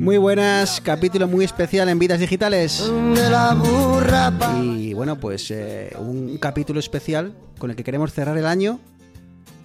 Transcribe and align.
Muy 0.00 0.16
buenas, 0.16 0.80
capítulo 0.80 1.28
muy 1.28 1.44
especial 1.44 1.90
en 1.90 1.98
Vidas 1.98 2.18
Digitales. 2.18 2.90
Y 4.62 4.94
bueno, 4.94 5.20
pues 5.20 5.50
eh, 5.50 5.94
un 5.98 6.38
capítulo 6.38 6.80
especial 6.80 7.34
con 7.58 7.68
el 7.68 7.76
que 7.76 7.84
queremos 7.84 8.10
cerrar 8.10 8.38
el 8.38 8.46
año 8.46 8.80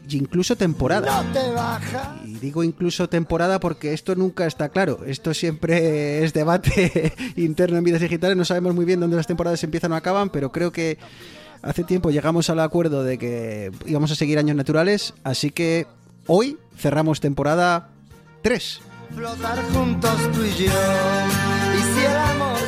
y 0.09 0.17
incluso 0.17 0.57
temporada. 0.57 1.23
Y 2.25 2.33
digo 2.33 2.65
incluso 2.65 3.07
temporada 3.07 3.61
porque 3.61 3.93
esto 3.93 4.13
nunca 4.15 4.45
está 4.45 4.67
claro. 4.67 5.05
Esto 5.07 5.33
siempre 5.33 6.25
es 6.25 6.33
debate 6.33 7.13
interno 7.37 7.77
en 7.77 7.85
Vidas 7.85 8.01
Digitales. 8.01 8.35
No 8.35 8.43
sabemos 8.43 8.75
muy 8.75 8.83
bien 8.83 8.99
dónde 8.99 9.15
las 9.15 9.27
temporadas 9.27 9.63
empiezan 9.63 9.93
o 9.93 9.95
acaban, 9.95 10.29
pero 10.31 10.51
creo 10.51 10.73
que 10.73 10.97
hace 11.61 11.85
tiempo 11.85 12.11
llegamos 12.11 12.49
al 12.49 12.59
acuerdo 12.59 13.05
de 13.05 13.17
que 13.17 13.71
íbamos 13.85 14.11
a 14.11 14.15
seguir 14.15 14.37
años 14.37 14.57
naturales. 14.57 15.13
Así 15.23 15.51
que 15.51 15.87
hoy 16.27 16.57
cerramos 16.77 17.21
temporada 17.21 17.87
3 18.41 18.81
flotar 19.15 19.63
juntos 19.73 20.31
tú 20.33 20.43
y 20.43 20.65
yo. 20.65 20.71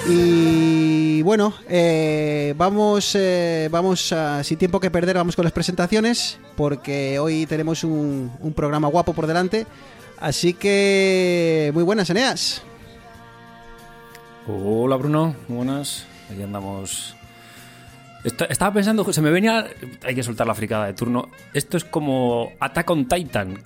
Y 0.09 1.21
bueno, 1.21 1.53
eh, 1.67 2.53
vamos, 2.57 3.13
eh, 3.15 3.67
vamos 3.69 4.13
a, 4.13 4.43
sin 4.43 4.57
tiempo 4.57 4.79
que 4.79 4.89
perder, 4.89 5.17
vamos 5.17 5.35
con 5.35 5.43
las 5.43 5.51
presentaciones, 5.51 6.39
porque 6.55 7.19
hoy 7.19 7.45
tenemos 7.45 7.83
un, 7.83 8.31
un 8.39 8.53
programa 8.53 8.87
guapo 8.87 9.13
por 9.13 9.27
delante. 9.27 9.67
Así 10.19 10.53
que, 10.53 11.71
muy 11.73 11.83
buenas, 11.83 12.09
Eneas. 12.09 12.61
Hola 14.47 14.95
Bruno, 14.95 15.35
buenas. 15.49 16.05
Aquí 16.31 16.41
andamos 16.41 17.16
estaba 18.27 18.73
pensando, 18.73 19.11
se 19.11 19.21
me 19.21 19.31
venía. 19.31 19.67
Hay 20.03 20.15
que 20.15 20.23
soltar 20.23 20.47
la 20.47 20.55
fricada 20.55 20.87
de 20.87 20.93
turno. 20.93 21.29
Esto 21.53 21.77
es 21.77 21.83
como 21.83 22.51
Attack 22.59 22.89
on 22.89 23.07
Titan. 23.07 23.59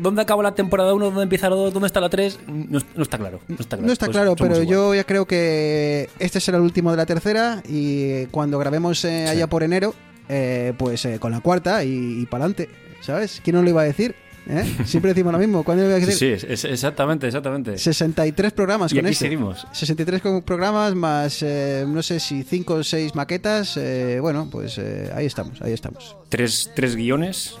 ¿Dónde 0.00 0.22
acaba 0.22 0.42
la 0.42 0.54
temporada 0.54 0.94
1? 0.94 1.04
¿Dónde 1.06 1.22
empieza 1.22 1.48
la 1.50 1.56
2? 1.56 1.72
¿Dónde 1.72 1.86
está 1.86 2.00
la 2.00 2.08
3? 2.08 2.40
No, 2.46 2.78
está 3.02 3.18
claro. 3.18 3.40
No 3.48 3.56
está 3.58 3.76
claro, 3.76 3.86
no 3.86 3.92
está 3.92 4.08
claro 4.08 4.36
pues 4.36 4.50
pero 4.50 4.62
yo 4.62 4.94
ya 4.94 5.04
creo 5.04 5.26
que 5.26 6.08
este 6.18 6.40
será 6.40 6.58
el 6.58 6.64
último 6.64 6.90
de 6.90 6.96
la 6.96 7.06
tercera. 7.06 7.62
Y 7.68 8.26
cuando 8.26 8.58
grabemos 8.58 9.04
eh, 9.04 9.28
allá 9.28 9.46
por 9.46 9.62
enero, 9.62 9.94
eh, 10.28 10.72
pues 10.78 11.04
eh, 11.04 11.18
con 11.18 11.32
la 11.32 11.40
cuarta 11.40 11.84
y, 11.84 12.20
y 12.22 12.26
para 12.26 12.44
adelante. 12.44 12.68
¿Sabes? 13.00 13.40
¿Quién 13.44 13.54
nos 13.56 13.64
lo 13.64 13.70
iba 13.70 13.82
a 13.82 13.84
decir? 13.84 14.16
¿Eh? 14.48 14.76
Siempre 14.84 15.12
decimos 15.12 15.32
lo 15.32 15.38
mismo. 15.38 15.64
¿Cuándo 15.64 15.84
a 15.94 16.00
Sí, 16.00 16.12
sí 16.38 16.46
exactamente, 16.68 17.26
exactamente. 17.26 17.78
63 17.78 18.52
programas 18.52 18.92
y 18.92 18.96
con 18.96 19.06
aquí 19.06 19.12
este. 19.12 19.24
seguimos. 19.24 19.66
63 19.72 20.20
programas 20.44 20.94
más, 20.94 21.42
eh, 21.42 21.84
no 21.86 22.02
sé 22.02 22.20
si 22.20 22.42
5 22.42 22.74
o 22.74 22.84
6 22.84 23.14
maquetas. 23.14 23.76
Eh, 23.76 24.18
bueno, 24.20 24.48
pues 24.50 24.78
ahí 25.14 25.26
estamos, 25.26 25.60
ahí 25.62 25.72
estamos. 25.72 26.16
¿Tres, 26.28 26.70
tres 26.74 26.96
guiones? 26.96 27.56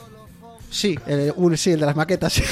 Sí, 0.76 0.94
el, 1.06 1.32
sí, 1.56 1.70
el 1.70 1.80
de 1.80 1.86
las 1.86 1.96
maquetas. 1.96 2.36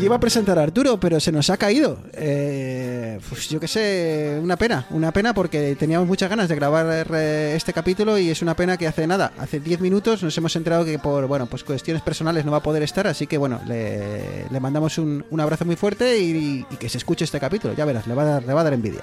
¿Y 0.00 0.04
iba 0.04 0.14
a 0.14 0.20
presentar 0.20 0.56
a 0.56 0.62
Arturo, 0.62 1.00
pero 1.00 1.18
se 1.18 1.32
nos 1.32 1.50
ha 1.50 1.56
caído. 1.56 1.98
Eh, 2.12 3.18
pues 3.28 3.48
yo 3.48 3.58
qué 3.58 3.66
sé, 3.66 4.38
una 4.40 4.56
pena. 4.56 4.86
Una 4.90 5.10
pena 5.10 5.34
porque 5.34 5.74
teníamos 5.74 6.06
muchas 6.06 6.30
ganas 6.30 6.48
de 6.48 6.54
grabar 6.54 7.12
este 7.12 7.72
capítulo 7.72 8.18
y 8.18 8.30
es 8.30 8.40
una 8.40 8.54
pena 8.54 8.76
que 8.76 8.86
hace 8.86 9.04
nada, 9.08 9.32
hace 9.38 9.58
10 9.58 9.80
minutos 9.80 10.22
nos 10.22 10.38
hemos 10.38 10.54
enterado 10.54 10.84
que 10.84 11.00
por 11.00 11.26
bueno 11.26 11.46
pues 11.46 11.64
cuestiones 11.64 12.00
personales 12.02 12.44
no 12.44 12.52
va 12.52 12.58
a 12.58 12.62
poder 12.62 12.84
estar, 12.84 13.08
así 13.08 13.26
que 13.26 13.36
bueno, 13.36 13.60
le, 13.66 14.46
mandamos 14.60 14.96
un, 14.98 15.24
abrazo 15.40 15.64
muy 15.64 15.74
fuerte 15.74 16.20
y, 16.20 16.64
y, 16.70 16.76
que 16.76 16.88
se 16.88 16.98
escuche 16.98 17.24
este 17.24 17.40
capítulo. 17.40 17.74
Ya 17.74 17.84
verás, 17.84 18.06
le 18.06 18.14
va 18.14 18.22
a 18.22 18.26
dar, 18.26 18.44
le 18.44 18.54
va 18.54 18.60
a 18.60 18.64
dar 18.64 18.74
envidia. 18.74 19.02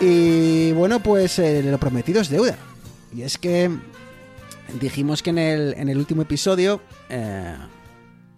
Y 0.00 0.72
bueno, 0.72 1.00
pues 1.00 1.38
eh, 1.38 1.62
lo 1.62 1.78
prometido 1.78 2.20
es 2.20 2.28
deuda. 2.28 2.56
Y 3.14 3.22
es 3.22 3.38
que 3.38 3.70
dijimos 4.80 5.22
que 5.22 5.30
en 5.30 5.38
el, 5.38 5.74
en 5.74 5.88
el 5.88 5.96
último 5.98 6.22
episodio, 6.22 6.80
eh, 7.08 7.56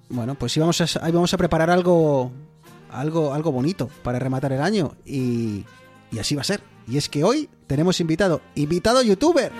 bueno, 0.08 0.36
pues 0.36 0.56
íbamos 0.56 0.80
a, 0.80 1.08
íbamos 1.08 1.34
a 1.34 1.36
preparar 1.36 1.70
algo, 1.70 2.30
algo, 2.91 3.34
algo 3.34 3.50
bonito 3.50 3.88
para 4.02 4.19
rematar 4.19 4.52
el 4.52 4.60
año. 4.60 4.94
Y, 5.04 5.64
y 6.12 6.19
así 6.20 6.34
va 6.34 6.42
a 6.42 6.44
ser. 6.44 6.60
Y 6.86 6.96
es 6.96 7.08
que 7.08 7.24
hoy 7.24 7.48
tenemos 7.66 8.00
invitado, 8.00 8.40
invitado 8.54 9.02
youtuber. 9.02 9.50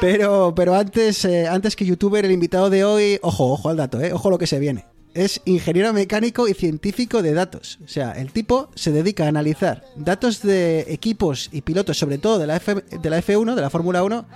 Pero, 0.00 0.54
pero 0.56 0.74
antes, 0.74 1.24
eh, 1.26 1.46
antes 1.46 1.76
que 1.76 1.84
youtuber, 1.84 2.24
el 2.24 2.32
invitado 2.32 2.70
de 2.70 2.84
hoy, 2.84 3.18
ojo, 3.20 3.52
ojo 3.52 3.68
al 3.68 3.76
dato, 3.76 4.00
eh, 4.00 4.14
ojo 4.14 4.30
lo 4.30 4.38
que 4.38 4.46
se 4.46 4.58
viene 4.58 4.86
es 5.14 5.40
ingeniero 5.44 5.92
mecánico 5.92 6.48
y 6.48 6.54
científico 6.54 7.22
de 7.22 7.34
datos. 7.34 7.78
O 7.84 7.88
sea, 7.88 8.12
el 8.12 8.32
tipo 8.32 8.70
se 8.74 8.92
dedica 8.92 9.24
a 9.24 9.28
analizar 9.28 9.84
datos 9.96 10.42
de 10.42 10.86
equipos 10.88 11.48
y 11.52 11.62
pilotos, 11.62 11.98
sobre 11.98 12.18
todo 12.18 12.38
de 12.38 12.46
la, 12.46 12.56
F, 12.56 12.74
de 12.74 13.10
la 13.10 13.18
F1, 13.22 13.54
de 13.54 13.60
la 13.60 13.70
Fórmula 13.70 14.02
1, 14.02 14.26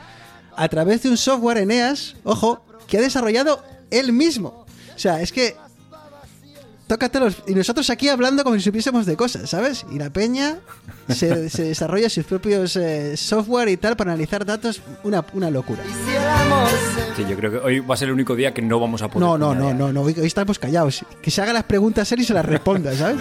a 0.57 0.69
través 0.69 1.03
de 1.03 1.11
un 1.11 1.17
software 1.17 1.59
Eneas, 1.59 2.17
ojo, 2.25 2.65
que 2.87 2.99
ha 2.99 3.01
desarrollado 3.01 3.63
él 3.91 4.13
mismo. 4.13 4.67
O 4.95 4.99
sea, 4.99 5.21
es 5.21 5.33
que 5.33 5.57
tócatelos. 6.95 7.43
Y 7.47 7.55
nosotros 7.55 7.91
aquí 7.91 8.09
hablando 8.09 8.45
como 8.45 8.57
si 8.57 8.63
supiésemos 8.63 9.05
de 9.05 9.17
cosas, 9.17 9.51
¿sabes? 9.51 9.85
Y 9.91 9.99
la 9.99 10.11
peña 10.11 10.59
se, 11.09 11.35
desarrolla 11.65 12.09
sus 12.09 12.25
propios 12.25 12.77
eh, 12.77 13.17
software 13.17 13.69
y 13.69 13.77
tal 13.77 13.97
para 13.97 14.13
analizar 14.13 14.45
datos. 14.45 14.81
Una, 15.03 15.25
una 15.33 15.51
locura. 15.51 15.83
Sí, 17.17 17.25
yo 17.29 17.37
creo 17.37 17.51
que 17.51 17.59
hoy 17.59 17.81
va 17.81 17.95
a 17.95 17.97
ser 17.97 18.09
el 18.09 18.15
único 18.15 18.37
día 18.37 18.55
que 18.55 18.63
no 18.63 18.79
vamos 18.79 19.03
a 19.03 19.09
poder. 19.09 19.27
No, 19.27 19.37
no, 19.37 19.55
no, 19.55 19.75
no, 19.75 19.93
no, 19.93 20.03
hoy 20.03 20.15
estamos 20.23 20.59
callados. 20.59 21.05
Que 21.21 21.31
se 21.31 21.43
haga 21.43 21.53
las 21.53 21.65
preguntas 21.65 22.11
él 22.13 22.21
y 22.21 22.25
se 22.25 22.35
las 22.35 22.45
responda, 22.45 22.95
¿sabes? 22.95 23.17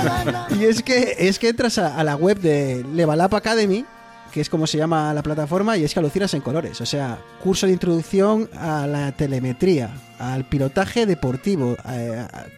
y 0.58 0.64
es 0.64 0.82
que, 0.82 1.16
es 1.18 1.38
que 1.38 1.48
entras 1.48 1.78
a, 1.78 1.98
a 1.98 2.04
la 2.04 2.14
web 2.14 2.38
de 2.38 2.84
Levalap 2.94 3.34
Academy 3.34 3.84
que 4.32 4.40
es 4.40 4.48
como 4.48 4.66
se 4.66 4.78
llama 4.78 5.12
la 5.14 5.22
plataforma, 5.22 5.76
y 5.76 5.84
es 5.84 5.92
que 5.92 6.00
alucinas 6.00 6.34
en 6.34 6.40
colores. 6.40 6.80
O 6.80 6.86
sea, 6.86 7.18
curso 7.42 7.66
de 7.66 7.72
introducción 7.72 8.48
a 8.54 8.86
la 8.86 9.12
telemetría, 9.12 9.90
al 10.18 10.44
pilotaje 10.44 11.06
deportivo, 11.06 11.76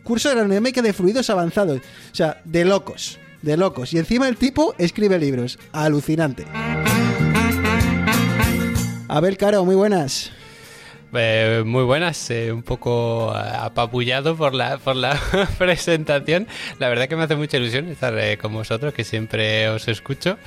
curso 0.04 0.28
de 0.28 0.36
aerodinámica 0.36 0.82
de 0.82 0.92
fluidos 0.92 1.30
avanzados. 1.30 1.78
O 1.78 2.14
sea, 2.14 2.40
de 2.44 2.64
locos, 2.64 3.18
de 3.42 3.56
locos. 3.56 3.92
Y 3.92 3.98
encima 3.98 4.28
el 4.28 4.36
tipo 4.36 4.74
escribe 4.78 5.18
libros. 5.18 5.58
Alucinante. 5.72 6.46
Abel 9.08 9.36
Caro, 9.36 9.64
muy 9.64 9.74
buenas. 9.74 10.30
Eh, 11.12 11.64
muy 11.66 11.82
buenas, 11.82 12.30
eh, 12.30 12.52
un 12.52 12.62
poco 12.62 13.32
apabullado 13.32 14.36
por 14.36 14.54
la, 14.54 14.78
por 14.78 14.94
la 14.94 15.20
presentación. 15.58 16.46
La 16.78 16.88
verdad 16.88 17.08
que 17.08 17.16
me 17.16 17.24
hace 17.24 17.34
mucha 17.34 17.56
ilusión 17.56 17.88
estar 17.88 18.16
eh, 18.18 18.38
con 18.38 18.52
vosotros, 18.52 18.94
que 18.94 19.02
siempre 19.02 19.68
os 19.68 19.88
escucho. 19.88 20.38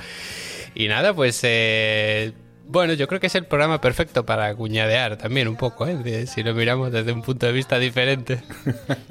Y 0.74 0.88
nada, 0.88 1.14
pues 1.14 1.40
eh, 1.44 2.32
bueno, 2.66 2.94
yo 2.94 3.06
creo 3.06 3.20
que 3.20 3.26
es 3.26 3.34
el 3.34 3.44
programa 3.44 3.80
perfecto 3.80 4.24
para 4.24 4.54
cuñadear 4.54 5.16
también 5.18 5.48
un 5.48 5.56
poco, 5.56 5.86
¿eh? 5.86 6.26
si 6.26 6.42
lo 6.42 6.54
miramos 6.54 6.90
desde 6.90 7.12
un 7.12 7.22
punto 7.22 7.46
de 7.46 7.52
vista 7.52 7.78
diferente. 7.78 8.42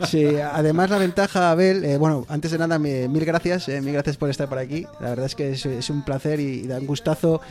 Sí, 0.08 0.26
además 0.26 0.90
la 0.90 0.98
ventaja, 0.98 1.52
Abel, 1.52 1.86
eh, 1.86 1.98
bueno, 1.98 2.26
antes 2.28 2.52
de 2.52 2.58
nada, 2.58 2.78
mil 2.78 3.26
gracias, 3.26 3.70
eh, 3.70 3.82
mil 3.82 3.94
gracias 3.94 4.18
por 4.18 4.30
estar 4.30 4.50
por 4.50 4.58
aquí. 4.58 4.86
La 5.00 5.10
verdad 5.10 5.26
es 5.26 5.36
que 5.36 5.52
es, 5.52 5.90
un 5.90 6.04
placer 6.04 6.40
y, 6.40 6.68
da 6.68 6.80
un 6.80 6.88
gustazo 6.88 7.42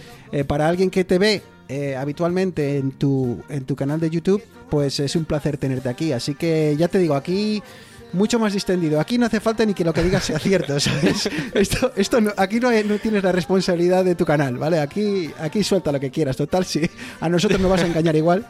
para 0.46 0.68
alguien 0.68 0.90
que 0.90 1.04
te 1.04 1.18
ve 1.18 1.42
habitualmente 1.96 2.76
en 2.76 2.92
tu, 2.92 3.42
en 3.48 3.64
tu 3.64 3.74
canal 3.74 3.98
de 3.98 4.10
YouTube, 4.10 4.42
pues 4.68 5.00
es 5.00 5.16
un 5.16 5.24
placer 5.24 5.56
tenerte 5.56 5.88
aquí. 5.88 6.12
Así 6.12 6.34
que 6.34 6.76
ya 6.76 6.88
te 6.88 6.98
digo, 6.98 7.14
aquí 7.14 7.62
mucho 8.12 8.38
más 8.38 8.52
distendido. 8.52 9.00
Aquí 9.00 9.18
no 9.18 9.26
hace 9.26 9.40
falta 9.40 9.64
ni 9.64 9.74
que 9.74 9.84
lo 9.84 9.92
que 9.92 10.02
digas 10.02 10.24
sea 10.24 10.38
cierto, 10.38 10.78
¿sabes? 10.80 11.28
Esto, 11.54 11.92
esto 11.96 12.18
aquí 12.36 12.60
no, 12.60 12.70
no, 12.82 12.98
tienes 12.98 13.22
la 13.22 13.32
responsabilidad 13.32 14.04
de 14.04 14.14
tu 14.14 14.24
canal, 14.24 14.56
¿vale? 14.56 14.80
Aquí, 14.80 15.30
aquí 15.38 15.62
suelta 15.62 15.92
lo 15.92 16.00
que 16.00 16.10
quieras. 16.10 16.36
Total, 16.36 16.64
si 16.64 16.88
a 17.20 17.28
nosotros 17.28 17.60
nos 17.60 17.70
vas 17.70 17.82
a 17.82 17.86
engañar 17.86 18.16
igual. 18.16 18.46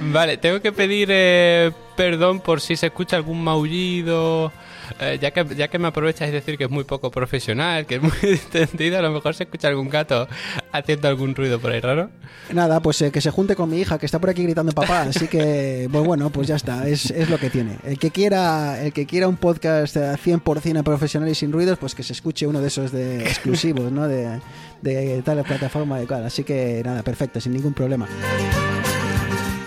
Vale, 0.00 0.36
tengo 0.36 0.60
que 0.60 0.72
pedir 0.72 1.08
eh, 1.10 1.72
perdón 1.96 2.40
por 2.40 2.60
si 2.60 2.76
se 2.76 2.86
escucha 2.86 3.16
algún 3.16 3.42
maullido 3.42 4.52
eh, 5.00 5.18
ya, 5.20 5.30
que, 5.30 5.44
ya 5.54 5.68
que 5.68 5.78
me 5.78 5.88
aprovechas 5.88 6.28
de 6.28 6.34
decir 6.34 6.56
que 6.56 6.64
es 6.64 6.70
muy 6.70 6.84
poco 6.84 7.10
profesional, 7.10 7.86
que 7.86 7.96
es 7.96 8.02
muy 8.02 8.12
distendido, 8.22 8.98
a 8.98 9.02
lo 9.02 9.10
mejor 9.10 9.34
se 9.34 9.44
escucha 9.44 9.68
algún 9.68 9.88
gato 9.88 10.28
haciendo 10.72 11.08
algún 11.08 11.34
ruido 11.34 11.60
por 11.60 11.72
ahí 11.72 11.80
raro. 11.80 12.10
Nada, 12.52 12.80
pues 12.80 13.00
eh, 13.02 13.10
que 13.10 13.20
se 13.20 13.30
junte 13.30 13.54
con 13.54 13.70
mi 13.70 13.78
hija, 13.78 13.98
que 13.98 14.06
está 14.06 14.18
por 14.18 14.30
aquí 14.30 14.42
gritando 14.42 14.72
papá, 14.72 15.02
así 15.02 15.28
que, 15.28 15.88
pues 15.92 16.04
bueno, 16.04 16.30
pues 16.30 16.48
ya 16.48 16.56
está, 16.56 16.88
es, 16.88 17.10
es, 17.10 17.28
lo 17.28 17.38
que 17.38 17.50
tiene. 17.50 17.78
El 17.84 17.98
que 17.98 18.10
quiera 18.10 18.82
el 18.82 18.92
que 18.92 19.06
quiera 19.06 19.28
un 19.28 19.36
podcast 19.36 19.96
100% 19.96 20.82
profesional 20.82 21.28
y 21.28 21.34
sin 21.34 21.52
ruidos, 21.52 21.78
pues 21.78 21.94
que 21.94 22.02
se 22.02 22.12
escuche 22.12 22.46
uno 22.46 22.60
de 22.60 22.68
esos 22.68 22.92
de 22.92 23.22
exclusivos, 23.22 23.92
¿no? 23.92 24.08
De, 24.08 24.40
de 24.82 25.22
tal 25.22 25.42
plataforma 25.44 25.98
de 25.98 26.06
cual. 26.06 26.24
Así 26.24 26.44
que 26.44 26.82
nada, 26.84 27.02
perfecto, 27.02 27.40
sin 27.40 27.52
ningún 27.52 27.74
problema. 27.74 28.08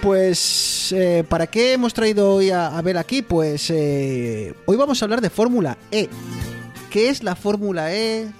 Pues, 0.01 0.91
eh, 0.93 1.23
¿para 1.29 1.45
qué 1.45 1.73
hemos 1.73 1.93
traído 1.93 2.33
hoy 2.33 2.49
a, 2.49 2.81
ver 2.81 2.97
aquí? 2.97 3.21
Pues 3.21 3.69
eh, 3.69 4.53
hoy 4.65 4.75
vamos 4.75 5.01
a 5.01 5.05
hablar 5.05 5.21
de 5.21 5.29
Fórmula 5.29 5.77
E. 5.91 6.09
¿Qué 6.89 7.09
es 7.09 7.23
la 7.23 7.35
Fórmula 7.35 7.93
E? 7.93 8.31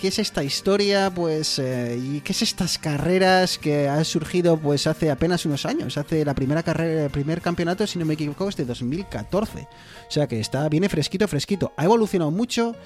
¿Qué 0.00 0.08
es 0.08 0.20
esta 0.20 0.44
historia? 0.44 1.10
Pues, 1.10 1.58
eh, 1.58 1.98
¿y 2.00 2.20
qué 2.20 2.30
es 2.30 2.42
estas 2.42 2.78
carreras 2.78 3.58
que 3.58 3.88
han 3.88 4.04
surgido 4.04 4.56
pues 4.56 4.86
hace 4.86 5.10
apenas 5.10 5.44
unos 5.44 5.66
años? 5.66 5.98
Hace 5.98 6.24
la 6.24 6.34
primera 6.34 6.62
carrera, 6.62 7.06
el 7.06 7.10
primer 7.10 7.40
campeonato, 7.40 7.84
si 7.84 7.98
no 7.98 8.04
me 8.04 8.14
equivoco, 8.14 8.48
es 8.48 8.56
de 8.56 8.64
2014. 8.64 9.62
O 9.62 10.10
sea 10.10 10.28
que 10.28 10.38
está, 10.38 10.68
viene 10.68 10.88
fresquito, 10.88 11.26
fresquito. 11.26 11.72
Ha 11.76 11.84
evolucionado 11.84 12.30
mucho. 12.30 12.76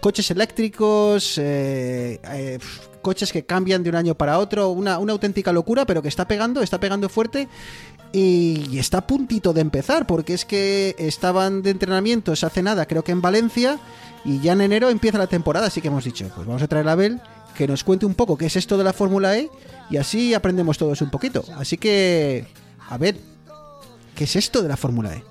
Coches 0.00 0.30
eléctricos, 0.30 1.38
eh, 1.38 2.20
eh, 2.22 2.58
coches 3.02 3.32
que 3.32 3.44
cambian 3.44 3.82
de 3.82 3.90
un 3.90 3.96
año 3.96 4.14
para 4.14 4.38
otro. 4.38 4.70
Una, 4.70 4.98
una 4.98 5.12
auténtica 5.12 5.52
locura, 5.52 5.86
pero 5.86 6.02
que 6.02 6.08
está 6.08 6.26
pegando, 6.28 6.62
está 6.62 6.80
pegando 6.80 7.08
fuerte. 7.08 7.48
Y 8.12 8.78
está 8.78 8.98
a 8.98 9.06
puntito 9.06 9.52
de 9.52 9.60
empezar, 9.60 10.06
porque 10.06 10.34
es 10.34 10.44
que 10.44 10.96
estaban 10.98 11.62
de 11.62 11.70
entrenamientos 11.70 12.42
hace 12.42 12.60
nada, 12.60 12.86
creo 12.86 13.04
que 13.04 13.12
en 13.12 13.22
Valencia, 13.22 13.78
y 14.24 14.40
ya 14.40 14.52
en 14.52 14.62
enero 14.62 14.90
empieza 14.90 15.16
la 15.16 15.28
temporada, 15.28 15.68
así 15.68 15.80
que 15.80 15.88
hemos 15.88 16.04
dicho, 16.04 16.28
pues 16.34 16.44
vamos 16.44 16.60
a 16.60 16.66
traer 16.66 16.88
a 16.88 16.92
Abel 16.92 17.20
que 17.56 17.68
nos 17.68 17.84
cuente 17.84 18.06
un 18.06 18.14
poco 18.14 18.36
qué 18.36 18.46
es 18.46 18.56
esto 18.56 18.78
de 18.78 18.84
la 18.84 18.92
Fórmula 18.92 19.36
E 19.36 19.50
y 19.90 19.96
así 19.96 20.34
aprendemos 20.34 20.78
todos 20.78 21.02
un 21.02 21.10
poquito. 21.10 21.44
Así 21.56 21.76
que, 21.76 22.46
a 22.88 22.96
ver, 22.98 23.16
¿qué 24.16 24.24
es 24.24 24.36
esto 24.36 24.62
de 24.62 24.68
la 24.68 24.76
Fórmula 24.76 25.14
E? 25.14 25.22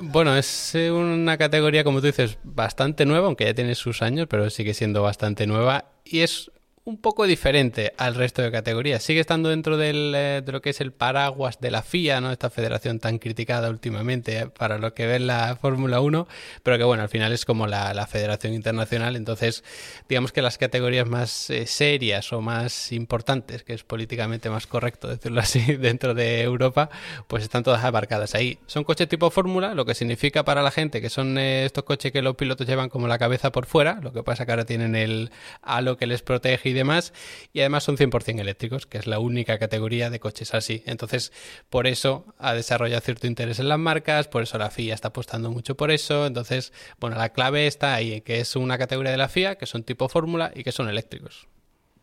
Bueno, 0.00 0.34
es 0.34 0.74
eh, 0.74 0.90
una 0.90 1.36
categoría, 1.36 1.84
como 1.84 2.00
tú 2.00 2.06
dices, 2.06 2.38
bastante 2.42 3.04
nueva, 3.04 3.26
aunque 3.26 3.44
ya 3.44 3.54
tiene 3.54 3.74
sus 3.74 4.00
años, 4.00 4.26
pero 4.30 4.48
sigue 4.48 4.72
siendo 4.72 5.02
bastante 5.02 5.46
nueva. 5.46 5.92
Y 6.04 6.20
es 6.20 6.50
un 6.90 6.96
poco 6.96 7.24
diferente 7.26 7.92
al 7.98 8.16
resto 8.16 8.42
de 8.42 8.50
categorías. 8.50 9.02
Sigue 9.02 9.20
estando 9.20 9.48
dentro 9.48 9.80
eh, 9.80 10.42
de 10.44 10.52
lo 10.52 10.60
que 10.60 10.70
es 10.70 10.80
el 10.80 10.92
paraguas 10.92 11.60
de 11.60 11.70
la 11.70 11.82
FIA, 11.82 12.20
¿no? 12.20 12.32
Esta 12.32 12.50
federación 12.50 12.98
tan 12.98 13.18
criticada 13.18 13.70
últimamente 13.70 14.38
eh, 14.38 14.46
para 14.48 14.76
lo 14.78 14.92
que 14.92 15.06
ve 15.06 15.20
la 15.20 15.56
Fórmula 15.56 16.00
1, 16.00 16.26
pero 16.64 16.78
que 16.78 16.84
bueno, 16.84 17.04
al 17.04 17.08
final 17.08 17.32
es 17.32 17.44
como 17.44 17.68
la, 17.68 18.06
federación 18.10 18.54
internacional. 18.54 19.14
Entonces, 19.14 19.62
digamos 20.08 20.32
que 20.32 20.42
las 20.42 20.58
categorías 20.58 21.06
más 21.06 21.48
eh, 21.50 21.66
serias 21.66 22.32
o 22.32 22.40
más 22.40 22.90
importantes, 22.90 23.62
que 23.62 23.74
es 23.74 23.84
políticamente 23.84 24.50
más 24.50 24.66
correcto 24.66 25.06
decirlo 25.06 25.40
así, 25.40 25.60
dentro 25.76 26.12
de 26.14 26.42
Europa, 26.42 26.90
pues 27.28 27.44
están 27.44 27.62
todas 27.62 27.84
abarcadas 27.84 28.34
ahí. 28.34 28.58
Son 28.66 28.82
coches 28.82 29.08
tipo 29.08 29.30
Fórmula, 29.30 29.74
lo 29.74 29.84
que 29.84 29.94
significa 29.94 30.44
para 30.44 30.62
la 30.62 30.72
gente 30.72 31.00
que 31.00 31.08
son 31.08 31.38
estos 31.38 31.84
coches 31.84 32.10
que 32.10 32.20
los 32.20 32.34
pilotos 32.34 32.66
llevan 32.66 32.88
como 32.88 33.06
la 33.06 33.18
cabeza 33.18 33.52
por 33.52 33.66
fuera, 33.66 34.00
lo 34.02 34.12
que 34.12 34.24
pasa 34.24 34.44
que 34.44 34.50
ahora 34.50 34.64
tienen 34.64 34.96
el 34.96 35.30
halo 35.62 35.96
que 35.96 36.08
les 36.08 36.22
protege 36.22 36.70
y 36.70 36.79
demás, 36.80 37.12
y 37.52 37.60
además 37.60 37.84
son 37.84 37.96
100% 37.96 38.40
eléctricos, 38.40 38.86
que 38.86 38.98
es 38.98 39.06
la 39.06 39.18
única 39.18 39.58
categoría 39.58 40.10
de 40.10 40.20
coches 40.20 40.54
así. 40.54 40.82
Entonces, 40.86 41.32
por 41.68 41.86
eso 41.86 42.24
ha 42.38 42.54
desarrollado 42.54 43.00
cierto 43.00 43.26
interés 43.26 43.58
en 43.58 43.68
las 43.68 43.78
marcas, 43.78 44.28
por 44.28 44.42
eso 44.42 44.58
la 44.58 44.70
FIA 44.70 44.94
está 44.94 45.08
apostando 45.08 45.50
mucho 45.50 45.76
por 45.76 45.90
eso. 45.90 46.26
Entonces, 46.26 46.72
bueno, 46.98 47.16
la 47.16 47.30
clave 47.30 47.66
está 47.66 47.94
ahí, 47.94 48.20
que 48.22 48.40
es 48.40 48.56
una 48.56 48.78
categoría 48.78 49.12
de 49.12 49.18
la 49.18 49.28
FIA, 49.28 49.56
que 49.56 49.66
son 49.66 49.84
tipo 49.84 50.08
fórmula 50.08 50.52
y 50.54 50.64
que 50.64 50.72
son 50.72 50.88
eléctricos. 50.88 51.48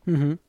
Uh 0.06 0.12
-huh. 0.12 0.40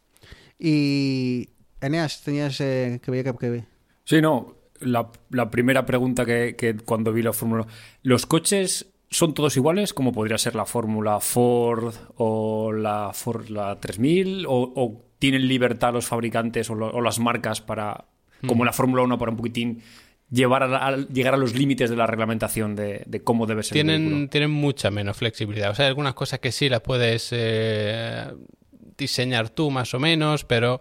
Y, 0.58 1.50
Eneas, 1.80 2.22
tenías 2.22 2.60
eh, 2.60 3.00
que 3.02 3.10
ver 3.10 3.34
que... 3.38 3.64
Sí, 4.04 4.20
no, 4.20 4.56
la, 4.80 5.10
la 5.30 5.50
primera 5.50 5.86
pregunta 5.86 6.24
que, 6.24 6.56
que 6.56 6.76
cuando 6.76 7.12
vi 7.12 7.22
la 7.22 7.32
fórmula... 7.32 7.66
¿Los 8.02 8.26
coches 8.26 8.86
¿Son 9.10 9.32
todos 9.32 9.56
iguales, 9.56 9.94
como 9.94 10.12
podría 10.12 10.36
ser 10.36 10.54
la 10.54 10.66
Fórmula 10.66 11.20
Ford 11.20 11.94
o 12.16 12.72
la 12.72 13.12
Ford 13.14 13.48
la 13.48 13.78
3000? 13.80 14.46
O, 14.46 14.72
¿O, 14.74 15.04
tienen 15.18 15.48
libertad 15.48 15.92
los 15.92 16.06
fabricantes 16.06 16.70
o, 16.70 16.74
lo, 16.74 16.90
o 16.90 17.00
las 17.00 17.18
marcas 17.18 17.60
para, 17.60 18.04
como 18.46 18.62
mm. 18.62 18.66
la 18.66 18.72
Fórmula 18.72 19.02
1, 19.02 19.18
para 19.18 19.30
un 19.30 19.36
poquitín 19.36 19.82
llevar 20.30 20.62
a, 20.62 20.86
a, 20.86 20.96
llegar 20.96 21.34
a 21.34 21.36
los 21.36 21.54
límites 21.54 21.90
de 21.90 21.96
la 21.96 22.06
reglamentación 22.06 22.76
de, 22.76 23.02
de 23.06 23.24
cómo 23.24 23.46
debe 23.46 23.62
ser 23.62 23.72
tienen, 23.72 24.12
el? 24.12 24.28
Tienen 24.28 24.50
mucha 24.50 24.90
menos 24.90 25.16
flexibilidad. 25.16 25.70
O 25.70 25.74
sea, 25.74 25.86
hay 25.86 25.88
algunas 25.88 26.14
cosas 26.14 26.38
que 26.38 26.52
sí 26.52 26.68
las 26.68 26.82
puedes 26.82 27.30
eh, 27.32 28.26
diseñar 28.98 29.48
tú 29.48 29.70
más 29.70 29.94
o 29.94 29.98
menos, 29.98 30.44
pero 30.44 30.80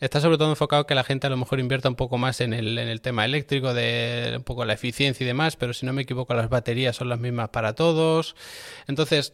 está 0.00 0.20
sobre 0.20 0.36
todo 0.36 0.50
enfocado 0.50 0.86
que 0.86 0.94
la 0.94 1.04
gente 1.04 1.26
a 1.26 1.30
lo 1.30 1.36
mejor 1.36 1.60
invierta 1.60 1.88
un 1.88 1.94
poco 1.94 2.18
más 2.18 2.40
en 2.40 2.52
el, 2.52 2.76
en 2.76 2.88
el 2.88 3.00
tema 3.00 3.24
eléctrico, 3.24 3.72
de 3.72 4.34
un 4.36 4.42
poco 4.42 4.64
la 4.64 4.74
eficiencia 4.74 5.24
y 5.24 5.26
demás, 5.26 5.56
pero 5.56 5.72
si 5.72 5.86
no 5.86 5.92
me 5.92 6.02
equivoco 6.02 6.34
las 6.34 6.50
baterías 6.50 6.96
son 6.96 7.08
las 7.08 7.20
mismas 7.20 7.48
para 7.48 7.74
todos. 7.74 8.36
Entonces, 8.86 9.32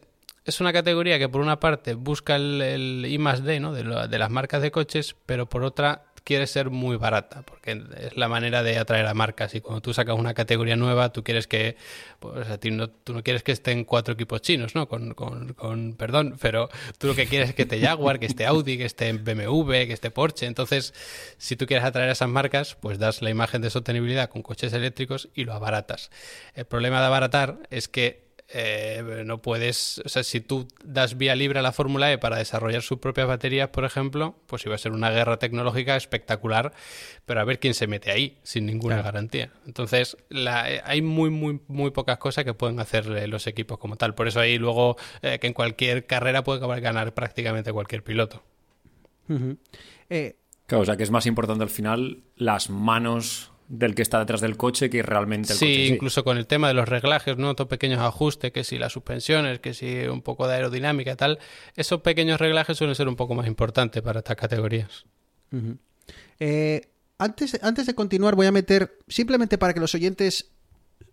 es 0.49 0.61
una 0.61 0.73
categoría 0.73 1.19
que 1.19 1.29
por 1.29 1.41
una 1.41 1.61
parte 1.61 1.95
busca 1.95 2.37
el, 2.37 2.63
el 2.63 3.07
I 3.07 3.19
más 3.19 3.45
D 3.45 3.61
¿no? 3.61 3.73
de, 3.73 3.85
lo, 3.85 4.09
de 4.09 4.19
las 4.19 4.31
marcas 4.31 4.63
de 4.63 4.71
coches, 4.71 5.15
pero 5.27 5.47
por 5.47 5.63
otra 5.63 6.05
quiere 6.29 6.47
ser 6.47 6.69
muy 6.69 6.97
barata, 6.99 7.41
porque 7.41 7.83
es 8.03 8.15
la 8.19 8.29
manera 8.29 8.63
de 8.63 8.77
atraer 8.77 9.07
a 9.07 9.15
marcas. 9.15 9.55
Y 9.55 9.63
cuando 9.63 9.81
tú 9.81 9.95
sacas 9.95 10.15
una 10.15 10.35
categoría 10.35 10.77
nueva, 10.77 11.11
tú 11.11 11.25
quieres 11.25 11.47
que, 11.47 11.79
pues 12.21 12.51
a 12.51 12.59
ti 12.59 12.71
no, 12.71 12.91
tú 12.91 13.15
no 13.15 13.23
quieres 13.23 13.43
que 13.43 13.53
estén 13.53 13.85
cuatro 13.85 14.13
equipos 14.13 14.43
chinos, 14.43 14.75
¿no? 14.75 14.91
Con, 14.91 15.15
con, 15.15 15.55
con, 15.55 15.95
perdón, 15.95 16.37
pero 16.39 16.69
tú 16.99 17.07
lo 17.07 17.15
que 17.15 17.25
quieres 17.25 17.49
es 17.49 17.55
que 17.55 17.63
esté 17.63 17.81
Jaguar, 17.81 18.19
que 18.19 18.27
esté 18.27 18.45
Audi, 18.45 18.77
que 18.77 18.85
esté 18.85 19.11
BMW, 19.15 19.87
que 19.87 19.95
esté 19.95 20.11
Porsche. 20.11 20.45
Entonces, 20.45 20.93
si 21.39 21.57
tú 21.57 21.65
quieres 21.65 21.87
atraer 21.87 22.11
a 22.11 22.13
esas 22.13 22.29
marcas, 22.29 22.77
pues 22.79 22.99
das 22.99 23.23
la 23.23 23.31
imagen 23.31 23.63
de 23.63 23.71
sostenibilidad 23.71 24.29
con 24.29 24.43
coches 24.43 24.75
eléctricos 24.75 25.31
y 25.35 25.45
lo 25.45 25.55
abaratas. 25.55 26.11
El 26.53 26.67
problema 26.67 27.01
de 27.01 27.07
abaratar 27.07 27.61
es 27.71 27.89
que 27.89 28.28
eh, 28.51 29.23
no 29.27 29.43
puedes, 29.43 30.01
o 30.05 30.09
sea, 30.09 30.23
si 30.23 30.41
tú 30.41 30.67
das 30.83 31.19
vía 31.19 31.37
libre 31.37 31.59
a 31.59 31.63
la 31.63 31.73
Fórmula 31.73 32.11
E 32.11 32.17
para 32.17 32.39
desarrollar 32.39 32.81
sus 32.81 32.99
propias 32.99 33.27
baterías, 33.27 33.69
por 33.69 33.85
ejemplo, 33.85 34.37
pues 34.47 34.65
iba 34.65 34.75
a 34.75 34.79
ser 34.79 34.93
una 34.93 35.11
guerra 35.11 35.39
tecnológica 35.39 35.97
espectacular, 35.97 36.73
pero 37.27 37.41
a 37.41 37.45
ver 37.45 37.61
quién 37.61 37.75
se 37.75 37.87
mete 37.87 38.11
ahí 38.11 38.39
sin 38.43 38.65
ninguna 38.65 38.97
claro. 38.97 39.05
garantía. 39.05 39.53
Entonces, 39.67 40.17
la, 40.31 40.63
hay 40.85 41.03
muy, 41.03 41.29
muy, 41.29 41.61
muy 41.69 41.91
pocas 41.91 42.17
cosas 42.17 42.45
que 42.45 42.55
pueden 42.55 42.81
hacer 42.81 43.07
los 43.29 43.47
equipos 43.47 43.79
como 43.79 43.97
tal. 43.97 44.15
Por 44.15 44.29
eso 44.29 44.41
ahí 44.41 44.57
luego 44.57 44.97
eh, 45.21 45.39
que 45.39 45.47
en 45.47 45.53
cualquier 45.53 46.07
carrera 46.07 46.43
puede 46.43 46.81
ganar 46.81 47.13
prácticamente 47.13 47.73
cualquier 47.73 48.03
piloto. 48.03 48.43
Uh 49.29 49.35
-huh. 49.35 49.59
eh... 50.09 50.37
Claro, 50.67 50.83
o 50.83 50.85
sea 50.85 50.99
que 50.99 51.03
es 51.03 51.11
más 51.11 51.25
importante 51.25 51.65
al 51.65 51.71
final 51.71 52.25
las 52.37 52.69
manos 52.69 53.53
del 53.69 53.95
que 53.95 54.03
está 54.03 54.19
detrás 54.19 54.41
del 54.41 54.57
coche 54.57 54.89
que 54.89 55.03
realmente 55.03 55.53
el 55.53 55.59
sí, 55.59 55.67
coche. 55.67 55.87
Sí, 55.87 55.93
incluso 55.93 56.25
con 56.25 56.39
el 56.39 56.47
tema 56.47 56.69
de 56.69 56.75
los 56.75 56.89
reglajes, 56.89 57.37
¿no? 57.37 57.51
Otros 57.51 57.69
pequeños 57.69 58.01
ajustes, 58.01 58.51
que 58.51 58.65
si 58.65 58.79
las 58.79 58.93
suspensiones, 58.93 59.61
que 59.61 59.75
si 59.75 60.07
un 60.07 60.23
poco 60.23 60.49
de 60.49 60.55
aerodinámica 60.55 61.13
y 61.13 61.17
tal, 61.17 61.39
esos 61.77 62.01
pequeños 62.01 62.41
reglajes 62.41 62.79
suelen 62.79 62.95
ser 62.95 63.09
un 63.09 63.17
poco 63.17 63.35
más 63.35 63.47
importantes 63.47 64.03
para 64.03 64.21
estas 64.21 64.37
categorías. 64.37 65.05
Uh 65.53 65.57
-huh. 65.57 65.79
eh, 66.41 66.89
antes, 67.19 67.59
antes 67.63 67.87
de 67.87 67.95
continuar 67.95 68.37
voy 68.37 68.47
a 68.47 68.53
meter, 68.53 68.99
simplemente 69.09 69.59
para 69.59 69.75
que 69.75 69.81
los 69.81 69.95
oyentes 69.95 70.51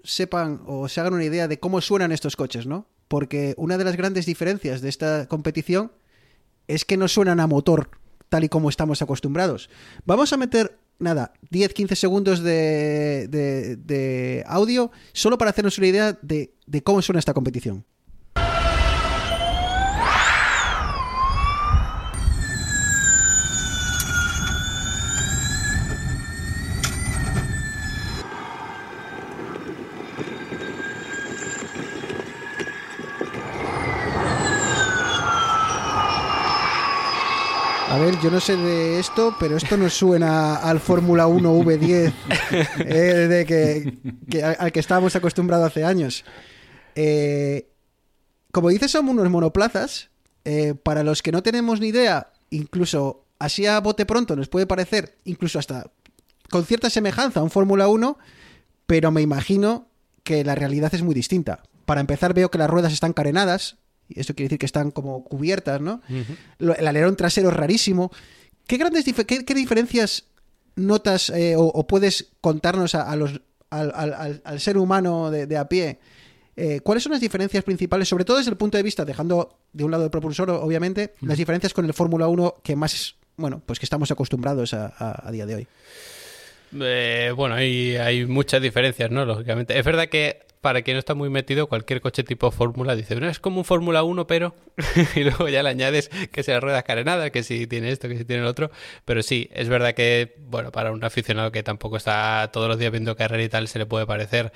sepan 0.03 0.61
o 0.65 0.87
se 0.87 1.01
hagan 1.01 1.13
una 1.13 1.23
idea 1.23 1.47
de 1.47 1.59
cómo 1.59 1.81
suenan 1.81 2.11
estos 2.11 2.35
coches, 2.35 2.67
¿no? 2.67 2.87
Porque 3.07 3.53
una 3.57 3.77
de 3.77 3.83
las 3.83 3.95
grandes 3.97 4.25
diferencias 4.25 4.81
de 4.81 4.89
esta 4.89 5.27
competición 5.27 5.91
es 6.67 6.85
que 6.85 6.95
no 6.95 7.07
suenan 7.07 7.39
a 7.39 7.47
motor 7.47 7.89
tal 8.29 8.43
y 8.43 8.49
como 8.49 8.69
estamos 8.69 9.01
acostumbrados. 9.01 9.69
Vamos 10.05 10.33
a 10.33 10.37
meter 10.37 10.77
nada, 10.99 11.33
10-15 11.51 11.95
segundos 11.95 12.41
de, 12.41 13.27
de, 13.29 13.75
de, 13.77 14.43
audio 14.47 14.91
solo 15.13 15.37
para 15.37 15.51
hacernos 15.51 15.77
una 15.77 15.87
idea 15.87 16.17
de, 16.21 16.53
de 16.65 16.83
cómo 16.83 17.01
suena 17.01 17.19
esta 17.19 17.33
competición. 17.33 17.85
A 37.95 37.97
ver, 37.97 38.13
yo 38.25 38.31
no 38.31 38.39
sé 38.39 38.57
de 38.57 38.99
esto, 38.99 39.35
pero 39.39 39.55
esto 39.55 39.77
nos 39.77 39.93
suena 39.93 40.55
al 40.55 40.79
Fórmula 40.79 41.27
1 41.27 41.59
V10 41.59 42.13
eh, 42.79 44.55
al 44.57 44.71
que 44.71 44.79
estábamos 44.79 45.15
acostumbrados 45.15 45.67
hace 45.67 45.85
años. 45.85 46.25
Eh, 46.95 47.69
como 48.51 48.69
dices, 48.69 48.89
son 48.89 49.09
unos 49.09 49.29
monoplazas. 49.29 50.09
Eh, 50.43 50.73
para 50.73 51.03
los 51.03 51.21
que 51.21 51.31
no 51.31 51.43
tenemos 51.43 51.79
ni 51.79 51.89
idea, 51.89 52.31
incluso 52.49 53.25
así 53.37 53.67
a 53.67 53.79
bote 53.79 54.07
pronto 54.07 54.35
nos 54.35 54.49
puede 54.49 54.65
parecer, 54.65 55.19
incluso 55.25 55.59
hasta 55.59 55.91
con 56.49 56.65
cierta 56.65 56.89
semejanza 56.89 57.41
a 57.41 57.43
un 57.43 57.51
Fórmula 57.51 57.87
1, 57.89 58.17
pero 58.87 59.11
me 59.11 59.21
imagino 59.21 59.87
que 60.23 60.43
la 60.43 60.55
realidad 60.55 60.95
es 60.95 61.03
muy 61.03 61.13
distinta. 61.13 61.61
Para 61.85 62.01
empezar, 62.01 62.33
veo 62.33 62.49
que 62.49 62.57
las 62.57 62.71
ruedas 62.71 62.91
están 62.91 63.13
carenadas, 63.13 63.77
esto 64.09 64.35
quiere 64.35 64.47
decir 64.47 64.59
que 64.59 64.65
están 64.65 64.91
como 64.91 65.23
cubiertas, 65.23 65.81
¿no? 65.81 66.01
Uh 66.09 66.13
-huh. 66.13 66.75
El 66.77 66.87
alerón 66.87 67.15
trasero 67.15 67.49
es 67.49 67.55
rarísimo. 67.55 68.11
¿Qué 68.67 68.77
grandes 68.77 69.05
dif 69.05 69.17
qué, 69.25 69.45
qué, 69.45 69.53
diferencias 69.53 70.25
notas 70.75 71.29
eh, 71.29 71.55
o, 71.55 71.63
o, 71.63 71.87
puedes 71.87 72.31
contarnos 72.41 72.95
a, 72.95 73.09
a 73.09 73.15
los, 73.15 73.41
al, 73.69 73.91
al, 73.95 74.41
al, 74.43 74.59
ser 74.59 74.77
humano 74.77 75.31
de, 75.31 75.47
de 75.47 75.57
a 75.57 75.67
pie? 75.67 75.99
Eh, 76.55 76.79
¿Cuáles 76.81 77.03
son 77.03 77.11
las 77.11 77.21
diferencias 77.21 77.63
principales, 77.63 78.07
sobre 78.07 78.25
todo 78.25 78.37
desde 78.37 78.51
el 78.51 78.57
punto 78.57 78.77
de 78.77 78.83
vista, 78.83 79.03
dejando 79.05 79.57
de 79.73 79.83
un 79.83 79.91
lado 79.91 80.05
el 80.05 80.09
propulsor, 80.09 80.49
obviamente, 80.49 81.13
uh 81.21 81.25
-huh. 81.25 81.27
las 81.27 81.37
diferencias 81.37 81.73
con 81.73 81.85
el 81.85 81.93
Fórmula 81.93 82.27
1 82.27 82.55
que 82.63 82.75
más, 82.75 83.15
bueno, 83.37 83.61
pues 83.65 83.79
que 83.79 83.85
estamos 83.85 84.09
acostumbrados 84.11 84.73
a, 84.73 84.93
a, 84.97 85.27
a 85.27 85.31
día 85.31 85.45
de 85.45 85.55
hoy? 85.55 85.67
Eh, 86.81 87.31
bueno, 87.35 87.55
hay, 87.55 87.95
hay 87.95 88.25
muchas 88.25 88.61
diferencias, 88.61 89.11
¿no? 89.11 89.25
Lógicamente. 89.25 89.77
Es 89.77 89.85
verdad 89.85 90.07
que 90.07 90.44
para 90.65 90.81
quien 90.81 90.95
no 90.95 90.99
está 90.99 91.13
muy 91.13 91.29
metido, 91.29 91.69
cualquier 91.69 92.01
coche 92.01 92.23
tipo 92.23 92.49
Fórmula 92.49 92.95
dice, 92.95 93.15
no, 93.17 93.29
es 93.29 93.39
como 93.39 93.59
un 93.59 93.65
Fórmula 93.65 94.01
1, 94.01 94.25
pero... 94.25 94.55
y 95.15 95.19
luego 95.23 95.47
ya 95.47 95.61
le 95.61 95.69
añades 95.69 96.09
que 96.31 96.41
sea 96.41 96.59
ruedas 96.59 96.83
carenadas, 96.83 97.29
que 97.29 97.43
si 97.43 97.67
tiene 97.67 97.91
esto, 97.91 98.09
que 98.09 98.17
si 98.17 98.25
tiene 98.25 98.41
lo 98.41 98.49
otro. 98.49 98.71
Pero 99.05 99.21
sí, 99.21 99.47
es 99.53 99.69
verdad 99.69 99.93
que, 99.93 100.33
bueno, 100.39 100.71
para 100.71 100.91
un 100.91 101.03
aficionado 101.03 101.51
que 101.51 101.61
tampoco 101.61 101.97
está 101.97 102.49
todos 102.51 102.67
los 102.67 102.79
días 102.79 102.91
viendo 102.91 103.15
carrera 103.15 103.43
y 103.43 103.47
tal, 103.47 103.67
se 103.67 103.77
le 103.77 103.85
puede 103.85 104.07
parecer. 104.07 104.53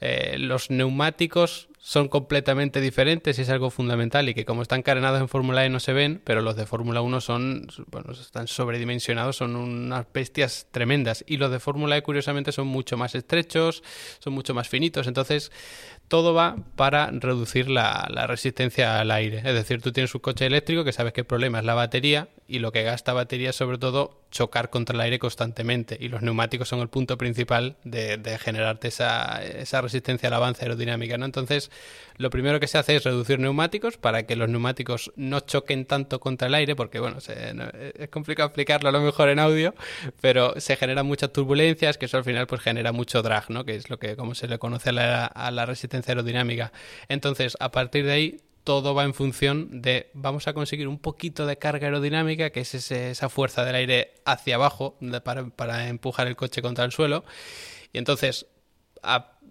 Eh, 0.00 0.36
los 0.38 0.70
neumáticos 0.70 1.68
son 1.88 2.08
completamente 2.08 2.80
diferentes 2.80 3.38
y 3.38 3.42
es 3.42 3.48
algo 3.48 3.70
fundamental 3.70 4.28
y 4.28 4.34
que 4.34 4.44
como 4.44 4.60
están 4.60 4.82
carenados 4.82 5.20
en 5.20 5.28
Fórmula 5.28 5.64
E 5.64 5.70
no 5.70 5.80
se 5.80 5.94
ven, 5.94 6.20
pero 6.22 6.42
los 6.42 6.54
de 6.54 6.66
Fórmula 6.66 7.00
1 7.00 7.20
son, 7.22 7.66
bueno, 7.86 8.12
están 8.12 8.46
sobredimensionados, 8.46 9.36
son 9.36 9.56
unas 9.56 10.06
bestias 10.12 10.66
tremendas 10.70 11.24
y 11.26 11.38
los 11.38 11.50
de 11.50 11.60
Fórmula 11.60 11.96
E 11.96 12.02
curiosamente 12.02 12.52
son 12.52 12.66
mucho 12.66 12.98
más 12.98 13.14
estrechos, 13.14 13.82
son 14.18 14.34
mucho 14.34 14.52
más 14.52 14.68
finitos, 14.68 15.06
entonces 15.06 15.50
todo 16.08 16.34
va 16.34 16.56
para 16.76 17.10
reducir 17.10 17.70
la, 17.70 18.06
resistencia 18.26 19.00
al 19.00 19.10
aire. 19.10 19.38
Es 19.38 19.54
decir, 19.54 19.80
tú 19.80 19.92
tienes 19.92 20.14
un 20.14 20.20
coche 20.20 20.44
eléctrico 20.46 20.84
que 20.84 20.92
sabes 20.92 21.12
que 21.12 21.22
el 21.22 21.26
problema 21.26 21.60
es 21.60 21.64
la 21.64 21.74
batería 21.74 22.28
y 22.46 22.58
lo 22.58 22.72
que 22.72 22.82
gasta 22.82 23.12
batería 23.12 23.52
sobre 23.52 23.78
todo 23.78 24.20
chocar 24.30 24.70
contra 24.70 24.94
el 24.94 25.00
aire 25.00 25.18
constantemente. 25.18 25.96
Y 26.00 26.08
los 26.08 26.22
neumáticos 26.22 26.68
son 26.68 26.80
el 26.80 26.88
punto 26.88 27.16
principal 27.18 27.76
de, 27.84 28.38
generarte 28.40 28.88
esa, 28.88 29.42
esa, 29.42 29.80
resistencia 29.80 30.28
al 30.28 30.34
avance 30.34 30.62
aerodinámica. 30.62 31.18
¿no? 31.18 31.24
Entonces, 31.24 31.70
lo 32.16 32.30
primero 32.30 32.60
que 32.60 32.66
se 32.66 32.78
hace 32.78 32.96
es 32.96 33.04
reducir 33.04 33.38
neumáticos 33.38 33.96
para 33.96 34.24
que 34.24 34.36
los 34.36 34.48
neumáticos 34.48 35.12
no 35.16 35.40
choquen 35.40 35.86
tanto 35.86 36.20
contra 36.20 36.48
el 36.48 36.54
aire, 36.54 36.76
porque 36.76 36.98
bueno, 36.98 37.18
es 37.18 38.08
complicado 38.10 38.48
explicarlo 38.48 38.88
a 38.88 38.92
lo 38.92 39.00
mejor 39.00 39.28
en 39.28 39.38
audio, 39.38 39.74
pero 40.20 40.54
se 40.58 40.76
generan 40.76 41.06
muchas 41.06 41.32
turbulencias, 41.32 41.96
que 41.96 42.06
eso 42.06 42.16
al 42.16 42.24
final 42.24 42.46
pues 42.46 42.60
genera 42.60 42.92
mucho 42.92 43.22
drag, 43.22 43.50
¿no? 43.50 43.64
que 43.64 43.76
es 43.76 43.88
lo 43.88 43.98
que 43.98 44.16
como 44.16 44.34
se 44.34 44.48
le 44.48 44.58
conoce 44.58 44.90
a 44.90 45.50
la, 45.50 45.66
resistencia 45.66 46.12
aerodinámica. 46.12 46.72
Entonces, 47.08 47.56
a 47.60 47.70
partir 47.70 48.04
de 48.04 48.12
ahí, 48.12 48.40
todo 48.68 48.94
va 48.94 49.04
en 49.04 49.14
función 49.14 49.80
de 49.80 50.10
vamos 50.12 50.46
a 50.46 50.52
conseguir 50.52 50.88
un 50.88 50.98
poquito 50.98 51.46
de 51.46 51.56
carga 51.56 51.86
aerodinámica, 51.86 52.50
que 52.50 52.60
es 52.60 52.74
esa 52.74 53.30
fuerza 53.30 53.64
del 53.64 53.74
aire 53.76 54.12
hacia 54.26 54.56
abajo 54.56 54.98
para, 55.24 55.88
empujar 55.88 56.26
el 56.26 56.36
coche 56.36 56.60
contra 56.60 56.84
el 56.84 56.92
suelo. 56.92 57.24
Y 57.94 57.96
entonces, 57.96 58.44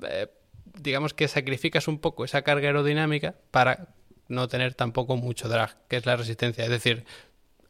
eh, 0.08 0.28
digamos 0.76 1.16
que 1.16 1.28
sacrificas 1.28 1.88
un 1.88 1.98
poco 1.98 2.26
esa 2.26 2.44
carga 2.44 2.68
aerodinámica 2.68 3.34
para 3.50 3.88
no 4.28 4.48
tener 4.48 4.76
tampoco 4.76 5.16
mucho 5.16 5.50
drag, 5.50 5.76
que 5.88 5.98
es 5.98 6.06
la 6.06 6.16
resistencia. 6.16 6.64
Es 6.66 6.70
decir, 6.70 7.04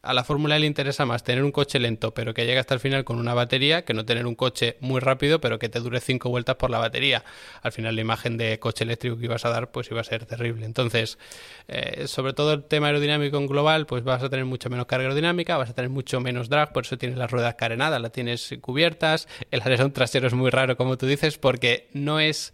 a 0.02 0.14
la 0.14 0.24
Fórmula 0.24 0.58
le 0.58 0.66
interesa 0.66 1.06
más 1.06 1.24
tener 1.24 1.42
un 1.42 1.52
coche 1.52 1.78
lento, 1.78 2.14
pero 2.14 2.34
que 2.34 2.46
llegue 2.46 2.58
hasta 2.58 2.74
el 2.74 2.80
final 2.80 3.04
con 3.04 3.18
una 3.18 3.34
batería, 3.34 3.84
que 3.84 3.94
no 3.94 4.04
tener 4.04 4.26
un 4.26 4.34
coche 4.34 4.76
muy 4.80 5.00
rápido, 5.00 5.40
pero 5.40 5.58
que 5.58 5.68
te 5.68 5.80
dure 5.80 6.00
cinco 6.00 6.30
vueltas 6.30 6.56
por 6.56 6.70
la 6.70 6.78
batería. 6.78 7.24
Al 7.62 7.72
final 7.72 7.94
la 7.94 8.00
imagen 8.00 8.36
de 8.36 8.58
coche 8.58 8.84
eléctrico 8.84 9.18
que 9.18 9.24
ibas 9.24 9.44
a 9.44 9.50
dar, 9.50 9.70
pues 9.70 9.90
iba 9.90 10.00
a 10.00 10.04
ser 10.04 10.24
terrible. 10.26 10.66
Entonces, 10.66 11.18
eh, 11.66 12.06
sobre 12.06 12.32
todo 12.32 12.52
el 12.52 12.64
tema 12.64 12.88
aerodinámico 12.88 13.36
en 13.38 13.46
global, 13.46 13.86
pues 13.86 14.04
vas 14.04 14.22
a 14.22 14.28
tener 14.28 14.44
mucho 14.44 14.70
menos 14.70 14.86
carga 14.86 15.04
aerodinámica, 15.04 15.56
vas 15.56 15.70
a 15.70 15.74
tener 15.74 15.90
mucho 15.90 16.20
menos 16.20 16.48
drag, 16.48 16.72
por 16.72 16.84
eso 16.84 16.96
tienes 16.96 17.18
las 17.18 17.30
ruedas 17.30 17.54
carenadas, 17.56 18.00
las 18.00 18.12
tienes 18.12 18.54
cubiertas. 18.60 19.28
El 19.50 19.62
alerón 19.62 19.92
trasero 19.92 20.26
es 20.26 20.34
muy 20.34 20.50
raro, 20.50 20.76
como 20.76 20.96
tú 20.96 21.06
dices, 21.06 21.38
porque 21.38 21.88
no 21.92 22.20
es 22.20 22.52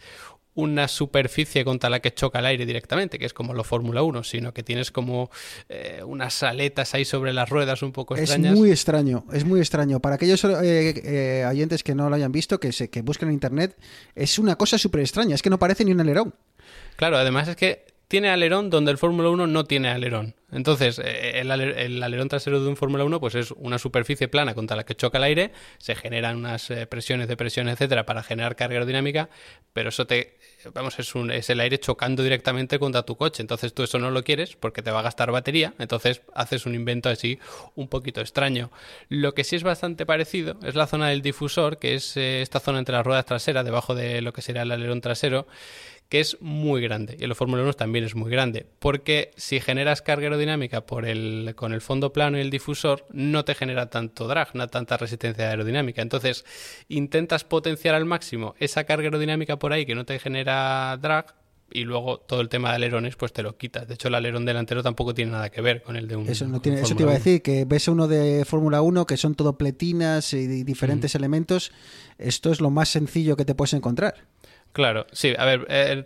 una 0.55 0.89
superficie 0.89 1.65
contra 1.65 1.91
la 1.91 2.01
que 2.01 2.15
choca 2.15 2.39
el 2.39 2.47
aire 2.47 2.67
directamente, 2.67 3.19
que 3.19 3.27
es 3.27 3.35
como 3.35 3.55
lo 3.55 3.65
Fórmula 3.65 4.03
1, 4.03 4.23
sino 4.23 4.55
que 4.55 4.63
tienes 4.63 4.91
como 4.91 5.31
eh, 5.69 6.03
unas 6.05 6.43
aletas 6.43 6.95
ahí 6.95 7.05
sobre 7.05 7.33
las 7.33 7.49
ruedas 7.49 7.83
un 7.83 7.93
poco 7.93 8.17
extrañas. 8.17 8.53
Es 8.53 8.59
muy 8.59 8.71
extraño, 8.71 9.25
es 9.33 9.45
muy 9.45 9.61
extraño. 9.61 10.01
Para 10.01 10.15
aquellos 10.15 10.45
eh, 10.45 10.61
eh, 10.63 11.47
oyentes 11.49 11.83
que 11.83 11.95
no 11.95 12.09
lo 12.09 12.17
hayan 12.17 12.33
visto, 12.33 12.61
que, 12.61 12.73
se, 12.73 12.89
que 12.89 13.03
busquen 13.03 13.29
en 13.29 13.35
internet, 13.35 13.77
es 14.15 14.39
una 14.39 14.57
cosa 14.57 14.79
súper 14.79 15.01
extraña, 15.01 15.35
es 15.35 15.43
que 15.43 15.51
no 15.51 15.59
parece 15.59 15.85
ni 15.85 15.93
un 15.93 16.01
alerón. 16.01 16.35
Claro, 16.97 17.17
además 17.17 17.49
es 17.49 17.57
que 17.57 17.87
tiene 18.07 18.29
alerón 18.29 18.71
donde 18.71 18.93
el 18.93 18.99
Fórmula 18.99 19.31
1 19.31 19.49
no 19.49 19.65
tiene 19.65 19.89
alerón. 19.89 20.37
Entonces, 20.53 21.01
eh, 21.03 21.41
el, 21.41 21.51
alerón 21.51 22.29
trasero 22.29 22.63
de 22.63 22.69
un 22.69 22.77
Fórmula 22.77 23.03
1 23.03 23.19
pues 23.19 23.35
es 23.35 23.51
una 23.51 23.79
superficie 23.79 24.29
plana 24.29 24.55
contra 24.55 24.77
la 24.77 24.85
que 24.85 24.95
choca 24.95 25.19
el 25.19 25.25
aire, 25.25 25.51
se 25.79 25.97
generan 25.97 26.37
unas 26.37 26.71
presiones, 26.89 27.27
de 27.27 27.37
presión, 27.37 27.69
etcétera, 27.69 28.07
para 28.07 28.23
generar 28.23 28.55
carga 28.55 28.75
aerodinámica, 28.75 29.31
pero 29.73 29.89
eso 29.89 30.07
te, 30.07 30.37
vamos, 30.73 30.99
es, 30.99 31.15
un, 31.15 31.31
es 31.31 31.51
el 31.51 31.61
aire 31.61 31.79
chocando 31.79 32.23
directamente 32.23 32.79
contra 32.79 33.03
tu 33.03 33.17
coche. 33.17 33.43
Entonces 33.43 33.75
tú 33.75 33.83
eso 33.83 33.99
no 33.99 34.11
lo 34.11 34.23
quieres 34.23 34.57
porque 34.57 34.83
te 34.83 34.91
va 34.91 35.01
a 35.01 35.03
gastar 35.03 35.31
batería, 35.31 35.75
entonces 35.79 36.23
haces 36.35 36.67
un 36.67 36.75
invento 36.75 37.09
así 37.09 37.39
un 37.75 37.89
poquito 37.89 38.21
extraño. 38.21 38.71
Lo 39.09 39.35
que 39.35 39.45
sí 39.45 39.57
es 39.57 39.63
bastante 39.63 40.07
parecido 40.07 40.57
es 40.63 40.75
la 40.75 40.87
zona 40.87 41.09
del 41.09 41.23
difusor, 41.23 41.79
que 41.79 41.95
es 41.95 42.17
eh, 42.17 42.43
esta 42.43 42.61
zona 42.61 42.79
entre 42.79 42.95
las 42.95 43.05
ruedas 43.05 43.27
traseras, 43.27 43.65
debajo 43.65 43.95
de 43.95 44.21
lo 44.23 44.33
que 44.33 44.43
sería 44.43 44.63
el 44.63 44.73
alerón 44.73 45.01
trasero, 45.01 45.47
que 46.15 46.21
es 46.21 46.41
muy 46.41 46.81
grande. 46.81 47.17
Y 47.19 47.25
en 47.25 47.29
los 47.29 47.37
Fórmula 47.37 47.65
1 47.65 47.73
también 47.73 48.05
es 48.05 48.15
muy 48.15 48.31
grande. 48.31 48.65
Porque 48.79 49.33
si 49.37 49.59
generas 49.59 50.01
carga 50.01 50.27
aerodinámica 50.27 50.87
por 50.87 51.07
el, 51.07 51.55
con 51.57 51.73
el 51.73 51.81
fondo 51.81 52.13
plano 52.13 52.39
y 52.39 52.41
el 52.41 52.51
difusor, 52.51 53.05
no 53.11 53.45
te 53.45 53.57
genera 53.57 53.91
tanto 53.91 54.29
drag, 54.29 54.55
no 54.55 54.69
tanta 54.69 54.97
resistencia 54.97 55.51
aerodinámica. 55.51 56.03
Entonces, 56.03 56.45
intentas 56.87 57.43
potenciar 57.43 57.97
al 57.97 58.05
máximo 58.05 58.55
esa 58.61 58.85
carga 58.85 59.07
aerodinámica 59.07 59.59
por 59.59 59.73
ahí 59.73 59.87
que 59.87 59.97
no 59.97 60.05
te 60.05 60.21
genera 60.21 60.97
drag, 60.99 61.35
y 61.73 61.83
luego 61.83 62.19
todo 62.21 62.41
el 62.41 62.49
tema 62.49 62.71
de 62.71 62.77
alerones 62.77 63.17
pues 63.17 63.33
te 63.33 63.43
lo 63.43 63.57
quitas. 63.57 63.89
De 63.89 63.95
hecho, 63.95 64.07
el 64.07 64.15
alerón 64.15 64.45
delantero 64.45 64.85
tampoco 64.85 65.15
tiene 65.15 65.33
nada 65.33 65.51
que 65.51 65.61
ver 65.61 65.83
con 65.83 65.97
el 65.97 66.07
de 66.07 66.15
un 66.15 66.29
Eso 66.29 66.47
no 66.47 66.61
tiene, 66.61 66.81
eso 66.81 66.95
te 66.95 67.03
iba 67.03 67.11
a 67.11 67.15
decir, 67.15 67.43
que 67.43 67.65
ves 67.65 67.89
uno 67.89 68.07
de 68.07 68.45
Fórmula 68.45 68.83
1 68.83 69.07
que 69.07 69.17
son 69.17 69.35
todo 69.35 69.59
pletinas 69.59 70.33
y 70.33 70.63
diferentes 70.63 71.17
elementos. 71.17 71.73
Esto 72.19 72.53
es 72.53 72.61
lo 72.61 72.71
más 72.71 72.91
sencillo 72.91 73.35
que 73.35 73.45
te 73.45 73.57
puedes 73.57 73.75
encontrar. 73.75 74.29
Claro, 74.75 75.07
sí, 75.13 75.33
a 75.39 75.45
ver, 75.45 75.67
eh, 75.71 76.05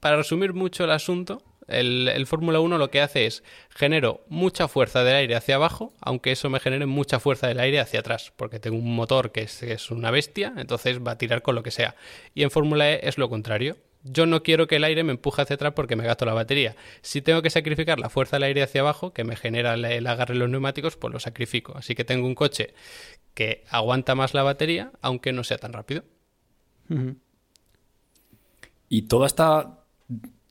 para 0.00 0.16
resumir 0.16 0.54
mucho 0.54 0.84
el 0.84 0.90
asunto, 0.90 1.42
el, 1.68 2.26
Fórmula 2.26 2.60
1 2.60 2.78
lo 2.78 2.90
que 2.90 3.02
hace 3.02 3.26
es 3.26 3.44
genero 3.68 4.24
mucha 4.28 4.68
fuerza 4.68 5.04
del 5.04 5.16
aire 5.16 5.36
hacia 5.36 5.56
abajo, 5.56 5.92
aunque 6.00 6.32
eso 6.32 6.48
me 6.48 6.58
genere 6.58 6.86
mucha 6.86 7.20
fuerza 7.20 7.46
del 7.46 7.60
aire 7.60 7.78
hacia 7.78 8.00
atrás, 8.00 8.32
porque 8.34 8.58
tengo 8.58 8.78
un 8.78 8.96
motor 8.96 9.32
que 9.32 9.42
es, 9.42 9.90
una 9.90 10.10
bestia, 10.10 10.54
entonces 10.56 11.00
va 11.00 11.12
a 11.12 11.18
tirar 11.18 11.42
con 11.42 11.54
lo 11.54 11.62
que 11.62 11.70
sea. 11.70 11.94
Y 12.34 12.42
en 12.42 12.50
Fórmula 12.50 12.90
E 12.90 13.00
es 13.02 13.18
lo 13.18 13.28
contrario. 13.28 13.76
Yo 14.02 14.24
no 14.24 14.42
quiero 14.42 14.66
que 14.66 14.76
el 14.76 14.84
aire 14.84 15.04
me 15.04 15.12
empuje 15.12 15.42
hacia 15.42 15.54
atrás 15.54 15.74
porque 15.76 15.94
me 15.94 16.06
gasto 16.06 16.24
la 16.24 16.32
batería. 16.32 16.74
Si 17.02 17.20
tengo 17.20 17.42
que 17.42 17.50
sacrificar 17.50 18.00
la 18.00 18.08
fuerza 18.08 18.36
del 18.36 18.44
aire 18.44 18.62
hacia 18.62 18.80
abajo, 18.80 19.12
que 19.12 19.24
me 19.24 19.36
genera 19.36 19.74
el 19.74 20.06
agarre 20.06 20.32
de 20.32 20.40
los 20.40 20.48
neumáticos, 20.48 20.96
pues 20.96 21.12
lo 21.12 21.20
sacrifico. 21.20 21.76
Así 21.76 21.94
que 21.94 22.04
tengo 22.04 22.26
un 22.26 22.34
coche 22.34 22.72
que 23.34 23.64
aguanta 23.68 24.14
más 24.14 24.32
la 24.32 24.42
batería, 24.42 24.90
aunque 25.02 25.32
no 25.32 25.44
sea 25.44 25.58
tan 25.58 25.74
rápido. 25.74 26.04
Y 28.88 29.02
toda 29.02 29.26
esta 29.26 29.84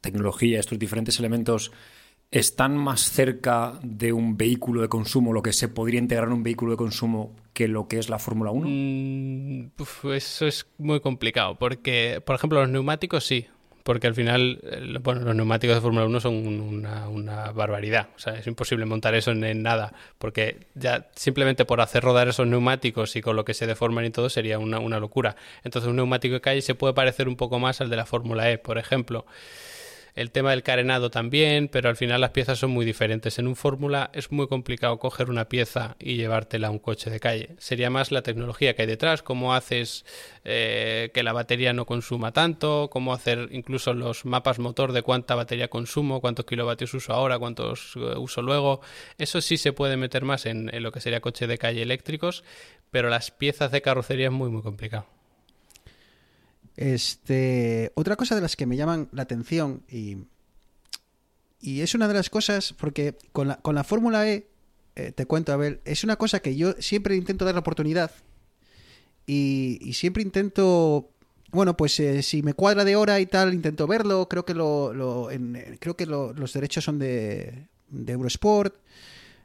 tecnología, 0.01 0.59
estos 0.59 0.79
diferentes 0.79 1.19
elementos, 1.19 1.71
están 2.31 2.75
más 2.77 3.01
cerca 3.01 3.79
de 3.81 4.11
un 4.11 4.37
vehículo 4.37 4.81
de 4.81 4.89
consumo, 4.89 5.33
lo 5.33 5.41
que 5.41 5.53
se 5.53 5.67
podría 5.69 5.99
integrar 5.99 6.27
en 6.27 6.33
un 6.33 6.43
vehículo 6.43 6.71
de 6.71 6.77
consumo, 6.77 7.35
que 7.53 7.67
lo 7.67 7.87
que 7.87 7.97
es 7.97 8.09
la 8.09 8.19
Fórmula 8.19 8.51
1? 8.51 8.67
Mm, 8.67 9.71
eso 10.13 10.45
es 10.45 10.67
muy 10.77 10.99
complicado, 10.99 11.57
porque, 11.57 12.21
por 12.25 12.35
ejemplo, 12.35 12.59
los 12.59 12.69
neumáticos 12.69 13.25
sí, 13.25 13.47
porque 13.85 14.07
al 14.07 14.15
final, 14.15 14.59
bueno, 15.03 15.21
los 15.21 15.35
neumáticos 15.35 15.75
de 15.75 15.81
Fórmula 15.81 16.07
1 16.07 16.19
son 16.19 16.33
una, 16.33 17.51
barbaridad. 17.51 18.07
O 18.15 18.19
sea, 18.19 18.33
es 18.33 18.47
imposible 18.47 18.83
montar 18.85 19.13
eso 19.13 19.29
en, 19.29 19.61
nada, 19.61 19.93
porque 20.17 20.65
ya 20.73 21.07
simplemente 21.13 21.65
por 21.65 21.79
hacer 21.81 22.03
rodar 22.03 22.27
esos 22.27 22.47
neumáticos 22.47 23.15
y 23.15 23.21
con 23.21 23.35
lo 23.35 23.45
que 23.45 23.53
se 23.53 23.67
deforman 23.67 24.03
y 24.05 24.09
todo 24.09 24.27
sería 24.27 24.57
una, 24.57 24.79
una 24.79 24.99
locura. 24.99 25.35
Entonces, 25.63 25.87
un 25.87 25.97
neumático 25.97 26.33
de 26.33 26.41
calle 26.41 26.63
se 26.63 26.73
puede 26.73 26.95
parecer 26.95 27.27
un 27.27 27.35
poco 27.35 27.59
más 27.59 27.79
al 27.79 27.91
de 27.91 27.95
la 27.95 28.07
Fórmula 28.07 28.49
E, 28.49 28.57
por 28.57 28.79
ejemplo. 28.79 29.27
El 30.15 30.31
tema 30.31 30.51
del 30.51 30.63
carenado 30.63 31.11
también, 31.11 31.67
pero 31.67 31.89
al 31.89 31.97
final 31.97 32.21
las 32.21 32.29
piezas 32.29 32.57
son 32.57 32.71
muy 32.71 32.85
diferentes. 32.85 33.37
En 33.37 33.47
un 33.47 33.57
Fórmula 33.57 34.11
es 34.13 34.31
muy 34.31 34.47
complicado 34.47 34.97
coger 34.97 35.29
una 35.29 35.49
pieza 35.49 35.97
y 35.99 36.15
llevártela 36.15 36.67
a 36.67 36.71
un 36.71 36.79
coche 36.79 37.09
de 37.09 37.19
calle. 37.19 37.49
Sería 37.57 37.89
más 37.89 38.13
la 38.13 38.21
tecnología 38.21 38.75
que 38.75 38.83
hay 38.83 38.87
detrás, 38.87 39.21
cómo 39.21 39.53
haces 39.53 40.05
eh, 40.45 41.11
que 41.13 41.21
la 41.21 41.33
batería 41.33 41.73
no 41.73 41.85
consuma 41.85 42.31
tanto, 42.31 42.89
cómo 42.89 43.13
hacer 43.13 43.49
incluso 43.51 43.93
los 43.93 44.23
mapas 44.23 44.57
motor 44.57 44.93
de 44.93 45.01
cuánta 45.01 45.35
batería 45.35 45.67
consumo, 45.67 46.21
cuántos 46.21 46.45
kilovatios 46.45 46.93
uso 46.93 47.11
ahora, 47.11 47.37
cuántos 47.37 47.97
eh, 47.97 48.17
uso 48.17 48.41
luego. 48.41 48.79
Eso 49.17 49.41
sí 49.41 49.57
se 49.57 49.73
puede 49.73 49.97
meter 49.97 50.23
más 50.23 50.45
en, 50.45 50.73
en 50.73 50.81
lo 50.81 50.93
que 50.93 51.01
sería 51.01 51.19
coche 51.19 51.45
de 51.45 51.57
calle 51.57 51.81
eléctricos, 51.81 52.45
pero 52.89 53.09
las 53.09 53.31
piezas 53.31 53.69
de 53.71 53.81
carrocería 53.81 54.27
es 54.27 54.31
muy 54.31 54.49
muy 54.49 54.61
complicado. 54.61 55.14
Este, 56.77 57.91
otra 57.95 58.15
cosa 58.15 58.35
de 58.35 58.41
las 58.41 58.55
que 58.55 58.65
me 58.65 58.75
llaman 58.75 59.07
la 59.11 59.23
atención 59.23 59.83
y, 59.89 60.17
y 61.61 61.81
es 61.81 61.95
una 61.95 62.07
de 62.07 62.13
las 62.13 62.29
cosas, 62.29 62.73
porque 62.73 63.15
con 63.31 63.47
la, 63.47 63.57
con 63.57 63.75
la 63.75 63.83
Fórmula 63.83 64.27
E, 64.29 64.47
eh, 64.95 65.11
te 65.11 65.25
cuento, 65.25 65.51
a 65.51 65.57
ver, 65.57 65.81
es 65.83 66.03
una 66.03 66.15
cosa 66.15 66.39
que 66.39 66.55
yo 66.55 66.73
siempre 66.79 67.15
intento 67.15 67.43
dar 67.43 67.53
la 67.53 67.59
oportunidad 67.59 68.11
y, 69.27 69.91
siempre 69.93 70.23
intento, 70.23 71.09
bueno, 71.51 71.75
pues 71.75 71.99
eh, 71.99 72.21
si 72.21 72.43
me 72.43 72.53
cuadra 72.53 72.85
de 72.85 72.95
hora 72.95 73.19
y 73.19 73.25
tal, 73.25 73.53
intento 73.53 73.87
verlo, 73.87 74.29
creo 74.29 74.45
que, 74.45 74.53
lo, 74.53 74.93
creo 75.79 75.97
que 75.97 76.05
los 76.05 76.53
derechos 76.53 76.83
son 76.83 76.99
de, 76.99 77.67
de 77.89 78.13
Eurosport, 78.13 78.75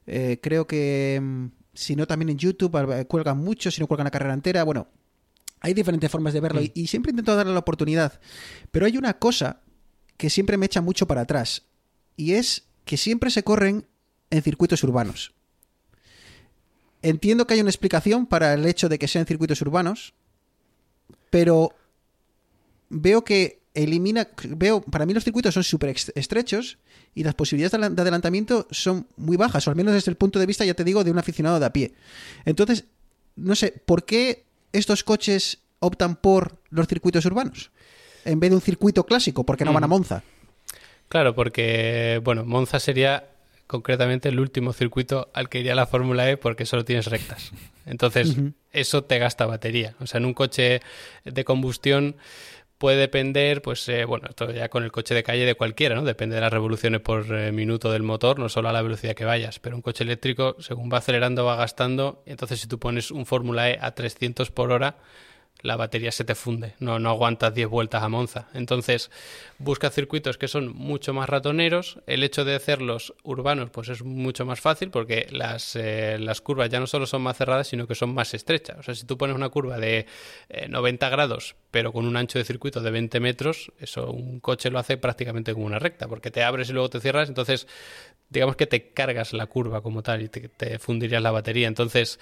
eh, 0.06 0.38
creo 0.42 0.66
que 0.66 1.18
mm, 1.20 1.46
si 1.74 1.96
no 1.96 2.06
también 2.06 2.28
en 2.28 2.38
YouTube 2.38 3.06
cuelgan 3.08 3.38
mucho, 3.38 3.70
si 3.70 3.80
no 3.80 3.86
cuelgan 3.86 4.04
la 4.04 4.10
carrera 4.10 4.34
entera, 4.34 4.62
bueno, 4.62 4.86
Hay 5.60 5.74
diferentes 5.74 6.10
formas 6.10 6.32
de 6.32 6.40
verlo 6.40 6.62
y, 6.62 6.72
y 6.74 6.86
siempre 6.86 7.10
intento 7.10 7.36
darle 7.36 7.52
la 7.52 7.58
oportunidad. 7.60 8.20
Pero 8.70 8.86
hay 8.86 8.96
una 8.96 9.18
cosa 9.18 9.60
que 10.16 10.30
siempre 10.30 10.56
me 10.56 10.66
echa 10.66 10.80
mucho 10.80 11.06
para 11.06 11.22
atrás 11.22 11.62
y 12.16 12.32
es 12.32 12.64
que 12.84 12.96
siempre 12.96 13.30
se 13.30 13.42
corren 13.42 13.86
en 14.30 14.42
circuitos 14.42 14.82
urbanos. 14.84 15.32
Entiendo 17.02 17.46
que 17.46 17.54
hay 17.54 17.60
una 17.60 17.70
explicación 17.70 18.26
para 18.26 18.52
el 18.54 18.66
hecho 18.66 18.88
de 18.88 18.98
que 18.98 19.08
sean 19.08 19.26
circuitos 19.26 19.60
urbanos, 19.62 20.12
pero 21.30 21.74
veo 22.90 23.24
que 23.24 23.62
elimina. 23.72 24.28
Veo, 24.48 24.82
para 24.82 25.06
mí 25.06 25.14
los 25.14 25.24
circuitos 25.24 25.54
son 25.54 25.64
súper 25.64 25.96
estrechos 26.14 26.78
y 27.14 27.24
las 27.24 27.34
posibilidades 27.34 27.80
de, 27.80 27.94
de 27.94 28.02
adelantamiento 28.02 28.66
son 28.70 29.06
muy 29.16 29.36
bajas, 29.36 29.66
o 29.66 29.70
al 29.70 29.76
menos 29.76 29.94
desde 29.94 30.10
el 30.10 30.16
punto 30.16 30.38
de 30.38 30.46
vista, 30.46 30.64
ya 30.64 30.74
te 30.74 30.84
digo, 30.84 31.04
de 31.04 31.10
un 31.10 31.18
aficionado 31.18 31.58
de 31.58 31.66
a 31.66 31.72
pie. 31.72 31.94
Entonces, 32.44 32.84
no 33.36 33.54
sé, 33.54 33.82
¿por 33.86 34.04
qué 34.04 34.44
estos 34.72 35.04
coches 35.04 35.58
optan 35.78 36.16
por 36.16 36.60
los 36.70 36.86
circuitos 36.86 37.24
urbanos 37.24 37.70
en 38.24 38.38
vez 38.40 38.50
de 38.50 38.56
un 38.56 38.62
circuito 38.62 39.04
clásico? 39.04 39.44
¿Por 39.44 39.56
qué 39.56 39.64
no 39.64 39.72
van 39.72 39.84
a 39.84 39.88
Monza? 39.88 40.22
Claro, 41.08 41.34
porque, 41.34 42.20
bueno, 42.22 42.44
Monza 42.44 42.78
sería 42.78 43.24
concretamente 43.66 44.28
el 44.28 44.40
último 44.40 44.72
circuito 44.72 45.30
al 45.32 45.48
que 45.48 45.60
iría 45.60 45.74
la 45.74 45.86
Fórmula 45.86 46.28
E 46.28 46.36
porque 46.36 46.66
solo 46.66 46.84
tienes 46.84 47.06
rectas. 47.06 47.52
Entonces, 47.86 48.36
eso 48.72 49.04
te 49.04 49.18
gasta 49.18 49.46
batería. 49.46 49.94
O 50.00 50.06
sea, 50.06 50.18
en 50.18 50.26
un 50.26 50.34
coche 50.34 50.80
de 51.24 51.44
combustión 51.44 52.16
puede 52.80 52.96
depender, 52.96 53.60
pues, 53.60 53.86
eh, 53.90 54.06
bueno, 54.06 54.26
esto 54.30 54.50
ya 54.50 54.70
con 54.70 54.84
el 54.84 54.90
coche 54.90 55.14
de 55.14 55.22
calle 55.22 55.44
de 55.44 55.54
cualquiera, 55.54 55.94
¿no? 55.94 56.02
Depende 56.02 56.36
de 56.36 56.40
las 56.40 56.50
revoluciones 56.50 57.02
por 57.02 57.30
eh, 57.30 57.52
minuto 57.52 57.92
del 57.92 58.02
motor, 58.02 58.38
no 58.38 58.48
solo 58.48 58.70
a 58.70 58.72
la 58.72 58.80
velocidad 58.80 59.14
que 59.14 59.26
vayas. 59.26 59.58
Pero 59.58 59.76
un 59.76 59.82
coche 59.82 60.02
eléctrico, 60.02 60.56
según 60.60 60.90
va 60.90 60.96
acelerando, 60.96 61.44
va 61.44 61.56
gastando. 61.56 62.22
Entonces, 62.24 62.58
si 62.58 62.68
tú 62.68 62.78
pones 62.78 63.10
un 63.10 63.26
Fórmula 63.26 63.68
E 63.68 63.78
a 63.78 63.94
300 63.94 64.50
por 64.50 64.72
hora, 64.72 64.96
la 65.62 65.76
batería 65.76 66.12
se 66.12 66.24
te 66.24 66.34
funde, 66.34 66.74
no, 66.78 66.98
no 66.98 67.10
aguantas 67.10 67.54
10 67.54 67.68
vueltas 67.68 68.02
a 68.02 68.08
Monza. 68.08 68.48
Entonces, 68.54 69.10
busca 69.58 69.90
circuitos 69.90 70.38
que 70.38 70.48
son 70.48 70.74
mucho 70.74 71.12
más 71.12 71.28
ratoneros. 71.28 71.98
El 72.06 72.22
hecho 72.22 72.44
de 72.44 72.54
hacerlos 72.54 73.14
urbanos, 73.22 73.70
pues 73.70 73.88
es 73.88 74.02
mucho 74.02 74.44
más 74.46 74.60
fácil 74.60 74.90
porque 74.90 75.26
las, 75.30 75.76
eh, 75.76 76.16
las 76.18 76.40
curvas 76.40 76.70
ya 76.70 76.80
no 76.80 76.86
solo 76.86 77.06
son 77.06 77.22
más 77.22 77.36
cerradas, 77.36 77.68
sino 77.68 77.86
que 77.86 77.94
son 77.94 78.14
más 78.14 78.34
estrechas. 78.34 78.78
O 78.78 78.82
sea, 78.82 78.94
si 78.94 79.04
tú 79.04 79.18
pones 79.18 79.36
una 79.36 79.48
curva 79.48 79.78
de 79.78 80.06
90 80.68 81.06
eh, 81.06 81.10
grados, 81.10 81.56
pero 81.70 81.92
con 81.92 82.06
un 82.06 82.16
ancho 82.16 82.38
de 82.38 82.44
circuito 82.44 82.80
de 82.80 82.90
20 82.90 83.20
metros, 83.20 83.72
eso 83.78 84.10
un 84.10 84.40
coche 84.40 84.70
lo 84.70 84.78
hace 84.78 84.96
prácticamente 84.96 85.52
como 85.52 85.66
una 85.66 85.78
recta, 85.78 86.08
porque 86.08 86.30
te 86.30 86.42
abres 86.42 86.70
y 86.70 86.72
luego 86.72 86.90
te 86.90 87.00
cierras, 87.00 87.28
entonces 87.28 87.66
digamos 88.28 88.56
que 88.56 88.66
te 88.66 88.90
cargas 88.92 89.32
la 89.32 89.46
curva 89.46 89.82
como 89.82 90.02
tal 90.02 90.22
y 90.22 90.28
te, 90.28 90.48
te 90.48 90.78
fundirías 90.78 91.22
la 91.22 91.30
batería. 91.32 91.68
Entonces, 91.68 92.18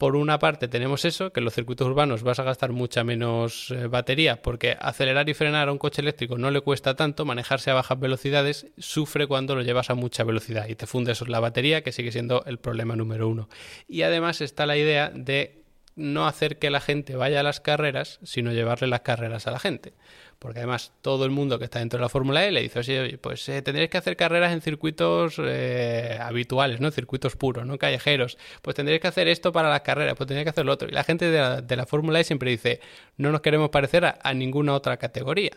por 0.00 0.16
una 0.16 0.38
parte 0.38 0.66
tenemos 0.66 1.04
eso, 1.04 1.30
que 1.30 1.40
en 1.40 1.44
los 1.44 1.52
circuitos 1.52 1.86
urbanos 1.86 2.22
vas 2.22 2.38
a 2.38 2.42
gastar 2.42 2.72
mucha 2.72 3.04
menos 3.04 3.70
eh, 3.70 3.86
batería 3.86 4.40
porque 4.40 4.74
acelerar 4.80 5.28
y 5.28 5.34
frenar 5.34 5.68
a 5.68 5.72
un 5.72 5.76
coche 5.76 6.00
eléctrico 6.00 6.38
no 6.38 6.50
le 6.50 6.62
cuesta 6.62 6.96
tanto, 6.96 7.26
manejarse 7.26 7.70
a 7.70 7.74
bajas 7.74 8.00
velocidades 8.00 8.66
sufre 8.78 9.26
cuando 9.26 9.54
lo 9.54 9.60
llevas 9.60 9.90
a 9.90 9.94
mucha 9.94 10.24
velocidad 10.24 10.68
y 10.68 10.74
te 10.74 10.86
fundes 10.86 11.20
la 11.28 11.38
batería, 11.38 11.82
que 11.82 11.92
sigue 11.92 12.12
siendo 12.12 12.42
el 12.46 12.56
problema 12.56 12.96
número 12.96 13.28
uno. 13.28 13.50
Y 13.88 14.00
además 14.00 14.40
está 14.40 14.64
la 14.64 14.78
idea 14.78 15.10
de 15.14 15.64
no 15.96 16.26
hacer 16.26 16.58
que 16.58 16.70
la 16.70 16.80
gente 16.80 17.14
vaya 17.16 17.40
a 17.40 17.42
las 17.42 17.60
carreras, 17.60 18.20
sino 18.22 18.52
llevarle 18.52 18.86
las 18.86 19.00
carreras 19.00 19.46
a 19.46 19.50
la 19.50 19.58
gente 19.58 19.92
porque 20.40 20.60
además 20.60 20.92
todo 21.02 21.26
el 21.26 21.30
mundo 21.30 21.58
que 21.58 21.66
está 21.66 21.80
dentro 21.80 21.98
de 21.98 22.02
la 22.02 22.08
Fórmula 22.08 22.46
E 22.46 22.50
le 22.50 22.62
dice, 22.62 22.78
oye, 22.78 23.18
pues 23.18 23.46
eh, 23.50 23.60
tendréis 23.60 23.90
que 23.90 23.98
hacer 23.98 24.16
carreras 24.16 24.54
en 24.54 24.62
circuitos 24.62 25.34
eh, 25.38 26.18
habituales, 26.18 26.80
¿no? 26.80 26.90
Circuitos 26.90 27.36
puros, 27.36 27.66
¿no? 27.66 27.76
Callejeros. 27.76 28.38
Pues 28.62 28.74
tendréis 28.74 29.02
que 29.02 29.08
hacer 29.08 29.28
esto 29.28 29.52
para 29.52 29.68
las 29.68 29.82
carreras, 29.82 30.14
pues 30.16 30.26
tendréis 30.26 30.46
que 30.46 30.50
hacer 30.50 30.64
lo 30.64 30.72
otro. 30.72 30.88
Y 30.88 30.92
la 30.92 31.04
gente 31.04 31.30
de 31.30 31.76
la, 31.76 31.84
Fórmula 31.84 32.20
E 32.20 32.24
siempre 32.24 32.50
dice, 32.50 32.80
no 33.18 33.30
nos 33.30 33.42
queremos 33.42 33.68
parecer 33.68 34.06
a, 34.06 34.32
ninguna 34.32 34.72
otra 34.72 34.96
categoría. 34.96 35.52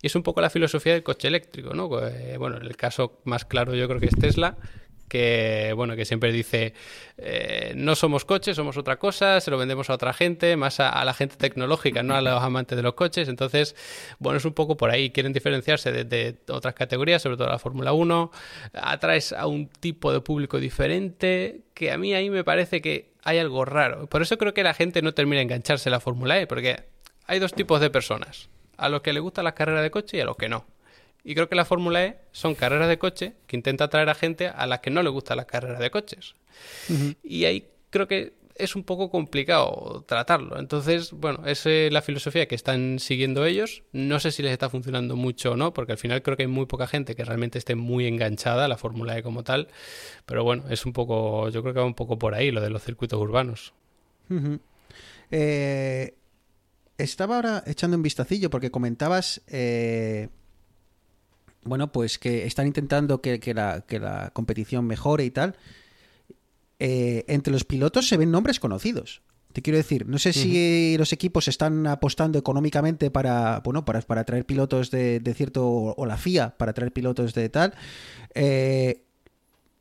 Y 0.00 0.06
es 0.06 0.16
un 0.16 0.22
poco 0.22 0.40
la 0.40 0.48
filosofía 0.48 0.94
del 0.94 1.02
coche 1.02 1.28
eléctrico, 1.28 1.74
¿no? 1.74 1.90
Eh, 2.08 2.38
bueno, 2.38 2.56
el 2.56 2.76
caso 2.78 3.20
más 3.24 3.44
claro 3.44 3.74
yo 3.74 3.86
creo 3.88 4.00
que 4.00 4.06
es 4.06 4.16
Tesla, 4.16 4.56
que 5.08 5.72
bueno 5.76 5.96
que 5.96 6.04
siempre 6.04 6.32
dice 6.32 6.74
eh, 7.18 7.72
no 7.76 7.94
somos 7.94 8.24
coches 8.24 8.56
somos 8.56 8.76
otra 8.76 8.98
cosa 8.98 9.40
se 9.40 9.50
lo 9.50 9.58
vendemos 9.58 9.90
a 9.90 9.94
otra 9.94 10.12
gente 10.12 10.56
más 10.56 10.80
a, 10.80 11.04
la 11.04 11.14
gente 11.14 11.36
tecnológica 11.36 12.02
no 12.02 12.14
a 12.14 12.20
los 12.20 12.42
amantes 12.42 12.76
de 12.76 12.82
los 12.82 12.94
coches 12.94 13.28
entonces 13.28 13.76
bueno 14.18 14.38
es 14.38 14.44
un 14.44 14.54
poco 14.54 14.76
por 14.76 14.90
ahí 14.90 15.10
quieren 15.10 15.32
diferenciarse 15.32 15.92
de, 15.92 16.36
otras 16.48 16.74
categorías 16.74 17.22
sobre 17.22 17.36
todo 17.36 17.48
la 17.48 17.58
Fórmula 17.58 17.92
1 17.92 18.30
atraes 18.74 19.32
a 19.32 19.46
un 19.46 19.68
tipo 19.68 20.12
de 20.12 20.20
público 20.20 20.58
diferente 20.58 21.62
que 21.74 21.90
a 21.90 21.98
mí 21.98 22.14
ahí 22.14 22.30
me 22.30 22.44
parece 22.44 22.80
que 22.80 23.14
hay 23.24 23.38
algo 23.38 23.64
raro. 23.64 24.06
Por 24.06 24.22
eso 24.22 24.38
creo 24.38 24.54
que 24.54 24.62
la 24.62 24.74
gente 24.74 25.02
no 25.02 25.14
termina 25.14 25.38
de 25.38 25.44
engancharse 25.44 25.88
a 25.88 25.92
la 25.92 26.00
Fórmula 26.00 26.38
E 26.38 26.46
porque 26.46 26.84
hay 27.26 27.38
dos 27.38 27.52
tipos 27.52 27.80
de 27.80 27.90
personas 27.90 28.48
a 28.76 28.88
los 28.88 29.02
que 29.02 29.12
le 29.12 29.20
gusta 29.20 29.42
la 29.42 29.54
carrera 29.54 29.82
de 29.82 29.90
coche 29.90 30.18
y 30.18 30.20
a 30.20 30.24
los 30.24 30.36
que 30.36 30.48
no 30.48 30.66
y 31.24 31.34
creo 31.34 31.48
que 31.48 31.54
la 31.54 31.64
Fórmula 31.64 32.04
E 32.04 32.18
son 32.32 32.54
carreras 32.54 32.88
de 32.88 32.98
coche 32.98 33.34
que 33.46 33.56
intenta 33.56 33.84
atraer 33.84 34.10
a 34.10 34.14
gente 34.14 34.48
a 34.48 34.66
las 34.66 34.80
que 34.80 34.90
no 34.90 35.02
le 35.02 35.08
gusta 35.08 35.34
la 35.34 35.46
carrera 35.46 35.78
de 35.78 35.90
coches. 35.90 36.34
Y 37.22 37.46
ahí 37.46 37.66
creo 37.90 38.06
que 38.06 38.34
es 38.56 38.76
un 38.76 38.84
poco 38.84 39.10
complicado 39.10 40.04
tratarlo. 40.06 40.58
Entonces, 40.58 41.12
bueno, 41.12 41.44
es 41.46 41.64
la 41.64 42.02
filosofía 42.02 42.46
que 42.46 42.54
están 42.54 42.98
siguiendo 42.98 43.44
ellos. 43.46 43.82
No 43.92 44.20
sé 44.20 44.30
si 44.30 44.42
les 44.42 44.52
está 44.52 44.68
funcionando 44.68 45.16
mucho 45.16 45.52
o 45.52 45.56
no, 45.56 45.72
porque 45.72 45.92
al 45.92 45.98
final 45.98 46.22
creo 46.22 46.36
que 46.36 46.44
hay 46.44 46.48
muy 46.48 46.66
poca 46.66 46.86
gente 46.86 47.16
que 47.16 47.24
realmente 47.24 47.58
esté 47.58 47.74
muy 47.74 48.06
enganchada 48.06 48.66
a 48.66 48.68
la 48.68 48.76
Fórmula 48.76 49.18
E 49.18 49.22
como 49.22 49.42
tal. 49.42 49.68
Pero 50.26 50.44
bueno, 50.44 50.64
es 50.70 50.86
un 50.86 50.92
poco, 50.92 51.48
yo 51.48 51.62
creo 51.62 51.74
que 51.74 51.80
va 51.80 51.86
un 51.86 51.94
poco 51.94 52.18
por 52.18 52.34
ahí 52.34 52.50
lo 52.50 52.60
de 52.60 52.70
los 52.70 52.82
circuitos 52.82 53.18
urbanos. 53.18 53.74
Eh, 55.30 56.14
estaba 56.96 57.36
ahora 57.36 57.64
echando 57.66 57.96
un 57.96 58.02
vistacillo 58.02 58.50
porque 58.50 58.70
comentabas 58.70 59.42
eh, 59.48 60.28
bueno, 61.64 61.92
pues 61.92 62.18
que 62.18 62.46
están 62.46 62.66
intentando 62.66 63.20
que, 63.20 63.40
la, 63.54 64.30
competición 64.32 64.86
mejore 64.86 65.24
y 65.24 65.30
tal. 65.30 65.56
Eh, 66.78 67.24
entre 67.28 67.52
los 67.52 67.64
pilotos 67.64 68.08
se 68.08 68.16
ven 68.16 68.30
nombres 68.30 68.60
conocidos. 68.60 69.22
Te 69.52 69.62
quiero 69.62 69.76
decir, 69.76 70.06
no 70.08 70.18
sé 70.18 70.32
si 70.32 70.96
los 70.98 71.12
equipos 71.12 71.46
están 71.46 71.86
apostando 71.86 72.40
económicamente 72.40 73.12
para, 73.12 73.60
bueno, 73.60 73.84
para, 73.84 74.00
para 74.02 74.24
traer 74.24 74.44
pilotos 74.44 74.90
de, 74.90 75.22
cierto, 75.36 75.64
o, 75.64 76.06
la 76.06 76.16
FIA, 76.16 76.56
para 76.58 76.72
traer 76.72 76.92
pilotos 76.92 77.34
de 77.34 77.48
tal. 77.50 77.72
Eh, 78.34 79.04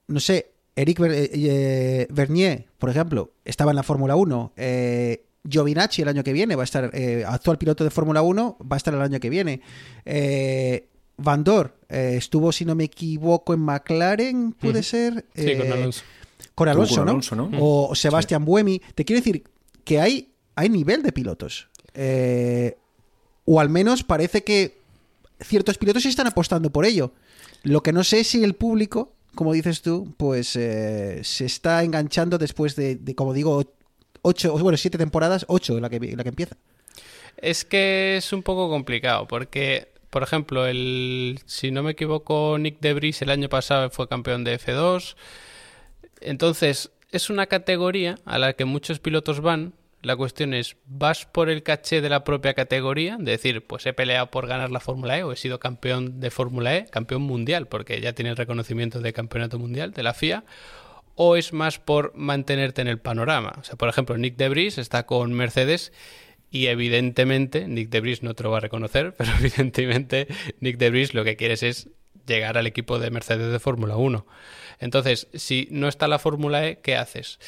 no 0.07 0.19
sé, 0.19 0.51
Eric 0.75 0.99
eh, 1.01 2.07
Vernier, 2.11 2.67
por 2.77 2.91
ejemplo, 2.91 3.33
estaba 3.45 3.71
en 3.71 3.77
la 3.77 3.83
Fórmula 3.83 4.15
1. 4.15 4.53
Giovinacci 5.49 6.03
el 6.03 6.07
año 6.07 6.23
que 6.23 6.33
viene 6.33 6.55
va 6.55 6.61
a 6.61 6.65
estar, 6.65 6.91
actual 7.25 7.57
piloto 7.57 7.83
de 7.83 7.89
Fórmula 7.89 8.21
1, 8.21 8.59
va 8.61 8.75
a 8.75 8.77
estar 8.77 8.93
el 8.93 9.01
año 9.01 9.19
que 9.19 9.31
viene. 9.31 9.61
Van 11.23 11.43
Dor 11.43 11.75
eh, 11.89 12.15
estuvo, 12.17 12.51
si 12.51 12.65
no 12.65 12.75
me 12.75 12.85
equivoco, 12.85 13.53
en 13.53 13.59
McLaren, 13.59 14.51
puede 14.53 14.83
ser. 14.83 15.25
Sí, 15.35 15.55
con 15.55 15.67
eh, 15.67 15.71
Alonso. 15.71 16.03
Con 16.55 16.69
Alonso, 16.69 17.35
¿no? 17.35 17.49
O 17.59 17.95
Sebastián 17.95 18.45
Buemi. 18.45 18.81
Te 18.95 19.05
quiero 19.05 19.19
decir 19.19 19.43
que 19.83 19.99
hay, 19.99 20.31
hay 20.55 20.69
nivel 20.69 21.03
de 21.03 21.11
pilotos. 21.11 21.67
Eh, 21.93 22.77
o 23.45 23.59
al 23.59 23.69
menos 23.69 24.03
parece 24.03 24.43
que 24.43 24.81
ciertos 25.39 25.77
pilotos 25.77 26.05
están 26.05 26.27
apostando 26.27 26.71
por 26.71 26.85
ello. 26.85 27.13
Lo 27.63 27.83
que 27.83 27.93
no 27.93 28.03
sé 28.03 28.21
es 28.21 28.27
si 28.27 28.43
el 28.43 28.55
público, 28.55 29.13
como 29.35 29.53
dices 29.53 29.81
tú, 29.81 30.13
pues 30.17 30.47
se 30.47 31.21
está 31.21 31.83
enganchando 31.83 32.37
después 32.37 32.75
de, 32.75 32.99
como 33.15 33.33
digo, 33.33 33.63
ocho, 34.21 34.57
bueno, 34.57 34.77
siete 34.77 34.97
temporadas, 34.97 35.45
ocho 35.47 35.79
la 35.79 35.89
que, 35.89 35.99
la 35.99 36.23
que 36.23 36.29
empieza. 36.29 36.57
Es 37.37 37.65
que 37.65 38.17
es 38.17 38.33
un 38.33 38.41
poco 38.41 38.69
complicado 38.69 39.27
porque 39.27 39.92
por 40.13 40.21
ejemplo, 40.21 40.67
el, 40.67 41.39
si 41.47 41.71
no 41.71 41.81
me 41.81 41.93
equivoco, 41.93 42.55
Nick 42.59 42.79
Debris 42.81 43.23
el 43.23 43.31
año 43.31 43.49
pasado 43.49 43.89
fue 43.89 44.07
campeón 44.07 44.43
de 44.43 44.59
F2. 44.59 45.15
Entonces, 46.21 46.91
es 47.11 47.31
una 47.31 47.47
categoría 47.47 48.19
a 48.23 48.37
la 48.37 48.53
que 48.53 48.63
muchos 48.63 48.99
pilotos 48.99 49.41
van. 49.41 49.73
La 50.03 50.15
cuestión 50.15 50.53
es, 50.53 50.77
¿vas 50.85 51.25
por 51.25 51.49
el 51.49 51.63
caché 51.63 51.99
de 51.99 52.09
la 52.09 52.23
propia 52.23 52.53
categoría? 52.53 53.17
De 53.17 53.31
decir, 53.31 53.65
pues 53.65 53.87
he 53.87 53.93
peleado 53.93 54.29
por 54.29 54.45
ganar 54.45 54.69
la 54.69 54.79
Fórmula 54.79 55.17
E 55.17 55.23
o 55.23 55.31
he 55.31 55.35
sido 55.35 55.57
campeón 55.57 56.19
de 56.19 56.29
Fórmula 56.29 56.77
E, 56.77 56.85
campeón 56.85 57.23
mundial, 57.23 57.67
porque 57.67 57.99
ya 57.99 58.13
tiene 58.13 58.29
el 58.29 58.37
reconocimiento 58.37 58.99
de 58.99 59.13
campeonato 59.13 59.57
mundial 59.57 59.93
de 59.93 60.03
la 60.03 60.13
FIA. 60.13 60.43
¿O 61.15 61.37
es 61.37 61.53
más 61.53 61.79
por 61.79 62.15
mantenerte 62.15 62.83
en 62.83 62.87
el 62.87 62.99
panorama? 62.99 63.55
O 63.59 63.63
sea, 63.63 63.77
por 63.77 63.89
ejemplo, 63.89 64.15
Nick 64.15 64.35
Debris 64.35 64.77
está 64.77 65.07
con 65.07 65.33
Mercedes 65.33 65.91
y 66.53 66.67
evidentemente, 66.67 67.67
Nick 67.67 67.89
Debris 67.89 68.21
no 68.21 68.35
te 68.35 68.43
lo 68.43 68.51
va 68.51 68.57
a 68.57 68.61
reconocer, 68.61 69.13
pero 69.17 69.31
evidentemente 69.39 70.27
Nick 70.59 70.77
Debris 70.77 71.15
lo 71.15 71.23
que 71.23 71.35
quieres 71.35 71.63
es 71.63 71.89
llegar 72.27 72.59
al 72.59 72.67
equipo 72.67 72.99
de 72.99 73.09
Mercedes 73.09 73.51
de 73.51 73.59
Fórmula 73.59 73.97
1. 73.97 74.25
Entonces, 74.79 75.27
si 75.33 75.67
no 75.71 75.87
está 75.87 76.07
la 76.07 76.19
Fórmula 76.19 76.67
E, 76.67 76.77
¿qué 76.77 76.95
haces? 76.95 77.39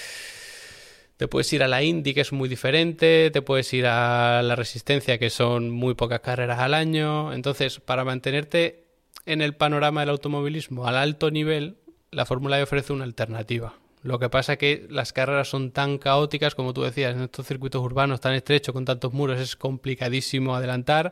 Te 1.17 1.27
puedes 1.27 1.53
ir 1.53 1.61
a 1.61 1.67
la 1.67 1.83
Indy, 1.83 2.15
que 2.15 2.21
es 2.21 2.33
muy 2.33 2.49
diferente, 2.49 3.29
te 3.29 3.43
puedes 3.43 3.71
ir 3.73 3.85
a 3.85 4.41
la 4.41 4.55
Resistencia, 4.55 5.19
que 5.19 5.29
son 5.29 5.69
muy 5.69 5.93
pocas 5.93 6.21
carreras 6.21 6.59
al 6.59 6.73
año. 6.73 7.31
Entonces, 7.31 7.79
para 7.79 8.03
mantenerte 8.03 8.87
en 9.27 9.43
el 9.43 9.55
panorama 9.55 10.01
del 10.01 10.09
automovilismo 10.09 10.87
al 10.87 10.97
alto 10.97 11.29
nivel, 11.29 11.77
la 12.09 12.25
Fórmula 12.25 12.57
E 12.57 12.63
ofrece 12.63 12.91
una 12.91 13.03
alternativa. 13.03 13.75
Lo 14.05 14.19
que 14.19 14.29
pasa 14.29 14.53
es 14.53 14.59
que 14.59 14.85
las 14.91 15.13
carreras 15.13 15.47
son 15.47 15.71
tan 15.71 15.97
caóticas, 15.97 16.53
como 16.53 16.73
tú 16.73 16.83
decías, 16.83 17.15
en 17.15 17.23
estos 17.23 17.47
circuitos 17.47 17.81
urbanos 17.81 18.21
tan 18.21 18.35
estrechos, 18.35 18.71
con 18.71 18.85
tantos 18.85 19.13
muros, 19.13 19.39
es 19.39 19.55
complicadísimo 19.55 20.55
adelantar. 20.55 21.11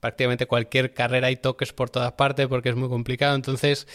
Prácticamente 0.00 0.46
cualquier 0.46 0.92
carrera 0.92 1.28
hay 1.28 1.36
toques 1.36 1.72
por 1.72 1.90
todas 1.90 2.10
partes 2.14 2.48
porque 2.48 2.70
es 2.70 2.74
muy 2.74 2.88
complicado. 2.88 3.36
Entonces, 3.36 3.86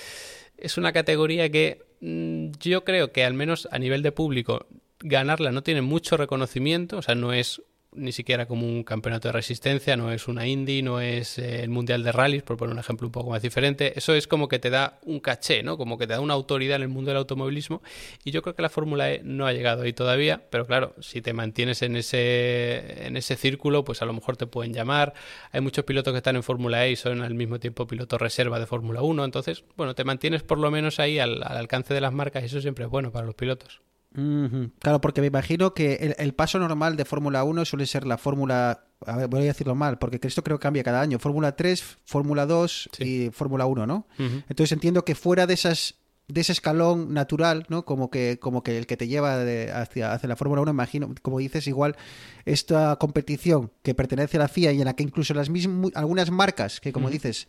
es 0.56 0.78
una 0.78 0.94
categoría 0.94 1.50
que 1.50 1.84
mm, 2.00 2.52
yo 2.62 2.86
creo 2.86 3.12
que 3.12 3.26
al 3.26 3.34
menos 3.34 3.68
a 3.74 3.78
nivel 3.78 4.04
de 4.04 4.14
público 4.14 4.68
ganarla 5.00 5.52
no 5.52 5.62
tiene 5.62 5.82
mucho 5.82 6.16
reconocimiento, 6.16 7.00
o 7.00 7.02
sea, 7.02 7.16
no 7.16 7.34
es 7.34 7.62
ni 7.92 8.12
siquiera 8.12 8.46
como 8.46 8.68
un 8.68 8.84
campeonato 8.84 9.28
de 9.28 9.32
resistencia, 9.32 9.98
no 9.98 10.12
es 10.12 10.28
una 10.28 10.48
Indy, 10.48 10.82
no 10.82 11.02
es 11.02 11.40
eh, 11.40 11.64
el 11.64 11.70
Mundial 11.70 12.04
de 12.04 12.12
Rallys, 12.12 12.44
por 12.44 12.58
poner 12.58 12.74
un 12.74 12.80
ejemplo 12.80 13.08
un 13.08 13.12
poco 13.12 13.32
más 13.32 13.42
diferente. 13.42 13.98
Eso 13.98 14.14
es 14.14 14.28
como 14.28 14.48
que 14.48 14.60
te 14.60 14.70
da 14.70 15.00
un 15.04 15.20
caché, 15.20 15.64
¿no? 15.64 15.78
Como 15.78 15.98
que 15.98 16.06
te 16.06 16.14
da 16.14 16.20
una 16.20 16.36
autoridad 16.36 16.76
en 16.76 16.84
el 16.84 16.88
mundo 16.90 17.10
del 17.10 17.18
automovilismo. 17.18 17.82
Y 18.24 18.32
yo 18.32 18.42
creo 18.42 18.56
que 18.56 18.62
la 18.62 18.70
Fórmula 18.70 19.12
E 19.12 19.22
no 19.24 19.48
ha 19.48 19.54
llegado 19.54 19.84
ahí 19.84 19.94
todavía, 19.94 20.44
pero 20.50 20.66
claro, 20.68 20.94
si 21.00 21.22
te 21.22 21.34
mantienes 21.34 21.82
en 21.82 21.96
ese, 21.96 23.08
en 23.08 23.18
ese 23.18 23.36
círculo, 23.36 23.84
pues 23.84 24.02
a 24.02 24.06
lo 24.06 24.14
mejor 24.14 24.38
te 24.38 24.46
pueden 24.46 24.74
llamar. 24.74 25.14
Hay 25.52 25.62
muchos 25.62 25.86
pilotos 25.86 26.14
que 26.14 26.18
están 26.18 26.36
en 26.36 26.44
Fórmula 26.44 26.86
E 26.86 26.92
y 26.92 26.96
son 26.96 27.22
al 27.22 27.34
mismo 27.34 27.60
tiempo 27.60 27.88
pilotos 27.88 28.22
reserva 28.22 28.60
de 28.60 28.68
Fórmula 28.68 29.02
1. 29.02 29.26
Entonces, 29.26 29.64
bueno, 29.76 29.96
te 29.96 30.04
mantienes 30.04 30.44
por 30.44 30.60
lo 30.60 30.70
menos 30.72 31.00
ahí 31.00 31.20
al, 31.20 31.42
al 31.44 31.58
alcance 31.58 31.94
de 31.94 32.02
las 32.02 32.14
marcas 32.14 32.44
y 32.44 32.46
eso 32.48 32.62
siempre 32.62 32.86
es 32.86 32.92
bueno 32.92 33.12
para 33.12 33.26
los 33.26 33.36
pilotos. 33.36 33.82
Claro, 34.12 35.02
porque 35.02 35.22
me 35.22 35.28
imagino 35.28 35.74
que 35.74 36.16
el, 36.18 36.34
paso 36.34 36.58
normal 36.58 36.98
de 36.98 37.06
Fórmula 37.06 37.44
1 37.44 37.66
suele 37.66 37.86
ser 37.86 38.06
la 38.08 38.18
Fórmula. 38.18 38.86
A 39.06 39.16
ver, 39.16 39.28
voy 39.28 39.42
a 39.42 39.46
decirlo 39.46 39.76
mal, 39.76 40.00
porque 40.00 40.20
esto 40.22 40.44
creo 40.44 40.58
que 40.58 40.64
cambia 40.64 40.84
cada 40.84 41.02
año. 41.02 41.20
Fórmula 41.20 41.56
3, 41.56 41.98
Fórmula 42.06 42.46
2 42.46 42.90
y 43.00 43.30
Fórmula 43.30 43.66
1, 43.66 43.86
¿no? 43.86 44.08
Entonces 44.18 44.72
entiendo 44.72 45.06
que 45.06 45.16
fuera 45.16 45.46
de 45.46 45.54
esas 45.54 45.99
de 46.30 46.42
ese 46.42 46.52
escalón 46.52 47.14
natural, 47.14 47.66
¿no? 47.70 47.84
Como 47.84 48.10
que, 48.10 48.40
como 48.40 48.64
que 48.64 48.78
el 48.78 48.88
que 48.88 48.98
te 48.98 49.08
lleva 49.08 49.42
hacia, 49.42 50.14
hacia, 50.14 50.30
la 50.30 50.36
Fórmula 50.36 50.62
1, 50.62 50.72
imagino, 50.72 51.14
como 51.22 51.40
dices, 51.40 51.68
igual 51.68 51.98
esta 52.46 52.96
competición 52.98 53.72
que 53.82 53.96
pertenece 53.96 54.38
a 54.38 54.42
la 54.42 54.48
FIA 54.48 54.72
y 54.72 54.80
en 54.80 54.86
la 54.86 54.96
que 54.96 55.04
incluso 55.04 55.34
las 55.34 55.50
mismas, 55.50 55.92
algunas 55.96 56.32
marcas, 56.32 56.80
que 56.80 56.94
como 56.94 57.10
dices, 57.10 57.48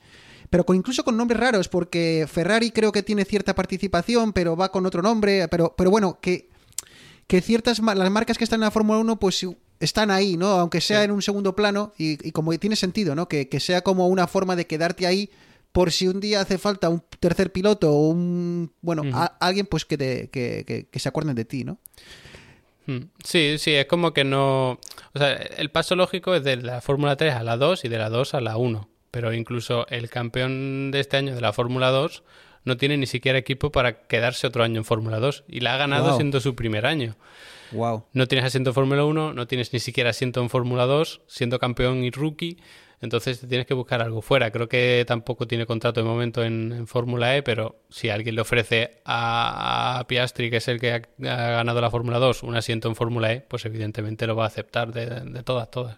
pero 0.49 0.65
con, 0.65 0.77
incluso 0.77 1.05
con 1.05 1.17
nombres 1.17 1.39
raros, 1.39 1.69
porque 1.69 2.27
Ferrari 2.29 2.71
creo 2.71 2.91
que 2.91 3.03
tiene 3.03 3.25
cierta 3.25 3.55
participación, 3.55 4.33
pero 4.33 4.57
va 4.57 4.73
con 4.73 4.87
otro 4.87 5.03
nombre, 5.03 5.47
pero, 5.49 5.75
pero 5.77 5.91
bueno, 5.91 6.19
que 6.21 6.49
que 7.31 7.41
ciertas 7.41 7.79
las 7.79 8.11
marcas 8.11 8.37
que 8.37 8.43
están 8.43 8.59
en 8.59 8.65
la 8.65 8.73
Fórmula 8.73 8.99
1 8.99 9.21
pues 9.21 9.47
están 9.79 10.11
ahí, 10.11 10.37
¿no? 10.37 10.49
Aunque 10.49 10.81
sea 10.81 11.05
en 11.05 11.13
un 11.13 11.23
segundo 11.23 11.55
plano 11.55 11.93
y, 11.97 12.33
como 12.33 12.59
tiene 12.59 12.75
sentido, 12.75 13.15
¿no? 13.15 13.29
Que, 13.29 13.49
sea 13.61 13.83
como 13.83 14.09
una 14.09 14.27
forma 14.27 14.57
de 14.57 14.67
quedarte 14.67 15.07
ahí 15.07 15.31
por 15.73 15.93
si 15.93 16.09
un 16.09 16.21
día 16.21 16.41
hace 16.41 16.59
falta 16.59 16.89
un 16.89 17.03
tercer 17.21 17.53
piloto 17.53 17.93
o 17.93 18.09
un, 18.09 18.73
bueno, 18.81 19.03
alguien 19.41 19.67
pues 19.67 19.85
que, 19.85 19.97
te, 19.97 20.31
que, 20.31 20.99
se 20.99 21.09
acuerden 21.09 21.37
de 21.37 21.45
ti, 21.45 21.65
¿no? 21.65 21.79
Hmm. 22.87 23.05
Sí, 23.23 23.57
sí, 23.59 23.75
es 23.75 23.87
como 23.87 24.13
que 24.13 24.25
no... 24.25 24.81
O 25.13 25.19
sea, 25.19 25.33
el 25.35 25.71
paso 25.71 25.97
lógico 25.97 26.35
es 26.35 26.43
de 26.43 26.57
la 26.57 26.81
Fórmula 26.81 27.17
3 27.17 27.35
a 27.35 27.43
la 27.43 27.57
2 27.57 27.85
y 27.85 27.89
de 27.89 27.99
la 27.99 28.11
2 28.11 28.35
a 28.35 28.41
la 28.41 28.57
1. 28.57 28.89
Pero 29.11 29.33
incluso 29.33 29.87
el 29.89 30.09
campeón 30.09 30.91
de 30.91 31.01
este 31.01 31.17
año 31.17 31.35
de 31.35 31.41
la 31.41 31.53
Fórmula 31.53 31.91
2 31.91 32.23
no 32.65 32.77
tiene 32.77 32.97
ni 32.97 33.07
siquiera 33.07 33.39
equipo 33.39 33.71
para 33.73 34.07
quedarse 34.07 34.47
otro 34.47 34.63
año 34.63 34.79
en 34.79 34.85
Fórmula 34.85 35.19
2 35.19 35.45
y 35.49 35.61
la 35.61 35.75
ha 35.75 35.79
ganado 35.79 36.17
siendo 36.17 36.41
su 36.41 36.55
primer 36.55 36.87
año. 36.87 37.17
Wow. 37.73 38.05
No 38.13 38.27
tienes 38.27 38.47
asiento 38.47 38.71
en 38.71 38.75
Fórmula 38.75 39.05
1, 39.05 39.33
no 39.33 39.47
tienes 39.47 39.73
ni 39.73 39.79
siquiera 39.79 40.11
asiento 40.11 40.41
en 40.41 40.51
Fórmula 40.51 40.87
2, 40.87 41.23
siendo 41.27 41.59
campeón 41.59 42.05
y 42.05 42.11
rookie, 42.11 42.59
entonces 43.01 43.41
tienes 43.49 43.67
que 43.67 43.75
buscar 43.75 44.03
algo 44.03 44.21
fuera. 44.21 44.51
Creo 44.51 44.69
que 44.69 45.05
tampoco 45.07 45.47
tiene 45.47 45.67
contrato 45.67 46.01
de 46.01 46.07
momento 46.07 46.45
en, 46.45 46.87
Fórmula 46.87 47.37
E, 47.37 47.43
pero 47.43 47.81
si 47.89 48.11
alguien 48.11 48.35
le 48.35 48.43
ofrece 48.43 49.01
a, 49.05 50.05
Piastri, 50.07 50.51
que 50.51 50.59
es 50.59 50.69
el 50.69 50.79
que 50.79 50.93
ha, 50.93 51.01
ganado 51.19 51.81
la 51.81 51.91
Fórmula 51.91 52.19
2, 52.19 52.43
un 52.43 52.57
asiento 52.57 52.89
en 52.89 52.97
Fórmula 52.97 53.33
E, 53.33 53.41
pues 53.41 53.65
evidentemente 53.65 54.27
lo 54.27 54.37
va 54.37 54.45
a 54.45 54.49
aceptar 54.49 54.93
de, 54.93 55.07
de 55.07 55.43
todas, 55.43 55.71
todas. 55.71 55.97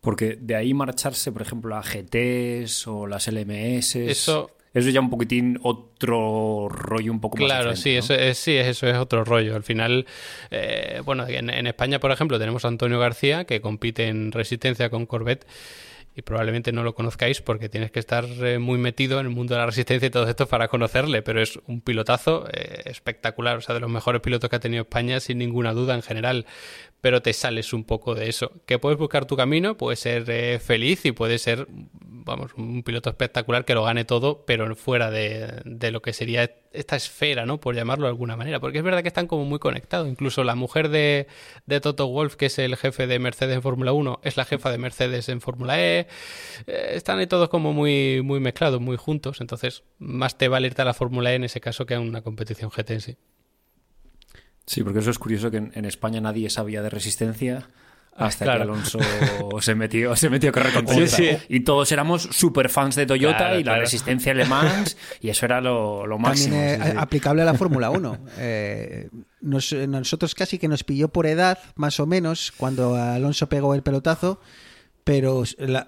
Porque 0.00 0.36
de 0.40 0.56
ahí 0.56 0.74
marcharse, 0.74 1.30
por 1.30 1.42
ejemplo, 1.42 1.76
a 1.76 1.82
GTs 1.82 2.86
o 2.86 3.06
las 3.06 3.28
LMS. 3.28 3.96
Eso 3.96 4.50
eso 4.72 4.88
es 4.88 4.94
ya 4.94 5.00
un 5.00 5.10
poquitín 5.10 5.58
otro 5.62 6.68
rollo 6.68 7.10
un 7.10 7.20
poco 7.20 7.38
más 7.38 7.46
Claro, 7.46 7.76
sí, 7.76 7.96
eso 7.96 8.14
es, 8.14 8.38
sí, 8.38 8.56
eso 8.56 8.86
es 8.86 8.96
otro 8.96 9.24
rollo. 9.24 9.56
Al 9.56 9.64
final, 9.64 10.06
eh, 10.50 11.02
bueno, 11.04 11.26
en, 11.26 11.50
en, 11.50 11.66
España, 11.66 11.98
por 11.98 12.12
ejemplo, 12.12 12.38
tenemos 12.38 12.64
a 12.64 12.68
Antonio 12.68 12.98
García, 12.98 13.44
que 13.44 13.60
compite 13.60 14.08
en 14.08 14.30
resistencia 14.30 14.88
con 14.88 15.06
Corvette 15.06 15.44
y 16.14 16.22
probablemente 16.22 16.72
no 16.72 16.82
lo 16.82 16.94
conozcáis 16.94 17.40
porque 17.40 17.68
tienes 17.68 17.90
que 17.90 18.00
estar 18.00 18.24
eh, 18.24 18.58
muy 18.58 18.78
metido 18.78 19.20
en 19.20 19.26
el 19.26 19.32
mundo 19.32 19.54
de 19.54 19.60
la 19.60 19.66
resistencia 19.66 20.06
y 20.06 20.10
todo 20.10 20.28
esto 20.28 20.46
para 20.46 20.68
conocerle, 20.68 21.22
pero 21.22 21.40
es 21.40 21.58
un 21.66 21.80
pilotazo 21.80 22.48
eh, 22.52 22.82
espectacular, 22.86 23.58
o 23.58 23.60
sea, 23.60 23.74
de 23.74 23.80
los 23.80 23.90
mejores 23.90 24.20
pilotos 24.20 24.50
que 24.50 24.56
ha 24.56 24.60
tenido 24.60 24.82
España 24.82 25.20
sin 25.20 25.38
ninguna 25.38 25.72
duda 25.72 25.94
en 25.94 26.02
general, 26.02 26.46
pero 27.00 27.22
te 27.22 27.32
sales 27.32 27.72
un 27.72 27.84
poco 27.84 28.14
de 28.14 28.28
eso. 28.28 28.52
Que 28.66 28.78
puedes 28.78 28.98
buscar 28.98 29.24
tu 29.26 29.36
camino, 29.36 29.76
puedes 29.76 30.00
ser 30.00 30.28
eh, 30.28 30.58
feliz 30.58 31.04
y 31.06 31.12
puedes 31.12 31.42
ser, 31.42 31.66
vamos, 31.70 32.52
un 32.56 32.82
piloto 32.82 33.08
espectacular 33.08 33.64
que 33.64 33.74
lo 33.74 33.84
gane 33.84 34.04
todo, 34.04 34.44
pero 34.44 34.74
fuera 34.74 35.10
de, 35.10 35.62
de 35.64 35.90
lo 35.92 36.02
que 36.02 36.12
sería 36.12 36.50
esta 36.72 36.96
esfera, 36.96 37.46
¿no? 37.46 37.58
Por 37.58 37.74
llamarlo 37.74 38.04
de 38.04 38.10
alguna 38.10 38.36
manera. 38.36 38.60
Porque 38.60 38.78
es 38.78 38.84
verdad 38.84 39.02
que 39.02 39.08
están 39.08 39.26
como 39.26 39.44
muy 39.44 39.58
conectados. 39.58 40.08
Incluso 40.08 40.44
la 40.44 40.54
mujer 40.54 40.88
de, 40.88 41.26
de 41.66 41.80
Toto 41.80 42.06
Wolf, 42.08 42.36
que 42.36 42.46
es 42.46 42.58
el 42.58 42.76
jefe 42.76 43.06
de 43.06 43.18
Mercedes 43.18 43.56
en 43.56 43.62
Fórmula 43.62 43.92
1, 43.92 44.20
es 44.22 44.36
la 44.36 44.44
jefa 44.44 44.70
de 44.70 44.78
Mercedes 44.78 45.28
en 45.28 45.40
Fórmula 45.40 45.80
E. 45.80 46.06
Eh, 46.66 46.92
están 46.94 47.18
ahí 47.18 47.26
todos 47.26 47.48
como 47.48 47.72
muy, 47.72 48.22
muy 48.22 48.40
mezclados, 48.40 48.80
muy 48.80 48.96
juntos. 48.96 49.40
Entonces, 49.40 49.82
más 49.98 50.38
te 50.38 50.46
irte 50.46 50.82
a 50.82 50.84
la 50.84 50.94
Fórmula 50.94 51.32
E 51.32 51.36
en 51.36 51.44
ese 51.44 51.60
caso 51.60 51.86
que 51.86 51.94
a 51.94 52.00
una 52.00 52.22
competición 52.22 52.70
GT 52.70 52.90
en 52.90 53.00
sí. 53.00 53.16
Sí, 54.66 54.84
porque 54.84 55.00
eso 55.00 55.10
es 55.10 55.18
curioso 55.18 55.50
que 55.50 55.56
en 55.56 55.84
España 55.84 56.20
nadie 56.20 56.48
sabía 56.48 56.82
de 56.82 56.90
resistencia 56.90 57.68
hasta 58.20 58.44
que 58.44 58.50
Alonso 58.50 58.98
se 59.60 59.74
metió, 59.74 60.14
se 60.14 60.28
metió 60.28 60.50
a 60.50 60.52
correr 60.52 60.72
con 60.72 60.86
Y 61.48 61.60
todos 61.60 61.90
éramos 61.92 62.22
super 62.30 62.68
fans 62.68 62.94
de 62.96 63.06
Toyota 63.06 63.58
y 63.58 63.64
la 63.64 63.78
resistencia 63.78 64.34
Le 64.34 64.44
Mans, 64.44 64.96
y 65.20 65.30
eso 65.30 65.46
era 65.46 65.60
lo, 65.60 66.06
lo 66.06 66.18
máximo. 66.18 66.56
También 66.56 66.98
aplicable 66.98 67.42
a 67.42 67.44
la 67.44 67.54
Fórmula 67.54 67.90
1. 67.90 68.18
Eh, 68.38 69.08
nosotros 69.40 70.34
casi 70.34 70.58
que 70.58 70.68
nos 70.68 70.84
pilló 70.84 71.08
por 71.08 71.26
edad, 71.26 71.58
más 71.76 71.98
o 72.00 72.06
menos, 72.06 72.52
cuando 72.56 72.94
Alonso 72.94 73.48
pegó 73.48 73.74
el 73.74 73.82
pelotazo. 73.82 74.40
Pero 75.02 75.42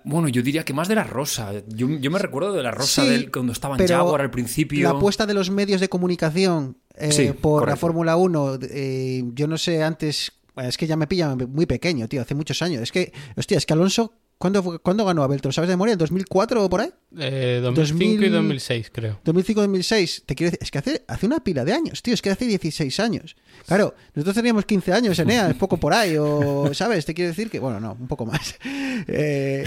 bueno, 0.05 0.29
yo 0.29 0.43
diría 0.43 0.65
que 0.65 0.73
más 0.73 0.89
de 0.89 0.95
la 0.95 1.05
rosa. 1.05 1.53
Yo, 1.69 1.87
me 1.87 2.19
recuerdo 2.19 2.55
de 2.55 2.63
la 2.63 2.71
rosa 2.71 3.05
cuando 3.33 3.53
estaba 3.53 3.77
en 3.77 3.87
Jaguar 3.87 4.23
al 4.23 4.31
principio. 4.31 4.91
La 4.91 4.97
apuesta 4.97 5.27
de 5.27 5.35
los 5.35 5.51
medios 5.51 5.81
de 5.81 5.89
comunicación 5.89 6.79
eh, 6.97 7.35
por 7.39 7.69
la 7.69 7.77
Fórmula 7.77 8.17
1, 8.17 8.59
eh, 8.71 9.23
yo 9.35 9.47
no 9.47 9.59
sé 9.59 9.83
antes 9.83 10.33
es 10.57 10.77
que 10.77 10.87
ya 10.87 10.97
me 10.97 11.07
pilla 11.07 11.35
muy 11.35 11.67
pequeño, 11.67 12.09
tío, 12.09 12.23
hace 12.23 12.35
muchos 12.35 12.61
años. 12.63 12.83
Es 12.83 12.93
que, 12.93 13.13
hostia, 13.37 13.59
es 13.59 13.67
que 13.67 13.73
Alonso, 13.73 14.15
¿cuándo, 14.43 14.81
¿cuándo 14.81 15.05
ganó 15.05 15.23
Abel? 15.23 15.41
¿Sabes 15.41 15.69
de 15.69 15.75
memoria? 15.75 15.93
¿En 15.93 15.99
2004 15.99 16.65
o 16.65 16.69
por 16.69 16.81
ahí? 16.81 16.91
Eh, 17.17 17.61
2005 17.63 18.25
y 18.25 18.29
2006, 18.29 18.91
creo. 18.93 19.21
2005-2006. 19.25 20.25
Te 20.27 20.35
quiero 20.35 20.51
decir, 20.51 20.59
es 20.61 20.71
que 20.73 20.79
hace, 20.79 21.05
hace 21.07 21.27
una 21.27 21.45
pila 21.45 21.65
de 21.65 21.73
años, 21.73 22.03
tío, 22.03 22.13
es 22.13 22.21
que 22.21 22.31
hace 22.31 22.47
16 22.47 22.99
años. 22.99 23.37
Claro, 23.67 23.95
nosotros 24.15 24.35
teníamos 24.35 24.65
15 24.65 24.93
años, 24.93 25.19
Enea, 25.21 25.51
es 25.51 25.55
poco 25.55 25.77
por 25.77 25.95
ahí, 25.95 26.17
o, 26.19 26.71
¿sabes? 26.75 27.07
Te 27.07 27.15
quiero 27.15 27.29
decir 27.29 27.51
que, 27.51 27.61
bueno, 27.61 27.79
no, 27.79 27.97
un 27.99 28.09
poco 28.09 28.27
más. 28.27 28.57
Eh, 29.09 29.65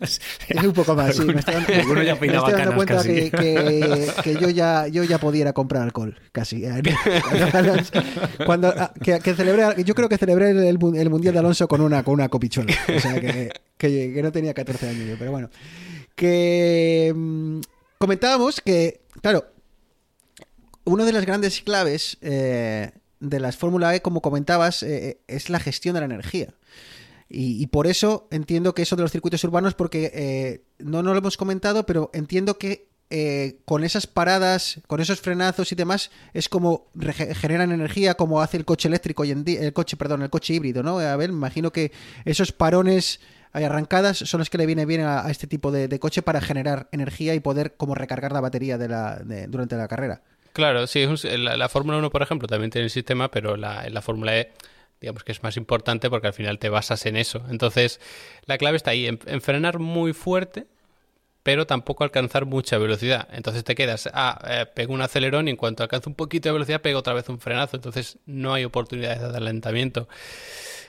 es 0.00 0.64
un 0.64 0.72
poco 0.72 0.94
más, 0.94 1.16
sí. 1.16 1.24
Me 1.24 1.40
estoy 1.40 1.54
dando, 1.54 2.02
ya 2.02 2.14
me 2.14 2.26
estoy 2.26 2.52
dando 2.52 2.74
cuenta 2.74 3.02
que, 3.02 3.30
que, 4.22 4.36
yo, 4.38 4.50
ya, 4.50 4.86
yo 4.88 5.02
ya 5.02 5.18
podía 5.18 5.52
comprar 5.52 5.82
alcohol, 5.82 6.18
casi. 6.30 6.62
Cuando, 8.46 8.68
ah, 8.76 8.92
que, 9.02 9.20
que 9.20 9.34
celebré, 9.34 9.82
yo 9.84 9.94
creo 9.94 10.08
que 10.08 10.18
celebré 10.18 10.50
el, 10.50 10.58
el, 10.58 11.10
Mundial 11.10 11.32
de 11.32 11.38
Alonso 11.38 11.68
con 11.68 11.80
una, 11.80 12.02
con 12.02 12.14
una 12.14 12.28
copichola. 12.28 12.74
O 12.94 13.00
sea, 13.00 13.18
que, 13.18 13.50
que, 13.80 14.20
no 14.22 14.30
tenía 14.30 14.54
14 14.54 14.88
años 14.88 15.08
yo, 15.08 15.16
pero 15.18 15.32
bueno. 15.32 15.50
Que 16.14 17.12
mm, 17.14 17.60
comentábamos 17.98 18.60
que, 18.60 19.00
claro, 19.22 19.46
una 20.84 21.04
de 21.04 21.12
las 21.12 21.24
grandes 21.24 21.62
claves 21.62 22.18
eh, 22.20 22.92
de 23.20 23.40
las 23.40 23.56
Fórmula 23.56 23.94
E, 23.94 24.02
como 24.02 24.20
comentabas, 24.20 24.82
eh, 24.82 25.08
eh, 25.08 25.20
es 25.28 25.48
la 25.48 25.60
gestión 25.60 25.94
de 25.94 26.00
la 26.00 26.06
energía. 26.06 26.54
Y, 27.32 27.68
por 27.68 27.86
eso 27.86 28.26
entiendo 28.32 28.74
que 28.74 28.82
eso 28.82 28.96
de 28.96 29.02
los 29.02 29.12
circuitos 29.12 29.44
urbanos, 29.44 29.74
porque 29.74 30.64
no, 30.80 31.00
no 31.04 31.12
lo 31.12 31.18
hemos 31.20 31.36
comentado, 31.36 31.86
pero 31.86 32.10
entiendo 32.12 32.58
que 32.58 32.88
con 33.66 33.84
esas 33.84 34.08
paradas, 34.08 34.80
con 34.88 35.00
esos 35.00 35.20
frenazos 35.20 35.70
y 35.70 35.76
demás, 35.76 36.10
es 36.34 36.48
como 36.48 36.88
generan 37.36 37.70
energía, 37.70 38.14
como 38.14 38.40
hace 38.40 38.56
el 38.56 38.64
coche 38.64 38.88
eléctrico 38.88 39.22
hoy 39.22 39.30
en 39.30 39.44
día, 39.44 39.60
el 39.60 39.72
coche, 39.72 39.96
perdón, 39.96 40.22
el 40.22 40.30
coche 40.30 40.54
híbrido, 40.54 40.82
¿no? 40.82 40.98
A 40.98 41.14
ver, 41.14 41.30
me 41.30 41.36
imagino 41.36 41.70
que 41.70 41.92
esos 42.24 42.50
parones 42.50 43.20
arrancadas 43.52 44.18
son 44.18 44.38
los 44.38 44.50
que 44.50 44.58
le 44.58 44.66
viene 44.66 44.86
bien 44.86 45.02
a, 45.02 45.30
este 45.30 45.46
tipo 45.46 45.70
de, 45.72 45.98
coche 45.98 46.22
para 46.22 46.40
generar 46.40 46.88
energía 46.92 47.34
y 47.34 47.40
poder 47.40 47.74
como 47.76 47.94
recargar 47.94 48.32
la 48.32 48.40
batería 48.40 48.78
de 48.78 48.88
la, 48.88 49.20
durante 49.48 49.76
la 49.76 49.88
carrera. 49.88 50.22
Claro, 50.52 50.86
sí, 50.86 51.06
la, 51.36 51.68
Fórmula 51.68 51.98
1, 51.98 52.10
por 52.10 52.22
ejemplo, 52.22 52.48
también 52.48 52.70
tiene 52.70 52.84
el 52.84 52.90
sistema, 52.90 53.30
pero 53.30 53.56
la, 53.56 53.88
la 53.88 54.02
Fórmula 54.02 54.36
E 54.36 54.52
digamos 55.00 55.24
que 55.24 55.32
es 55.32 55.42
más 55.42 55.56
importante 55.56 56.10
porque 56.10 56.26
al 56.26 56.32
final 56.32 56.58
te 56.58 56.68
basas 56.68 57.06
en 57.06 57.16
eso. 57.16 57.42
Entonces, 57.50 58.00
la 58.44 58.58
clave 58.58 58.76
está 58.76 58.90
ahí, 58.90 59.06
en, 59.06 59.40
frenar 59.40 59.78
muy 59.78 60.12
fuerte, 60.12 60.66
pero 61.42 61.66
tampoco 61.66 62.04
alcanzar 62.04 62.46
mucha 62.46 62.78
velocidad. 62.78 63.28
Entonces 63.32 63.64
te 63.64 63.74
quedas, 63.74 64.08
ah, 64.12 64.40
eh, 64.48 64.66
pego 64.66 64.92
un 64.92 65.02
acelerón 65.02 65.48
y 65.48 65.52
en 65.52 65.56
cuanto 65.56 65.82
alcanzo 65.82 66.10
un 66.10 66.16
poquito 66.16 66.48
de 66.48 66.52
velocidad 66.52 66.82
pego 66.82 66.98
otra 66.98 67.14
vez 67.14 67.28
un 67.28 67.40
frenazo. 67.40 67.76
Entonces 67.76 68.18
no 68.26 68.52
hay 68.52 68.64
oportunidades 68.64 69.20
de 69.20 69.26
adelantamiento. 69.26 70.08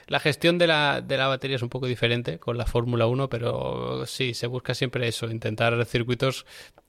La 0.08 0.20
gestión 0.20 0.58
de 0.58 0.66
la, 0.66 1.00
de 1.00 1.16
la 1.16 1.28
batería 1.28 1.56
es 1.56 1.62
un 1.62 1.68
poco 1.68 1.86
diferente 1.86 2.38
con 2.38 2.58
la 2.58 2.66
Fórmula 2.66 3.06
1, 3.06 3.30
pero 3.30 4.04
sí, 4.06 4.34
se 4.34 4.46
busca 4.46 4.74
siempre 4.74 5.08
eso, 5.08 5.30
intentar 5.30 5.84
circuitos 5.86 6.44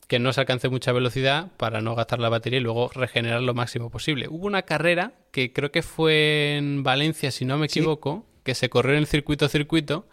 que 0.07 0.19
no 0.19 0.33
se 0.33 0.41
alcance 0.41 0.67
mucha 0.67 0.91
velocidad 0.91 1.47
para 1.57 1.81
no 1.81 1.95
gastar 1.95 2.19
la 2.19 2.29
batería 2.29 2.59
y 2.59 2.63
luego 2.63 2.89
regenerar 2.93 3.41
lo 3.41 3.53
máximo 3.53 3.89
posible. 3.89 4.27
Hubo 4.27 4.45
una 4.45 4.63
carrera 4.63 5.13
que 5.31 5.53
creo 5.53 5.71
que 5.71 5.83
fue 5.83 6.57
en 6.57 6.83
Valencia, 6.83 7.31
si 7.31 7.45
no 7.45 7.57
me 7.57 7.67
equivoco, 7.67 8.25
que 8.43 8.55
se 8.55 8.69
corrió 8.69 8.93
en 8.93 8.99
el 8.99 9.07
circuito-circuito. 9.07 10.07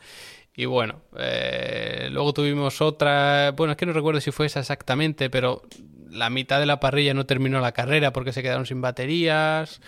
Y 0.61 0.67
bueno, 0.67 1.01
eh, 1.17 2.11
luego 2.13 2.35
tuvimos 2.35 2.83
otra, 2.83 3.53
bueno, 3.53 3.71
es 3.71 3.79
que 3.79 3.87
no 3.87 3.95
recuerdo 3.95 4.21
si 4.21 4.31
fue 4.31 4.45
esa 4.45 4.61
exactamente, 4.61 5.31
pero 5.31 5.63
la 6.11 6.29
mitad 6.29 6.61
de 6.61 6.67
la 6.67 6.81
parrilla 6.81 7.15
no 7.15 7.25
terminó 7.25 7.61
la 7.61 7.73
carrera 7.73 8.13
porque 8.13 8.35
se 8.35 8.43
quedaron 8.43 8.67
sin 8.67 8.83
baterías. 8.83 9.81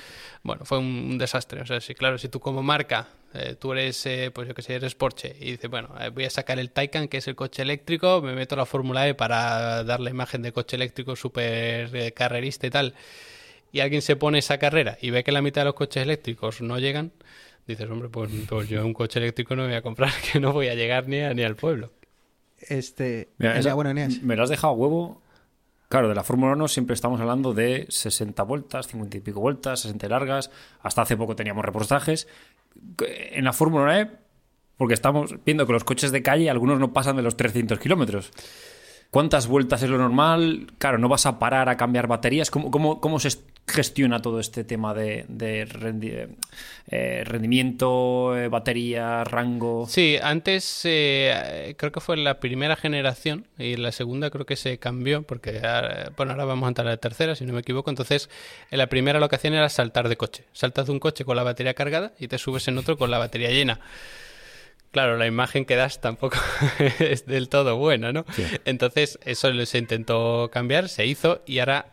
Bueno, 0.42 0.64
fue 0.64 0.78
un, 0.78 1.18
desastre. 1.18 1.60
O 1.60 1.66
sea, 1.66 1.78
sí, 1.82 1.94
claro, 1.94 2.16
si 2.16 2.30
tú 2.30 2.40
como 2.40 2.62
marca, 2.62 3.08
eh, 3.34 3.54
tú 3.60 3.72
eres, 3.72 4.06
eh, 4.06 4.30
pues 4.34 4.48
yo 4.48 4.54
que 4.54 4.62
sé, 4.62 4.76
eres 4.76 4.94
Porsche 4.94 5.36
y 5.38 5.50
dices, 5.50 5.68
bueno, 5.68 5.90
eh, 6.00 6.08
voy 6.08 6.24
a 6.24 6.30
sacar 6.30 6.58
el 6.58 6.70
Taycan, 6.70 7.08
que 7.08 7.18
es 7.18 7.28
el 7.28 7.36
coche 7.36 7.60
eléctrico, 7.60 8.22
me 8.22 8.32
meto 8.32 8.56
la 8.56 8.64
Fórmula 8.64 9.06
E 9.06 9.12
para 9.14 9.84
dar 9.84 10.00
la 10.00 10.08
imagen 10.08 10.40
de 10.40 10.52
coche 10.52 10.76
eléctrico 10.76 11.16
súper 11.16 12.14
carrerista 12.14 12.66
y 12.66 12.70
tal, 12.70 12.94
y 13.72 13.80
alguien 13.80 14.00
se 14.00 14.16
pone 14.16 14.38
esa 14.38 14.56
carrera 14.56 14.96
y 15.02 15.10
ve 15.10 15.22
que 15.22 15.32
la 15.32 15.42
mitad 15.42 15.60
de 15.60 15.66
los 15.66 15.74
coches 15.74 16.02
eléctricos 16.02 16.62
no 16.62 16.78
llegan, 16.78 17.12
dices, 17.66 17.88
hombre, 17.90 18.08
pues, 18.08 18.30
pues 18.48 18.68
yo 18.68 18.84
un 18.84 18.94
coche 18.94 19.18
eléctrico 19.18 19.56
no 19.56 19.62
me 19.62 19.68
voy 19.68 19.76
a 19.76 19.82
comprar, 19.82 20.10
que 20.32 20.40
no 20.40 20.52
voy 20.52 20.68
a 20.68 20.74
llegar 20.74 21.08
ni, 21.08 21.22
ni 21.34 21.42
al 21.42 21.56
pueblo. 21.56 21.92
Este, 22.58 23.30
bueno, 23.74 23.92
me 24.22 24.36
lo 24.36 24.42
has 24.44 24.50
dejado 24.50 24.74
huevo 24.74 25.22
Claro, 25.92 26.08
de 26.08 26.14
la 26.14 26.24
Fórmula 26.24 26.52
1 26.52 26.68
siempre 26.68 26.94
estamos 26.94 27.20
hablando 27.20 27.52
de 27.52 27.84
60 27.90 28.42
vueltas, 28.44 28.86
50 28.86 29.18
y 29.18 29.20
pico 29.20 29.40
vueltas, 29.40 29.80
60 29.80 30.08
largas. 30.08 30.50
Hasta 30.80 31.02
hace 31.02 31.18
poco 31.18 31.36
teníamos 31.36 31.66
reportajes. 31.66 32.28
En 32.98 33.44
la 33.44 33.52
Fórmula 33.52 34.00
E, 34.00 34.10
porque 34.78 34.94
estamos 34.94 35.34
viendo 35.44 35.66
que 35.66 35.74
los 35.74 35.84
coches 35.84 36.10
de 36.10 36.22
calle, 36.22 36.48
algunos 36.48 36.78
no 36.78 36.94
pasan 36.94 37.16
de 37.16 37.22
los 37.22 37.36
300 37.36 37.78
kilómetros. 37.78 38.32
¿Cuántas 39.10 39.46
vueltas 39.46 39.82
es 39.82 39.90
lo 39.90 39.98
normal? 39.98 40.72
Claro, 40.78 40.96
no 40.96 41.10
vas 41.10 41.26
a 41.26 41.38
parar 41.38 41.68
a 41.68 41.76
cambiar 41.76 42.06
baterías. 42.06 42.50
¿Cómo, 42.50 42.70
cómo, 42.70 42.98
cómo 42.98 43.20
se 43.20 43.28
gestiona 43.66 44.20
todo 44.20 44.40
este 44.40 44.64
tema 44.64 44.92
de, 44.92 45.24
eh, 46.88 47.24
rendimiento, 47.24 48.36
eh, 48.36 48.48
batería, 48.48 49.24
rango? 49.24 49.86
Sí, 49.88 50.18
antes 50.22 50.82
eh, 50.84 51.74
creo 51.78 51.92
que 51.92 52.00
fue 52.00 52.16
la 52.16 52.40
primera 52.40 52.76
generación 52.76 53.46
y 53.58 53.76
la 53.76 53.92
segunda 53.92 54.30
creo 54.30 54.46
que 54.46 54.56
se 54.56 54.78
cambió 54.78 55.22
porque 55.22 55.60
bueno, 56.16 56.32
ahora 56.32 56.44
vamos 56.44 56.66
a 56.66 56.68
entrar 56.68 56.86
a 56.88 56.90
la 56.90 56.96
tercera, 56.96 57.34
si 57.34 57.44
no 57.44 57.52
me 57.52 57.60
equivoco. 57.60 57.90
Entonces, 57.90 58.28
en 58.70 58.78
la 58.78 58.88
primera 58.88 59.20
lo 59.20 59.28
que 59.28 59.36
hacían 59.36 59.54
era 59.54 59.68
saltar 59.68 60.08
de 60.08 60.16
coche. 60.16 60.44
Saltas 60.52 60.86
de 60.86 60.92
un 60.92 60.98
coche 60.98 61.24
con 61.24 61.36
la 61.36 61.42
batería 61.42 61.74
cargada 61.74 62.12
y 62.18 62.28
te 62.28 62.38
subes 62.38 62.66
en 62.68 62.78
otro 62.78 62.98
con 62.98 63.10
la 63.10 63.18
batería 63.18 63.50
llena. 63.50 63.80
Claro, 64.90 65.16
la 65.16 65.26
imagen 65.26 65.64
que 65.64 65.74
das 65.74 66.02
tampoco 66.02 66.36
es 66.98 67.24
del 67.24 67.48
todo 67.48 67.76
buena, 67.76 68.12
¿no? 68.12 68.26
Entonces, 68.66 69.18
eso 69.24 69.50
se 69.64 69.78
intentó 69.78 70.50
cambiar, 70.52 70.90
se 70.90 71.06
hizo 71.06 71.42
y 71.46 71.60
ahora 71.60 71.86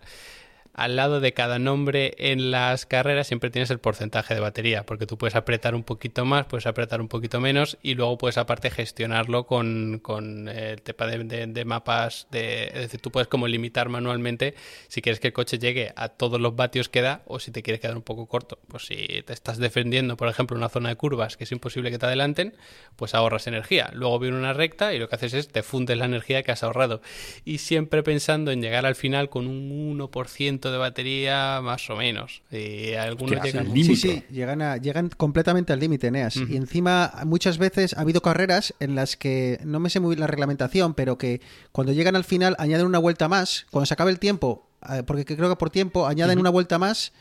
al 0.79 0.95
lado 0.95 1.19
de 1.19 1.33
cada 1.33 1.59
nombre 1.59 2.13
en 2.17 2.51
las 2.51 2.85
carreras 2.85 3.27
siempre 3.27 3.49
tienes 3.49 3.69
el 3.69 3.79
porcentaje 3.79 4.33
de 4.33 4.39
batería, 4.39 4.85
porque 4.85 5.05
tú 5.05 5.17
puedes 5.17 5.35
apretar 5.35 5.75
un 5.75 5.83
poquito 5.83 6.23
más, 6.23 6.45
puedes 6.45 6.67
apretar 6.67 7.01
un 7.01 7.09
poquito 7.09 7.41
menos 7.41 7.77
y 7.83 7.95
luego 7.95 8.17
puedes 8.17 8.37
aparte 8.37 8.71
gestionarlo 8.71 9.45
con, 9.45 9.99
con 10.01 10.47
eh, 10.47 10.71
el 10.71 10.81
tema 10.81 11.07
de, 11.07 11.65
mapas, 11.65 12.27
de, 12.31 12.67
es 12.67 12.79
decir, 12.79 13.01
tú 13.01 13.11
puedes 13.11 13.27
como 13.27 13.49
limitar 13.49 13.89
manualmente 13.89 14.55
si 14.87 15.01
quieres 15.01 15.19
que 15.19 15.27
el 15.27 15.33
coche 15.33 15.59
llegue 15.59 15.91
a 15.97 16.07
todos 16.07 16.39
los 16.39 16.55
vatios 16.55 16.87
que 16.87 17.01
da 17.01 17.23
o 17.25 17.39
si 17.39 17.51
te 17.51 17.61
quiere 17.61 17.81
quedar 17.81 17.97
un 17.97 18.03
poco 18.03 18.27
corto. 18.27 18.57
Pues 18.69 18.85
si 18.85 19.21
te 19.25 19.33
estás 19.33 19.57
defendiendo, 19.57 20.15
por 20.15 20.29
ejemplo, 20.29 20.55
una 20.55 20.69
zona 20.69 20.87
de 20.87 20.95
curvas 20.95 21.35
que 21.35 21.43
es 21.43 21.51
imposible 21.51 21.91
que 21.91 21.99
te 21.99 22.05
adelanten, 22.05 22.55
pues 22.95 23.15
ahorras 23.15 23.47
energía. 23.47 23.91
Luego 23.93 24.17
viene 24.19 24.37
una 24.37 24.53
recta 24.53 24.93
y 24.93 24.99
lo 24.99 25.09
que 25.09 25.15
haces 25.15 25.33
es 25.33 25.49
te 25.49 25.61
fundes 25.61 25.97
la 25.97 26.05
energía 26.05 26.41
que 26.41 26.53
has 26.53 26.63
ahorrado. 26.63 27.01
Y 27.43 27.57
siempre 27.57 28.01
pensando 28.01 28.51
en 28.51 28.61
llegar 28.61 28.85
al 28.85 28.95
final 28.95 29.29
con 29.29 29.45
un 29.45 29.99
1% 29.99 30.68
de 30.71 30.77
batería 30.77 31.61
más 31.61 31.89
o 31.89 31.95
menos. 31.95 32.41
Y 32.51 32.93
algunos 32.93 33.41
llegan... 33.43 33.73
Sí, 33.73 33.95
sí, 33.95 34.23
llegan, 34.31 34.61
a, 34.61 34.77
llegan 34.77 35.09
completamente 35.09 35.73
al 35.73 35.79
límite, 35.79 36.11
Neas. 36.11 36.35
Y 36.35 36.55
encima, 36.55 37.11
muchas 37.25 37.57
veces 37.57 37.93
ha 37.93 38.01
habido 38.01 38.21
carreras 38.21 38.73
en 38.79 38.95
las 38.95 39.17
que, 39.17 39.59
no 39.63 39.79
me 39.79 39.89
sé 39.89 39.99
muy 39.99 40.15
bien 40.15 40.21
la 40.21 40.27
reglamentación, 40.27 40.93
pero 40.93 41.17
que 41.17 41.41
cuando 41.71 41.93
llegan 41.93 42.15
al 42.15 42.23
final 42.23 42.55
añaden 42.59 42.85
una 42.85 42.99
vuelta 42.99 43.27
más. 43.27 43.65
Cuando 43.71 43.85
se 43.85 43.93
acabe 43.93 44.11
el 44.11 44.19
tiempo, 44.19 44.69
eh, 44.89 45.03
porque 45.05 45.25
creo 45.25 45.49
que 45.49 45.55
por 45.55 45.69
tiempo 45.69 46.07
añaden 46.07 46.39
una 46.39 46.49
vuelta 46.49 46.77
más 46.77 47.13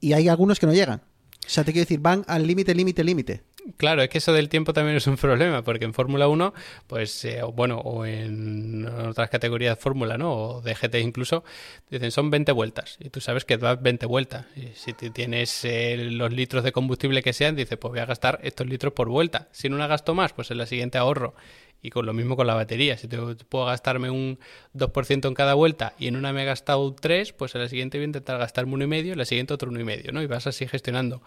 y 0.00 0.12
hay 0.12 0.28
algunos 0.28 0.60
que 0.60 0.66
no 0.66 0.72
llegan. 0.72 1.02
O 1.46 1.48
sea, 1.48 1.64
te 1.64 1.72
quiero 1.72 1.84
decir, 1.84 2.00
van 2.00 2.24
al 2.26 2.46
límite, 2.46 2.74
límite, 2.74 3.04
límite. 3.04 3.42
Claro, 3.78 4.02
es 4.02 4.10
que 4.10 4.18
eso 4.18 4.32
del 4.32 4.50
tiempo 4.50 4.74
también 4.74 4.96
es 4.96 5.06
un 5.06 5.16
problema, 5.16 5.62
porque 5.62 5.86
en 5.86 5.94
Fórmula 5.94 6.28
1, 6.28 6.52
pues, 6.86 7.24
eh, 7.24 7.40
bueno, 7.42 7.78
o 7.78 8.04
en 8.04 8.86
otras 8.86 9.30
categorías 9.30 9.76
de 9.76 9.82
Fórmula, 9.82 10.18
¿no? 10.18 10.32
O 10.34 10.60
de 10.60 10.74
GT 10.74 11.00
incluso, 11.00 11.44
dicen 11.88 12.10
son 12.10 12.30
20 12.30 12.52
vueltas, 12.52 12.98
y 13.00 13.08
tú 13.08 13.20
sabes 13.20 13.46
que 13.46 13.56
das 13.56 13.80
20 13.80 14.04
vueltas. 14.04 14.46
Y 14.54 14.68
si 14.74 14.92
tienes 14.92 15.64
eh, 15.64 15.96
los 15.96 16.30
litros 16.30 16.62
de 16.62 16.72
combustible 16.72 17.22
que 17.22 17.32
sean, 17.32 17.56
dices, 17.56 17.78
pues 17.78 17.90
voy 17.92 18.00
a 18.00 18.06
gastar 18.06 18.38
estos 18.42 18.66
litros 18.66 18.92
por 18.92 19.08
vuelta. 19.08 19.48
Si 19.52 19.66
en 19.66 19.74
una 19.74 19.86
gasto 19.86 20.14
más, 20.14 20.34
pues 20.34 20.50
en 20.50 20.58
la 20.58 20.66
siguiente 20.66 20.98
ahorro. 20.98 21.34
Y 21.80 21.90
con 21.90 22.06
lo 22.06 22.14
mismo 22.14 22.34
con 22.34 22.46
la 22.46 22.54
batería. 22.54 22.96
Si 22.96 23.08
te, 23.08 23.18
puedo 23.18 23.66
gastarme 23.66 24.08
un 24.08 24.38
2% 24.72 25.28
en 25.28 25.34
cada 25.34 25.52
vuelta 25.52 25.94
y 25.98 26.06
en 26.06 26.16
una 26.16 26.32
me 26.32 26.42
he 26.42 26.46
gastado 26.46 26.94
3, 26.94 27.34
pues 27.34 27.54
en 27.54 27.60
la 27.60 27.68
siguiente 27.68 27.98
voy 27.98 28.04
a 28.04 28.06
intentar 28.06 28.38
gastarme 28.38 28.72
uno 28.72 28.84
y 28.84 28.86
medio, 28.86 29.12
en 29.12 29.18
la 29.18 29.26
siguiente 29.26 29.52
otro 29.52 29.68
uno 29.68 29.80
y 29.80 29.84
medio, 29.84 30.10
¿no? 30.10 30.22
Y 30.22 30.26
vas 30.26 30.46
así 30.46 30.66
gestionando. 30.66 31.20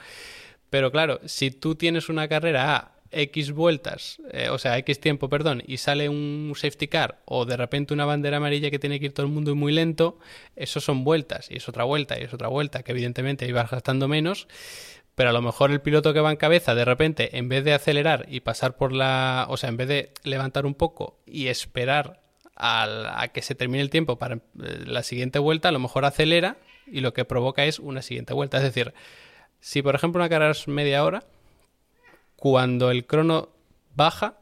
Pero 0.69 0.91
claro, 0.91 1.19
si 1.25 1.51
tú 1.51 1.75
tienes 1.75 2.09
una 2.09 2.27
carrera 2.27 2.75
a 2.75 2.91
X 3.11 3.51
vueltas, 3.51 4.21
eh, 4.31 4.49
o 4.49 4.57
sea, 4.57 4.77
X 4.79 4.99
tiempo, 4.99 5.29
perdón, 5.29 5.63
y 5.65 5.77
sale 5.77 6.09
un 6.09 6.53
safety 6.55 6.87
car 6.87 7.21
o 7.25 7.45
de 7.45 7.57
repente 7.57 7.93
una 7.93 8.05
bandera 8.05 8.37
amarilla 8.37 8.69
que 8.69 8.79
tiene 8.79 8.99
que 8.99 9.07
ir 9.07 9.13
todo 9.13 9.25
el 9.25 9.31
mundo 9.31 9.55
muy 9.55 9.71
lento, 9.71 10.19
eso 10.55 10.81
son 10.81 11.03
vueltas, 11.03 11.49
y 11.49 11.57
es 11.57 11.69
otra 11.69 11.83
vuelta, 11.83 12.19
y 12.19 12.23
es 12.23 12.33
otra 12.33 12.49
vuelta, 12.49 12.83
que 12.83 12.91
evidentemente 12.91 13.47
ibas 13.47 13.71
gastando 13.71 14.07
menos, 14.07 14.47
pero 15.15 15.29
a 15.29 15.33
lo 15.33 15.41
mejor 15.41 15.71
el 15.71 15.81
piloto 15.81 16.13
que 16.13 16.19
va 16.19 16.31
en 16.31 16.37
cabeza, 16.37 16.75
de 16.75 16.85
repente, 16.85 17.37
en 17.37 17.49
vez 17.49 17.63
de 17.63 17.73
acelerar 17.73 18.25
y 18.29 18.41
pasar 18.41 18.75
por 18.75 18.91
la, 18.91 19.47
o 19.49 19.57
sea, 19.57 19.69
en 19.69 19.77
vez 19.77 19.87
de 19.87 20.11
levantar 20.23 20.65
un 20.65 20.75
poco 20.75 21.19
y 21.25 21.47
esperar 21.47 22.21
a 22.59 23.27
que 23.33 23.43
se 23.43 23.53
termine 23.53 23.83
el 23.83 23.91
tiempo 23.91 24.17
para 24.17 24.35
eh, 24.35 24.39
la 24.85 25.03
siguiente 25.03 25.37
vuelta, 25.37 25.69
a 25.69 25.71
lo 25.71 25.79
mejor 25.79 26.05
acelera 26.05 26.57
y 26.87 27.01
lo 27.01 27.13
que 27.13 27.23
provoca 27.23 27.65
es 27.65 27.77
una 27.77 28.01
siguiente 28.01 28.33
vuelta, 28.33 28.57
es 28.57 28.63
decir, 28.63 28.93
si, 29.59 29.81
por 29.81 29.95
ejemplo, 29.95 30.21
una 30.21 30.29
carrera 30.29 30.51
es 30.51 30.67
media 30.67 31.03
hora, 31.03 31.23
cuando 32.35 32.91
el 32.91 33.05
crono 33.05 33.49
baja, 33.95 34.37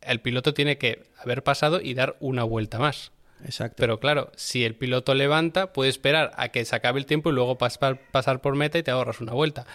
el 0.00 0.20
piloto 0.20 0.54
tiene 0.54 0.78
que 0.78 1.04
haber 1.18 1.42
pasado 1.42 1.80
y 1.80 1.94
dar 1.94 2.16
una 2.20 2.44
vuelta 2.44 2.78
más. 2.78 3.12
Exacto. 3.44 3.76
Pero 3.78 4.00
claro, 4.00 4.30
si 4.36 4.64
el 4.64 4.74
piloto 4.74 5.14
levanta, 5.14 5.72
puede 5.72 5.90
esperar 5.90 6.32
a 6.36 6.48
que 6.48 6.64
se 6.64 6.76
acabe 6.76 6.98
el 6.98 7.06
tiempo 7.06 7.30
y 7.30 7.32
luego 7.32 7.58
pasar, 7.58 8.00
pasar 8.10 8.40
por 8.40 8.54
meta 8.56 8.78
y 8.78 8.82
te 8.82 8.90
ahorras 8.90 9.20
una 9.20 9.32
vuelta. 9.32 9.66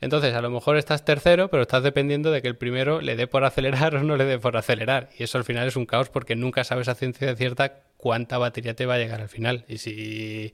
Entonces, 0.00 0.34
a 0.34 0.40
lo 0.40 0.50
mejor 0.50 0.76
estás 0.76 1.04
tercero, 1.04 1.48
pero 1.48 1.62
estás 1.62 1.82
dependiendo 1.82 2.30
de 2.30 2.40
que 2.40 2.48
el 2.48 2.56
primero 2.56 3.00
le 3.00 3.16
dé 3.16 3.26
por 3.26 3.44
acelerar 3.44 3.94
o 3.96 4.02
no 4.02 4.16
le 4.16 4.24
dé 4.24 4.38
por 4.38 4.56
acelerar. 4.56 5.10
Y 5.18 5.24
eso 5.24 5.38
al 5.38 5.44
final 5.44 5.66
es 5.66 5.76
un 5.76 5.86
caos 5.86 6.08
porque 6.08 6.36
nunca 6.36 6.64
sabes 6.64 6.88
a 6.88 6.94
ciencia 6.94 7.34
cierta 7.34 7.82
cuánta 7.96 8.38
batería 8.38 8.74
te 8.74 8.86
va 8.86 8.94
a 8.94 8.98
llegar 8.98 9.20
al 9.20 9.28
final. 9.28 9.64
Y 9.68 9.78
si 9.78 10.52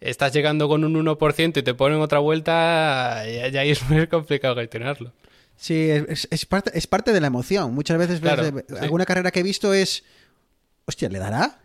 estás 0.00 0.32
llegando 0.32 0.68
con 0.68 0.84
un 0.84 0.94
1% 0.94 1.56
y 1.56 1.62
te 1.62 1.74
ponen 1.74 2.00
otra 2.00 2.18
vuelta, 2.18 3.24
ya, 3.26 3.64
es 3.64 3.88
muy 3.88 4.06
complicado 4.08 4.56
gestionarlo. 4.56 5.12
Sí, 5.56 5.90
es, 5.90 6.46
parte, 6.46 6.70
es 6.74 6.86
parte 6.86 7.12
de 7.12 7.20
la 7.20 7.26
emoción. 7.26 7.74
Muchas 7.74 7.98
veces 7.98 8.22
alguna 8.80 9.04
carrera 9.04 9.30
que 9.30 9.40
he 9.40 9.42
visto 9.42 9.74
es, 9.74 10.04
hostia, 10.86 11.10
¿le 11.10 11.18
dará? 11.18 11.60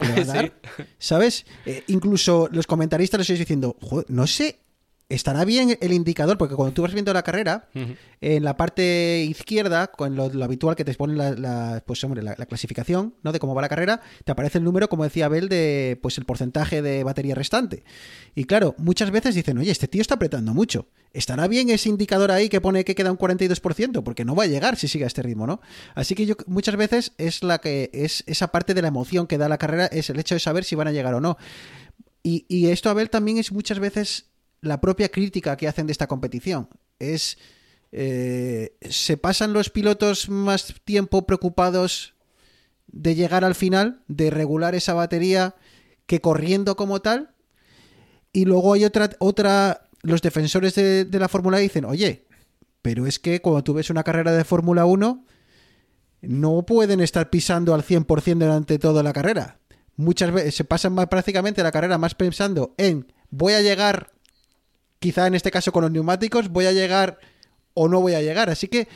¿Sabes? 0.98 1.46
Eh, 1.66 1.84
incluso 1.88 2.48
los 2.52 2.66
comentaristas 2.66 3.18
les 3.18 3.30
estoy 3.30 3.38
diciendo, 3.38 3.76
no 4.08 4.26
sé 4.26 4.60
estará 5.10 5.44
bien 5.44 5.76
el 5.80 5.92
indicador, 5.92 6.38
porque 6.38 6.54
cuando 6.54 6.72
tú 6.72 6.82
vas 6.82 6.92
viendo 6.92 7.12
la 7.12 7.22
carrera, 7.22 7.68
en 8.20 8.44
la 8.44 8.56
parte 8.56 9.24
izquierda, 9.24 9.88
con 9.88 10.14
lo, 10.14 10.30
habitual 10.42 10.76
que 10.76 10.84
te 10.84 10.94
pone 10.94 11.14
la, 11.14 11.82
pues, 11.84 12.02
hombre, 12.04 12.22
la, 12.22 12.36
clasificación, 12.36 13.14
¿no? 13.22 13.32
De 13.32 13.40
cómo 13.40 13.54
va 13.54 13.60
la 13.60 13.68
carrera, 13.68 14.00
te 14.24 14.32
aparece 14.32 14.58
el 14.58 14.64
número, 14.64 14.88
como 14.88 15.04
decía 15.04 15.26
Abel, 15.26 15.48
de 15.48 15.98
pues 16.00 16.16
el 16.16 16.24
porcentaje 16.24 16.80
de 16.80 17.02
batería 17.02 17.34
restante. 17.34 17.82
Y 18.36 18.44
claro, 18.44 18.76
muchas 18.78 19.10
veces 19.10 19.34
dicen, 19.34 19.58
oye, 19.58 19.72
este 19.72 19.88
tío 19.88 20.00
está 20.00 20.14
apretando 20.14 20.54
mucho. 20.54 20.86
¿Estará 21.12 21.48
bien 21.48 21.70
ese 21.70 21.88
indicador 21.88 22.30
ahí 22.30 22.48
que 22.48 22.60
pone 22.60 22.84
que 22.84 22.94
queda 22.94 23.10
un 23.10 23.18
42%? 23.18 24.02
Porque 24.02 24.24
no 24.24 24.34
va 24.34 24.44
a 24.44 24.46
llegar 24.46 24.76
si 24.76 24.86
sigue 24.88 25.04
a 25.04 25.06
este 25.08 25.22
ritmo, 25.22 25.46
¿no? 25.46 25.60
Así 25.94 26.14
que 26.14 26.26
yo 26.26 26.36
muchas 26.46 26.76
veces 26.76 27.12
es 27.18 27.42
la 27.42 27.58
que 27.58 27.90
es 27.92 28.22
esa 28.26 28.48
parte 28.48 28.74
de 28.74 28.82
la 28.82 28.88
emoción 28.88 29.26
que 29.26 29.38
da 29.38 29.48
la 29.48 29.58
carrera, 29.58 29.86
es 29.86 30.10
el 30.10 30.20
hecho 30.20 30.34
de 30.34 30.40
saber 30.40 30.64
si 30.64 30.76
van 30.76 30.88
a 30.88 30.92
llegar 30.92 31.14
o 31.14 31.20
no. 31.20 31.36
Y, 32.22 32.46
y 32.48 32.68
esto, 32.68 32.90
Abel, 32.90 33.10
también 33.10 33.38
es 33.38 33.50
muchas 33.50 33.78
veces 33.78 34.26
la 34.60 34.80
propia 34.80 35.08
crítica 35.08 35.56
que 35.56 35.68
hacen 35.68 35.86
de 35.86 35.92
esta 35.92 36.06
competición. 36.06 36.68
Es. 36.98 37.38
Eh, 37.92 38.76
¿Se 38.88 39.16
pasan 39.16 39.52
los 39.52 39.68
pilotos 39.68 40.28
más 40.28 40.74
tiempo 40.84 41.26
preocupados 41.26 42.14
de 42.92 43.14
llegar 43.14 43.44
al 43.44 43.54
final, 43.54 44.02
de 44.08 44.30
regular 44.30 44.74
esa 44.74 44.94
batería 44.94 45.54
que 46.06 46.20
corriendo 46.20 46.76
como 46.76 47.00
tal. 47.00 47.30
Y 48.32 48.44
luego 48.44 48.74
hay 48.74 48.84
otra, 48.84 49.10
otra 49.18 49.88
los 50.02 50.22
defensores 50.22 50.74
de, 50.74 51.06
la 51.12 51.28
Fórmula 51.28 51.58
E 51.58 51.62
dicen, 51.62 51.84
oye, 51.84 52.26
pero 52.82 53.06
es 53.06 53.18
que 53.18 53.40
cuando 53.40 53.62
tú 53.62 53.74
ves 53.74 53.90
una 53.90 54.02
carrera 54.04 54.32
de 54.32 54.44
Fórmula 54.44 54.86
1, 54.86 55.24
no 56.22 56.66
pueden 56.66 57.00
estar 57.00 57.30
pisando 57.30 57.74
al 57.74 57.84
100% 57.84 58.38
durante 58.38 58.78
toda 58.78 59.02
la 59.02 59.12
carrera. 59.12 59.58
Muchas 59.96 60.32
veces 60.32 60.54
se 60.54 60.64
pasan 60.64 60.94
más, 60.94 61.08
prácticamente 61.08 61.62
la 61.62 61.72
carrera 61.72 61.98
más 61.98 62.14
pensando 62.14 62.74
en 62.78 63.12
voy 63.30 63.52
a 63.52 63.60
llegar, 63.60 64.12
quizá 64.98 65.26
en 65.26 65.34
este 65.34 65.50
caso 65.50 65.72
con 65.72 65.82
los 65.82 65.90
neumáticos, 65.90 66.48
voy 66.48 66.66
a 66.66 66.72
llegar 66.72 67.18
o 67.74 67.88
no 67.88 68.00
voy 68.00 68.14
a 68.14 68.22
llegar. 68.22 68.48
Así 68.50 68.68
que 68.68 68.88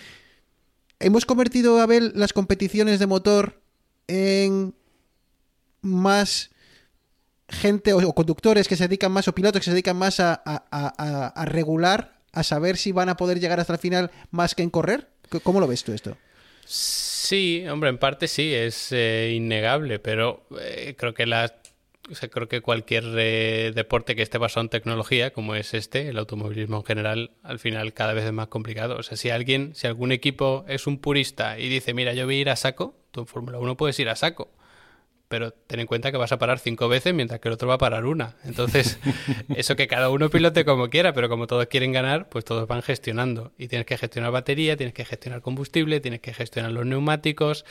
hemos 0.99 1.27
convertido, 1.27 1.81
a 1.81 1.87
ver 1.87 2.13
las 2.15 2.33
competiciones 2.33 2.99
de 2.99 3.07
motor 3.07 3.61
en 4.07 4.75
más 5.83 6.51
gente 7.49 7.93
o, 7.93 8.13
conductores 8.15 8.69
que 8.69 8.77
se 8.77 8.89
dedican 8.89 9.13
más 9.13 9.29
o 9.29 9.35
pilotos 9.35 9.61
que 9.61 9.67
se 9.67 9.71
dedican 9.73 9.97
más 9.97 10.21
a, 10.21 10.41
a, 10.45 11.33
a, 11.35 11.45
regular, 11.45 12.21
a 12.33 12.43
saber 12.43 12.77
si 12.77 12.93
van 12.93 13.09
a 13.09 13.17
poder 13.17 13.41
llegar 13.41 13.61
hasta 13.61 13.75
el 13.75 13.79
final 13.79 14.11
más 14.31 14.55
que 14.55 14.63
en 14.63 14.71
correr. 14.71 15.09
¿Cómo 15.43 15.61
lo 15.61 15.67
ves 15.67 15.85
tú 15.85 15.93
esto? 15.93 16.17
Sí, 16.67 17.67
hombre, 17.69 17.91
en 17.91 17.99
parte 17.99 18.29
sí, 18.29 18.55
es 18.55 18.93
eh, 18.93 19.33
innegable, 19.35 19.99
pero 19.99 20.47
eh, 20.61 20.95
creo 20.97 21.15
que 21.15 21.27
la 21.27 21.55
o 22.11 22.15
sea, 22.15 22.29
creo 22.29 22.49
que 22.49 22.61
cualquier 22.61 23.05
eh, 23.17 23.73
deporte 23.75 24.15
que 24.15 24.21
esté 24.21 24.37
basado 24.37 24.61
en 24.61 24.69
tecnología, 24.69 25.33
como 25.33 25.55
es 25.55 25.73
este, 25.73 26.09
el 26.09 26.19
automovilismo 26.19 26.77
en 26.77 26.85
general, 26.85 27.31
al 27.43 27.59
final 27.59 27.95
cada 27.95 28.13
vez 28.13 28.27
es 28.27 28.33
más 28.33 28.49
complicado. 28.49 28.97
O 28.99 29.03
sea, 29.03 29.17
si 29.17 29.31
alguien, 29.31 29.75
si 29.75 29.87
algún 29.87 30.13
equipo 30.13 30.67
es 30.69 30.87
un 30.87 30.99
purista 30.99 31.59
y 31.59 31.71
dice, 31.71 31.95
mira, 31.95 32.13
yo 32.13 32.27
voy 32.27 32.37
a 32.37 32.41
ir 32.41 32.51
a 32.51 32.57
saco, 32.57 32.95
tú 33.11 33.21
en 33.21 33.27
Fórmula 33.27 33.59
1 33.59 33.77
puedes 33.79 33.99
ir 34.01 34.11
a 34.11 34.17
saco 34.17 34.51
pero 35.29 35.53
ten 35.53 35.81
en 35.81 35.87
cuenta 35.87 36.13
que 36.13 36.19
vas 36.19 36.33
a 36.33 36.39
parar 36.39 36.59
cinco 36.59 36.89
veces 36.89 37.15
mientras 37.15 37.41
que 37.41 37.49
el 37.49 37.55
otro 37.55 37.69
va 37.69 37.75
a 37.75 37.79
parar 37.79 38.05
una. 38.05 38.37
Entonces, 38.45 38.99
eso 39.57 39.77
que 39.77 39.87
cada 39.87 40.11
uno 40.11 40.31
pilote 40.31 40.65
como 40.65 40.91
quiera, 40.91 41.13
pero 41.13 41.29
como 41.29 41.47
todos 41.47 41.67
quieren 41.67 41.93
ganar, 41.93 42.29
pues 42.29 42.45
todos 42.45 42.69
van 42.69 42.83
gestionando. 42.83 43.53
Y 43.59 43.69
tienes 43.69 43.87
que 43.87 43.97
gestionar 43.97 44.31
batería, 44.33 44.77
tienes 44.77 44.95
que 44.95 45.05
gestionar 45.05 45.41
combustible, 45.41 46.01
tienes 46.01 46.21
que 46.21 46.35
gestionar 46.35 46.73
los 46.73 46.87
neumáticos. 46.87 47.65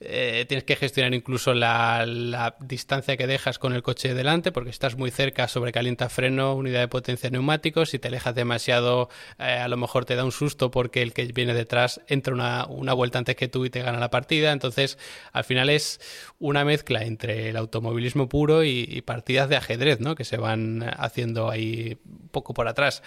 Eh, 0.00 0.44
tienes 0.48 0.64
que 0.64 0.76
gestionar 0.76 1.14
incluso 1.14 1.54
la, 1.54 2.54
distancia 2.60 3.16
que 3.16 3.26
dejas 3.26 3.58
con 3.58 3.72
el 3.72 3.82
coche 3.82 4.08
de 4.08 4.14
delante, 4.14 4.52
porque 4.52 4.70
estás 4.70 4.96
muy 4.96 5.10
cerca, 5.10 5.48
sobrecalienta 5.48 6.08
freno, 6.08 6.54
unidad 6.54 6.80
de 6.80 6.88
potencia 6.88 7.30
neumáticos. 7.30 7.90
Si 7.90 7.98
te 7.98 8.08
alejas 8.08 8.34
demasiado, 8.34 9.08
eh, 9.38 9.44
a 9.44 9.68
lo 9.68 9.76
mejor 9.76 10.04
te 10.04 10.16
da 10.16 10.24
un 10.24 10.32
susto 10.32 10.70
porque 10.70 11.02
el 11.02 11.12
que 11.12 11.24
viene 11.26 11.54
detrás 11.54 12.00
entra 12.08 12.34
una, 12.34 12.92
vuelta 12.94 13.18
antes 13.18 13.36
que 13.36 13.48
tú 13.48 13.64
y 13.64 13.70
te 13.70 13.82
gana 13.82 13.98
la 13.98 14.10
partida. 14.10 14.52
Entonces, 14.52 14.98
al 15.32 15.44
final 15.44 15.70
es 15.70 16.00
una 16.38 16.64
mezcla 16.64 17.02
entre 17.02 17.50
el 17.50 17.56
automovilismo 17.56 18.28
puro 18.28 18.64
y, 18.64 19.02
partidas 19.04 19.48
de 19.48 19.56
ajedrez, 19.56 20.00
¿no? 20.00 20.14
Que 20.14 20.24
se 20.24 20.36
van 20.36 20.84
haciendo 20.96 21.50
ahí 21.50 21.98
poco 22.30 22.54
por 22.54 22.68
atrás. 22.68 23.02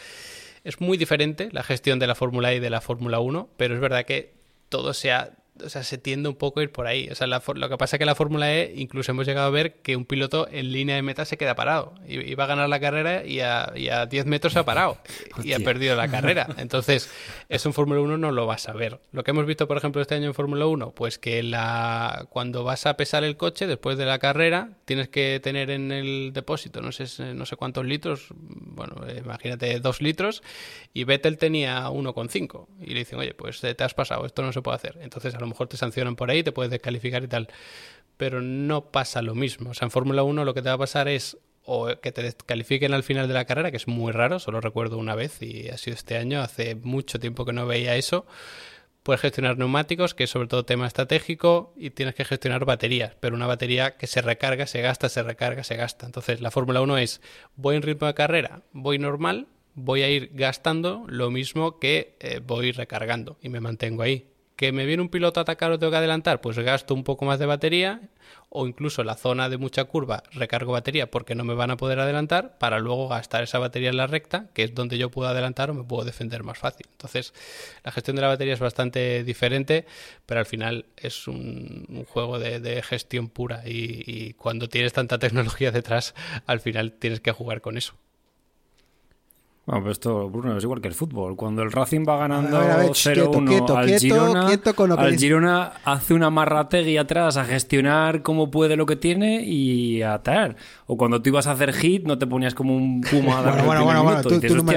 Es 0.64 0.82
muy 0.82 0.98
diferente 0.98 1.50
la 1.52 1.64
gestión 1.64 2.00
de 2.00 2.08
la 2.08 2.16
Fórmula 2.16 2.52
E 2.52 2.58
y 2.58 2.60
de 2.60 2.70
la 2.70 2.82
Fórmula 2.82 3.20
1, 3.20 3.50
pero 3.58 3.76
es 3.76 3.80
verdad 3.82 4.06
que 4.06 4.34
todo 4.70 4.94
se 4.94 5.12
ha 5.12 5.32
o 5.64 5.70
sea, 5.70 5.84
se 5.84 5.98
tiende 5.98 6.30
un 6.30 6.36
poco 6.36 6.60
a 6.60 6.64
ir 6.64 6.72
por 6.72 6.88
ahí. 6.88 7.10
O 7.10 7.16
sea, 7.16 7.28
lo 7.28 7.70
que 7.70 7.78
pasa 7.78 7.96
es 7.96 8.00
que 8.00 8.06
la 8.06 8.16
Fórmula 8.16 8.54
E 8.54 8.74
incluso 8.76 9.12
hemos 9.12 9.26
llegado 9.26 9.48
a 9.48 9.50
ver 9.50 9.76
que 9.82 9.96
un 9.96 10.06
piloto 10.06 10.48
en 10.52 10.72
línea 10.72 10.96
de 10.96 11.02
meta 11.02 11.26
se 11.26 11.38
queda 11.38 11.56
parado. 11.56 11.94
Va 12.38 12.44
a 12.44 12.48
ganar 12.48 12.70
la 12.70 12.80
carrera 12.80 13.26
y 13.26 13.40
a, 13.40 13.72
y 13.76 13.90
a 13.90 14.06
10 14.06 14.26
metros 14.26 14.54
se 14.54 14.60
ha 14.60 14.66
parado 14.66 14.98
y 15.44 15.54
ha 15.54 15.60
perdido 15.60 15.96
la 15.96 16.08
carrera. 16.12 16.48
Entonces, 16.58 17.10
eso 17.50 17.70
en 17.70 17.74
Fórmula 17.74 18.02
1 18.02 18.18
no 18.18 18.32
lo 18.32 18.46
vas 18.46 18.70
a 18.70 18.74
ver. 18.74 19.00
Lo 19.12 19.24
que 19.24 19.32
hemos 19.32 19.46
visto, 19.46 19.68
por 19.68 19.78
ejemplo, 19.78 20.02
este 20.02 20.16
año 20.16 20.28
en 20.28 20.34
Fórmula 20.34 20.66
1, 20.66 20.92
pues 20.92 21.18
que 21.18 21.44
la, 21.44 22.28
cuando 22.30 22.64
vas 22.64 22.86
a 22.86 22.98
pesar 22.98 23.24
el 23.24 23.38
coche 23.38 23.68
después 23.68 23.98
de 23.98 24.06
la 24.06 24.20
carrera, 24.20 24.70
tienes 24.86 25.10
que 25.10 25.40
tener 25.42 25.72
en 25.72 25.92
el 25.92 26.32
depósito, 26.34 26.82
no 26.82 26.92
sé, 26.92 27.34
no 27.34 27.46
sé 27.46 27.56
cuántos 27.56 27.86
litros, 27.86 28.28
bueno, 28.32 28.96
imagínate 29.18 29.80
dos 29.80 30.02
litros, 30.02 30.44
y 30.94 31.04
Vettel 31.04 31.38
tenía 31.38 31.88
1,5. 31.90 32.68
Y 32.82 32.94
le 32.94 33.00
dicen, 33.00 33.20
oye, 33.20 33.34
pues 33.34 33.62
te 33.62 33.84
has 33.84 33.94
pasado, 33.94 34.26
esto 34.26 34.42
no 34.42 34.52
se 34.52 34.62
puede 34.62 34.76
hacer. 34.76 34.98
Entonces, 35.02 35.36
a 35.36 35.40
lo 35.40 35.47
mejor 35.48 35.68
te 35.68 35.78
sancionan 35.78 36.16
por 36.16 36.30
ahí, 36.30 36.44
te 36.44 36.52
puedes 36.52 36.72
descalificar 36.72 37.24
y 37.24 37.28
tal. 37.28 37.48
Pero 38.18 38.42
no 38.42 38.92
pasa 38.92 39.22
lo 39.22 39.36
mismo. 39.36 39.72
O 39.72 39.74
sea, 39.74 39.86
en 39.86 39.92
Fórmula 39.92 40.24
1 40.24 40.46
lo 40.46 40.54
que 40.54 40.62
te 40.62 40.70
va 40.70 40.76
a 40.76 40.80
pasar 40.80 41.08
es 41.08 41.38
o 41.70 41.88
que 42.02 42.14
te 42.14 42.24
descalifiquen 42.24 42.94
al 42.94 43.04
final 43.04 43.28
de 43.28 43.34
la 43.34 43.44
carrera, 43.44 43.72
que 43.72 43.78
es 43.78 43.90
muy 43.90 44.14
raro, 44.14 44.40
solo 44.40 44.62
recuerdo 44.62 44.98
una 44.98 45.16
vez 45.16 45.42
y 45.42 45.68
ha 45.68 45.78
sido 45.78 45.96
este 45.96 46.16
año, 46.16 46.40
hace 46.40 46.76
mucho 46.76 47.20
tiempo 47.20 47.44
que 47.44 47.52
no 47.52 47.68
veía 47.68 47.98
eso. 47.98 48.26
Puedes 49.04 49.20
gestionar 49.20 49.58
neumáticos, 49.58 50.14
que 50.14 50.24
es 50.24 50.30
sobre 50.30 50.48
todo 50.48 50.64
tema 50.64 50.88
estratégico, 50.88 51.74
y 51.76 51.90
tienes 51.90 52.16
que 52.16 52.24
gestionar 52.24 52.64
baterías, 52.64 53.16
pero 53.20 53.36
una 53.36 53.48
batería 53.48 53.98
que 53.98 54.08
se 54.08 54.22
recarga, 54.22 54.66
se 54.66 54.82
gasta, 54.82 55.10
se 55.10 55.24
recarga, 55.24 55.66
se 55.66 55.76
gasta. 55.76 56.06
Entonces 56.06 56.40
la 56.40 56.52
Fórmula 56.52 56.80
1 56.82 57.00
es, 57.00 57.22
voy 57.58 57.76
en 57.76 57.82
ritmo 57.82 58.08
de 58.08 58.14
carrera, 58.14 58.62
voy 58.72 58.98
normal, 58.98 59.48
voy 59.76 60.04
a 60.04 60.10
ir 60.10 60.32
gastando 60.34 61.04
lo 61.08 61.32
mismo 61.32 61.80
que 61.80 62.16
eh, 62.22 62.40
voy 62.46 62.72
recargando 62.72 63.38
y 63.42 63.50
me 63.50 63.60
mantengo 63.60 64.04
ahí 64.04 64.30
que 64.58 64.72
me 64.72 64.86
viene 64.86 65.04
un 65.04 65.10
piloto 65.10 65.40
a 65.40 65.44
atacar 65.44 65.72
o 65.72 65.80
tengo 65.80 65.92
que 65.92 65.98
adelantar, 65.98 66.42
pues 66.42 66.58
gasto 66.58 66.96
un 66.96 67.04
poco 67.04 67.26
más 67.26 67.38
de 67.40 67.46
batería 67.46 68.02
o 68.50 68.68
incluso 68.68 69.04
la 69.04 69.16
zona 69.16 69.50
de 69.50 69.58
mucha 69.58 69.86
curva 69.86 70.24
recargo 70.32 70.72
batería 70.72 71.12
porque 71.12 71.36
no 71.36 71.44
me 71.44 71.54
van 71.54 71.70
a 71.70 71.78
poder 71.78 72.00
adelantar 72.00 72.58
para 72.58 72.80
luego 72.80 73.08
gastar 73.08 73.44
esa 73.44 73.60
batería 73.60 73.90
en 73.90 73.98
la 73.98 74.08
recta, 74.08 74.50
que 74.56 74.64
es 74.64 74.74
donde 74.74 74.98
yo 74.98 75.12
puedo 75.12 75.30
adelantar 75.30 75.70
o 75.70 75.76
me 75.76 75.84
puedo 75.84 76.06
defender 76.06 76.44
más 76.44 76.58
fácil. 76.58 76.88
Entonces, 76.92 77.34
la 77.84 77.92
gestión 77.92 78.16
de 78.16 78.24
la 78.24 78.30
batería 78.30 78.56
es 78.56 78.60
bastante 78.60 79.24
diferente, 79.24 79.86
pero 80.26 80.40
al 80.40 80.48
final 80.48 80.88
es 80.98 81.28
un, 81.28 82.06
juego 82.10 82.40
de, 82.40 82.82
gestión 82.82 83.30
pura 83.30 83.62
y 83.64 84.34
cuando 84.34 84.68
tienes 84.70 84.92
tanta 84.92 85.20
tecnología 85.20 85.72
detrás, 85.72 86.16
al 86.48 86.60
final 86.62 86.94
tienes 86.94 87.22
que 87.22 87.32
jugar 87.32 87.62
con 87.62 87.78
eso. 87.78 87.94
Bueno, 89.68 89.84
pues 89.84 89.98
esto, 89.98 90.30
Bruno, 90.30 90.58
es 90.58 90.64
igual 90.64 90.80
que 90.80 90.88
el 90.88 90.94
fútbol. 90.94 91.36
Cuando 91.36 91.62
el 91.62 91.74
Racing 91.74 92.06
va 92.08 92.16
ganando 92.16 92.58
0-1 92.58 93.76
al, 93.76 94.00
Girona, 94.00 94.48
al 94.96 95.18
Girona 95.18 95.74
hace 95.84 96.14
una 96.14 96.30
marrategui 96.30 96.96
atrás 96.96 97.36
a 97.36 97.44
gestionar 97.44 98.22
cómo 98.22 98.50
puede 98.50 98.78
lo 98.78 98.86
que 98.86 98.96
tiene 98.96 99.44
y 99.44 100.04
a 100.04 100.24
traer. 100.24 100.56
O 100.86 100.96
cuando 100.96 101.22
tú 101.22 101.32
ibas 101.32 101.48
a 101.48 101.52
hacer 101.52 101.74
hit, 101.74 102.06
no 102.06 102.18
te 102.18 102.26
ponías 102.26 102.56
como 102.56 102.78
un 102.78 103.02
puma 103.02 103.40
a 103.40 103.42
dar 103.42 103.66
bueno, 103.66 103.84
bueno, 103.84 104.04
bueno, 104.04 104.22
tú, 104.22 104.30
dices, 104.30 104.56
no 104.56 104.64
me 104.64 104.74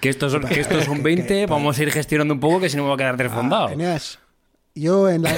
que 0.00 0.08
estos, 0.08 0.32
son, 0.32 0.42
que 0.44 0.60
estos 0.60 0.86
son 0.86 1.02
20, 1.02 1.44
vamos 1.44 1.78
a 1.78 1.82
ir 1.82 1.90
gestionando 1.90 2.32
un 2.32 2.40
poco 2.40 2.60
que 2.60 2.70
si 2.70 2.78
no 2.78 2.84
me 2.84 2.88
va 2.88 2.94
a 2.94 2.98
quedar 2.98 3.18
desfondado. 3.18 3.68
Ah, 3.78 3.98
yo, 4.74 5.10
en 5.10 5.22
la, 5.24 5.36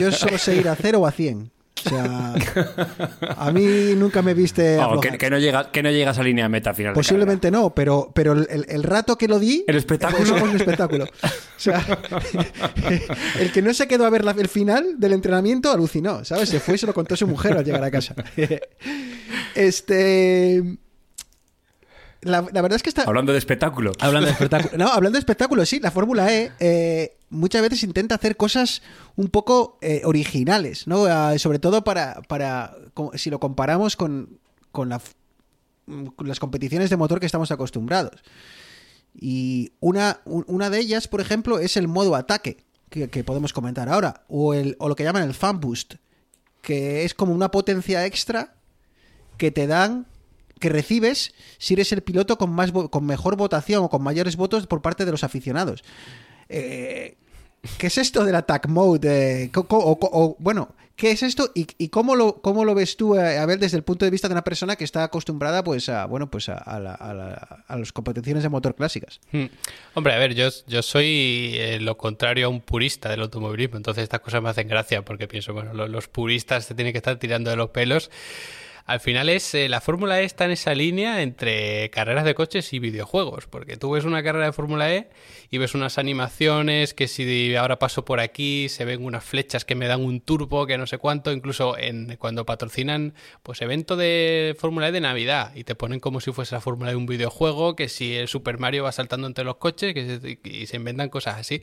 yo 0.00 0.10
solo 0.10 0.38
sé 0.38 0.56
ir 0.56 0.68
a 0.68 0.74
0 0.74 0.98
o 0.98 1.06
a 1.06 1.12
100. 1.12 1.52
O 1.84 1.88
sea, 1.88 2.34
a 3.36 3.50
mí 3.50 3.94
nunca 3.96 4.22
me 4.22 4.34
viste. 4.34 4.78
que, 5.18 5.30
no 5.30 5.38
llega, 5.38 5.70
que 5.72 5.82
no 5.82 5.90
llegas 5.90 6.18
a 6.18 6.22
línea 6.22 6.48
meta 6.48 6.74
final. 6.74 6.92
Posiblemente 6.92 7.50
no, 7.50 7.74
pero, 7.74 8.12
pero 8.14 8.32
el, 8.32 8.82
rato 8.82 9.16
que 9.16 9.26
lo 9.26 9.38
di. 9.38 9.64
El 9.66 9.76
espectáculo. 9.76 10.44
un 10.44 10.56
espectáculo. 10.56 11.04
O 11.04 11.60
sea, 11.60 11.84
el 13.40 13.52
que 13.52 13.62
no 13.62 13.74
se 13.74 13.88
quedó 13.88 14.06
a 14.06 14.10
ver 14.10 14.24
el 14.36 14.48
final 14.48 14.98
del 14.98 15.12
entrenamiento 15.12 15.70
alucinó, 15.70 16.24
¿sabes? 16.24 16.48
Se 16.48 16.60
fue 16.60 16.74
y 16.74 16.78
se 16.78 16.86
lo 16.86 16.94
contó 16.94 17.14
a 17.14 17.16
su 17.16 17.26
mujer 17.26 17.56
al 17.56 17.64
llegar 17.64 17.82
a 17.84 17.90
casa. 17.90 18.14
Este. 19.54 20.62
La, 22.22 22.40
verdad 22.40 22.74
es 22.74 22.82
que 22.82 22.88
está. 22.88 23.02
Hablando 23.02 23.32
de 23.32 23.38
espectáculo. 23.38 23.92
Hablando 23.98 24.26
de 24.26 24.32
espectáculo. 24.32 24.70
No, 24.78 24.88
hablando 24.88 25.16
de 25.16 25.20
espectáculo, 25.20 25.66
sí. 25.66 25.80
La 25.80 25.90
Fórmula 25.90 26.32
E 26.32 26.52
eh, 26.60 27.16
muchas 27.32 27.62
veces 27.62 27.82
intenta 27.82 28.14
hacer 28.14 28.36
cosas 28.36 28.82
un 29.16 29.28
poco 29.28 29.78
eh, 29.80 30.02
originales, 30.04 30.86
¿no? 30.86 31.06
Ah, 31.06 31.36
sobre 31.38 31.58
todo 31.58 31.82
para, 31.82 32.22
para. 32.28 32.76
Si 33.14 33.30
lo 33.30 33.40
comparamos 33.40 33.96
con, 33.96 34.38
con, 34.70 34.90
las 34.90 36.38
competiciones 36.38 36.90
de 36.90 36.96
motor 36.96 37.18
que 37.18 37.26
estamos 37.26 37.50
acostumbrados. 37.50 38.22
Y 39.14 39.72
una, 39.80 40.20
una 40.24 40.70
de 40.70 40.78
ellas, 40.78 41.08
por 41.08 41.20
ejemplo, 41.20 41.58
es 41.58 41.76
el 41.76 41.88
modo 41.88 42.14
ataque, 42.14 42.64
que, 42.88 43.08
que 43.08 43.24
podemos 43.24 43.52
comentar 43.52 43.88
ahora. 43.88 44.24
O, 44.28 44.54
el, 44.54 44.76
o 44.78 44.88
lo 44.88 44.96
que 44.96 45.04
llaman 45.04 45.24
el 45.24 45.34
fan 45.34 45.60
boost, 45.60 45.94
que 46.60 47.04
es 47.04 47.14
como 47.14 47.32
una 47.32 47.50
potencia 47.50 48.06
extra 48.06 48.54
que 49.36 49.50
te 49.50 49.66
dan 49.66 50.06
que 50.60 50.68
recibes 50.68 51.34
si 51.58 51.74
eres 51.74 51.92
el 51.92 52.02
piloto 52.02 52.38
con, 52.38 52.50
más 52.50 52.70
con 52.70 53.04
mejor 53.04 53.36
votación 53.36 53.82
o 53.82 53.90
con 53.90 54.02
mayores 54.02 54.36
votos 54.36 54.68
por 54.68 54.80
parte 54.80 55.04
de 55.04 55.10
los 55.10 55.24
aficionados. 55.24 55.82
Eh, 56.48 57.16
¿Qué 57.78 57.86
es 57.86 57.98
esto 57.98 58.24
del 58.24 58.34
attack 58.34 58.66
mode? 58.66 59.50
o, 59.54 60.36
bueno, 60.40 60.74
¿qué 60.96 61.12
es 61.12 61.22
esto 61.22 61.50
y, 61.54 61.88
cómo, 61.88 62.16
lo, 62.16 62.42
cómo 62.42 62.64
lo 62.64 62.74
ves 62.74 62.96
tú, 62.96 63.16
eh, 63.16 63.38
a 63.38 63.46
ver, 63.46 63.60
desde 63.60 63.76
el 63.76 63.84
punto 63.84 64.04
de 64.04 64.10
vista 64.10 64.26
de 64.28 64.34
una 64.34 64.42
persona 64.42 64.74
que 64.74 64.82
está 64.82 65.04
acostumbrada 65.04 65.62
pues 65.62 65.88
a, 65.88 66.06
bueno, 66.06 66.28
pues 66.28 66.48
a, 66.48 66.80
las 67.68 67.92
competiciones 67.92 68.42
de 68.42 68.48
motor 68.48 68.74
clásicas? 68.74 69.20
Hmm. 69.30 69.46
Hombre, 69.94 70.12
a 70.12 70.18
ver, 70.18 70.34
yo, 70.34 70.48
yo 70.66 70.82
soy 70.82 71.52
eh, 71.54 71.78
lo 71.80 71.96
contrario 71.96 72.46
a 72.46 72.48
un 72.48 72.60
purista 72.60 73.08
del 73.08 73.22
automovilismo, 73.22 73.76
entonces 73.76 74.02
estas 74.02 74.20
cosas 74.20 74.42
me 74.42 74.48
hacen 74.48 74.66
gracia 74.66 75.04
porque 75.04 75.28
pienso, 75.28 75.52
bueno, 75.52 75.72
los, 75.72 75.88
los 75.88 76.08
puristas 76.08 76.64
se 76.64 76.74
tienen 76.74 76.92
que 76.92 76.98
estar 76.98 77.16
tirando 77.18 77.50
de 77.50 77.56
los 77.56 77.70
pelos 77.70 78.10
al 78.84 79.00
final 79.00 79.28
es 79.28 79.54
eh, 79.54 79.68
la 79.68 79.80
Fórmula 79.80 80.20
E 80.20 80.24
está 80.24 80.44
en 80.44 80.52
esa 80.52 80.74
línea 80.74 81.22
entre 81.22 81.90
carreras 81.90 82.24
de 82.24 82.34
coches 82.34 82.72
y 82.72 82.78
videojuegos, 82.78 83.46
porque 83.46 83.76
tú 83.76 83.90
ves 83.90 84.04
una 84.04 84.22
carrera 84.22 84.46
de 84.46 84.52
Fórmula 84.52 84.92
E 84.92 85.10
y 85.50 85.58
ves 85.58 85.74
unas 85.74 85.98
animaciones 85.98 86.94
que 86.94 87.08
si 87.08 87.54
ahora 87.56 87.78
paso 87.78 88.04
por 88.04 88.20
aquí 88.20 88.68
se 88.68 88.84
ven 88.84 89.04
unas 89.04 89.24
flechas 89.24 89.64
que 89.64 89.74
me 89.74 89.86
dan 89.86 90.02
un 90.02 90.20
turbo 90.20 90.66
que 90.66 90.78
no 90.78 90.86
sé 90.86 90.98
cuánto, 90.98 91.32
incluso 91.32 91.76
en 91.78 92.16
cuando 92.16 92.44
patrocinan 92.44 93.14
pues 93.42 93.62
evento 93.62 93.96
de 93.96 94.56
Fórmula 94.58 94.88
E 94.88 94.92
de 94.92 95.00
Navidad 95.00 95.52
y 95.54 95.64
te 95.64 95.74
ponen 95.74 96.00
como 96.00 96.20
si 96.20 96.32
fuese 96.32 96.54
la 96.54 96.60
Fórmula 96.60 96.90
de 96.90 96.96
un 96.96 97.06
videojuego, 97.06 97.76
que 97.76 97.88
si 97.88 98.14
el 98.14 98.28
Super 98.28 98.58
Mario 98.58 98.84
va 98.84 98.92
saltando 98.92 99.26
entre 99.26 99.44
los 99.44 99.56
coches 99.56 99.94
que 99.94 100.38
y 100.44 100.66
se 100.66 100.76
inventan 100.76 101.08
cosas 101.08 101.38
así. 101.38 101.62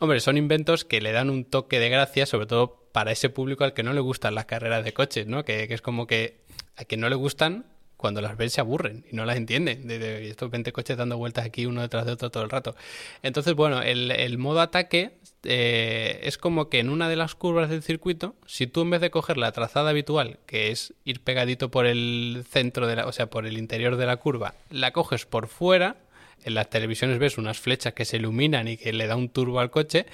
Hombre, 0.00 0.20
son 0.20 0.36
inventos 0.36 0.84
que 0.84 1.00
le 1.00 1.12
dan 1.12 1.30
un 1.30 1.44
toque 1.44 1.78
de 1.78 1.88
gracia, 1.88 2.26
sobre 2.26 2.46
todo 2.46 2.85
para 2.96 3.12
ese 3.12 3.28
público 3.28 3.62
al 3.62 3.74
que 3.74 3.82
no 3.82 3.92
le 3.92 4.00
gustan 4.00 4.34
las 4.34 4.46
carreras 4.46 4.82
de 4.82 4.94
coches, 4.94 5.26
¿no? 5.26 5.44
Que, 5.44 5.64
es 5.68 5.82
como 5.82 6.06
que 6.06 6.38
a 6.76 6.86
quien 6.86 7.02
no 7.02 7.10
le 7.10 7.14
gustan, 7.14 7.66
cuando 7.98 8.22
las 8.22 8.38
ven 8.38 8.48
se 8.48 8.62
aburren 8.62 9.04
y 9.12 9.14
no 9.14 9.26
las 9.26 9.36
entienden. 9.36 9.86
De, 9.86 10.30
estos 10.30 10.50
20 10.50 10.72
coches 10.72 10.96
dando 10.96 11.18
vueltas 11.18 11.44
aquí 11.44 11.66
uno 11.66 11.82
detrás 11.82 12.06
de 12.06 12.12
otro 12.12 12.30
todo 12.30 12.42
el 12.42 12.48
rato. 12.48 12.74
Entonces, 13.22 13.52
bueno, 13.52 13.82
el, 13.82 14.38
modo 14.38 14.62
ataque 14.62 15.18
eh, 15.42 16.20
es 16.22 16.38
como 16.38 16.70
que 16.70 16.78
en 16.78 16.88
una 16.88 17.10
de 17.10 17.16
las 17.16 17.34
curvas 17.34 17.68
del 17.68 17.82
circuito, 17.82 18.34
si 18.46 18.66
tú 18.66 18.80
en 18.80 18.88
vez 18.88 19.02
de 19.02 19.10
coger 19.10 19.36
la 19.36 19.52
trazada 19.52 19.90
habitual, 19.90 20.38
que 20.46 20.70
es 20.70 20.94
ir 21.04 21.20
pegadito 21.20 21.70
por 21.70 21.84
el 21.84 22.46
centro 22.48 22.86
de 22.86 22.96
la, 22.96 23.06
o 23.06 23.12
sea, 23.12 23.28
por 23.28 23.44
el 23.44 23.58
interior 23.58 23.98
de 23.98 24.06
la 24.06 24.16
curva, 24.16 24.54
la 24.70 24.92
coges 24.92 25.26
por 25.26 25.48
fuera, 25.48 25.96
en 26.44 26.54
las 26.54 26.70
televisiones 26.70 27.18
ves 27.18 27.36
unas 27.36 27.58
flechas 27.58 27.92
que 27.92 28.04
se 28.04 28.16
iluminan 28.16 28.68
y 28.68 28.76
que 28.76 28.92
le 28.92 29.06
da 29.06 29.16
un 29.16 29.28
turbo 29.28 29.60
al 29.60 29.70
coche, 29.70 30.06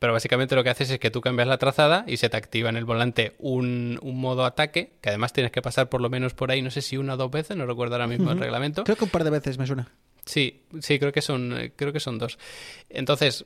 pero 0.00 0.14
básicamente 0.14 0.56
lo 0.56 0.64
que 0.64 0.70
haces 0.70 0.90
es 0.90 0.98
que 0.98 1.10
tú 1.10 1.20
cambias 1.20 1.46
la 1.46 1.58
trazada 1.58 2.04
y 2.08 2.16
se 2.16 2.30
te 2.30 2.36
activa 2.36 2.70
en 2.70 2.76
el 2.76 2.86
volante 2.86 3.34
un, 3.38 4.00
modo 4.02 4.46
ataque, 4.46 4.94
que 5.02 5.10
además 5.10 5.34
tienes 5.34 5.52
que 5.52 5.60
pasar 5.60 5.90
por 5.90 6.00
lo 6.00 6.08
menos 6.08 6.32
por 6.32 6.50
ahí, 6.50 6.62
no 6.62 6.70
sé 6.70 6.80
si 6.80 6.96
una 6.96 7.14
o 7.14 7.16
dos 7.18 7.30
veces, 7.30 7.56
no 7.56 7.66
recuerdo 7.66 7.96
ahora 7.96 8.06
mismo 8.06 8.32
el 8.32 8.38
reglamento. 8.38 8.82
Creo 8.84 8.96
que 8.96 9.04
un 9.04 9.10
par 9.10 9.24
de 9.24 9.30
veces 9.30 9.58
me 9.58 9.66
suena. 9.66 9.88
Sí, 10.24 10.62
sí, 10.80 10.98
creo 10.98 11.12
que 11.12 11.20
son, 11.20 11.72
creo 11.76 11.92
que 11.92 12.00
son 12.00 12.18
dos. 12.18 12.38
Entonces, 12.88 13.44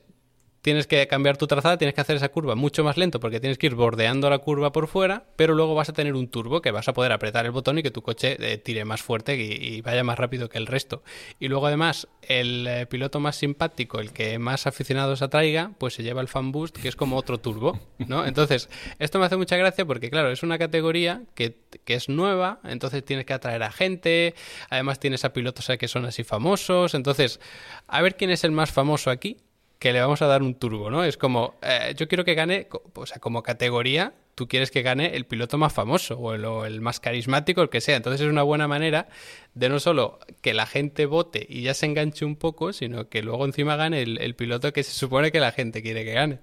tienes 0.65 0.87
que 0.87 1.05
cambiar 1.07 1.37
tu 1.37 1.45
trazada, 1.45 1.77
tienes 1.77 1.93
que 1.93 2.01
hacer 2.01 2.15
esa 2.15 2.29
curva 2.29 2.55
mucho 2.55 2.83
más 2.83 2.97
lento 2.97 3.19
porque 3.19 3.39
tienes 3.39 3.59
que 3.59 3.67
ir 3.67 3.75
bordeando 3.75 4.31
la 4.31 4.39
curva 4.39 4.71
por 4.71 4.87
fuera, 4.87 5.27
pero 5.35 5.53
luego 5.53 5.75
vas 5.75 5.89
a 5.89 5.93
tener 5.93 6.15
un 6.15 6.27
turbo 6.27 6.59
que 6.59 6.71
vas 6.71 6.87
a 6.87 6.93
poder 6.93 7.11
apretar 7.11 7.45
el 7.45 7.51
botón 7.51 7.77
y 7.77 7.83
que 7.83 7.91
tu 7.91 8.01
coche 8.01 8.35
eh, 8.39 8.57
tire 8.57 8.83
más 8.83 9.03
fuerte 9.03 9.35
y, 9.35 9.81
vaya 9.81 10.03
más 10.03 10.17
rápido 10.17 10.49
que 10.49 10.57
el 10.57 10.65
resto. 10.65 11.03
Y 11.39 11.49
luego 11.49 11.67
además 11.67 12.07
el 12.23 12.65
eh, 12.65 12.87
piloto 12.87 13.19
más 13.19 13.35
simpático, 13.35 13.99
el 13.99 14.11
que 14.11 14.39
más 14.39 14.65
aficionados 14.65 15.21
atraiga, 15.21 15.73
pues 15.77 15.93
se 15.93 16.01
lleva 16.01 16.21
el 16.21 16.27
fan 16.27 16.51
boost, 16.51 16.75
que 16.75 16.87
es 16.87 16.95
como 16.95 17.15
otro 17.15 17.37
turbo, 17.37 17.79
¿no? 17.99 18.25
Entonces, 18.25 18.67
esto 18.97 19.19
me 19.19 19.25
hace 19.25 19.37
mucha 19.37 19.57
gracia 19.57 19.85
porque 19.85 20.09
claro, 20.09 20.31
es 20.31 20.41
una 20.41 20.57
categoría 20.57 21.21
que, 21.35 21.59
que 21.83 21.93
es 21.93 22.09
nueva, 22.09 22.59
entonces 22.63 23.05
tienes 23.05 23.27
que 23.27 23.33
atraer 23.33 23.61
a 23.61 23.71
gente, 23.71 24.33
además 24.71 24.99
tienes 24.99 25.25
a 25.25 25.31
pilotos 25.31 25.69
que 25.77 25.87
son 25.87 26.05
así 26.05 26.23
famosos, 26.23 26.95
entonces, 26.95 27.39
a 27.85 28.01
ver 28.01 28.15
quién 28.15 28.31
es 28.31 28.43
el 28.43 28.51
más 28.51 28.71
famoso 28.71 29.11
aquí 29.11 29.37
que 29.79 29.93
le 29.93 30.01
vamos 30.01 30.21
a 30.21 30.27
dar 30.27 30.41
un 30.41 30.55
turbo, 30.55 30.89
¿no? 30.89 31.03
Es 31.03 31.17
como, 31.17 31.55
eh, 31.61 31.93
yo 31.97 32.07
quiero 32.07 32.23
que 32.23 32.33
gane, 32.33 32.67
o 32.93 33.05
sea, 33.05 33.19
como 33.19 33.43
categoría, 33.43 34.13
tú 34.35 34.47
quieres 34.47 34.69
que 34.69 34.81
gane 34.81 35.15
el 35.15 35.25
piloto 35.25 35.57
más 35.57 35.73
famoso 35.73 36.17
o 36.17 36.33
el, 36.65 36.81
más 36.81 36.99
carismático, 36.99 37.61
el 37.61 37.69
que 37.69 37.81
sea. 37.81 37.95
Entonces 37.95 38.21
es 38.21 38.27
una 38.27 38.43
buena 38.43 38.67
manera 38.67 39.07
de 39.53 39.69
no 39.69 39.79
solo 39.79 40.19
que 40.41 40.53
la 40.53 40.65
gente 40.65 41.05
vote 41.05 41.45
y 41.49 41.63
ya 41.63 41.73
se 41.73 41.85
enganche 41.85 42.25
un 42.25 42.35
poco, 42.35 42.73
sino 42.73 43.09
que 43.09 43.21
luego 43.21 43.45
encima 43.45 43.75
gane 43.75 44.01
el, 44.01 44.35
piloto 44.35 44.73
que 44.73 44.83
se 44.83 44.91
supone 44.91 45.31
que 45.31 45.39
la 45.39 45.51
gente 45.51 45.81
quiere 45.81 46.03
que 46.03 46.13
gane. 46.13 46.39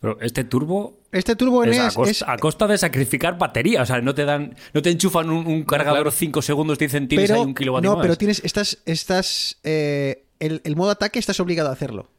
Pero 0.00 0.20
este 0.20 0.44
turbo. 0.44 0.98
Este 1.12 1.34
turbo 1.34 1.64
es, 1.64 2.22
a, 2.22 2.36
costa, 2.36 2.66
de 2.66 2.76
sacrificar 2.76 3.38
batería. 3.38 3.80
O 3.82 3.86
sea, 3.86 4.02
no 4.02 4.14
te 4.14 4.26
dan. 4.26 4.54
No 4.74 4.82
te 4.82 4.90
enchufan 4.90 5.30
un, 5.30 5.64
cargador 5.64 6.12
5 6.12 6.42
segundos, 6.42 6.76
te 6.76 6.84
dicen 6.84 7.08
tienes 7.08 7.30
ahí 7.30 7.40
un 7.40 7.54
kilovatio. 7.54 7.94
No, 7.94 8.02
pero 8.02 8.14
tienes. 8.16 8.44
Estas. 8.44 8.82
estas 8.84 9.58
eh, 9.64 10.23
el, 10.40 10.76
modo 10.76 10.90
ataque 10.90 11.18
estás 11.18 11.40
obligado 11.40 11.70
a 11.70 11.72
hacerlo. 11.72 12.10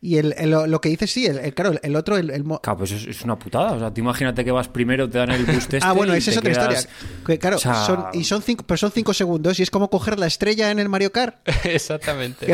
Y 0.00 0.18
el, 0.18 0.32
lo 0.48 0.80
que 0.80 0.90
dices, 0.90 1.10
sí, 1.10 1.26
el, 1.26 1.52
claro, 1.54 1.76
el 1.82 1.96
otro, 1.96 2.16
el, 2.16 2.30
Claro, 2.30 2.78
pues 2.78 2.92
es, 2.92 3.22
una 3.22 3.36
putada. 3.36 3.72
O 3.72 3.80
sea, 3.80 3.92
tú 3.92 4.00
imagínate 4.00 4.44
que 4.44 4.52
vas 4.52 4.68
primero, 4.68 5.10
te 5.10 5.18
dan 5.18 5.32
el 5.32 5.44
boost 5.44 5.58
este 5.74 5.80
Ah, 5.82 5.92
bueno, 5.92 6.14
esa 6.14 6.30
es 6.30 6.36
otra 6.36 6.52
historia. 6.52 7.38
claro, 7.38 7.58
son, 7.58 8.06
y 8.12 8.22
son 8.22 8.40
cinco, 8.40 8.62
pero 8.64 8.78
son 8.78 8.92
cinco 8.92 9.12
segundos 9.12 9.58
y 9.58 9.64
es 9.64 9.70
como 9.70 9.90
coger 9.90 10.16
la 10.20 10.28
estrella 10.28 10.70
en 10.70 10.78
el 10.78 10.88
Mario 10.88 11.10
Kart. 11.10 11.36
Exactamente. 11.64 12.46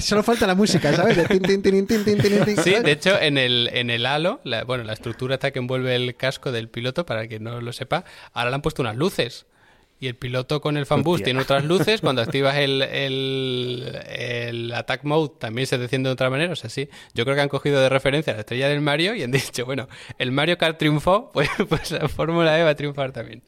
solo 0.00 0.24
falta 0.24 0.48
la 0.48 0.56
música, 0.56 0.92
¿sabes? 0.92 1.16
sí, 2.64 2.74
de 2.82 2.90
hecho, 2.90 3.20
en 3.20 3.38
el, 3.38 3.70
en 3.72 3.90
el 3.90 4.04
halo, 4.04 4.40
la, 4.42 4.64
bueno, 4.64 4.82
la 4.82 4.94
estructura 4.94 5.34
esta 5.34 5.52
que 5.52 5.60
envuelve 5.60 5.94
el 5.94 6.16
casco 6.16 6.50
del 6.50 6.68
piloto, 6.68 7.06
para 7.06 7.28
que 7.28 7.38
no 7.38 7.60
lo 7.60 7.72
sepa, 7.72 8.04
ahora 8.32 8.50
le 8.50 8.56
han 8.56 8.62
puesto 8.62 8.82
unas 8.82 8.96
luces. 8.96 9.46
Y 9.98 10.08
el 10.08 10.14
piloto 10.14 10.60
con 10.60 10.76
el 10.76 10.84
fanboost 10.84 11.24
tiene 11.24 11.40
otras 11.40 11.64
luces. 11.64 12.02
Cuando 12.02 12.20
activas 12.26 12.56
el, 12.56 12.82
el, 12.82 14.72
attack 14.74 15.04
mode 15.04 15.32
también 15.38 15.66
se 15.66 15.78
desciende 15.78 16.10
de 16.10 16.12
otra 16.12 16.28
manera. 16.28 16.52
O 16.52 16.56
sea, 16.56 16.68
sí, 16.68 16.88
yo 17.14 17.24
creo 17.24 17.34
que 17.34 17.42
han 17.42 17.48
cogido 17.48 17.80
de 17.80 17.88
referencia 17.88 18.34
la 18.34 18.40
estrella 18.40 18.68
del 18.68 18.82
Mario 18.82 19.14
y 19.14 19.22
han 19.22 19.30
dicho, 19.32 19.64
bueno, 19.64 19.88
el 20.18 20.32
Mario 20.32 20.58
Kart 20.58 20.78
triunfó, 20.78 21.30
pues, 21.34 21.48
pues 21.68 21.90
la 21.92 22.08
Fórmula 22.08 22.58
E 22.58 22.62
va 22.62 22.70
a 22.70 22.74
triunfar 22.74 23.12
también. 23.12 23.42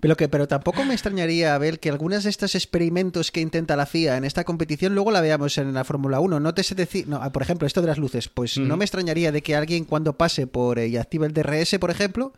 Pero, 0.00 0.16
que, 0.16 0.28
pero 0.28 0.46
tampoco 0.46 0.84
me 0.84 0.92
extrañaría 0.92 1.56
ver 1.56 1.80
que 1.80 1.88
algunas 1.88 2.24
de 2.24 2.30
estos 2.30 2.54
experimentos 2.54 3.30
que 3.30 3.40
intenta 3.40 3.74
la 3.74 3.86
FIA 3.86 4.18
en 4.18 4.24
esta 4.24 4.44
competición 4.44 4.94
luego 4.94 5.10
la 5.10 5.22
veamos 5.22 5.56
en 5.56 5.72
la 5.72 5.84
Fórmula 5.84 6.20
1. 6.20 6.40
No 6.40 6.52
te 6.52 6.62
sé 6.62 6.74
decir, 6.74 7.08
no, 7.08 7.20
por 7.32 7.40
ejemplo, 7.40 7.66
esto 7.66 7.80
de 7.80 7.86
las 7.86 7.96
luces, 7.96 8.28
pues 8.28 8.58
no 8.58 8.76
me 8.76 8.84
extrañaría 8.84 9.32
de 9.32 9.42
que 9.42 9.56
alguien 9.56 9.86
cuando 9.86 10.18
pase 10.18 10.46
por 10.46 10.78
eh, 10.78 10.88
y 10.88 10.98
active 10.98 11.26
el 11.26 11.32
DRS, 11.32 11.78
por 11.78 11.90
ejemplo, 11.90 12.34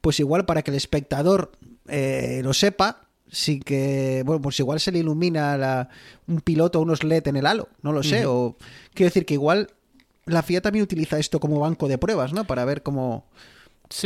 pues 0.00 0.18
igual 0.20 0.46
para 0.46 0.62
que 0.62 0.70
el 0.70 0.78
espectador 0.78 1.52
eh, 1.88 2.40
lo 2.42 2.54
sepa, 2.54 3.09
sin 3.30 3.60
que, 3.60 4.22
bueno, 4.24 4.42
pues 4.42 4.58
igual 4.60 4.80
se 4.80 4.92
le 4.92 4.98
ilumina 4.98 5.88
un 6.26 6.40
piloto 6.40 6.80
unos 6.80 7.04
LED 7.04 7.28
en 7.28 7.36
el 7.36 7.46
halo, 7.46 7.68
no 7.82 7.92
lo 7.92 8.02
sé, 8.02 8.26
o 8.26 8.56
quiero 8.94 9.08
decir 9.08 9.24
que 9.26 9.34
igual 9.34 9.70
la 10.26 10.42
FIA 10.42 10.60
también 10.60 10.82
utiliza 10.82 11.18
esto 11.18 11.40
como 11.40 11.60
banco 11.60 11.88
de 11.88 11.98
pruebas, 11.98 12.32
¿no? 12.32 12.44
Para 12.44 12.64
ver 12.64 12.82
cómo, 12.82 13.26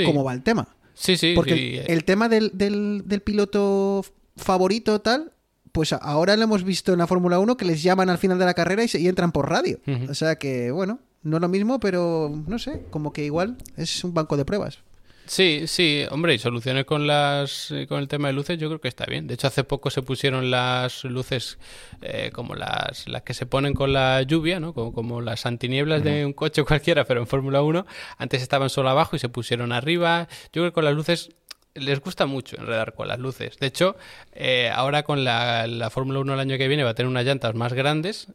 cómo 0.05 0.25
va 0.25 0.33
el 0.33 0.43
tema. 0.43 0.69
Sí, 0.95 1.17
sí. 1.17 1.33
Porque 1.35 1.85
El, 1.89 2.05
tema 2.05 2.29
del, 2.29 2.53
del, 2.55 3.21
piloto 3.23 4.05
favorito 4.37 5.01
tal, 5.01 5.33
pues 5.73 5.93
ahora 5.93 6.37
lo 6.37 6.45
hemos 6.45 6.63
visto 6.65 6.93
en 6.93 7.01
la 7.01 7.07
Fórmula 7.07 7.39
1 7.39 7.57
que 7.57 7.65
les 7.65 7.83
llaman 7.83 8.11
al 8.11 8.19
final 8.19 8.39
de 8.39 8.45
la 8.45 8.55
carrera 8.55 8.85
y, 8.85 8.89
se, 8.89 9.01
y 9.01 9.09
entran 9.09 9.33
por 9.33 9.51
radio. 9.51 9.81
O 10.09 10.15
sea 10.15 10.37
que, 10.37 10.71
bueno, 10.71 11.01
no 11.23 11.39
es 11.39 11.41
lo 11.41 11.49
mismo, 11.49 11.81
pero 11.81 12.33
no 12.47 12.59
sé, 12.59 12.83
como 12.91 13.13
que 13.13 13.25
igual 13.25 13.57
es 13.77 14.05
un 14.05 14.15
banco 14.15 14.37
de 14.37 14.45
pruebas. 14.45 14.79
Sí, 15.27 15.67
sí, 15.67 16.05
hombre, 16.11 16.35
y 16.35 16.39
soluciones 16.39 16.85
con 16.85 17.07
las 17.07 17.71
eh, 17.71 17.87
con 17.87 17.99
el 18.01 18.09
tema 18.09 18.29
de 18.29 18.35
luces 18.35 18.59
yo 18.59 18.69
creo 18.69 18.81
que 18.81 18.89
está 18.89 19.07
bien. 19.07 19.27
De 19.27 19.35
hecho, 19.35 19.47
hace 19.47 19.65
poco 19.65 19.89
se 19.89 20.03
pusieron 20.03 20.51
las 20.51 21.05
luces 21.05 21.59
eh, 22.03 22.31
como 22.33 22.55
las, 22.55 23.09
las 23.09 23.23
que 23.23 23.33
se 23.33 23.47
ponen 23.47 23.73
con 23.73 23.95
la 23.95 24.21
lluvia, 24.23 24.61
¿no? 24.61 24.75
Como, 24.75 24.93
como 24.93 25.23
las 25.23 25.47
antinieblas 25.47 26.05
de 26.05 26.27
un 26.27 26.35
coche 26.35 26.63
cualquiera, 26.65 27.05
pero 27.05 27.21
en 27.21 27.27
Fórmula 27.27 27.63
1. 27.63 27.87
Antes 28.19 28.43
estaban 28.43 28.69
solo 28.69 28.91
abajo 28.91 29.17
y 29.17 29.19
se 29.19 29.31
pusieron 29.31 29.73
arriba. 29.73 30.29
Yo 30.53 30.61
creo 30.61 30.67
que 30.67 30.73
con 30.73 30.85
las 30.85 30.95
luces 30.95 31.31
les 31.75 32.01
gusta 32.01 32.27
mucho 32.27 32.57
enredar 32.59 32.95
con 32.95 33.09
las 33.09 33.19
luces. 33.19 33.59
De 33.59 33.67
hecho, 33.67 33.97
eh, 34.33 34.71
ahora 34.73 35.05
con 35.05 35.25
la, 35.25 35.67
la 35.67 35.89
Fórmula 35.89 36.21
1 36.21 36.35
el 36.35 36.41
año 36.41 36.59
que 36.59 36.69
viene 36.69 36.85
va 36.85 36.91
a 36.91 36.95
tener 36.95 37.09
unas 37.09 37.25
llantas 37.25 37.55
más 37.55 37.73
grandes 37.73 38.29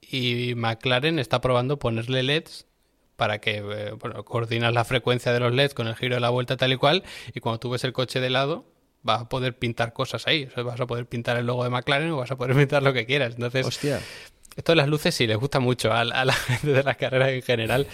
y 0.00 0.54
McLaren 0.56 1.18
está 1.18 1.40
probando 1.40 1.78
ponerle 1.78 2.22
LEDs 2.22 2.66
para 3.22 3.38
que 3.38 3.58
eh, 3.58 3.92
bueno, 3.92 4.24
coordinas 4.24 4.74
la 4.74 4.84
frecuencia 4.84 5.32
de 5.32 5.38
los 5.38 5.54
LEDs 5.54 5.74
con 5.74 5.86
el 5.86 5.94
giro 5.94 6.16
de 6.16 6.20
la 6.20 6.30
vuelta 6.30 6.56
tal 6.56 6.72
y 6.72 6.76
cual, 6.76 7.04
y 7.32 7.38
cuando 7.38 7.60
tú 7.60 7.70
ves 7.70 7.84
el 7.84 7.92
coche 7.92 8.18
de 8.18 8.30
lado, 8.30 8.66
vas 9.02 9.20
a 9.20 9.28
poder 9.28 9.56
pintar 9.56 9.92
cosas 9.92 10.26
ahí. 10.26 10.46
O 10.46 10.50
sea, 10.50 10.64
vas 10.64 10.80
a 10.80 10.88
poder 10.88 11.06
pintar 11.06 11.36
el 11.36 11.46
logo 11.46 11.62
de 11.62 11.70
McLaren 11.70 12.10
o 12.10 12.16
vas 12.16 12.32
a 12.32 12.36
poder 12.36 12.56
pintar 12.58 12.82
lo 12.82 12.92
que 12.92 13.06
quieras. 13.06 13.34
Entonces, 13.34 13.64
Hostia. 13.64 14.00
Esto 14.56 14.72
de 14.72 14.76
las 14.76 14.88
luces 14.88 15.14
sí 15.14 15.28
les 15.28 15.36
gusta 15.36 15.60
mucho 15.60 15.92
a, 15.92 16.04
la 16.04 16.32
gente 16.32 16.72
de 16.72 16.82
las 16.82 16.96
carreras 16.96 17.28
en 17.28 17.42
general 17.42 17.86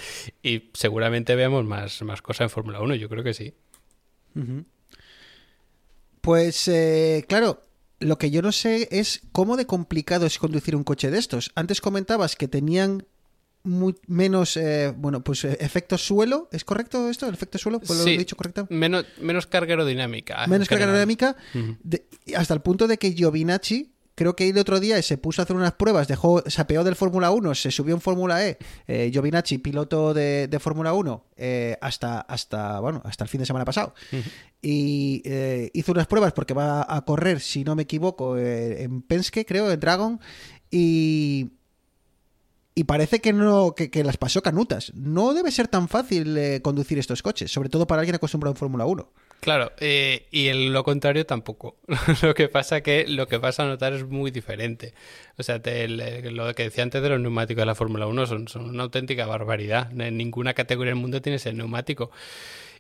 y 0.43 0.71
seguramente 0.73 1.35
veamos 1.35 1.67
más, 1.67 2.01
más 2.01 2.23
cosas 2.23 2.47
en 2.47 2.49
Fórmula 2.49 2.81
1, 2.81 2.95
yo 2.95 3.11
creo 3.11 3.23
que 3.23 3.35
sí. 3.35 3.53
Pues 6.23 6.69
eh, 6.69 7.27
claro, 7.29 7.61
lo 8.01 8.17
que 8.17 8.31
yo 8.31 8.41
no 8.41 8.53
sé 8.53 8.89
es 8.91 9.21
cómo 9.33 9.59
de 9.59 9.67
complicado 9.67 10.25
es 10.25 10.39
conducir 10.39 10.75
un 10.75 10.85
coche 10.85 11.11
de 11.11 11.19
estos. 11.19 11.53
Antes 11.55 11.83
comentabas 11.83 12.35
que 12.35 12.49
tenían 12.49 13.05
menos, 13.65 14.57
eh, 14.57 14.93
bueno, 14.97 15.23
pues 15.23 15.45
eh, 15.45 15.57
efecto 15.61 15.99
suelo, 15.99 16.49
¿es 16.53 16.65
correcto 16.65 17.09
esto? 17.09 17.27
¿El 17.27 17.35
efecto 17.35 17.59
suelo? 17.59 17.81
¿Lo 17.87 18.07
he 18.07 18.19
dicho 18.19 18.37
correcto? 18.37 18.67
Menos, 18.71 19.05
menos 19.21 19.47
carga 19.47 19.73
aerodinámica. 19.73 20.47
Menos 20.47 20.69
carga 20.69 20.85
aerodinámica, 20.85 21.37
hasta 22.37 22.55
el 22.55 22.61
punto 22.61 22.87
de 22.87 22.99
que 22.99 23.13
Giovinacci, 23.13 23.93
creo 24.15 24.35
que 24.35 24.49
el 24.49 24.59
otro 24.59 24.81
día 24.81 25.01
se 25.03 25.19
puso 25.19 25.43
a 25.43 25.45
hacer 25.45 25.55
unas 25.55 25.73
pruebas, 25.73 26.09
dejó, 26.09 26.43
se 26.47 26.61
apeó 26.61 26.83
del 26.83 26.97
Fórmula 26.97 27.31
1, 27.31 27.55
se 27.55 27.71
subió 27.71 27.95
en 27.95 28.01
Fórmula 28.01 28.47
E, 28.47 28.59
eh, 28.87 29.11
Giovinacci, 29.13 29.59
piloto 29.59 30.15
de, 30.15 30.59
Fórmula 30.61 30.93
1, 30.93 31.25
hasta, 31.81 32.21
hasta, 32.21 32.81
bueno, 32.81 33.03
hasta 33.05 33.25
el 33.25 33.31
fin 33.31 33.41
de 33.41 33.47
semana 33.47 33.65
pasado. 33.65 33.95
Y 34.63 35.23
hizo 35.73 35.93
unas 35.93 36.07
pruebas 36.07 36.33
porque 36.33 36.55
va 36.55 36.87
a 36.89 37.05
correr, 37.05 37.41
si 37.41 37.65
no 37.65 37.77
me 37.77 37.83
equivoco, 37.83 38.39
en 38.39 39.03
Penske, 39.03 39.45
creo, 39.45 39.71
en 39.71 39.79
Dragon, 39.79 40.21
y 40.71 41.53
y 42.79 42.85
parece 42.85 43.21
que 43.21 43.33
no 43.33 43.75
que, 43.75 44.05
las 44.05 44.19
pasó 44.19 44.41
canutas. 44.41 44.93
No 44.95 45.35
debe 45.35 45.51
ser 45.51 45.67
tan 45.67 45.89
fácil 45.89 46.39
eh, 46.39 46.63
conducir 46.63 46.97
estos 46.97 47.23
coches, 47.23 47.51
sobre 47.51 47.69
todo 47.69 47.89
para 47.89 48.03
alguien 48.03 48.15
acostumbrado 48.15 48.53
en 48.53 48.57
Fórmula 48.57 48.87
1. 48.87 49.13
Claro, 49.41 49.73
eh, 49.81 50.29
y 50.31 50.47
en 50.47 50.73
lo 50.73 50.85
contrario 50.85 51.27
tampoco. 51.27 51.81
lo 52.23 52.37
que 52.37 52.49
pasa 52.49 52.81
que 52.81 53.09
lo 53.09 53.27
que 53.27 53.41
pasa 53.41 53.65
a 53.65 53.67
notar 53.67 53.95
es 53.95 54.05
muy 54.05 54.31
diferente. 54.31 54.95
O 55.37 55.43
sea, 55.43 55.57
lo 55.57 56.55
que 56.55 56.63
decía 56.63 56.85
antes 56.85 57.03
de 57.03 57.09
los 57.09 57.19
neumáticos 57.19 57.63
de 57.63 57.67
la 57.67 57.75
Fórmula 57.75 58.07
1 58.07 58.27
son, 58.29 58.47
son 58.47 58.67
una 58.67 58.85
auténtica 58.85 59.27
barbaridad. 59.27 59.91
En 60.01 60.17
ninguna 60.17 60.55
categoría 60.55 60.93
del 60.93 61.01
mundo 61.01 61.21
tienes 61.21 61.47
el 61.47 61.57
neumático. 61.57 62.13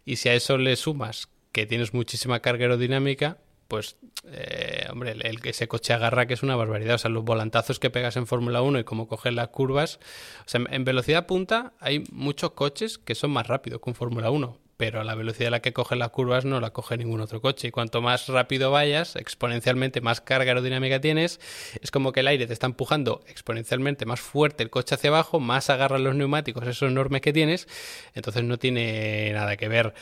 Y 0.05 0.14
si 0.14 0.28
a 0.28 0.34
eso 0.34 0.59
le 0.59 0.76
sumas 0.76 1.28
que 1.51 1.66
tienes 1.66 1.92
muchísima 1.92 2.38
carga 2.38 2.66
aerodinámica, 2.66 3.38
pues, 3.68 3.96
eh, 4.24 4.86
hombre, 4.90 5.12
el, 5.12 5.40
que 5.40 5.50
ese 5.50 5.68
coche 5.68 5.92
agarra 5.92 6.26
que 6.26 6.34
es 6.34 6.42
una 6.42 6.56
barbaridad. 6.56 6.96
O 6.96 6.98
sea, 6.98 7.10
los 7.10 7.24
volantazos 7.24 7.78
que 7.78 7.90
pegas 7.90 8.16
en 8.16 8.26
Fórmula 8.26 8.62
1 8.62 8.80
y 8.80 8.84
cómo 8.84 9.06
coges 9.06 9.34
las 9.34 9.48
curvas. 9.48 10.00
O 10.40 10.48
sea, 10.48 10.62
en 10.70 10.84
velocidad 10.84 11.26
punta 11.26 11.74
hay 11.78 12.04
muchos 12.10 12.52
coches 12.52 12.98
que 12.98 13.14
son 13.14 13.30
más 13.30 13.46
rápidos 13.46 13.80
que 13.82 13.90
un 13.90 13.94
Fórmula 13.94 14.30
1 14.30 14.58
pero 14.78 15.00
a 15.00 15.04
la 15.04 15.16
velocidad 15.16 15.48
a 15.48 15.50
la 15.50 15.60
que 15.60 15.72
cogen 15.72 15.98
las 15.98 16.10
curvas 16.10 16.44
no 16.44 16.60
la 16.60 16.70
coge 16.70 16.96
ningún 16.96 17.20
otro 17.20 17.42
coche. 17.42 17.68
Y 17.68 17.70
cuanto 17.72 18.00
más 18.00 18.28
rápido 18.28 18.70
vayas, 18.70 19.16
exponencialmente 19.16 20.00
más 20.00 20.20
carga 20.20 20.52
aerodinámica 20.52 21.00
tienes, 21.00 21.40
es 21.82 21.90
como 21.90 22.12
que 22.12 22.20
el 22.20 22.28
aire 22.28 22.46
te 22.46 22.52
está 22.52 22.66
empujando 22.66 23.20
exponencialmente 23.26 24.06
más 24.06 24.20
fuerte 24.20 24.62
el 24.62 24.70
coche 24.70 24.94
hacia 24.94 25.10
abajo, 25.10 25.40
más 25.40 25.68
agarran 25.68 26.04
los 26.04 26.14
neumáticos 26.14 26.62
esos 26.62 26.88
enormes 26.88 27.22
que 27.22 27.32
tienes, 27.32 27.66
entonces 28.14 28.44
no 28.44 28.56
tiene 28.56 29.32
nada 29.32 29.56
que 29.56 29.66
ver. 29.66 29.94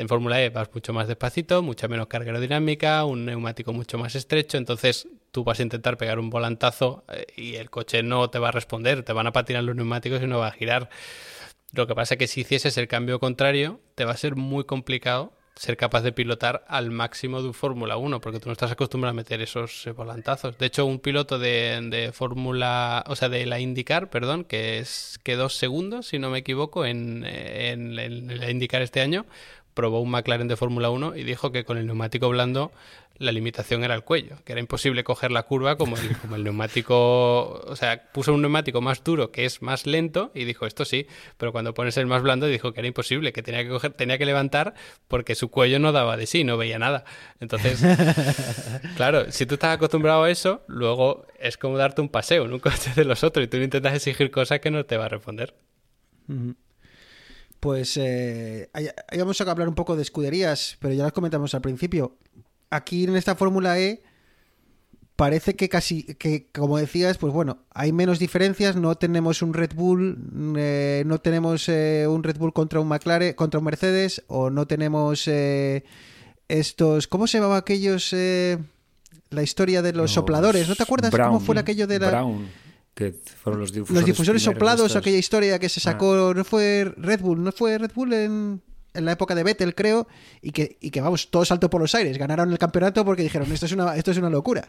En 0.00 0.08
Fórmula 0.08 0.42
E 0.42 0.48
vas 0.48 0.70
mucho 0.72 0.94
más 0.94 1.08
despacito, 1.08 1.62
mucha 1.62 1.86
menos 1.86 2.06
carga 2.06 2.30
aerodinámica, 2.30 3.04
un 3.04 3.26
neumático 3.26 3.74
mucho 3.74 3.98
más 3.98 4.14
estrecho, 4.14 4.56
entonces 4.56 5.06
tú 5.30 5.44
vas 5.44 5.60
a 5.60 5.62
intentar 5.62 5.98
pegar 5.98 6.18
un 6.18 6.30
volantazo 6.30 7.04
eh, 7.12 7.26
y 7.36 7.56
el 7.56 7.68
coche 7.68 8.02
no 8.02 8.30
te 8.30 8.38
va 8.38 8.48
a 8.48 8.52
responder, 8.52 9.02
te 9.02 9.12
van 9.12 9.26
a 9.26 9.32
patinar 9.32 9.62
los 9.62 9.76
neumáticos 9.76 10.22
y 10.22 10.26
no 10.26 10.38
va 10.38 10.46
a 10.46 10.52
girar. 10.52 10.88
Lo 11.72 11.86
que 11.86 11.94
pasa 11.94 12.14
es 12.14 12.18
que 12.18 12.28
si 12.28 12.40
hicieses 12.40 12.78
el 12.78 12.88
cambio 12.88 13.20
contrario, 13.20 13.78
te 13.94 14.06
va 14.06 14.12
a 14.12 14.16
ser 14.16 14.36
muy 14.36 14.64
complicado 14.64 15.34
ser 15.60 15.76
capaz 15.76 16.00
de 16.00 16.12
pilotar 16.12 16.64
al 16.68 16.90
máximo 16.90 17.42
de 17.42 17.48
un 17.48 17.54
Fórmula 17.54 17.98
1, 17.98 18.22
porque 18.22 18.40
tú 18.40 18.48
no 18.48 18.54
estás 18.54 18.72
acostumbrado 18.72 19.10
a 19.10 19.14
meter 19.14 19.42
esos 19.42 19.86
eh, 19.86 19.92
volantazos. 19.92 20.56
De 20.56 20.64
hecho, 20.64 20.86
un 20.86 21.00
piloto 21.00 21.38
de, 21.38 22.10
Fórmula, 22.14 23.04
o 23.06 23.14
sea, 23.14 23.28
de 23.28 23.44
la 23.44 23.60
IndyCar, 23.60 24.08
perdón, 24.08 24.44
que 24.44 24.78
es 24.78 25.20
que 25.22 25.36
dos 25.36 25.54
segundos, 25.54 26.06
si 26.06 26.18
no 26.18 26.30
me 26.30 26.38
equivoco, 26.38 26.86
en, 26.86 27.26
en, 27.26 27.98
en 27.98 28.40
la 28.40 28.50
IndyCar 28.50 28.80
este 28.80 29.02
año, 29.02 29.26
probó 29.74 30.00
un 30.00 30.10
McLaren 30.10 30.48
de 30.48 30.56
Fórmula 30.56 30.90
1 30.90 31.16
y 31.16 31.24
dijo 31.24 31.52
que 31.52 31.64
con 31.64 31.78
el 31.78 31.86
neumático 31.86 32.28
blando 32.28 32.72
la 33.20 33.32
limitación 33.32 33.84
era 33.84 33.94
el 33.94 34.02
cuello, 34.02 34.36
que 34.44 34.52
era 34.52 34.60
imposible 34.60 35.04
coger 35.04 35.30
la 35.30 35.42
curva 35.42 35.76
como 35.76 35.98
el, 35.98 36.16
como 36.16 36.36
el 36.36 36.42
neumático, 36.42 37.60
o 37.66 37.76
sea, 37.76 38.10
puso 38.12 38.32
un 38.32 38.40
neumático 38.40 38.80
más 38.80 39.04
duro 39.04 39.30
que 39.30 39.44
es 39.44 39.60
más 39.60 39.86
lento 39.86 40.32
y 40.34 40.44
dijo 40.44 40.66
esto 40.66 40.86
sí, 40.86 41.06
pero 41.36 41.52
cuando 41.52 41.74
pones 41.74 41.98
el 41.98 42.06
más 42.06 42.22
blando 42.22 42.46
dijo 42.46 42.72
que 42.72 42.80
era 42.80 42.88
imposible, 42.88 43.34
que 43.34 43.42
tenía 43.42 43.62
que 43.62 43.68
coger, 43.68 43.92
tenía 43.92 44.16
que 44.16 44.24
levantar 44.24 44.72
porque 45.06 45.34
su 45.34 45.50
cuello 45.50 45.78
no 45.78 45.92
daba 45.92 46.16
de 46.16 46.26
sí, 46.26 46.44
no 46.44 46.56
veía 46.56 46.78
nada. 46.78 47.04
Entonces, 47.40 47.82
claro, 48.96 49.30
si 49.30 49.44
tú 49.44 49.54
estás 49.54 49.74
acostumbrado 49.76 50.24
a 50.24 50.30
eso, 50.30 50.62
luego 50.66 51.26
es 51.38 51.58
como 51.58 51.76
darte 51.76 52.00
un 52.00 52.08
paseo 52.08 52.46
en 52.46 52.54
un 52.54 52.58
coche 52.58 52.92
de 52.96 53.04
los 53.04 53.22
otros 53.22 53.44
y 53.44 53.48
tú 53.48 53.58
intentas 53.58 53.94
exigir 53.94 54.30
cosas 54.30 54.60
que 54.60 54.70
no 54.70 54.86
te 54.86 54.96
va 54.96 55.04
a 55.04 55.08
responder. 55.10 55.54
Pues 57.60 57.96
eh, 57.96 58.70
ahí 58.72 58.88
vamos 59.18 59.40
a 59.40 59.50
hablar 59.50 59.68
un 59.68 59.74
poco 59.74 59.94
de 59.94 60.02
escuderías, 60.02 60.78
pero 60.80 60.94
ya 60.94 61.04
las 61.04 61.12
comentamos 61.12 61.54
al 61.54 61.60
principio 61.60 62.16
aquí 62.70 63.04
en 63.04 63.16
esta 63.16 63.34
Fórmula 63.34 63.78
E 63.78 64.02
parece 65.16 65.54
que 65.54 65.68
casi, 65.68 66.04
que 66.14 66.46
como 66.50 66.78
decías, 66.78 67.18
pues 67.18 67.30
bueno, 67.30 67.58
hay 67.74 67.92
menos 67.92 68.18
diferencias, 68.18 68.76
no 68.76 68.94
tenemos 68.94 69.42
un 69.42 69.52
Red 69.52 69.74
Bull, 69.74 70.16
eh, 70.56 71.02
no 71.04 71.18
tenemos 71.18 71.68
eh, 71.68 72.06
un 72.08 72.22
Red 72.22 72.38
Bull 72.38 72.54
contra 72.54 72.80
un 72.80 72.88
McLaren, 72.88 73.34
contra 73.34 73.58
un 73.58 73.66
Mercedes, 73.66 74.24
o 74.28 74.48
no 74.48 74.66
tenemos 74.66 75.28
eh, 75.28 75.84
estos, 76.48 77.06
¿cómo 77.06 77.26
se 77.26 77.36
llamaba 77.36 77.58
aquellos? 77.58 78.14
la 79.28 79.44
historia 79.44 79.80
de 79.82 79.92
los, 79.92 80.10
sopladores, 80.10 80.68
¿no 80.68 80.74
te 80.74 80.82
acuerdas 80.82 81.12
cómo 81.14 81.38
fue 81.38 81.56
aquello 81.58 81.86
de 81.86 82.00
la... 82.00 82.08
Brown. 82.08 82.48
Que 83.00 83.14
fueron 83.42 83.62
los 83.62 83.72
difusores, 83.72 83.96
los 83.96 84.04
difusores 84.04 84.42
soplados, 84.42 84.94
aquella 84.94 85.16
historia 85.16 85.58
que 85.58 85.70
se 85.70 85.80
sacó, 85.80 86.28
ah. 86.28 86.34
no 86.34 86.44
fue 86.44 86.92
Red 86.98 87.20
Bull, 87.20 87.42
no 87.42 87.50
fue 87.50 87.78
Red 87.78 87.92
Bull 87.94 88.12
en 88.12 88.60
en 88.94 89.04
la 89.04 89.12
época 89.12 89.34
de 89.34 89.42
Vettel, 89.42 89.74
creo, 89.74 90.08
y 90.42 90.52
que, 90.52 90.76
y 90.80 90.90
que 90.90 91.00
vamos, 91.00 91.30
todo 91.30 91.44
salto 91.44 91.70
por 91.70 91.80
los 91.80 91.94
aires. 91.94 92.18
Ganaron 92.18 92.50
el 92.50 92.58
campeonato 92.58 93.04
porque 93.04 93.22
dijeron, 93.22 93.50
esto 93.52 93.66
es 93.66 93.72
una, 93.72 93.96
esto 93.96 94.10
es 94.10 94.18
una 94.18 94.30
locura. 94.30 94.68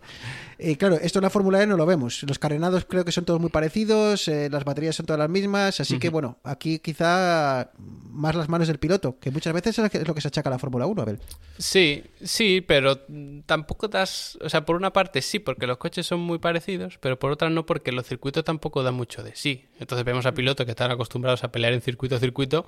Y 0.60 0.76
claro, 0.76 0.96
esto 0.96 1.20
en 1.20 1.24
la 1.24 1.30
Fórmula 1.30 1.62
E 1.62 1.68
no 1.68 1.78
lo 1.78 1.86
vemos. 1.86 2.24
Los 2.24 2.40
carenados 2.40 2.86
creo 2.86 3.04
que 3.06 3.12
son 3.12 3.26
todos 3.26 3.40
muy 3.40 3.50
parecidos, 3.50 4.28
eh, 4.28 4.50
las 4.50 4.64
baterías 4.64 4.96
son 4.96 5.06
todas 5.06 5.20
las 5.20 5.30
mismas, 5.30 5.80
así 5.80 6.00
que 6.00 6.10
bueno, 6.10 6.38
aquí 6.44 6.80
quizá 6.80 7.72
más 7.78 8.36
las 8.36 8.50
manos 8.50 8.68
del 8.68 8.78
piloto, 8.78 9.18
que 9.20 9.32
muchas 9.32 9.54
veces 9.54 9.80
es 9.80 10.08
lo 10.08 10.14
que 10.14 10.22
se 10.22 10.28
achaca 10.28 10.50
a 10.50 10.52
la 10.52 10.60
Fórmula 10.60 10.86
1, 10.86 11.02
Abel. 11.02 11.20
Sí, 11.58 12.04
sí, 12.24 12.62
pero 12.62 13.00
tampoco 13.46 13.88
das, 13.88 14.38
o 14.42 14.50
sea, 14.50 14.66
por 14.66 14.76
una 14.76 14.94
parte 14.94 15.22
sí, 15.22 15.40
porque 15.40 15.68
los 15.68 15.78
coches 15.78 16.06
son 16.06 16.20
muy 16.20 16.40
parecidos, 16.40 16.98
pero 17.00 17.18
por 17.18 17.32
otra 17.32 17.50
no, 17.50 17.66
porque 17.66 17.92
los 17.92 18.06
circuitos 18.06 18.44
tampoco 18.44 18.84
dan 18.84 18.96
mucho 18.96 19.24
de 19.24 19.36
sí. 19.36 19.66
Entonces 19.80 20.06
vemos 20.06 20.26
a 20.26 20.34
pilotos 20.34 20.66
que 20.66 20.72
están 20.72 20.92
acostumbrados 20.92 21.44
a 21.44 21.52
pelear 21.52 21.74
en 21.74 21.82
circuito 21.82 22.16
a 22.16 22.20
circuito 22.20 22.68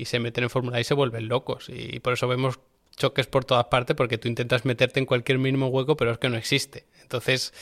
y 0.00 0.06
se 0.06 0.18
meten 0.18 0.44
en 0.44 0.50
Fórmula 0.50 0.80
y 0.80 0.84
se 0.84 0.94
vuelven 0.94 1.28
locos. 1.28 1.66
Y 1.68 2.00
por 2.00 2.14
eso 2.14 2.26
vemos 2.28 2.58
choques 2.96 3.26
por 3.26 3.44
todas 3.44 3.66
partes, 3.66 3.96
porque 3.96 4.18
tú 4.18 4.28
intentas 4.28 4.64
meterte 4.64 5.00
en 5.00 5.06
cualquier 5.06 5.38
mínimo 5.38 5.68
hueco, 5.68 5.96
pero 5.96 6.12
es 6.12 6.18
que 6.18 6.28
no 6.28 6.36
existe. 6.36 6.86
Entonces, 7.02 7.52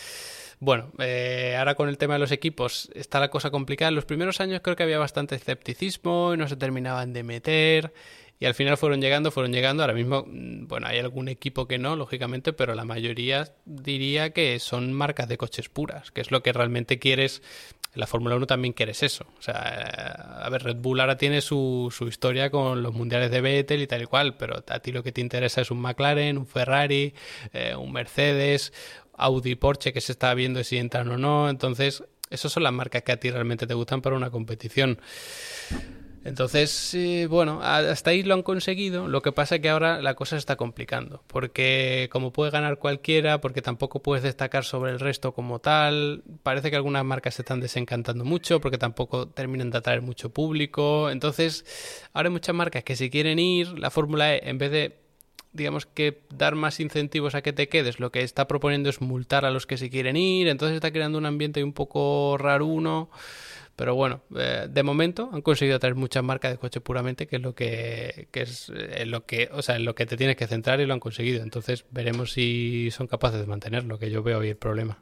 bueno, 0.60 0.90
eh, 0.98 1.54
ahora 1.58 1.74
con 1.74 1.88
el 1.88 1.98
tema 1.98 2.14
de 2.14 2.20
los 2.20 2.32
equipos 2.32 2.90
está 2.94 3.20
la 3.20 3.30
cosa 3.30 3.50
complicada. 3.50 3.90
En 3.90 3.94
los 3.94 4.04
primeros 4.04 4.40
años 4.40 4.60
creo 4.62 4.76
que 4.76 4.82
había 4.82 4.98
bastante 4.98 5.36
escepticismo 5.36 6.32
y 6.34 6.36
no 6.36 6.48
se 6.48 6.56
terminaban 6.56 7.12
de 7.12 7.22
meter. 7.22 7.92
Y 8.40 8.46
al 8.46 8.54
final 8.54 8.76
fueron 8.76 9.00
llegando, 9.00 9.30
fueron 9.30 9.52
llegando. 9.52 9.82
Ahora 9.82 9.94
mismo, 9.94 10.24
mm, 10.26 10.66
bueno, 10.68 10.86
hay 10.86 10.98
algún 10.98 11.28
equipo 11.28 11.66
que 11.66 11.78
no, 11.78 11.96
lógicamente, 11.96 12.52
pero 12.52 12.74
la 12.74 12.84
mayoría 12.84 13.52
diría 13.64 14.30
que 14.30 14.58
son 14.60 14.92
marcas 14.92 15.28
de 15.28 15.38
coches 15.38 15.68
puras, 15.68 16.10
que 16.10 16.20
es 16.20 16.30
lo 16.30 16.42
que 16.42 16.52
realmente 16.52 16.98
quieres 16.98 17.42
la 17.94 18.06
Fórmula 18.06 18.36
1 18.36 18.46
también 18.46 18.74
quieres 18.74 19.02
eso. 19.02 19.26
O 19.38 19.42
sea, 19.42 19.54
eh, 19.54 20.44
a 20.44 20.48
ver, 20.50 20.62
Red 20.62 20.76
Bull 20.76 21.00
ahora 21.00 21.16
tiene 21.16 21.40
su, 21.40 21.92
su, 21.94 22.06
historia 22.06 22.50
con 22.50 22.82
los 22.82 22.94
mundiales 22.94 23.30
de 23.30 23.40
Vettel 23.40 23.82
y 23.82 23.86
tal 23.86 24.02
y 24.02 24.06
cual, 24.06 24.36
pero 24.36 24.62
a 24.66 24.78
ti 24.80 24.92
lo 24.92 25.02
que 25.02 25.10
te 25.10 25.20
interesa 25.20 25.60
es 25.60 25.70
un 25.70 25.80
McLaren, 25.80 26.38
un 26.38 26.46
Ferrari, 26.46 27.14
eh, 27.52 27.74
un 27.74 27.92
Mercedes, 27.92 28.72
Audi, 29.14 29.56
Porsche, 29.56 29.92
que 29.92 30.00
se 30.00 30.12
está 30.12 30.32
viendo 30.34 30.62
si 30.62 30.78
entran 30.78 31.08
o 31.10 31.18
no. 31.18 31.48
Entonces, 31.48 32.04
esas 32.30 32.52
son 32.52 32.62
las 32.62 32.72
marcas 32.72 33.02
que 33.02 33.12
a 33.12 33.16
ti 33.18 33.30
realmente 33.30 33.66
te 33.66 33.74
gustan 33.74 34.00
para 34.00 34.16
una 34.16 34.30
competición. 34.30 35.00
Entonces, 36.28 36.96
bueno, 37.28 37.60
hasta 37.62 38.10
ahí 38.10 38.22
lo 38.22 38.34
han 38.34 38.42
conseguido. 38.42 39.08
Lo 39.08 39.22
que 39.22 39.32
pasa 39.32 39.56
es 39.56 39.60
que 39.60 39.70
ahora 39.70 40.02
la 40.02 40.14
cosa 40.14 40.36
se 40.36 40.40
está 40.40 40.56
complicando. 40.56 41.22
Porque 41.26 42.08
como 42.12 42.32
puede 42.32 42.50
ganar 42.50 42.78
cualquiera, 42.78 43.40
porque 43.40 43.62
tampoco 43.62 44.02
puedes 44.02 44.22
destacar 44.22 44.64
sobre 44.64 44.92
el 44.92 45.00
resto 45.00 45.32
como 45.32 45.58
tal, 45.58 46.22
parece 46.42 46.70
que 46.70 46.76
algunas 46.76 47.04
marcas 47.04 47.34
se 47.34 47.42
están 47.42 47.60
desencantando 47.60 48.24
mucho, 48.24 48.60
porque 48.60 48.78
tampoco 48.78 49.28
terminan 49.28 49.70
de 49.70 49.78
atraer 49.78 50.02
mucho 50.02 50.30
público. 50.30 51.10
Entonces, 51.10 51.64
ahora 52.12 52.28
hay 52.28 52.32
muchas 52.32 52.54
marcas 52.54 52.84
que 52.84 52.96
si 52.96 53.10
quieren 53.10 53.38
ir, 53.38 53.78
la 53.78 53.90
Fórmula 53.90 54.34
E, 54.34 54.48
en 54.48 54.58
vez 54.58 54.70
de 54.70 54.96
digamos 55.50 55.86
que 55.86 56.20
dar 56.28 56.54
más 56.54 56.78
incentivos 56.78 57.34
a 57.34 57.40
que 57.40 57.54
te 57.54 57.68
quedes, 57.68 58.00
lo 58.00 58.12
que 58.12 58.20
está 58.22 58.46
proponiendo 58.46 58.90
es 58.90 59.00
multar 59.00 59.46
a 59.46 59.50
los 59.50 59.66
que 59.66 59.78
se 59.78 59.88
quieren 59.88 60.16
ir, 60.16 60.46
entonces 60.46 60.74
está 60.74 60.92
creando 60.92 61.16
un 61.16 61.24
ambiente 61.24 61.64
un 61.64 61.72
poco 61.72 62.36
raro 62.38 62.66
uno. 62.66 63.10
Pero 63.78 63.94
bueno, 63.94 64.22
eh, 64.34 64.66
de 64.68 64.82
momento 64.82 65.30
han 65.32 65.40
conseguido 65.40 65.78
traer 65.78 65.94
muchas 65.94 66.24
marcas 66.24 66.50
de 66.50 66.58
coche 66.58 66.80
puramente, 66.80 67.28
que 67.28 67.36
es 67.36 67.42
lo 67.42 67.54
que, 67.54 68.28
es 68.32 68.72
eh, 68.74 69.06
lo 69.06 69.24
que, 69.24 69.50
o 69.52 69.62
sea, 69.62 69.76
en 69.76 69.84
lo 69.84 69.94
que 69.94 70.04
te 70.04 70.16
tienes 70.16 70.34
que 70.34 70.48
centrar 70.48 70.80
y 70.80 70.86
lo 70.86 70.94
han 70.94 70.98
conseguido. 70.98 71.44
Entonces 71.44 71.84
veremos 71.92 72.32
si 72.32 72.90
son 72.90 73.06
capaces 73.06 73.38
de 73.38 73.46
mantenerlo, 73.46 74.00
que 74.00 74.10
yo 74.10 74.24
veo 74.24 74.40
ahí 74.40 74.48
el 74.48 74.56
problema. 74.56 74.98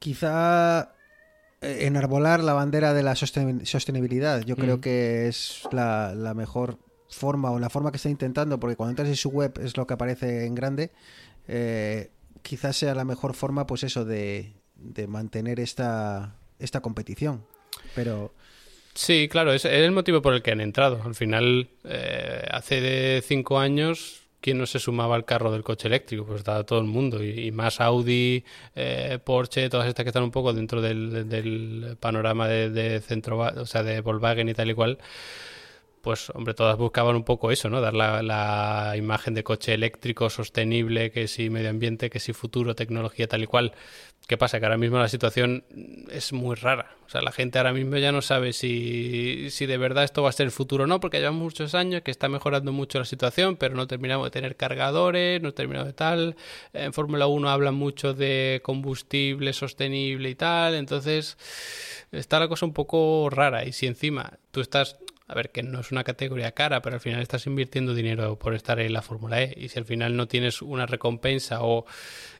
Quizá 0.00 0.96
eh, 1.60 1.86
enarbolar 1.86 2.42
la 2.42 2.54
bandera 2.54 2.92
de 2.92 3.04
la 3.04 3.14
sostenibilidad, 3.14 4.40
yo 4.40 4.56
creo 4.56 4.78
mm. 4.78 4.80
que 4.80 5.28
es 5.28 5.62
la, 5.70 6.32
mejor 6.34 6.80
forma 7.08 7.52
o 7.52 7.60
la 7.60 7.70
forma 7.70 7.92
que 7.92 7.98
está 7.98 8.10
intentando, 8.10 8.58
porque 8.58 8.74
cuando 8.74 8.90
entras 8.90 9.08
en 9.08 9.16
su 9.16 9.28
web 9.28 9.60
es 9.62 9.76
lo 9.76 9.86
que 9.86 9.94
aparece 9.94 10.44
en 10.46 10.56
grande, 10.56 10.90
quizás 12.42 12.76
sea 12.78 12.96
la 12.96 13.04
mejor 13.04 13.32
forma, 13.34 13.64
pues 13.68 13.84
eso, 13.84 14.04
de, 14.04 14.56
de 14.74 15.06
mantener 15.06 15.60
esta 15.60 16.34
esta 16.58 16.80
competición. 16.80 17.44
Pero. 17.94 18.32
Sí, 18.94 19.28
claro, 19.28 19.52
es, 19.52 19.64
el 19.64 19.90
motivo 19.90 20.22
por 20.22 20.34
el 20.34 20.42
que 20.42 20.52
han 20.52 20.60
entrado. 20.60 21.02
Al 21.04 21.14
final, 21.14 21.68
eh, 21.84 22.46
hace 22.50 23.22
cinco 23.22 23.58
años, 23.58 24.22
¿quién 24.40 24.58
no 24.58 24.66
se 24.66 24.78
sumaba 24.78 25.16
al 25.16 25.24
carro 25.24 25.50
del 25.50 25.64
coche 25.64 25.88
eléctrico? 25.88 26.24
Pues 26.24 26.38
estaba 26.38 26.64
todo 26.64 26.78
el 26.78 26.84
mundo. 26.84 27.22
Y, 27.24 27.50
más 27.50 27.80
Audi, 27.80 28.44
eh, 28.76 29.18
Porsche, 29.24 29.68
todas 29.68 29.88
estas 29.88 30.04
que 30.04 30.10
están 30.10 30.22
un 30.22 30.30
poco 30.30 30.52
dentro 30.52 30.80
del, 30.80 31.96
panorama 31.98 32.46
de, 32.46 33.00
centro, 33.00 33.38
o 33.38 33.66
sea, 33.66 33.82
de 33.82 34.00
Volkswagen 34.00 34.48
y 34.48 34.54
tal 34.54 34.70
y 34.70 34.74
cual 34.74 34.98
pues 36.04 36.30
hombre, 36.30 36.52
todas 36.52 36.76
buscaban 36.76 37.16
un 37.16 37.24
poco 37.24 37.50
eso, 37.50 37.70
¿no? 37.70 37.80
Dar 37.80 37.94
la, 37.94 38.94
imagen 38.96 39.32
de 39.34 39.42
coche 39.42 39.72
eléctrico, 39.72 40.28
sostenible, 40.28 41.10
que 41.10 41.26
si 41.28 41.48
medio 41.48 41.70
ambiente, 41.70 42.10
que 42.10 42.20
si 42.20 42.34
futuro, 42.34 42.74
tecnología, 42.74 43.26
tal 43.26 43.42
y 43.42 43.46
cual. 43.46 43.72
¿Qué 44.26 44.38
pasa? 44.38 44.58
Que 44.58 44.66
ahora 44.66 44.78
mismo 44.78 44.98
la 44.98 45.08
situación 45.08 45.64
es 46.10 46.32
muy 46.32 46.54
rara. 46.56 46.96
O 47.06 47.10
sea, 47.10 47.20
la 47.20 47.32
gente 47.32 47.58
ahora 47.58 47.72
mismo 47.72 47.96
ya 47.96 48.12
no 48.12 48.22
sabe 48.22 48.52
si, 48.52 49.50
si 49.50 49.66
de 49.66 49.76
verdad 49.76 50.04
esto 50.04 50.22
va 50.22 50.30
a 50.30 50.32
ser 50.32 50.46
el 50.46 50.52
futuro 50.52 50.84
o 50.84 50.86
no, 50.86 51.00
porque 51.00 51.18
llevamos 51.18 51.42
muchos 51.42 51.74
años 51.74 52.02
que 52.02 52.10
está 52.10 52.28
mejorando 52.28 52.72
mucho 52.72 52.98
la 52.98 53.04
situación, 53.04 53.56
pero 53.56 53.74
no 53.74 53.86
terminamos 53.86 54.26
de 54.26 54.30
tener 54.30 54.56
cargadores, 54.56 55.42
no 55.42 55.52
terminamos 55.52 55.88
de 55.88 55.92
tal. 55.94 56.36
En 56.72 56.92
Fórmula 56.92 57.26
1 57.26 57.50
hablan 57.50 57.74
mucho 57.74 58.14
de 58.14 58.60
combustible 58.62 59.52
sostenible 59.52 60.30
y 60.30 60.34
tal, 60.34 60.74
entonces 60.74 61.36
está 62.12 62.40
la 62.40 62.48
cosa 62.48 62.66
un 62.66 62.72
poco 62.72 63.28
rara. 63.30 63.64
Y 63.64 63.72
si 63.72 63.86
encima 63.86 64.38
tú 64.50 64.60
estás 64.60 64.96
a 65.26 65.34
ver, 65.34 65.50
que 65.50 65.62
no 65.62 65.80
es 65.80 65.90
una 65.90 66.04
categoría 66.04 66.52
cara, 66.52 66.82
pero 66.82 66.96
al 66.96 67.00
final 67.00 67.22
estás 67.22 67.46
invirtiendo 67.46 67.94
dinero 67.94 68.38
por 68.38 68.54
estar 68.54 68.78
en 68.78 68.92
la 68.92 69.00
Fórmula 69.00 69.42
E. 69.42 69.54
Y 69.56 69.68
si 69.68 69.78
al 69.78 69.86
final 69.86 70.16
no 70.16 70.28
tienes 70.28 70.60
una 70.60 70.86
recompensa 70.86 71.62
o 71.62 71.86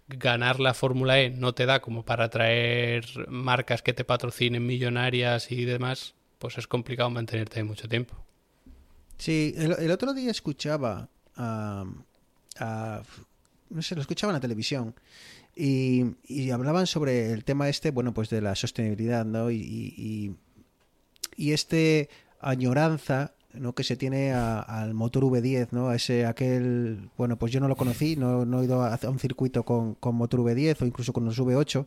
ganar 0.06 0.60
la 0.60 0.74
Fórmula 0.74 1.18
E 1.18 1.30
no 1.30 1.54
te 1.54 1.64
da 1.64 1.80
como 1.80 2.04
para 2.04 2.24
atraer 2.24 3.06
marcas 3.28 3.80
que 3.82 3.94
te 3.94 4.04
patrocinen 4.04 4.66
millonarias 4.66 5.50
y 5.50 5.64
demás, 5.64 6.14
pues 6.38 6.58
es 6.58 6.66
complicado 6.66 7.08
mantenerte 7.08 7.64
mucho 7.64 7.88
tiempo. 7.88 8.14
Sí, 9.16 9.54
el, 9.56 9.90
otro 9.90 10.12
día 10.12 10.30
escuchaba 10.30 11.08
no 13.70 13.82
sé, 13.82 13.94
lo 13.94 14.02
escuchaba 14.02 14.30
en 14.30 14.34
la 14.34 14.40
televisión 14.40 14.94
y, 15.56 16.50
hablaban 16.50 16.86
sobre 16.86 17.32
el 17.32 17.44
tema 17.44 17.68
este, 17.68 17.92
bueno, 17.92 18.12
pues 18.12 18.28
de 18.28 18.42
la 18.42 18.54
sostenibilidad, 18.54 19.24
¿no? 19.24 19.50
Y, 19.50 19.56
y, 19.56 20.36
y 21.36 21.52
este 21.52 22.08
añoranza 22.44 23.34
¿no? 23.54 23.74
que 23.74 23.84
se 23.84 23.96
tiene 23.96 24.32
al 24.32 24.94
motor 24.94 25.24
V10, 25.24 25.68
¿no? 25.70 25.88
A 25.88 25.96
ese, 25.96 26.26
aquel, 26.26 27.10
bueno, 27.16 27.36
pues 27.36 27.52
yo 27.52 27.60
no 27.60 27.68
lo 27.68 27.76
conocí, 27.76 28.16
no, 28.16 28.44
no 28.44 28.60
he 28.60 28.64
ido 28.64 28.82
a, 28.82 28.98
un 29.08 29.18
circuito 29.18 29.64
con, 29.64 29.94
con, 29.94 30.14
motor 30.14 30.40
V10 30.40 30.82
o 30.82 30.86
incluso 30.86 31.12
con 31.12 31.24
los 31.24 31.38
V8, 31.38 31.86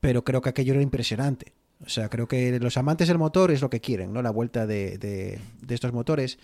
pero 0.00 0.24
creo 0.24 0.40
que 0.40 0.48
aquello 0.48 0.74
era 0.74 0.82
impresionante. 0.82 1.52
O 1.84 1.88
sea, 1.88 2.08
creo 2.08 2.28
que 2.28 2.58
los 2.60 2.76
amantes 2.76 3.08
del 3.08 3.18
motor 3.18 3.50
es 3.50 3.60
lo 3.60 3.68
que 3.68 3.80
quieren, 3.80 4.12
¿no? 4.12 4.22
La 4.22 4.30
vuelta 4.30 4.66
de, 4.66 4.98
de, 4.98 5.40
estos 5.74 5.92
motores. 5.92 6.38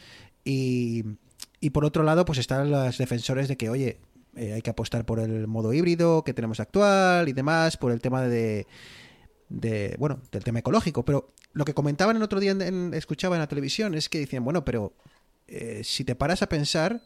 Y, 0.45 1.05
y, 1.61 1.71
por 1.71 1.85
otro 1.85 2.03
lado, 2.03 2.25
pues 2.25 2.39
están 2.39 2.71
los 2.73 2.99
defensores 2.99 3.47
de 3.47 3.57
que, 3.57 3.71
oye, 3.71 4.01
eh, 4.37 4.55
hay 4.55 4.63
que 4.63 4.71
apostar 4.71 5.05
por 5.05 5.21
el 5.21 5.47
modo 5.47 5.73
híbrido 5.73 6.25
que 6.25 6.35
tenemos 6.35 6.59
actual 6.59 7.29
y 7.29 7.33
demás, 7.33 7.77
por 7.77 7.93
el 7.93 8.01
tema 8.01 8.23
de 8.23 8.67
bueno, 9.49 10.21
del 10.31 10.45
tema 10.45 10.61
ecológico. 10.61 11.05
Pero 11.05 11.33
lo 11.53 11.65
que 11.65 11.75
comentaban 11.75 12.17
el 12.17 12.23
otro 12.23 12.41
día, 12.41 12.53
en, 12.53 12.93
escuchaba 12.95 13.37
en 13.37 13.41
la 13.41 13.49
televisión, 13.49 13.95
es 13.95 14.09
que 14.09 14.19
decían, 14.19 14.45
bueno, 14.45 14.65
pero 14.65 14.93
eh, 15.47 15.83
si 15.85 16.05
te 16.05 16.15
paras 16.15 16.43
a 16.43 16.49
pensar, 16.49 17.03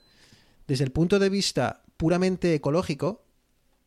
desde 0.66 0.84
el 0.84 0.92
punto 0.92 1.18
de 1.18 1.28
vista 1.28 1.82
puramente 1.96 2.54
ecológico, 2.54 3.24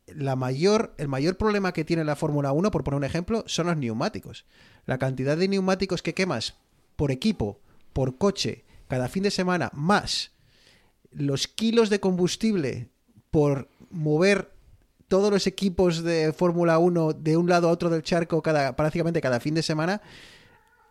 la 0.06 0.36
mayor, 0.36 0.94
el 0.98 1.08
mayor 1.08 1.36
problema 1.36 1.72
que 1.72 1.84
tiene 1.84 2.04
la 2.04 2.16
Fórmula 2.16 2.52
1, 2.52 2.70
por 2.70 2.84
poner 2.84 2.98
un 2.98 3.04
ejemplo, 3.04 3.44
son 3.46 3.66
los 3.66 3.76
neumáticos. 3.76 4.44
La 4.84 4.98
cantidad 4.98 5.36
de 5.36 5.48
neumáticos 5.48 6.02
que 6.02 6.14
quemas 6.14 6.54
por 6.94 7.10
equipo, 7.10 7.60
por 7.92 8.16
coche, 8.18 8.64
cada 8.88 9.08
fin 9.08 9.24
de 9.24 9.30
semana, 9.30 9.70
más 9.74 10.30
los 11.10 11.48
kilos 11.48 11.90
de 11.90 12.00
combustible 12.00 12.90
por 13.30 13.68
mover 13.90 14.50
todos 15.08 15.30
los 15.30 15.46
equipos 15.46 16.02
de 16.02 16.32
Fórmula 16.32 16.78
1 16.78 17.12
de 17.14 17.36
un 17.36 17.48
lado 17.48 17.68
a 17.68 17.72
otro 17.72 17.90
del 17.90 18.02
charco 18.02 18.42
cada, 18.42 18.76
prácticamente 18.76 19.20
cada 19.20 19.40
fin 19.40 19.54
de 19.54 19.62
semana, 19.62 20.02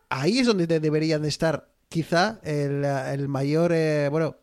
ahí 0.09 0.39
es 0.39 0.47
donde 0.47 0.68
deberían 0.68 1.22
de 1.22 1.30
estar 1.30 1.70
quizá 1.89 2.39
el, 2.43 3.28
mayor 3.28 3.72
eh, 3.74 4.09
bueno 4.09 4.38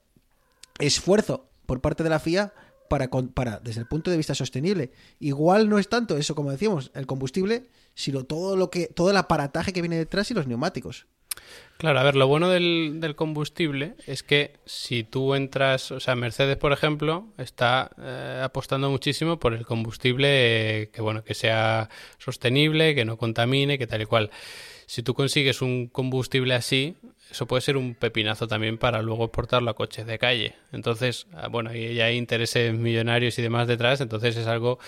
esfuerzo 0.79 1.49
por 1.67 1.81
parte 1.81 2.03
de 2.03 2.11
la 2.11 2.19
FIA 2.19 2.53
para, 2.89 3.09
para, 3.09 3.59
desde 3.61 3.81
el 3.81 3.87
punto 3.87 4.11
de 4.11 4.17
vista 4.17 4.35
sostenible. 4.35 4.93
Igual 5.19 5.69
no 5.69 5.79
es 5.79 5.89
tanto 5.89 6.17
eso, 6.19 6.35
como 6.35 6.51
decíamos, 6.51 6.91
el 6.95 7.07
combustible, 7.07 7.69
sino 7.95 8.25
todo 8.25 8.57
lo 8.57 8.71
que, 8.71 8.87
todo 8.87 9.11
el 9.11 9.17
aparataje 9.17 9.73
que 9.73 9.81
viene 9.81 9.97
detrás 9.97 10.31
y 10.31 10.35
los 10.35 10.47
neumáticos. 10.47 11.07
Claro, 11.83 11.99
a 11.99 12.05
ver, 12.05 12.15
lo 12.15 12.29
bueno 12.29 12.49
del, 12.49 13.15
combustible 13.17 13.95
es 14.07 14.23
que 14.23 14.53
si 14.65 15.03
tú 15.03 15.35
entras, 15.35 15.91
o 15.91 15.99
sea, 15.99 16.15
Mercedes, 16.15 16.57
por 16.57 16.73
ejemplo, 16.73 17.27
está 17.39 17.91
eh, 18.01 18.41
apostando 18.45 18.89
muchísimo 18.89 19.41
por 19.41 19.53
el 19.53 19.67
combustible 19.67 20.91
que, 20.93 21.01
bueno, 21.01 21.25
que 21.25 21.35
sea 21.35 21.91
sostenible, 22.19 22.95
que 22.95 23.05
no 23.05 23.17
contamine, 23.17 23.79
que 23.79 23.89
tal 23.89 24.03
y 24.03 24.07
cual. 24.07 24.31
Si 24.87 25.03
tú 25.03 25.15
consigues 25.15 25.61
un 25.61 25.89
combustible 25.89 26.55
así, 26.55 26.95
eso 27.33 27.47
puede 27.47 27.63
ser 27.63 27.77
un 27.77 27.97
pepinazo 27.97 28.47
también 28.47 28.79
para 28.79 29.03
luego 29.03 29.25
exportarlo 29.25 29.69
a 29.71 29.75
coches 29.75 30.07
de 30.07 30.19
calle. 30.21 30.55
Entonces, 30.71 31.27
ah, 31.33 31.49
bueno, 31.49 31.71
ahí 31.71 32.01
hay 32.01 32.17
intereses 32.17 32.73
millonarios 32.75 33.39
y 33.41 33.43
demás 33.43 33.67
detrás, 33.67 34.01
entonces 34.01 34.37
es 34.37 34.47
algo 34.47 34.79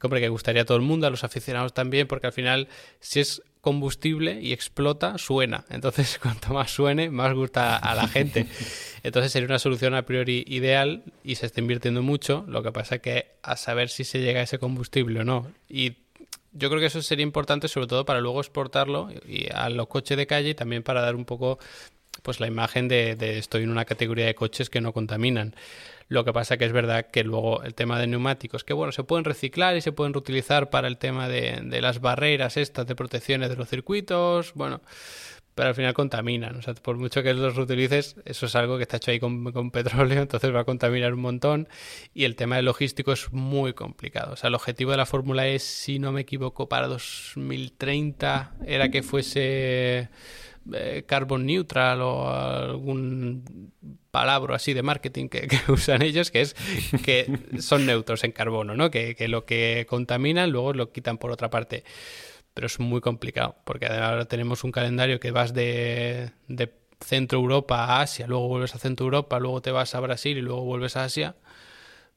que, 0.00 0.08
que 0.08 0.28
gustaría 0.28 0.62
a 0.62 0.64
todo 0.64 0.78
el 0.78 0.82
mundo, 0.82 1.06
a 1.06 1.10
los 1.10 1.22
aficionados 1.22 1.74
también, 1.74 2.08
porque 2.08 2.26
al 2.26 2.32
final, 2.32 2.66
si 2.98 3.20
es 3.20 3.42
combustible 3.60 4.40
y 4.40 4.52
explota, 4.52 5.18
suena. 5.18 5.64
Entonces, 5.70 6.18
cuanto 6.22 6.54
más 6.54 6.70
suene, 6.70 7.10
más 7.10 7.34
gusta 7.34 7.76
a 7.76 7.94
la 7.94 8.08
gente. 8.08 8.46
Entonces 9.02 9.32
sería 9.32 9.46
una 9.46 9.58
solución 9.58 9.94
a 9.94 10.02
priori 10.02 10.44
ideal 10.46 11.04
y 11.24 11.36
se 11.36 11.46
está 11.46 11.60
invirtiendo 11.60 12.02
mucho. 12.02 12.44
Lo 12.48 12.62
que 12.62 12.72
pasa 12.72 12.96
es 12.96 13.00
que 13.02 13.26
a 13.42 13.56
saber 13.56 13.88
si 13.88 14.04
se 14.04 14.20
llega 14.20 14.40
a 14.40 14.44
ese 14.44 14.58
combustible 14.58 15.20
o 15.20 15.24
no. 15.24 15.50
Y 15.68 15.96
yo 16.52 16.68
creo 16.68 16.80
que 16.80 16.86
eso 16.86 17.02
sería 17.02 17.22
importante 17.22 17.68
sobre 17.68 17.86
todo 17.86 18.04
para 18.04 18.20
luego 18.20 18.40
exportarlo 18.40 19.08
y 19.26 19.46
a 19.52 19.68
los 19.70 19.86
coches 19.86 20.16
de 20.16 20.26
calle 20.26 20.50
y 20.50 20.54
también 20.54 20.82
para 20.82 21.00
dar 21.00 21.14
un 21.14 21.24
poco 21.24 21.58
pues 22.22 22.40
la 22.40 22.46
imagen 22.46 22.88
de, 22.88 23.38
estoy 23.38 23.62
en 23.64 23.70
una 23.70 23.84
categoría 23.84 24.26
de 24.26 24.34
coches 24.34 24.70
que 24.70 24.80
no 24.80 24.92
contaminan. 24.92 25.54
Lo 26.08 26.24
que 26.24 26.32
pasa 26.32 26.56
que 26.56 26.64
es 26.64 26.72
verdad 26.72 27.06
que 27.06 27.22
luego 27.22 27.62
el 27.62 27.74
tema 27.74 27.98
de 27.98 28.06
neumáticos, 28.06 28.64
que 28.64 28.72
bueno, 28.72 28.92
se 28.92 29.04
pueden 29.04 29.24
reciclar 29.24 29.76
y 29.76 29.80
se 29.80 29.92
pueden 29.92 30.12
reutilizar 30.12 30.68
para 30.70 30.88
el 30.88 30.98
tema 30.98 31.28
de, 31.28 31.80
las 31.80 32.00
barreras 32.00 32.56
estas 32.56 32.86
de 32.86 32.96
protecciones 32.96 33.48
de 33.48 33.56
los 33.56 33.68
circuitos, 33.68 34.52
bueno, 34.54 34.80
pero 35.54 35.68
al 35.68 35.74
final 35.74 35.94
contaminan. 35.94 36.56
O 36.56 36.62
sea, 36.62 36.74
por 36.74 36.96
mucho 36.96 37.22
que 37.22 37.32
los 37.32 37.54
reutilices, 37.54 38.16
eso 38.24 38.46
es 38.46 38.56
algo 38.56 38.76
que 38.76 38.82
está 38.82 38.96
hecho 38.96 39.12
ahí 39.12 39.20
con, 39.20 39.52
con, 39.52 39.70
petróleo, 39.70 40.20
entonces 40.22 40.52
va 40.52 40.60
a 40.60 40.64
contaminar 40.64 41.14
un 41.14 41.20
montón. 41.20 41.68
Y 42.12 42.24
el 42.24 42.34
tema 42.34 42.56
de 42.56 42.62
logístico 42.62 43.12
es 43.12 43.32
muy 43.32 43.72
complicado. 43.74 44.32
O 44.32 44.36
sea, 44.36 44.48
el 44.48 44.54
objetivo 44.54 44.90
de 44.90 44.96
la 44.96 45.06
fórmula 45.06 45.46
es, 45.46 45.62
si 45.62 45.98
no 45.98 46.10
me 46.12 46.22
equivoco, 46.22 46.68
para 46.68 46.88
2030 46.88 48.54
era 48.66 48.90
que 48.90 49.02
fuese 49.02 50.08
eh, 50.72 51.04
carbon 51.06 51.46
neutral 51.46 52.02
o 52.02 52.28
algún 52.30 53.72
palabra 54.10 54.56
así 54.56 54.72
de 54.74 54.82
marketing 54.82 55.28
que, 55.28 55.48
usan 55.68 56.02
ellos, 56.02 56.30
que 56.30 56.40
es 56.40 56.56
que 57.04 57.26
son 57.60 57.86
neutros 57.86 58.24
en 58.24 58.32
carbono, 58.32 58.76
¿no? 58.76 58.90
Que, 58.90 59.16
lo 59.28 59.44
que 59.44 59.86
contaminan 59.88 60.50
luego 60.50 60.72
lo 60.72 60.92
quitan 60.92 61.18
por 61.18 61.30
otra 61.30 61.50
parte. 61.50 61.84
Pero 62.52 62.66
es 62.66 62.80
muy 62.80 63.00
complicado, 63.00 63.56
porque 63.64 63.86
ahora 63.86 64.24
tenemos 64.24 64.64
un 64.64 64.72
calendario 64.72 65.20
que 65.20 65.30
vas 65.30 65.54
de 65.54 66.32
Centro 67.00 67.38
Europa 67.38 67.84
a 67.84 68.00
Asia, 68.02 68.26
luego 68.26 68.48
vuelves 68.48 68.74
a 68.74 68.78
Centro 68.78 69.06
Europa, 69.06 69.38
luego 69.38 69.62
te 69.62 69.70
vas 69.70 69.94
a 69.94 70.00
Brasil 70.00 70.36
y 70.36 70.42
luego 70.42 70.62
vuelves 70.64 70.96
a 70.96 71.04
Asia 71.04 71.36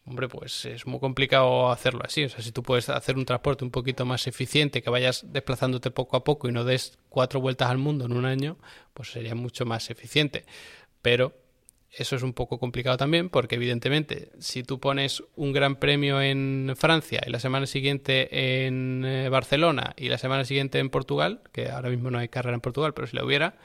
hombre, 0.05 0.27
pues 0.27 0.65
es 0.65 0.85
muy 0.85 0.99
complicado 0.99 1.71
hacerlo 1.71 2.01
así. 2.03 2.23
O 2.25 2.29
sea, 2.29 2.41
si 2.41 2.51
tú 2.51 2.63
puedes 2.63 2.89
hacer 2.89 3.17
un 3.17 3.25
transporte 3.25 3.63
un 3.63 3.71
poquito 3.71 4.05
más 4.05 4.27
eficiente, 4.27 4.81
que 4.81 4.89
vayas 4.89 5.25
desplazándote 5.31 5.91
poco 5.91 6.17
a 6.17 6.23
poco 6.23 6.49
y 6.49 6.51
no 6.51 6.63
des 6.63 6.97
cuatro 7.09 7.39
vueltas 7.39 7.69
al 7.69 7.77
mundo 7.77 8.05
en 8.05 8.13
un 8.13 8.25
año, 8.25 8.57
pues 8.93 9.11
sería 9.11 9.35
mucho 9.35 9.65
más 9.65 9.89
eficiente. 9.89 10.45
Pero 11.01 11.33
eso 11.91 12.15
es 12.15 12.23
un 12.23 12.33
poco 12.33 12.59
complicado 12.59 12.97
también 12.97 13.29
porque 13.29 13.55
evidentemente 13.55 14.31
si 14.39 14.63
tú 14.63 14.79
pones 14.79 15.23
un 15.35 15.53
gran 15.53 15.75
premio 15.75 16.21
en 16.21 16.73
Francia 16.75 17.21
y 17.25 17.29
la 17.29 17.39
semana 17.39 17.67
siguiente 17.67 18.65
en 18.65 19.05
eh, 19.05 19.29
Barcelona 19.29 19.93
y 19.95 20.09
la 20.09 20.17
semana 20.17 20.43
siguiente 20.43 20.79
en 20.79 20.89
Portugal, 20.89 21.41
que 21.51 21.69
ahora 21.69 21.89
mismo 21.89 22.09
no 22.09 22.17
hay 22.17 22.29
carrera 22.29 22.55
en 22.55 22.61
Portugal, 22.61 22.93
pero 22.95 23.07
si 23.07 23.15
la 23.15 23.23
hubiera, 23.23 23.57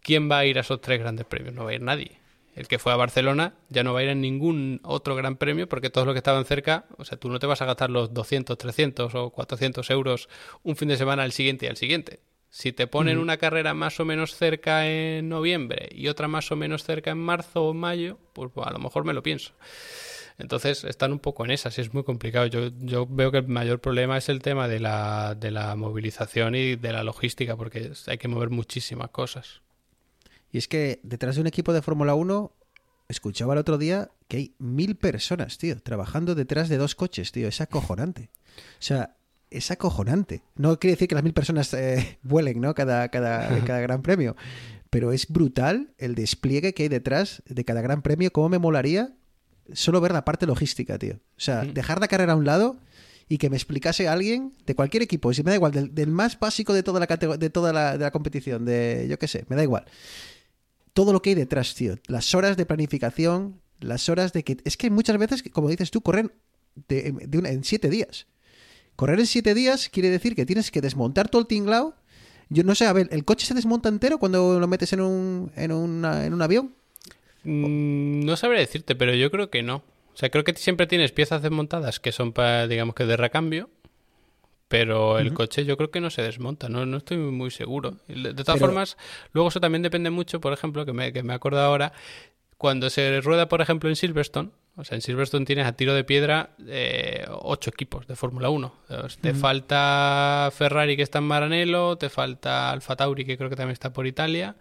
¿quién 0.00 0.30
va 0.30 0.38
a 0.38 0.44
ir 0.46 0.58
a 0.58 0.60
esos 0.60 0.80
tres 0.80 1.00
grandes 1.00 1.26
premios? 1.26 1.54
No 1.54 1.64
va 1.64 1.70
a 1.70 1.74
ir 1.74 1.82
nadie 1.82 2.19
el 2.60 2.68
que 2.68 2.78
fue 2.78 2.92
a 2.92 2.96
Barcelona 2.96 3.54
ya 3.70 3.82
no 3.82 3.94
va 3.94 4.00
a 4.00 4.02
ir 4.02 4.10
en 4.10 4.20
ningún 4.20 4.80
otro 4.84 5.16
gran 5.16 5.36
premio 5.36 5.66
porque 5.66 5.88
todos 5.88 6.06
los 6.06 6.12
que 6.12 6.18
estaban 6.18 6.44
cerca, 6.44 6.84
o 6.98 7.06
sea, 7.06 7.18
tú 7.18 7.30
no 7.30 7.38
te 7.38 7.46
vas 7.46 7.62
a 7.62 7.64
gastar 7.64 7.88
los 7.88 8.12
200, 8.12 8.58
300 8.58 9.14
o 9.14 9.30
400 9.30 9.88
euros 9.88 10.28
un 10.62 10.76
fin 10.76 10.88
de 10.88 10.98
semana 10.98 11.22
al 11.22 11.32
siguiente 11.32 11.64
y 11.64 11.68
al 11.70 11.78
siguiente. 11.78 12.20
Si 12.50 12.72
te 12.72 12.86
ponen 12.86 13.16
una 13.16 13.38
carrera 13.38 13.72
más 13.72 13.98
o 13.98 14.04
menos 14.04 14.34
cerca 14.34 14.86
en 14.86 15.30
noviembre 15.30 15.88
y 15.90 16.08
otra 16.08 16.28
más 16.28 16.52
o 16.52 16.56
menos 16.56 16.84
cerca 16.84 17.12
en 17.12 17.18
marzo 17.18 17.64
o 17.64 17.72
mayo, 17.72 18.18
pues, 18.34 18.50
pues 18.52 18.66
a 18.66 18.72
lo 18.72 18.78
mejor 18.78 19.04
me 19.04 19.14
lo 19.14 19.22
pienso. 19.22 19.52
Entonces 20.36 20.84
están 20.84 21.12
un 21.12 21.18
poco 21.18 21.46
en 21.46 21.52
esas 21.52 21.78
y 21.78 21.80
es 21.80 21.94
muy 21.94 22.04
complicado. 22.04 22.44
Yo, 22.44 22.68
yo 22.80 23.06
veo 23.06 23.32
que 23.32 23.38
el 23.38 23.48
mayor 23.48 23.80
problema 23.80 24.18
es 24.18 24.28
el 24.28 24.42
tema 24.42 24.68
de 24.68 24.80
la, 24.80 25.34
de 25.34 25.50
la 25.50 25.74
movilización 25.76 26.54
y 26.56 26.76
de 26.76 26.92
la 26.92 27.04
logística 27.04 27.56
porque 27.56 27.92
hay 28.06 28.18
que 28.18 28.28
mover 28.28 28.50
muchísimas 28.50 29.08
cosas. 29.08 29.62
Y 30.52 30.58
es 30.58 30.68
que 30.68 31.00
detrás 31.02 31.36
de 31.36 31.40
un 31.40 31.46
equipo 31.46 31.72
de 31.72 31.82
Fórmula 31.82 32.14
1, 32.14 32.52
escuchaba 33.10 33.54
el 33.54 33.58
otro 33.58 33.76
día 33.78 34.10
que 34.28 34.36
hay 34.36 34.54
mil 34.58 34.96
personas, 34.96 35.58
tío, 35.58 35.80
trabajando 35.82 36.34
detrás 36.34 36.68
de 36.68 36.78
dos 36.78 36.94
coches, 36.94 37.32
tío. 37.32 37.48
Es 37.48 37.60
acojonante. 37.60 38.30
O 38.56 38.82
sea, 38.82 39.16
es 39.50 39.70
acojonante. 39.70 40.42
No 40.54 40.78
quiere 40.78 40.94
decir 40.94 41.08
que 41.08 41.16
las 41.16 41.24
mil 41.24 41.32
personas 41.32 41.74
eh, 41.74 42.18
vuelen, 42.22 42.60
¿no? 42.60 42.74
Cada, 42.74 43.08
cada, 43.08 43.48
cada 43.64 43.80
gran 43.80 44.02
premio. 44.02 44.36
Pero 44.88 45.12
es 45.12 45.28
brutal 45.28 45.92
el 45.98 46.14
despliegue 46.14 46.74
que 46.74 46.84
hay 46.84 46.88
detrás 46.88 47.42
de 47.46 47.64
cada 47.64 47.80
gran 47.80 48.02
premio. 48.02 48.32
¿Cómo 48.32 48.48
me 48.48 48.58
molaría 48.58 49.12
solo 49.72 50.00
ver 50.00 50.12
la 50.12 50.24
parte 50.24 50.46
logística, 50.46 50.98
tío? 50.98 51.14
O 51.14 51.40
sea, 51.40 51.64
dejar 51.64 52.00
la 52.00 52.08
carrera 52.08 52.32
a 52.32 52.36
un 52.36 52.44
lado 52.44 52.76
y 53.28 53.38
que 53.38 53.50
me 53.50 53.56
explicase 53.56 54.08
a 54.08 54.12
alguien 54.12 54.52
de 54.66 54.74
cualquier 54.74 55.04
equipo, 55.04 55.32
si 55.32 55.44
me 55.44 55.50
da 55.50 55.56
igual, 55.56 55.70
del, 55.70 55.94
del 55.94 56.10
más 56.10 56.38
básico 56.40 56.72
de 56.72 56.82
toda 56.82 56.98
la 56.98 57.06
de 57.06 57.50
toda 57.50 57.72
la, 57.72 57.92
de 57.92 58.04
la 58.04 58.10
competición, 58.10 58.64
de 58.64 59.06
yo 59.08 59.20
qué 59.20 59.28
sé, 59.28 59.44
me 59.48 59.54
da 59.54 59.62
igual. 59.62 59.84
Todo 60.92 61.12
lo 61.12 61.22
que 61.22 61.30
hay 61.30 61.36
detrás, 61.36 61.74
tío. 61.74 61.96
Las 62.06 62.34
horas 62.34 62.56
de 62.56 62.66
planificación, 62.66 63.60
las 63.80 64.08
horas 64.08 64.32
de 64.32 64.42
que. 64.44 64.56
Es 64.64 64.76
que 64.76 64.90
muchas 64.90 65.16
veces, 65.18 65.42
como 65.52 65.68
dices 65.68 65.90
tú, 65.90 66.00
corren 66.00 66.32
de, 66.88 67.12
de 67.26 67.38
una- 67.38 67.50
en 67.50 67.64
siete 67.64 67.88
días. 67.88 68.26
Correr 68.96 69.18
en 69.20 69.26
siete 69.26 69.54
días 69.54 69.88
quiere 69.88 70.10
decir 70.10 70.34
que 70.34 70.44
tienes 70.46 70.70
que 70.70 70.80
desmontar 70.80 71.28
todo 71.28 71.40
el 71.42 71.46
tinglao. 71.48 71.94
Yo 72.48 72.64
no 72.64 72.74
sé, 72.74 72.86
a 72.86 72.92
ver, 72.92 73.08
¿el 73.12 73.24
coche 73.24 73.46
se 73.46 73.54
desmonta 73.54 73.88
entero 73.88 74.18
cuando 74.18 74.58
lo 74.58 74.66
metes 74.66 74.92
en 74.92 75.00
un, 75.00 75.52
en 75.56 75.72
una- 75.72 76.26
en 76.26 76.34
un 76.34 76.42
avión? 76.42 76.74
Mm, 77.44 78.24
No 78.24 78.36
sabré 78.36 78.58
decirte, 78.60 78.94
pero 78.96 79.14
yo 79.14 79.30
creo 79.30 79.50
que 79.50 79.62
no. 79.62 79.76
O 80.12 80.16
sea, 80.16 80.30
creo 80.30 80.44
que 80.44 80.54
siempre 80.54 80.86
tienes 80.86 81.12
piezas 81.12 81.40
desmontadas 81.42 82.00
que 82.00 82.12
son 82.12 82.32
para, 82.32 82.66
digamos 82.68 82.94
que 82.94 83.06
de 83.06 83.16
recambio, 83.16 83.70
pero 84.70 85.18
el 85.18 85.34
coche 85.34 85.64
yo 85.64 85.76
creo 85.76 85.90
que 85.90 86.00
no 86.00 86.10
se 86.10 86.22
desmonta, 86.22 86.68
no, 86.68 86.86
no 86.86 86.98
estoy 86.98 87.16
muy 87.16 87.50
seguro. 87.50 87.96
De 88.06 88.14
de 88.32 88.34
todas 88.44 88.54
Pero- 88.60 88.66
formas, 88.68 88.96
luego 89.32 89.48
eso 89.48 89.58
también 89.58 89.82
depende 89.82 90.10
mucho, 90.10 90.40
por 90.40 90.52
ejemplo, 90.52 90.86
que 90.86 90.92
me, 90.92 91.12
que 91.12 91.24
me 91.24 91.34
acuerdo 91.34 91.58
ahora, 91.60 91.92
cuando 92.56 92.88
se 92.88 93.20
rueda, 93.20 93.48
por 93.48 93.60
ejemplo, 93.62 93.88
en 93.88 93.96
Silverstone, 93.96 94.50
o 94.76 94.84
sea, 94.84 94.94
en 94.94 95.02
Silverstone 95.02 95.44
tienes 95.44 95.66
a 95.66 95.72
tiro 95.72 95.92
de 95.92 96.04
piedra 96.04 96.50
eh, 96.68 97.26
ocho 97.30 97.70
equipos 97.70 98.06
de 98.06 98.14
Fórmula 98.14 98.48
1. 98.48 98.72
Entonces, 98.90 99.18
Te 99.20 99.34
falta 99.34 100.50
Ferrari 100.54 100.96
que 100.96 101.02
está 101.02 101.18
en 101.18 101.24
Maranello, 101.24 101.96
te 101.96 102.08
falta 102.08 102.70
Alfa 102.70 102.94
Tauri 102.94 103.24
que 103.24 103.36
creo 103.36 103.50
que 103.50 103.56
también 103.56 103.72
está 103.72 103.92
por 103.92 104.06
Italia 104.06 104.54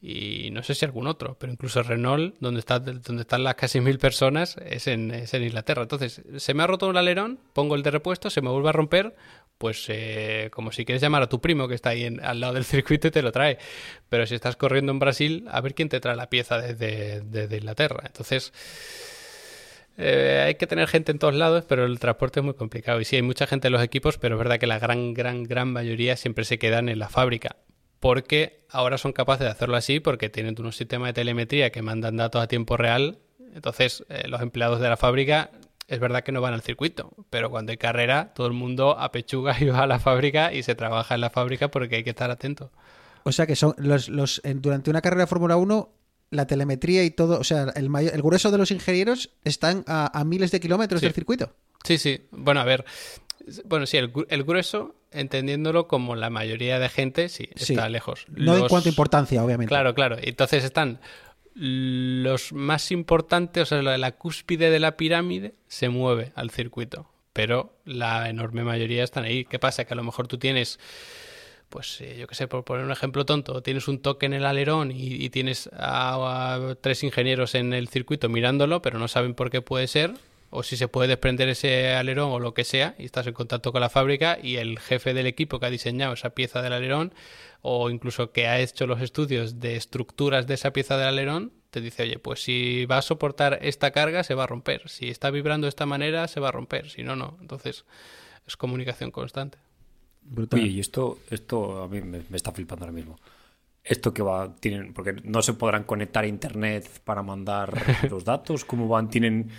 y 0.00 0.50
no 0.52 0.62
sé 0.62 0.74
si 0.74 0.84
algún 0.84 1.06
otro, 1.06 1.36
pero 1.38 1.52
incluso 1.52 1.82
Renault, 1.82 2.36
donde, 2.38 2.60
está, 2.60 2.78
donde 2.78 3.22
están 3.22 3.42
las 3.42 3.54
casi 3.54 3.80
mil 3.80 3.98
personas, 3.98 4.56
es 4.64 4.86
en, 4.86 5.10
es 5.10 5.32
en 5.34 5.42
Inglaterra. 5.42 5.82
Entonces, 5.82 6.22
se 6.36 6.54
me 6.54 6.62
ha 6.62 6.66
roto 6.66 6.86
un 6.88 6.96
alerón, 6.96 7.40
pongo 7.52 7.74
el 7.74 7.82
de 7.82 7.90
repuesto, 7.90 8.28
se 8.30 8.42
me 8.42 8.50
vuelve 8.50 8.68
a 8.68 8.72
romper, 8.72 9.16
pues 9.58 9.86
eh, 9.88 10.50
como 10.52 10.70
si 10.70 10.84
quieres 10.84 11.00
llamar 11.00 11.22
a 11.22 11.28
tu 11.28 11.40
primo 11.40 11.66
que 11.66 11.74
está 11.74 11.90
ahí 11.90 12.04
en- 12.04 12.22
al 12.22 12.40
lado 12.40 12.52
del 12.52 12.64
circuito 12.64 13.08
y 13.08 13.10
te 13.10 13.22
lo 13.22 13.32
trae. 13.32 13.56
Pero 14.10 14.26
si 14.26 14.34
estás 14.34 14.54
corriendo 14.56 14.92
en 14.92 14.98
Brasil, 14.98 15.46
a 15.50 15.60
ver 15.62 15.74
quién 15.74 15.88
te 15.88 15.98
trae 15.98 16.14
la 16.14 16.28
pieza 16.28 16.58
desde, 16.60 17.22
desde 17.22 17.56
Inglaterra. 17.56 18.02
Entonces, 18.06 18.52
eh, 19.96 20.44
hay 20.46 20.54
que 20.56 20.66
tener 20.66 20.88
gente 20.88 21.10
en 21.10 21.18
todos 21.18 21.34
lados, 21.34 21.64
pero 21.66 21.86
el 21.86 21.98
transporte 21.98 22.40
es 22.40 22.44
muy 22.44 22.54
complicado. 22.54 23.00
Y 23.00 23.06
sí, 23.06 23.16
hay 23.16 23.22
mucha 23.22 23.46
gente 23.46 23.68
en 23.68 23.72
los 23.72 23.82
equipos, 23.82 24.18
pero 24.18 24.34
es 24.34 24.38
verdad 24.38 24.58
que 24.58 24.66
la 24.66 24.78
gran, 24.78 25.14
gran, 25.14 25.42
gran 25.44 25.72
mayoría 25.72 26.16
siempre 26.16 26.44
se 26.44 26.58
quedan 26.58 26.88
en 26.90 26.98
la 26.98 27.08
fábrica. 27.08 27.56
Porque 28.00 28.64
ahora 28.70 28.98
son 28.98 29.12
capaces 29.12 29.44
de 29.44 29.50
hacerlo 29.50 29.76
así 29.76 30.00
porque 30.00 30.28
tienen 30.28 30.54
unos 30.58 30.76
sistemas 30.76 31.08
de 31.08 31.12
telemetría 31.14 31.70
que 31.70 31.82
mandan 31.82 32.16
datos 32.16 32.42
a 32.42 32.46
tiempo 32.48 32.76
real. 32.76 33.18
Entonces, 33.54 34.04
eh, 34.08 34.28
los 34.28 34.42
empleados 34.42 34.80
de 34.80 34.88
la 34.88 34.96
fábrica 34.96 35.50
es 35.88 35.98
verdad 36.00 36.22
que 36.24 36.32
no 36.32 36.40
van 36.40 36.52
al 36.52 36.62
circuito, 36.62 37.12
pero 37.30 37.48
cuando 37.50 37.70
hay 37.70 37.78
carrera, 37.78 38.32
todo 38.34 38.46
el 38.48 38.52
mundo 38.52 38.98
apechuga 38.98 39.56
y 39.60 39.64
va 39.70 39.84
a 39.84 39.86
la 39.86 39.98
fábrica 39.98 40.52
y 40.52 40.62
se 40.62 40.74
trabaja 40.74 41.14
en 41.14 41.20
la 41.22 41.30
fábrica 41.30 41.70
porque 41.70 41.96
hay 41.96 42.04
que 42.04 42.10
estar 42.10 42.30
atento. 42.30 42.70
O 43.22 43.32
sea 43.32 43.46
que 43.46 43.56
son 43.56 43.74
los, 43.78 44.08
los 44.08 44.40
en- 44.44 44.60
durante 44.62 44.90
una 44.90 45.00
carrera 45.00 45.22
de 45.22 45.26
Fórmula 45.28 45.56
1 45.56 45.92
la 46.30 46.46
telemetría 46.46 47.04
y 47.04 47.10
todo, 47.10 47.38
o 47.38 47.44
sea, 47.44 47.72
el, 47.76 47.88
mayor- 47.88 48.12
el 48.14 48.20
grueso 48.22 48.50
de 48.50 48.58
los 48.58 48.70
ingenieros 48.72 49.30
están 49.44 49.84
a, 49.86 50.16
a 50.18 50.24
miles 50.24 50.50
de 50.50 50.60
kilómetros 50.60 51.00
Sí. 51.00 51.06
del 51.06 51.14
circuito. 51.14 51.54
Sí, 51.84 51.98
sí. 51.98 52.26
Bueno, 52.32 52.60
a 52.60 52.64
ver. 52.64 52.84
Bueno, 53.64 53.86
sí, 53.86 53.96
el, 53.96 54.12
el 54.28 54.42
grueso, 54.44 54.94
entendiéndolo 55.12 55.86
como 55.86 56.16
la 56.16 56.30
mayoría 56.30 56.78
de 56.78 56.88
gente, 56.88 57.28
sí, 57.28 57.48
Sí. 57.54 57.74
está 57.74 57.88
lejos. 57.88 58.26
No 58.28 58.54
en 58.54 58.60
Los- 58.62 58.68
cuanto 58.68 58.88
a 58.88 58.90
importancia, 58.90 59.44
obviamente. 59.44 59.68
Claro, 59.68 59.94
claro. 59.94 60.16
Entonces 60.20 60.64
están 60.64 60.98
los 61.54 62.52
más 62.52 62.90
importantes, 62.92 63.62
o 63.62 63.66
sea, 63.66 63.82
la, 63.82 63.96
la 63.98 64.12
cúspide 64.12 64.70
de 64.70 64.80
la 64.80 64.96
pirámide 64.96 65.54
se 65.68 65.88
mueve 65.88 66.32
al 66.34 66.50
circuito, 66.50 67.08
pero 67.32 67.72
la 67.84 68.28
enorme 68.28 68.62
mayoría 68.64 69.04
están 69.04 69.24
ahí. 69.24 69.44
¿Qué 69.44 69.58
pasa? 69.58 69.84
Que 69.84 69.94
a 69.94 69.96
lo 69.96 70.04
mejor 70.04 70.26
tú 70.28 70.38
tienes, 70.38 70.78
pues 71.70 72.00
eh, 72.00 72.16
yo 72.18 72.26
qué 72.26 72.34
sé, 72.34 72.46
por 72.48 72.64
poner 72.64 72.84
un 72.84 72.92
ejemplo 72.92 73.24
tonto, 73.24 73.62
tienes 73.62 73.88
un 73.88 74.00
toque 74.00 74.26
en 74.26 74.34
el 74.34 74.44
alerón 74.44 74.90
y, 74.90 75.14
y 75.14 75.30
tienes 75.30 75.70
a, 75.72 76.54
a 76.56 76.74
tres 76.74 77.02
ingenieros 77.04 77.54
en 77.54 77.72
el 77.72 77.88
circuito 77.88 78.28
mirándolo, 78.28 78.82
pero 78.82 78.98
no 78.98 79.08
saben 79.08 79.34
por 79.34 79.50
qué 79.50 79.62
puede 79.62 79.86
ser. 79.86 80.12
O 80.50 80.62
si 80.62 80.76
se 80.76 80.88
puede 80.88 81.08
desprender 81.08 81.48
ese 81.48 81.94
alerón 81.94 82.30
o 82.30 82.40
lo 82.40 82.54
que 82.54 82.64
sea, 82.64 82.94
y 82.98 83.04
estás 83.04 83.26
en 83.26 83.34
contacto 83.34 83.72
con 83.72 83.80
la 83.80 83.88
fábrica 83.88 84.38
y 84.42 84.56
el 84.56 84.78
jefe 84.78 85.12
del 85.12 85.26
equipo 85.26 85.58
que 85.58 85.66
ha 85.66 85.70
diseñado 85.70 86.14
esa 86.14 86.30
pieza 86.30 86.62
del 86.62 86.72
alerón 86.72 87.12
o 87.62 87.90
incluso 87.90 88.30
que 88.30 88.46
ha 88.46 88.60
hecho 88.60 88.86
los 88.86 89.02
estudios 89.02 89.58
de 89.58 89.74
estructuras 89.74 90.46
de 90.46 90.54
esa 90.54 90.72
pieza 90.72 90.96
del 90.96 91.08
alerón, 91.08 91.52
te 91.70 91.80
dice, 91.80 92.04
oye, 92.04 92.18
pues 92.18 92.42
si 92.42 92.86
va 92.86 92.98
a 92.98 93.02
soportar 93.02 93.58
esta 93.60 93.90
carga, 93.90 94.22
se 94.22 94.34
va 94.34 94.44
a 94.44 94.46
romper. 94.46 94.88
Si 94.88 95.08
está 95.08 95.30
vibrando 95.30 95.64
de 95.64 95.70
esta 95.70 95.84
manera, 95.84 96.28
se 96.28 96.38
va 96.38 96.48
a 96.48 96.52
romper. 96.52 96.88
Si 96.88 97.02
no, 97.02 97.16
no. 97.16 97.36
Entonces, 97.40 97.84
es 98.46 98.56
comunicación 98.56 99.10
constante. 99.10 99.58
Brutal. 100.22 100.60
Oye, 100.60 100.68
y 100.68 100.80
esto, 100.80 101.18
esto 101.28 101.82
a 101.82 101.88
mí 101.88 102.00
me, 102.02 102.22
me 102.28 102.36
está 102.36 102.52
flipando 102.52 102.84
ahora 102.84 102.94
mismo. 102.94 103.18
Esto 103.82 104.14
que 104.14 104.22
va, 104.22 104.54
tienen, 104.56 104.94
porque 104.94 105.12
no 105.24 105.42
se 105.42 105.54
podrán 105.54 105.84
conectar 105.84 106.24
a 106.24 106.28
internet 106.28 106.88
para 107.04 107.22
mandar 107.22 107.74
los 108.10 108.24
datos, 108.24 108.64
¿cómo 108.64 108.88
van? 108.88 109.10
¿Tienen 109.10 109.50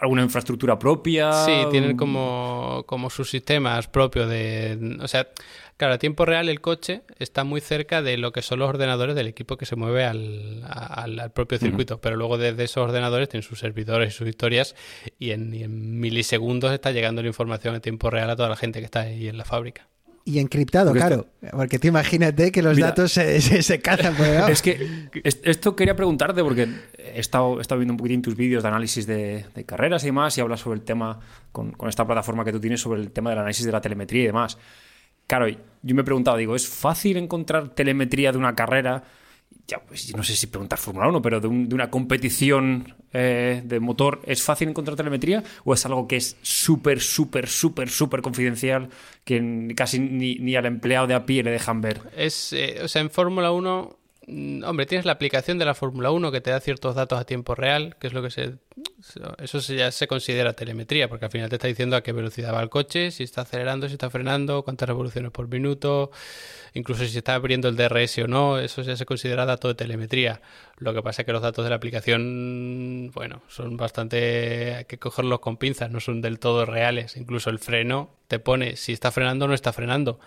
alguna 0.00 0.22
infraestructura 0.22 0.78
propia? 0.78 1.32
Sí, 1.44 1.52
tienen 1.70 1.96
como, 1.96 2.84
como 2.86 3.10
sus 3.10 3.30
sistemas 3.30 3.86
propios 3.88 4.28
de... 4.28 4.98
O 5.00 5.06
sea, 5.08 5.28
claro, 5.76 5.94
a 5.94 5.98
tiempo 5.98 6.24
real 6.24 6.48
el 6.48 6.60
coche 6.60 7.02
está 7.18 7.44
muy 7.44 7.60
cerca 7.60 8.02
de 8.02 8.16
lo 8.16 8.32
que 8.32 8.42
son 8.42 8.58
los 8.58 8.68
ordenadores 8.68 9.14
del 9.14 9.28
equipo 9.28 9.56
que 9.56 9.66
se 9.66 9.76
mueve 9.76 10.04
al, 10.04 10.64
al- 10.68 11.20
al 11.20 11.30
propio 11.32 11.58
circuito, 11.58 12.00
pero 12.00 12.16
luego 12.16 12.38
desde 12.38 12.64
esos 12.64 12.82
ordenadores 12.82 13.28
tienen 13.28 13.48
sus 13.48 13.60
servidores 13.60 14.14
y 14.14 14.16
sus 14.16 14.28
historias 14.28 14.74
y 15.18 15.30
en, 15.30 15.54
y 15.54 15.62
en 15.62 16.00
milisegundos 16.00 16.72
está 16.72 16.90
llegando 16.90 17.22
la 17.22 17.28
información 17.28 17.74
a 17.74 17.80
tiempo 17.80 18.10
real 18.10 18.30
a 18.30 18.36
toda 18.36 18.48
la 18.48 18.56
gente 18.56 18.80
que 18.80 18.84
está 18.86 19.00
ahí 19.02 19.28
en 19.28 19.38
la 19.38 19.44
fábrica. 19.44 19.88
Y 20.30 20.38
encriptado, 20.40 20.90
Porque 20.90 21.00
claro. 21.06 21.26
Porque 21.52 21.78
tú 21.78 21.88
imagínate 21.88 22.52
que 22.52 22.60
los 22.60 22.74
Mira. 22.76 22.88
datos 22.88 23.12
se, 23.12 23.40
se, 23.40 23.62
se 23.62 23.80
cazan 23.80 24.14
por. 24.14 24.26
Es 24.26 24.60
que 24.60 25.08
es- 25.24 25.40
esto 25.42 25.74
quería 25.74 25.96
preguntarte 25.96 26.42
porque 26.42 26.68
he 26.98 27.18
estado, 27.18 27.58
he 27.58 27.62
estado 27.62 27.78
viendo 27.78 27.94
un 27.94 27.96
poquitín 27.98 28.20
tus 28.20 28.36
vídeos 28.36 28.62
de 28.62 28.68
análisis 28.68 29.06
de, 29.06 29.46
de 29.54 29.64
carreras 29.64 30.02
y 30.02 30.06
demás 30.06 30.36
y 30.36 30.42
hablas 30.42 30.60
sobre 30.60 30.78
el 30.80 30.84
tema 30.84 31.18
con, 31.50 31.72
con 31.72 31.88
esta 31.88 32.06
plataforma 32.06 32.44
que 32.44 32.52
tú 32.52 32.60
tienes 32.60 32.80
sobre 32.80 33.00
el 33.00 33.10
tema 33.10 33.30
del 33.30 33.38
análisis 33.38 33.64
de 33.64 33.72
la 33.72 33.80
telemetría 33.80 34.24
y 34.24 34.26
demás. 34.26 34.58
Claro, 35.26 35.46
yo 35.48 35.94
me 35.94 36.02
he 36.02 36.04
preguntado, 36.04 36.36
digo, 36.36 36.54
¿es 36.56 36.68
fácil 36.68 37.16
encontrar 37.16 37.70
telemetría 37.70 38.30
de 38.32 38.38
una 38.38 38.54
carrera? 38.54 39.04
Ya, 39.70 39.80
pues 39.80 40.16
no 40.16 40.22
sé 40.22 40.34
si 40.34 40.46
preguntar 40.46 40.78
Fórmula 40.78 41.08
1, 41.08 41.20
pero 41.20 41.40
de, 41.40 41.46
un- 41.48 41.68
de 41.68 41.74
una 41.74 41.90
competición 41.90 42.94
eh, 43.12 43.60
de 43.64 43.80
motor, 43.80 44.22
¿es 44.24 44.42
fácil 44.42 44.70
encontrar 44.70 44.96
telemetría? 44.96 45.44
¿O 45.64 45.74
es 45.74 45.84
algo 45.84 46.08
que 46.08 46.16
es 46.16 46.38
súper, 46.40 47.00
súper, 47.02 47.48
súper, 47.48 47.90
súper 47.90 48.22
confidencial 48.22 48.88
que 49.24 49.74
casi 49.76 49.98
ni, 49.98 50.36
ni 50.36 50.56
al 50.56 50.64
empleado 50.64 51.06
de 51.06 51.12
a 51.14 51.26
pie 51.26 51.42
le 51.42 51.50
dejan 51.50 51.82
ver? 51.82 52.00
Es, 52.16 52.54
eh, 52.54 52.78
o 52.82 52.88
sea, 52.88 53.02
en 53.02 53.10
Fórmula 53.10 53.52
1, 53.52 53.97
mm, 53.97 53.97
hombre, 54.64 54.86
tienes 54.86 55.06
la 55.06 55.12
aplicación 55.12 55.58
de 55.58 55.64
la 55.64 55.74
Fórmula 55.74 56.10
1 56.10 56.30
que 56.30 56.40
te 56.40 56.50
da 56.50 56.60
ciertos 56.60 56.94
datos 56.94 57.18
a 57.18 57.24
tiempo 57.24 57.54
real, 57.54 57.96
que 57.98 58.08
es 58.08 58.12
lo 58.12 58.22
que 58.22 58.30
se... 58.30 58.54
Eso 59.38 59.58
ya 59.60 59.90
se 59.90 60.06
considera 60.06 60.52
telemetría, 60.52 61.08
porque 61.08 61.24
al 61.24 61.30
final 61.30 61.48
te 61.48 61.56
está 61.56 61.68
diciendo 61.68 61.96
a 61.96 62.02
qué 62.02 62.12
velocidad 62.12 62.54
va 62.54 62.62
el 62.62 62.68
coche, 62.68 63.10
si 63.10 63.22
está 63.22 63.42
acelerando, 63.42 63.88
si 63.88 63.94
está 63.94 64.10
frenando, 64.10 64.62
cuántas 64.62 64.88
revoluciones 64.88 65.30
por 65.30 65.48
minuto, 65.48 66.10
incluso 66.74 67.04
si 67.04 67.16
está 67.16 67.34
abriendo 67.34 67.68
el 67.68 67.76
DRS 67.76 68.18
o 68.18 68.28
no, 68.28 68.58
eso 68.58 68.82
ya 68.82 68.96
se 68.96 69.06
considera 69.06 69.46
dato 69.46 69.68
de 69.68 69.74
telemetría. 69.74 70.40
Lo 70.78 70.92
que 70.94 71.02
pasa 71.02 71.22
es 71.22 71.26
que 71.26 71.32
los 71.32 71.42
datos 71.42 71.64
de 71.64 71.70
la 71.70 71.76
aplicación, 71.76 73.10
bueno, 73.14 73.42
son 73.48 73.76
bastante... 73.76 74.74
hay 74.74 74.84
que 74.84 74.98
cogerlos 74.98 75.40
con 75.40 75.56
pinzas, 75.56 75.90
no 75.90 76.00
son 76.00 76.20
del 76.20 76.38
todo 76.38 76.66
reales. 76.66 77.16
Incluso 77.16 77.50
el 77.50 77.58
freno 77.58 78.10
te 78.28 78.38
pone 78.38 78.76
si 78.76 78.92
está 78.92 79.10
frenando 79.10 79.46
o 79.46 79.48
no 79.48 79.54
está 79.54 79.72
frenando 79.72 80.20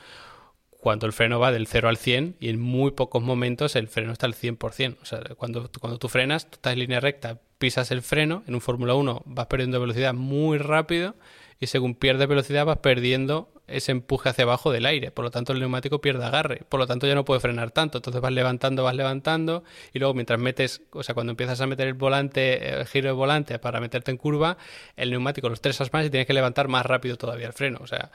cuando 0.81 1.05
el 1.05 1.13
freno 1.13 1.39
va 1.39 1.51
del 1.51 1.67
0 1.67 1.89
al 1.89 1.97
100 1.97 2.37
y 2.39 2.49
en 2.49 2.59
muy 2.59 2.91
pocos 2.91 3.21
momentos 3.21 3.75
el 3.75 3.87
freno 3.87 4.11
está 4.11 4.25
al 4.25 4.33
100%. 4.33 4.97
O 5.01 5.05
sea, 5.05 5.21
cuando, 5.37 5.69
cuando 5.79 5.99
tú 5.99 6.09
frenas, 6.09 6.49
tú 6.49 6.55
estás 6.55 6.73
en 6.73 6.79
línea 6.79 6.99
recta, 6.99 7.39
pisas 7.59 7.91
el 7.91 8.01
freno, 8.01 8.43
en 8.47 8.55
un 8.55 8.61
Fórmula 8.61 8.95
1 8.95 9.21
vas 9.25 9.45
perdiendo 9.45 9.79
velocidad 9.79 10.15
muy 10.15 10.57
rápido 10.57 11.15
y 11.59 11.67
según 11.67 11.93
pierdes 11.93 12.27
velocidad 12.27 12.65
vas 12.65 12.79
perdiendo 12.79 13.53
ese 13.67 13.91
empuje 13.91 14.29
hacia 14.29 14.43
abajo 14.43 14.71
del 14.71 14.87
aire. 14.87 15.11
Por 15.11 15.23
lo 15.23 15.29
tanto, 15.29 15.53
el 15.53 15.59
neumático 15.59 16.01
pierde 16.01 16.25
agarre. 16.25 16.63
Por 16.67 16.79
lo 16.79 16.87
tanto, 16.87 17.05
ya 17.05 17.13
no 17.13 17.25
puede 17.25 17.39
frenar 17.39 17.69
tanto. 17.69 17.99
Entonces 17.99 18.19
vas 18.19 18.31
levantando, 18.31 18.83
vas 18.83 18.95
levantando 18.95 19.63
y 19.93 19.99
luego 19.99 20.15
mientras 20.15 20.39
metes, 20.39 20.81
o 20.91 21.03
sea, 21.03 21.13
cuando 21.13 21.29
empiezas 21.31 21.61
a 21.61 21.67
meter 21.67 21.87
el 21.87 21.93
volante, 21.93 22.79
el 22.79 22.87
giro 22.87 23.09
de 23.09 23.13
volante 23.13 23.59
para 23.59 23.79
meterte 23.79 24.09
en 24.09 24.17
curva, 24.17 24.57
el 24.95 25.11
neumático 25.11 25.47
lo 25.47 25.53
estresas 25.53 25.93
más 25.93 26.07
y 26.07 26.09
tienes 26.09 26.25
que 26.25 26.33
levantar 26.33 26.67
más 26.67 26.87
rápido 26.87 27.17
todavía 27.17 27.45
el 27.45 27.53
freno. 27.53 27.79
O 27.83 27.87
sea, 27.87 28.11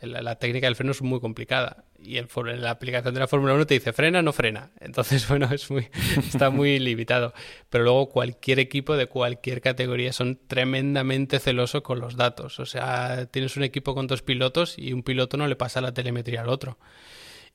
la 0.00 0.36
técnica 0.36 0.66
del 0.66 0.76
freno 0.76 0.92
es 0.92 1.02
muy 1.02 1.20
complicada 1.20 1.84
y 1.98 2.18
en 2.18 2.28
la 2.60 2.70
aplicación 2.70 3.14
de 3.14 3.20
la 3.20 3.26
Fórmula 3.26 3.54
1 3.54 3.66
te 3.66 3.74
dice 3.74 3.92
frena, 3.92 4.22
no 4.22 4.32
frena. 4.32 4.70
Entonces, 4.80 5.26
bueno, 5.28 5.48
es 5.52 5.70
muy, 5.70 5.88
está 6.18 6.50
muy 6.50 6.78
limitado. 6.78 7.32
Pero 7.70 7.84
luego 7.84 8.08
cualquier 8.08 8.58
equipo 8.58 8.96
de 8.96 9.06
cualquier 9.06 9.60
categoría 9.60 10.12
son 10.12 10.38
tremendamente 10.46 11.38
celosos 11.38 11.82
con 11.82 12.00
los 12.00 12.16
datos. 12.16 12.60
O 12.60 12.66
sea, 12.66 13.26
tienes 13.26 13.56
un 13.56 13.62
equipo 13.62 13.94
con 13.94 14.06
dos 14.06 14.22
pilotos 14.22 14.78
y 14.78 14.92
un 14.92 15.02
piloto 15.02 15.36
no 15.36 15.48
le 15.48 15.56
pasa 15.56 15.80
la 15.80 15.92
telemetría 15.92 16.42
al 16.42 16.48
otro. 16.48 16.78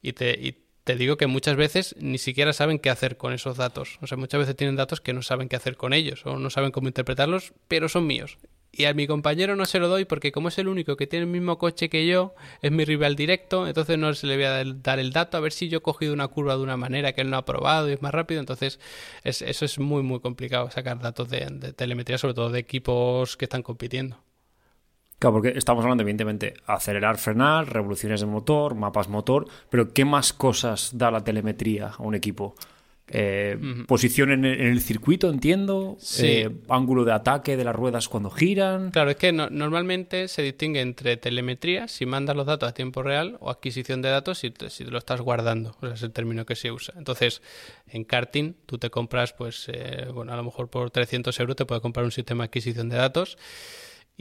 Y 0.01 0.13
te, 0.13 0.31
y 0.31 0.57
te 0.83 0.95
digo 0.95 1.17
que 1.17 1.27
muchas 1.27 1.55
veces 1.55 1.95
ni 1.99 2.17
siquiera 2.17 2.53
saben 2.53 2.79
qué 2.79 2.89
hacer 2.89 3.17
con 3.17 3.33
esos 3.33 3.57
datos. 3.57 3.99
O 4.01 4.07
sea, 4.07 4.17
muchas 4.17 4.39
veces 4.39 4.55
tienen 4.55 4.75
datos 4.75 5.01
que 5.01 5.13
no 5.13 5.21
saben 5.21 5.47
qué 5.47 5.55
hacer 5.55 5.77
con 5.77 5.93
ellos 5.93 6.25
o 6.25 6.37
no 6.37 6.49
saben 6.49 6.71
cómo 6.71 6.87
interpretarlos, 6.87 7.53
pero 7.67 7.89
son 7.89 8.07
míos. 8.07 8.37
Y 8.71 8.85
a 8.85 8.93
mi 8.93 9.05
compañero 9.05 9.55
no 9.55 9.65
se 9.65 9.79
lo 9.79 9.87
doy 9.87 10.05
porque 10.05 10.31
como 10.31 10.47
es 10.47 10.57
el 10.57 10.67
único 10.67 10.95
que 10.95 11.07
tiene 11.07 11.25
el 11.25 11.31
mismo 11.31 11.57
coche 11.57 11.89
que 11.89 12.07
yo, 12.07 12.33
es 12.61 12.71
mi 12.71 12.85
rival 12.85 13.15
directo, 13.15 13.67
entonces 13.67 13.97
no 13.97 14.13
se 14.13 14.27
le 14.27 14.35
voy 14.35 14.45
a 14.45 14.63
dar 14.75 14.99
el 14.99 15.11
dato 15.11 15.37
a 15.37 15.41
ver 15.41 15.51
si 15.51 15.67
yo 15.67 15.79
he 15.79 15.81
cogido 15.81 16.13
una 16.13 16.27
curva 16.27 16.55
de 16.55 16.63
una 16.63 16.77
manera 16.77 17.13
que 17.13 17.21
él 17.21 17.29
no 17.29 17.37
ha 17.37 17.45
probado 17.45 17.89
y 17.89 17.93
es 17.93 18.01
más 18.01 18.13
rápido, 18.13 18.39
entonces 18.39 18.79
eso 19.23 19.65
es 19.65 19.79
muy 19.79 20.03
muy 20.03 20.19
complicado 20.21 20.71
sacar 20.71 20.99
datos 20.99 21.29
de, 21.29 21.73
telemetría, 21.75 22.17
sobre 22.17 22.33
todo 22.33 22.49
de 22.49 22.59
equipos 22.59 23.35
que 23.35 23.45
están 23.45 23.63
compitiendo. 23.63 24.17
Claro, 25.19 25.35
porque 25.35 25.53
estamos 25.55 25.83
hablando, 25.83 26.01
evidentemente, 26.01 26.55
acelerar, 26.65 27.17
frenar, 27.19 27.71
revoluciones 27.71 28.21
de 28.21 28.25
motor, 28.25 28.73
mapas 28.73 29.07
motor, 29.07 29.47
pero 29.69 29.93
¿qué 29.93 30.03
más 30.03 30.33
cosas 30.33 30.97
da 30.97 31.11
la 31.11 31.23
telemetría 31.23 31.89
a 31.89 32.01
un 32.01 32.15
equipo? 32.15 32.55
Eh, 33.13 33.57
posición 33.87 34.31
en 34.31 34.45
el, 34.45 34.79
circuito, 34.81 35.29
entiendo. 35.29 35.97
Eh, 36.19 36.49
ángulo 36.69 37.03
de 37.03 37.11
ataque 37.11 37.57
de 37.57 37.63
las 37.63 37.75
ruedas 37.75 38.07
cuando 38.07 38.29
giran. 38.29 38.91
Claro, 38.91 39.11
es 39.11 39.17
que 39.17 39.33
normalmente 39.33 40.29
se 40.29 40.41
distingue 40.41 40.79
entre 40.79 41.17
telemetría, 41.17 41.87
si 41.89 42.05
mandas 42.05 42.35
los 42.35 42.45
datos 42.45 42.69
a 42.69 42.73
tiempo 42.73 43.03
real, 43.03 43.37
o 43.41 43.49
adquisición 43.49 44.01
de 44.01 44.09
datos 44.09 44.39
si 44.39 44.51
te, 44.51 44.69
si 44.69 44.85
lo 44.85 44.97
estás 44.97 45.19
guardando. 45.19 45.75
O 45.81 45.85
sea, 45.85 45.95
es 45.95 46.03
el 46.03 46.11
término 46.11 46.45
que 46.45 46.55
se 46.55 46.71
usa. 46.71 46.93
Entonces, 46.97 47.41
en 47.87 48.05
karting, 48.05 48.53
tú 48.65 48.77
te 48.77 48.89
compras, 48.89 49.33
pues, 49.33 49.67
eh, 49.67 50.07
bueno, 50.13 50.31
a 50.31 50.37
lo 50.37 50.43
mejor 50.43 50.69
por 50.69 50.89
300 50.89 51.37
euros 51.41 51.57
te 51.57 51.65
puedes 51.65 51.81
comprar 51.81 52.05
un 52.05 52.11
sistema 52.11 52.43
de 52.43 52.45
adquisición 52.45 52.87
de 52.87 52.95
datos 52.95 53.37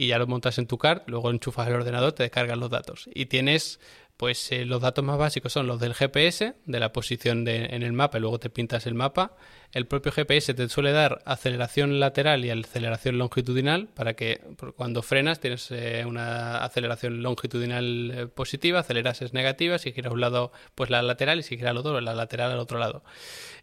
y 0.01 0.07
ya 0.07 0.17
lo 0.17 0.25
montas 0.25 0.57
en 0.57 0.65
tu 0.65 0.77
kart, 0.77 1.07
luego 1.07 1.29
enchufas 1.29 1.67
el 1.67 1.75
ordenador, 1.75 2.13
te 2.13 2.23
descargas 2.23 2.57
los 2.57 2.69
datos. 2.69 3.07
Y 3.13 3.27
tienes 3.27 3.79
pues 4.21 4.51
eh, 4.51 4.65
los 4.65 4.79
datos 4.81 5.03
más 5.03 5.17
básicos 5.17 5.51
son 5.51 5.65
los 5.65 5.79
del 5.79 5.95
GPS, 5.95 6.53
de 6.67 6.79
la 6.79 6.93
posición 6.93 7.43
de, 7.43 7.65
en 7.71 7.81
el 7.81 7.91
mapa 7.91 8.19
y 8.19 8.21
luego 8.21 8.37
te 8.37 8.51
pintas 8.51 8.85
el 8.85 8.93
mapa. 8.93 9.35
El 9.73 9.87
propio 9.87 10.11
GPS 10.11 10.53
te 10.53 10.67
suele 10.67 10.91
dar 10.91 11.21
aceleración 11.25 11.99
lateral 11.99 12.43
y 12.43 12.49
aceleración 12.49 13.17
longitudinal 13.17 13.87
para 13.87 14.15
que 14.15 14.41
cuando 14.75 15.01
frenas 15.01 15.39
tienes 15.39 15.71
eh, 15.71 16.03
una 16.05 16.57
aceleración 16.57 17.23
longitudinal 17.23 18.11
eh, 18.11 18.27
positiva, 18.27 18.79
aceleras 18.79 19.21
es 19.21 19.33
negativa, 19.33 19.77
si 19.77 19.93
giras 19.93 20.11
a 20.11 20.13
un 20.13 20.21
lado 20.21 20.51
pues 20.75 20.89
la 20.89 21.01
lateral 21.01 21.39
y 21.39 21.43
si 21.43 21.55
giras 21.55 21.71
al 21.71 21.77
otro 21.77 22.01
la 22.01 22.13
lateral 22.13 22.51
al 22.51 22.59
otro 22.59 22.79
lado. 22.79 23.03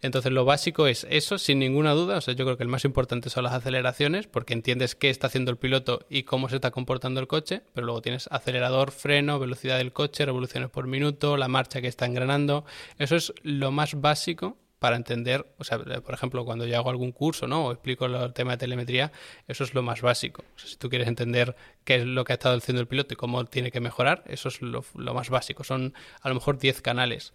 Entonces 0.01 0.33
lo 0.33 0.45
básico 0.45 0.87
es 0.87 1.07
eso, 1.11 1.37
sin 1.37 1.59
ninguna 1.59 1.93
duda. 1.93 2.17
O 2.17 2.21
sea, 2.21 2.35
yo 2.35 2.45
creo 2.45 2.57
que 2.57 2.63
el 2.63 2.69
más 2.69 2.85
importante 2.85 3.31
son 3.31 3.45
las 3.45 3.53
aceleraciones, 3.53 4.27
porque 4.27 4.55
entiendes 4.55 4.95
qué 4.95 5.11
está 5.11 5.27
haciendo 5.27 5.51
el 5.51 5.59
piloto 5.59 6.07
y 6.09 6.23
cómo 6.23 6.49
se 6.49 6.57
está 6.57 6.71
comportando 6.71 7.21
el 7.21 7.27
coche, 7.27 7.63
pero 7.75 7.87
luego 7.87 8.01
tienes 8.01 8.29
acelerador, 8.31 8.93
freno, 8.93 9.39
velocidad 9.39 9.79
del 9.79 9.93
coche, 9.93 10.25
revoluciones 10.25 10.71
por 10.71 10.87
minuto, 10.87 11.37
la 11.37 11.49
marcha 11.49 11.81
que 11.81 11.89
está 11.89 12.07
engranando. 12.07 12.65
Eso 12.99 13.17
es 13.17 13.35
lo 13.43 13.73
más 13.73 14.01
básico 14.01 14.57
para 14.79 14.97
entender, 14.97 15.47
o 15.59 15.65
sea, 15.65 15.79
por 15.79 16.15
ejemplo, 16.15 16.45
cuando 16.45 16.67
yo 16.67 16.77
hago 16.77 16.91
algún 16.91 17.13
curso, 17.13 17.47
¿no? 17.47 17.67
O 17.67 17.73
explico 17.73 18.07
el 18.07 18.33
tema 18.33 18.53
de 18.53 18.59
telemetría, 18.59 19.13
eso 19.47 19.65
es 19.65 19.75
lo 19.75 19.83
más 19.83 20.03
básico. 20.03 20.45
O 20.57 20.59
sea, 20.59 20.69
si 20.69 20.77
tú 20.77 20.89
quieres 20.89 21.09
entender 21.09 21.57
qué 21.85 21.97
es 21.97 22.05
lo 22.05 22.25
que 22.25 22.33
ha 22.33 22.35
estado 22.35 22.57
haciendo 22.57 22.81
el 22.81 22.87
piloto 22.87 23.15
y 23.15 23.17
cómo 23.17 23.45
tiene 23.47 23.71
que 23.71 23.81
mejorar, 23.81 24.23
eso 24.27 24.49
es 24.49 24.63
lo, 24.63 24.85
lo 24.95 25.15
más 25.15 25.31
básico. 25.31 25.65
Son 25.65 25.95
a 26.21 26.29
lo 26.29 26.35
mejor 26.35 26.59
10 26.59 26.81
canales 26.83 27.33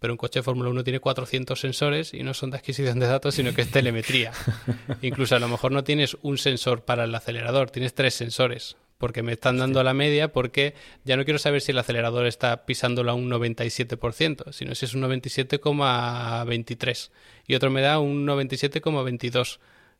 pero 0.00 0.12
un 0.12 0.16
coche 0.16 0.38
de 0.38 0.42
Fórmula 0.42 0.70
1 0.70 0.84
tiene 0.84 1.00
400 1.00 1.58
sensores 1.58 2.14
y 2.14 2.22
no 2.22 2.34
son 2.34 2.50
de 2.50 2.58
adquisición 2.58 2.98
de 2.98 3.06
datos, 3.06 3.34
sino 3.34 3.52
que 3.52 3.62
es 3.62 3.70
telemetría. 3.70 4.32
Incluso 5.02 5.34
a 5.34 5.38
lo 5.40 5.48
mejor 5.48 5.72
no 5.72 5.84
tienes 5.84 6.16
un 6.22 6.38
sensor 6.38 6.84
para 6.84 7.04
el 7.04 7.14
acelerador, 7.14 7.70
tienes 7.70 7.94
tres 7.94 8.14
sensores, 8.14 8.76
porque 8.98 9.22
me 9.22 9.32
están 9.32 9.58
dando 9.58 9.82
la 9.82 9.94
media, 9.94 10.32
porque 10.32 10.74
ya 11.04 11.16
no 11.16 11.24
quiero 11.24 11.38
saber 11.38 11.60
si 11.60 11.72
el 11.72 11.78
acelerador 11.78 12.26
está 12.26 12.66
pisándolo 12.66 13.12
a 13.12 13.14
un 13.14 13.30
97%, 13.30 14.52
sino 14.52 14.74
si 14.74 14.84
es 14.84 14.94
un 14.94 15.02
97,23 15.02 17.10
y 17.46 17.54
otro 17.54 17.70
me 17.70 17.80
da 17.80 18.00
un 18.00 18.26
97,22 18.26 19.58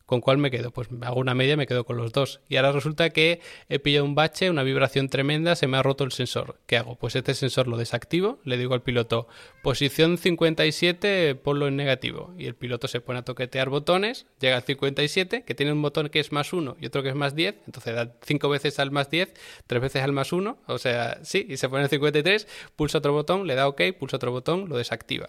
¿Con 0.08 0.22
cuál 0.22 0.38
me 0.38 0.50
quedo? 0.50 0.70
Pues 0.70 0.88
hago 1.02 1.20
una 1.20 1.34
media, 1.34 1.58
me 1.58 1.66
quedo 1.66 1.84
con 1.84 1.98
los 1.98 2.12
dos. 2.12 2.40
Y 2.48 2.56
ahora 2.56 2.72
resulta 2.72 3.10
que 3.10 3.42
he 3.68 3.78
pillado 3.78 4.06
un 4.06 4.14
bache, 4.14 4.48
una 4.48 4.62
vibración 4.62 5.10
tremenda, 5.10 5.54
se 5.54 5.66
me 5.66 5.76
ha 5.76 5.82
roto 5.82 6.02
el 6.02 6.12
sensor. 6.12 6.56
¿Qué 6.64 6.78
hago? 6.78 6.96
Pues 6.96 7.14
este 7.14 7.34
sensor 7.34 7.68
lo 7.68 7.76
desactivo, 7.76 8.38
le 8.42 8.56
digo 8.56 8.72
al 8.72 8.80
piloto, 8.80 9.28
posición 9.62 10.16
57, 10.16 11.34
ponlo 11.34 11.68
en 11.68 11.76
negativo. 11.76 12.32
Y 12.38 12.46
el 12.46 12.54
piloto 12.54 12.88
se 12.88 13.02
pone 13.02 13.18
a 13.18 13.22
toquetear 13.22 13.68
botones, 13.68 14.24
llega 14.40 14.56
al 14.56 14.62
57, 14.62 15.42
que 15.42 15.54
tiene 15.54 15.72
un 15.72 15.82
botón 15.82 16.08
que 16.08 16.20
es 16.20 16.32
más 16.32 16.54
1 16.54 16.78
y 16.80 16.86
otro 16.86 17.02
que 17.02 17.10
es 17.10 17.14
más 17.14 17.34
10, 17.34 17.56
entonces 17.66 17.94
da 17.94 18.14
5 18.22 18.48
veces 18.48 18.78
al 18.78 18.90
más 18.90 19.10
10, 19.10 19.34
3 19.66 19.82
veces 19.82 20.02
al 20.02 20.12
más 20.12 20.32
1, 20.32 20.56
o 20.66 20.78
sea, 20.78 21.18
sí, 21.22 21.44
y 21.46 21.58
se 21.58 21.68
pone 21.68 21.82
en 21.82 21.90
53, 21.90 22.48
pulsa 22.76 22.96
otro 22.96 23.12
botón, 23.12 23.46
le 23.46 23.54
da 23.56 23.68
OK, 23.68 23.82
pulsa 23.98 24.16
otro 24.16 24.32
botón, 24.32 24.70
lo 24.70 24.78
desactiva. 24.78 25.28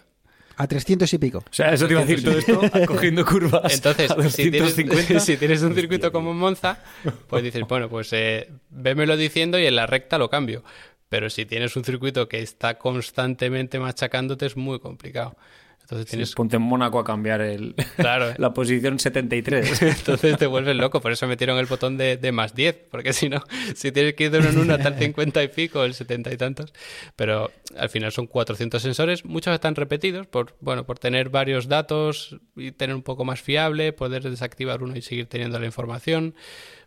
A 0.56 0.66
300 0.66 1.12
y 1.12 1.18
pico. 1.18 1.38
O 1.38 1.52
sea, 1.52 1.72
eso 1.72 1.86
te 1.86 1.94
iba 1.94 2.02
a 2.02 2.04
decir 2.04 2.24
todo 2.24 2.38
esto 2.38 2.60
cogiendo 2.86 3.24
curvas. 3.24 3.74
Entonces, 3.74 4.12
si, 4.34 4.50
tienes, 5.36 5.62
un 5.62 5.74
circuito 5.74 6.12
como 6.12 6.34
Monza, 6.34 6.82
pues 7.28 7.42
dices, 7.42 7.62
bueno, 7.66 7.88
pues 7.88 8.12
eh, 8.12 8.50
vémelo 8.68 9.16
diciendo 9.16 9.58
y 9.58 9.66
en 9.66 9.76
la 9.76 9.86
recta 9.86 10.18
lo 10.18 10.28
cambio. 10.28 10.62
Pero 11.08 11.28
si 11.30 11.44
tienes 11.46 11.74
un 11.76 11.84
circuito 11.84 12.28
que 12.28 12.40
está 12.40 12.78
constantemente 12.78 13.78
machacándote, 13.78 14.46
es 14.46 14.56
muy 14.56 14.78
complicado. 14.78 15.36
Entonces 15.90 16.06
tienes... 16.06 16.34
ponte 16.36 16.54
en 16.54 16.62
Mónaco 16.62 17.00
a 17.00 17.04
cambiar 17.04 17.40
el... 17.40 17.74
claro. 17.96 18.32
la 18.38 18.54
posición 18.54 19.00
73. 19.00 19.82
Entonces 19.82 20.38
te 20.38 20.46
vuelves 20.46 20.76
loco. 20.76 21.00
Por 21.00 21.10
eso 21.10 21.26
metieron 21.26 21.58
el 21.58 21.66
botón 21.66 21.96
de, 21.96 22.16
de 22.16 22.30
más 22.30 22.54
10. 22.54 22.86
Porque 22.92 23.12
si 23.12 23.28
no, 23.28 23.42
si 23.74 23.90
tienes 23.90 24.14
que 24.14 24.24
ir 24.24 24.30
de 24.30 24.38
uno 24.38 24.50
en 24.50 24.58
uno 24.58 24.74
hasta 24.74 24.90
el 24.90 24.94
50 24.94 25.42
y 25.42 25.48
pico, 25.48 25.82
el 25.82 25.94
70 25.94 26.32
y 26.32 26.36
tantos. 26.36 26.72
Pero 27.16 27.50
al 27.76 27.88
final 27.88 28.12
son 28.12 28.28
400 28.28 28.80
sensores. 28.80 29.24
Muchos 29.24 29.52
están 29.52 29.74
repetidos 29.74 30.28
por, 30.28 30.54
bueno, 30.60 30.86
por 30.86 31.00
tener 31.00 31.28
varios 31.28 31.66
datos 31.66 32.36
y 32.54 32.70
tener 32.70 32.94
un 32.94 33.02
poco 33.02 33.24
más 33.24 33.40
fiable, 33.40 33.92
poder 33.92 34.22
desactivar 34.22 34.84
uno 34.84 34.96
y 34.96 35.02
seguir 35.02 35.26
teniendo 35.26 35.58
la 35.58 35.66
información 35.66 36.34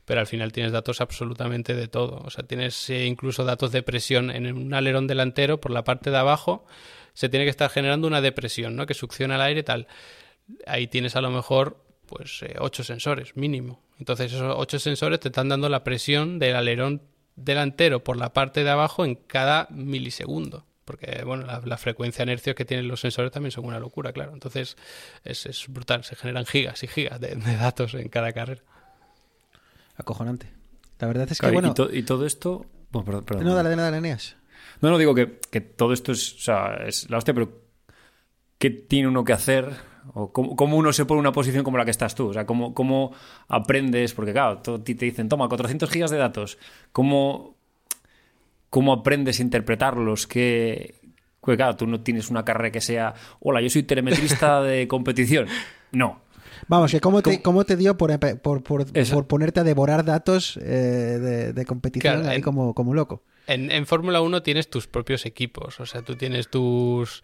pero 0.05 0.19
al 0.19 0.27
final 0.27 0.51
tienes 0.51 0.73
datos 0.73 0.99
absolutamente 0.99 1.75
de 1.75 1.87
todo. 1.87 2.21
O 2.25 2.29
sea, 2.29 2.43
tienes 2.43 2.89
eh, 2.89 3.05
incluso 3.05 3.45
datos 3.45 3.71
de 3.71 3.83
presión 3.83 4.31
en 4.31 4.51
un 4.53 4.73
alerón 4.73 5.07
delantero 5.07 5.61
por 5.61 5.71
la 5.71 5.85
parte 5.85 6.11
de 6.11 6.17
abajo 6.17 6.65
se 7.13 7.29
tiene 7.29 7.45
que 7.45 7.51
estar 7.51 7.69
generando 7.69 8.07
una 8.07 8.21
depresión, 8.21 8.75
¿no? 8.75 8.85
Que 8.85 8.93
succiona 8.93 9.35
el 9.35 9.41
aire 9.41 9.59
y 9.61 9.63
tal. 9.63 9.87
Ahí 10.65 10.87
tienes 10.87 11.15
a 11.15 11.21
lo 11.21 11.31
mejor 11.31 11.83
pues 12.05 12.43
eh, 12.43 12.55
ocho 12.59 12.83
sensores 12.83 13.35
mínimo. 13.35 13.81
Entonces 13.99 14.33
esos 14.33 14.53
ocho 14.57 14.79
sensores 14.79 15.19
te 15.19 15.29
están 15.29 15.49
dando 15.49 15.69
la 15.69 15.83
presión 15.83 16.39
del 16.39 16.55
alerón 16.55 17.01
delantero 17.35 18.03
por 18.03 18.17
la 18.17 18.33
parte 18.33 18.63
de 18.63 18.69
abajo 18.69 19.05
en 19.05 19.15
cada 19.15 19.67
milisegundo. 19.71 20.65
Porque, 20.85 21.23
bueno, 21.23 21.45
la, 21.63 21.77
frecuencia 21.77 22.25
de 22.25 22.31
inercios 22.31 22.57
que 22.57 22.65
tienen 22.65 22.89
los 22.89 22.99
sensores 22.99 23.31
también 23.31 23.51
son 23.51 23.65
una 23.65 23.79
locura, 23.79 24.11
claro. 24.11 24.33
Entonces, 24.33 24.75
es, 25.23 25.65
brutal. 25.69 26.03
Se 26.03 26.17
generan 26.17 26.45
gigas 26.45 26.83
y 26.83 26.87
gigas 26.87 27.21
de, 27.21 27.35
datos 27.35 27.93
en 27.93 28.09
cada 28.09 28.33
carrera. 28.33 28.61
Acojonante. 29.95 30.51
La 30.99 31.07
verdad 31.07 31.31
es 31.31 31.39
que, 31.39 31.51
bueno... 31.51 31.73
Y, 31.93 32.03
todo 32.03 32.25
esto... 32.25 32.65
no, 32.91 33.55
dale, 33.55 33.75
dale. 33.77 34.17
No, 34.81 34.89
no 34.89 34.97
digo 34.97 35.15
que, 35.15 35.27
todo 35.61 35.93
esto 35.93 36.11
es, 36.11 36.33
o 36.33 36.39
sea, 36.39 36.75
es 36.85 37.09
la 37.09 37.17
hostia, 37.17 37.33
pero 37.33 37.61
¿qué 38.57 38.69
tiene 38.69 39.07
uno 39.07 39.23
que 39.23 39.33
hacer? 39.33 39.71
¿O 40.13 40.33
cómo, 40.33 40.75
uno 40.75 40.91
se 40.91 41.05
pone 41.05 41.19
en 41.19 41.21
una 41.21 41.31
posición 41.31 41.63
como 41.63 41.77
la 41.77 41.85
que 41.85 41.91
estás 41.91 42.15
tú? 42.15 42.27
O 42.27 42.33
sea, 42.33 42.45
¿cómo, 42.45 42.73
cómo 42.73 43.13
aprendes? 43.47 44.13
Porque 44.13 44.33
claro, 44.33 44.59
te 44.59 44.93
dicen, 44.93 45.29
toma, 45.29 45.47
400 45.47 45.89
gigas 45.89 46.11
de 46.11 46.17
datos. 46.17 46.57
¿Cómo, 46.91 47.55
cómo 48.69 48.93
aprendes 48.93 49.39
a 49.39 49.43
interpretarlos? 49.43 50.27
¿Qué, 50.27 51.03
pues 51.43 51.57
claro, 51.57 51.75
tú 51.75 51.87
no 51.87 52.01
tienes 52.01 52.29
una 52.29 52.45
carrera 52.45 52.71
que 52.71 52.81
sea, 52.81 53.13
hola, 53.39 53.61
yo 53.61 53.69
soy 53.69 53.83
telemetrista 53.83 54.61
de 54.63 54.87
competición. 54.87 55.47
No. 55.91 56.21
Vamos, 56.67 56.91
que 56.91 57.01
cómo 57.01 57.21
te, 57.21 57.41
cómo 57.41 57.65
te 57.65 57.75
dio 57.75 57.97
por, 57.97 58.17
por, 58.39 58.63
por, 58.63 59.27
ponerte 59.27 59.59
a 59.59 59.63
devorar 59.63 60.05
datos 60.05 60.57
eh, 60.61 61.51
de, 61.53 61.65
competición 61.65 62.27
ahí 62.27 62.41
como, 62.41 62.73
como 62.73 62.93
loco. 62.93 63.23
En, 63.45 63.71
en 63.71 63.85
Fórmula 63.85 64.21
1 64.21 64.41
tienes 64.41 64.69
tus 64.69 64.87
propios 64.87 65.25
equipos, 65.25 65.79
o 65.81 65.85
sea, 65.85 66.01
tú 66.01 66.15
tienes 66.15 66.49
tus... 66.49 67.23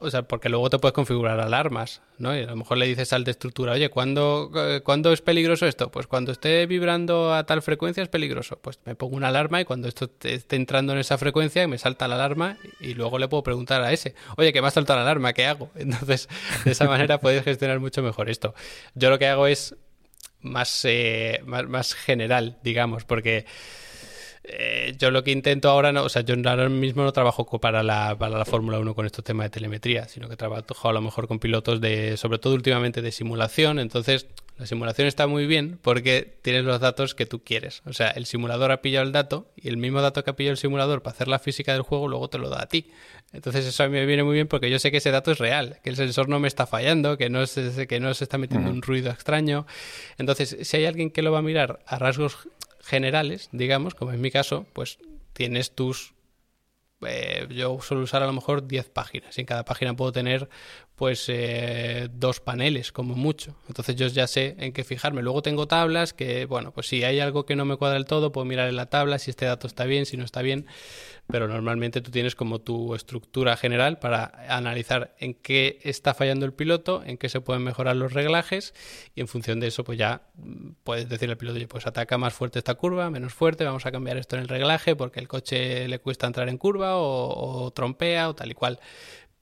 O 0.00 0.10
sea, 0.10 0.22
porque 0.22 0.48
luego 0.48 0.68
te 0.70 0.78
puedes 0.78 0.92
configurar 0.92 1.38
alarmas, 1.38 2.02
¿no? 2.18 2.36
Y 2.36 2.42
a 2.42 2.46
lo 2.46 2.56
mejor 2.56 2.78
le 2.78 2.86
dices 2.86 3.12
al 3.12 3.22
de 3.22 3.30
estructura, 3.30 3.72
oye, 3.72 3.88
¿cuándo, 3.88 4.50
¿cuándo 4.82 5.12
es 5.12 5.22
peligroso 5.22 5.66
esto? 5.66 5.90
Pues 5.90 6.08
cuando 6.08 6.32
esté 6.32 6.66
vibrando 6.66 7.32
a 7.32 7.46
tal 7.46 7.62
frecuencia 7.62 8.02
es 8.02 8.08
peligroso. 8.08 8.58
Pues 8.60 8.80
me 8.84 8.96
pongo 8.96 9.16
una 9.16 9.28
alarma 9.28 9.60
y 9.60 9.64
cuando 9.64 9.86
esto 9.86 10.10
esté 10.24 10.56
entrando 10.56 10.92
en 10.94 10.98
esa 10.98 11.16
frecuencia 11.16 11.66
me 11.68 11.78
salta 11.78 12.08
la 12.08 12.16
alarma 12.16 12.56
y 12.80 12.94
luego 12.94 13.18
le 13.18 13.28
puedo 13.28 13.44
preguntar 13.44 13.82
a 13.82 13.92
ese, 13.92 14.16
oye, 14.36 14.52
que 14.52 14.60
me 14.60 14.68
ha 14.68 14.72
saltado 14.72 14.98
la 14.98 15.04
alarma, 15.04 15.32
¿qué 15.32 15.46
hago? 15.46 15.70
Entonces, 15.76 16.28
de 16.64 16.72
esa 16.72 16.86
manera 16.86 17.18
puedes 17.18 17.44
gestionar 17.44 17.78
mucho 17.78 18.02
mejor 18.02 18.28
esto. 18.28 18.54
Yo 18.94 19.10
lo 19.10 19.18
que 19.18 19.28
hago 19.28 19.46
es 19.46 19.76
más, 20.40 20.84
eh, 20.86 21.40
más, 21.44 21.68
más 21.68 21.94
general, 21.94 22.58
digamos, 22.64 23.04
porque... 23.04 23.46
Eh, 24.44 24.94
yo 24.98 25.12
lo 25.12 25.22
que 25.22 25.30
intento 25.30 25.70
ahora, 25.70 25.92
no, 25.92 26.02
o 26.02 26.08
sea, 26.08 26.22
yo 26.22 26.34
ahora 26.44 26.68
mismo 26.68 27.04
no 27.04 27.12
trabajo 27.12 27.44
para 27.60 27.82
la, 27.82 28.16
para 28.18 28.38
la 28.38 28.44
Fórmula 28.44 28.80
1 28.80 28.94
con 28.94 29.06
estos 29.06 29.24
temas 29.24 29.46
de 29.46 29.50
telemetría, 29.50 30.08
sino 30.08 30.28
que 30.28 30.36
trabajo 30.36 30.88
a 30.88 30.92
lo 30.92 31.00
mejor 31.00 31.28
con 31.28 31.38
pilotos 31.38 31.80
de, 31.80 32.16
sobre 32.16 32.38
todo 32.38 32.54
últimamente 32.54 33.02
de 33.02 33.12
simulación. 33.12 33.78
Entonces, 33.78 34.26
la 34.58 34.66
simulación 34.66 35.06
está 35.06 35.26
muy 35.26 35.46
bien 35.46 35.78
porque 35.80 36.36
tienes 36.42 36.64
los 36.64 36.80
datos 36.80 37.14
que 37.14 37.24
tú 37.24 37.42
quieres. 37.42 37.82
O 37.84 37.92
sea, 37.92 38.08
el 38.08 38.26
simulador 38.26 38.72
ha 38.72 38.82
pillado 38.82 39.06
el 39.06 39.12
dato 39.12 39.50
y 39.56 39.68
el 39.68 39.76
mismo 39.76 40.02
dato 40.02 40.24
que 40.24 40.30
ha 40.30 40.36
pillado 40.36 40.52
el 40.52 40.58
simulador 40.58 41.02
para 41.02 41.14
hacer 41.14 41.28
la 41.28 41.38
física 41.38 41.72
del 41.72 41.82
juego 41.82 42.08
luego 42.08 42.28
te 42.28 42.38
lo 42.38 42.48
da 42.50 42.62
a 42.62 42.66
ti. 42.66 42.90
Entonces 43.32 43.64
eso 43.64 43.82
a 43.82 43.88
mí 43.88 43.92
me 43.92 44.06
viene 44.06 44.24
muy 44.24 44.34
bien 44.34 44.48
porque 44.48 44.70
yo 44.70 44.78
sé 44.78 44.90
que 44.90 44.98
ese 44.98 45.10
dato 45.10 45.30
es 45.30 45.38
real, 45.38 45.78
que 45.82 45.90
el 45.90 45.96
sensor 45.96 46.28
no 46.28 46.38
me 46.38 46.48
está 46.48 46.66
fallando, 46.66 47.16
que 47.16 47.30
no 47.30 47.46
se, 47.46 47.86
que 47.86 47.98
no 47.98 48.12
se 48.12 48.24
está 48.24 48.38
metiendo 48.38 48.70
un 48.70 48.82
ruido 48.82 49.10
extraño. 49.10 49.66
Entonces, 50.18 50.56
si 50.60 50.76
hay 50.76 50.84
alguien 50.84 51.10
que 51.10 51.22
lo 51.22 51.32
va 51.32 51.38
a 51.38 51.42
mirar 51.42 51.80
a 51.86 51.98
rasgos 51.98 52.48
generales, 52.82 53.48
digamos, 53.52 53.94
como 53.94 54.12
en 54.12 54.20
mi 54.20 54.30
caso, 54.30 54.66
pues 54.72 54.98
tienes 55.32 55.74
tus 55.74 56.14
eh, 57.06 57.46
yo 57.50 57.80
suelo 57.80 58.04
usar 58.04 58.22
a 58.22 58.26
lo 58.26 58.32
mejor 58.32 58.66
10 58.66 58.88
páginas 58.90 59.36
y 59.36 59.40
en 59.40 59.46
cada 59.46 59.64
página 59.64 59.94
puedo 59.94 60.12
tener 60.12 60.48
pues 60.94 61.24
eh, 61.28 62.08
dos 62.12 62.40
paneles 62.40 62.92
como 62.92 63.14
mucho. 63.14 63.56
Entonces 63.68 63.96
yo 63.96 64.06
ya 64.06 64.26
sé 64.26 64.54
en 64.58 64.72
qué 64.72 64.84
fijarme. 64.84 65.22
Luego 65.22 65.42
tengo 65.42 65.66
tablas 65.66 66.12
que, 66.12 66.46
bueno, 66.46 66.72
pues 66.72 66.86
si 66.86 67.02
hay 67.02 67.18
algo 67.20 67.44
que 67.44 67.56
no 67.56 67.64
me 67.64 67.76
cuadra 67.76 67.94
del 67.94 68.04
todo, 68.04 68.30
puedo 68.30 68.44
mirar 68.44 68.68
en 68.68 68.76
la 68.76 68.86
tabla 68.86 69.18
si 69.18 69.30
este 69.30 69.46
dato 69.46 69.66
está 69.66 69.84
bien, 69.84 70.06
si 70.06 70.16
no 70.16 70.24
está 70.24 70.42
bien 70.42 70.66
pero 71.26 71.48
normalmente 71.48 72.00
tú 72.00 72.10
tienes 72.10 72.34
como 72.34 72.60
tu 72.60 72.94
estructura 72.94 73.56
general 73.56 73.98
para 73.98 74.32
analizar 74.48 75.14
en 75.18 75.34
qué 75.34 75.78
está 75.82 76.14
fallando 76.14 76.44
el 76.44 76.52
piloto, 76.52 77.02
en 77.04 77.16
qué 77.16 77.28
se 77.28 77.40
pueden 77.40 77.62
mejorar 77.62 77.96
los 77.96 78.12
reglajes 78.12 78.74
y 79.14 79.20
en 79.20 79.28
función 79.28 79.60
de 79.60 79.68
eso 79.68 79.84
pues 79.84 79.98
ya 79.98 80.22
mm, 80.34 80.70
puedes 80.84 81.08
decirle 81.08 81.32
al 81.32 81.38
piloto, 81.38 81.58
pues 81.68 81.86
ataca 81.86 82.18
más 82.18 82.34
fuerte 82.34 82.58
esta 82.58 82.74
curva, 82.74 83.10
menos 83.10 83.32
fuerte, 83.32 83.64
vamos 83.64 83.86
a 83.86 83.92
cambiar 83.92 84.16
esto 84.16 84.36
en 84.36 84.42
el 84.42 84.48
reglaje 84.48 84.96
porque 84.96 85.20
el 85.20 85.28
coche 85.28 85.88
le 85.88 85.98
cuesta 86.00 86.26
entrar 86.26 86.48
en 86.48 86.58
curva 86.58 86.96
o, 86.96 87.64
o 87.64 87.70
trompea 87.70 88.28
o 88.28 88.34
tal 88.34 88.50
y 88.50 88.54
cual 88.54 88.78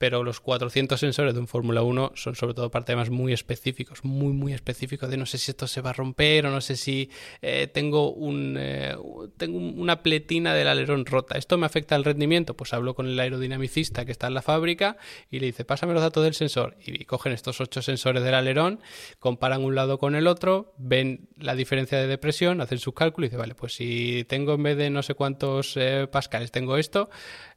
pero 0.01 0.25
los 0.25 0.41
400 0.41 0.99
sensores 0.99 1.35
de 1.35 1.41
un 1.41 1.47
Fórmula 1.47 1.83
1 1.83 2.13
son 2.15 2.35
sobre 2.35 2.55
todo 2.55 2.71
para 2.71 2.87
temas 2.87 3.11
muy 3.11 3.35
específicos, 3.35 4.03
muy, 4.03 4.33
muy 4.33 4.55
específicos 4.55 5.11
de 5.11 5.19
no 5.19 5.27
sé 5.27 5.37
si 5.37 5.51
esto 5.51 5.67
se 5.67 5.83
va 5.83 5.91
a 5.91 5.93
romper 5.93 6.47
o 6.47 6.51
no 6.51 6.63
sé 6.63 6.77
si 6.77 7.11
eh, 7.43 7.67
tengo, 7.67 8.11
un, 8.11 8.57
eh, 8.59 8.97
tengo 9.37 9.59
una 9.59 10.03
pletina 10.03 10.55
del 10.55 10.69
alerón 10.69 11.05
rota. 11.05 11.37
¿Esto 11.37 11.59
me 11.59 11.67
afecta 11.67 11.97
al 11.97 12.05
rendimiento? 12.05 12.57
Pues 12.57 12.73
hablo 12.73 12.95
con 12.95 13.09
el 13.09 13.21
aerodinamicista 13.21 14.07
que 14.07 14.13
está 14.13 14.29
en 14.29 14.33
la 14.33 14.41
fábrica 14.41 14.97
y 15.31 15.39
le 15.39 15.45
dice, 15.45 15.67
pásame 15.67 15.93
los 15.93 16.01
datos 16.01 16.25
del 16.25 16.33
sensor. 16.33 16.79
Y 16.83 17.05
cogen 17.05 17.35
estos 17.35 17.61
ocho 17.61 17.83
sensores 17.83 18.25
del 18.25 18.33
alerón, 18.33 18.81
comparan 19.19 19.63
un 19.63 19.75
lado 19.75 19.99
con 19.99 20.15
el 20.15 20.29
otro, 20.29 20.73
ven 20.79 21.29
la 21.37 21.55
diferencia 21.55 21.99
de 21.99 22.07
depresión, 22.07 22.63
hacen 22.63 22.79
sus 22.79 22.95
cálculos 22.95 23.27
y 23.27 23.29
dicen, 23.29 23.41
vale, 23.41 23.55
pues 23.55 23.75
si 23.75 24.25
tengo 24.31 24.55
en 24.55 24.63
vez 24.63 24.79
de 24.79 24.89
no 24.89 25.03
sé 25.03 25.13
cuántos 25.13 25.77
eh, 25.77 26.09
pascales, 26.11 26.51
tengo 26.53 26.79
esto, 26.79 27.11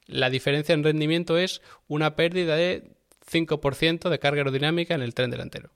la 0.08 0.30
diferencia 0.30 0.74
en 0.74 0.84
rendimiento 0.84 1.38
es 1.38 1.62
una 1.88 2.16
pérdida 2.16 2.56
de 2.56 2.92
5% 3.32 4.10
de 4.10 4.20
carga 4.20 4.40
aerodinámica 4.40 4.96
en 4.96 5.02
el 5.02 5.14
tren 5.14 5.32
delantero. 5.32 5.70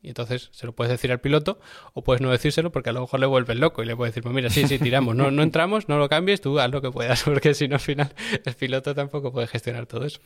Y 0.00 0.08
entonces 0.08 0.48
se 0.52 0.64
lo 0.66 0.74
puedes 0.74 0.92
decir 0.92 1.10
al 1.10 1.20
piloto 1.20 1.58
o 1.92 2.04
puedes 2.04 2.20
no 2.20 2.30
decírselo 2.30 2.70
porque 2.70 2.90
a 2.90 2.92
lo 2.92 3.00
mejor 3.00 3.18
le 3.18 3.26
vuelves 3.26 3.58
loco 3.58 3.82
y 3.82 3.86
le 3.86 3.96
puedes 3.96 4.14
decir, 4.14 4.22
pues 4.22 4.34
mira, 4.34 4.48
sí, 4.48 4.66
sí, 4.68 4.78
tiramos, 4.78 5.16
no, 5.16 5.30
no 5.32 5.42
entramos, 5.42 5.88
no 5.88 5.98
lo 5.98 6.08
cambies, 6.08 6.40
tú 6.40 6.58
haz 6.60 6.70
lo 6.70 6.80
que 6.80 6.90
puedas, 6.90 7.22
porque 7.24 7.54
si 7.54 7.66
no 7.66 7.74
al 7.74 7.80
final 7.80 8.12
el 8.44 8.54
piloto 8.54 8.94
tampoco 8.94 9.32
puede 9.32 9.48
gestionar 9.48 9.86
todo 9.86 10.04
eso. 10.04 10.20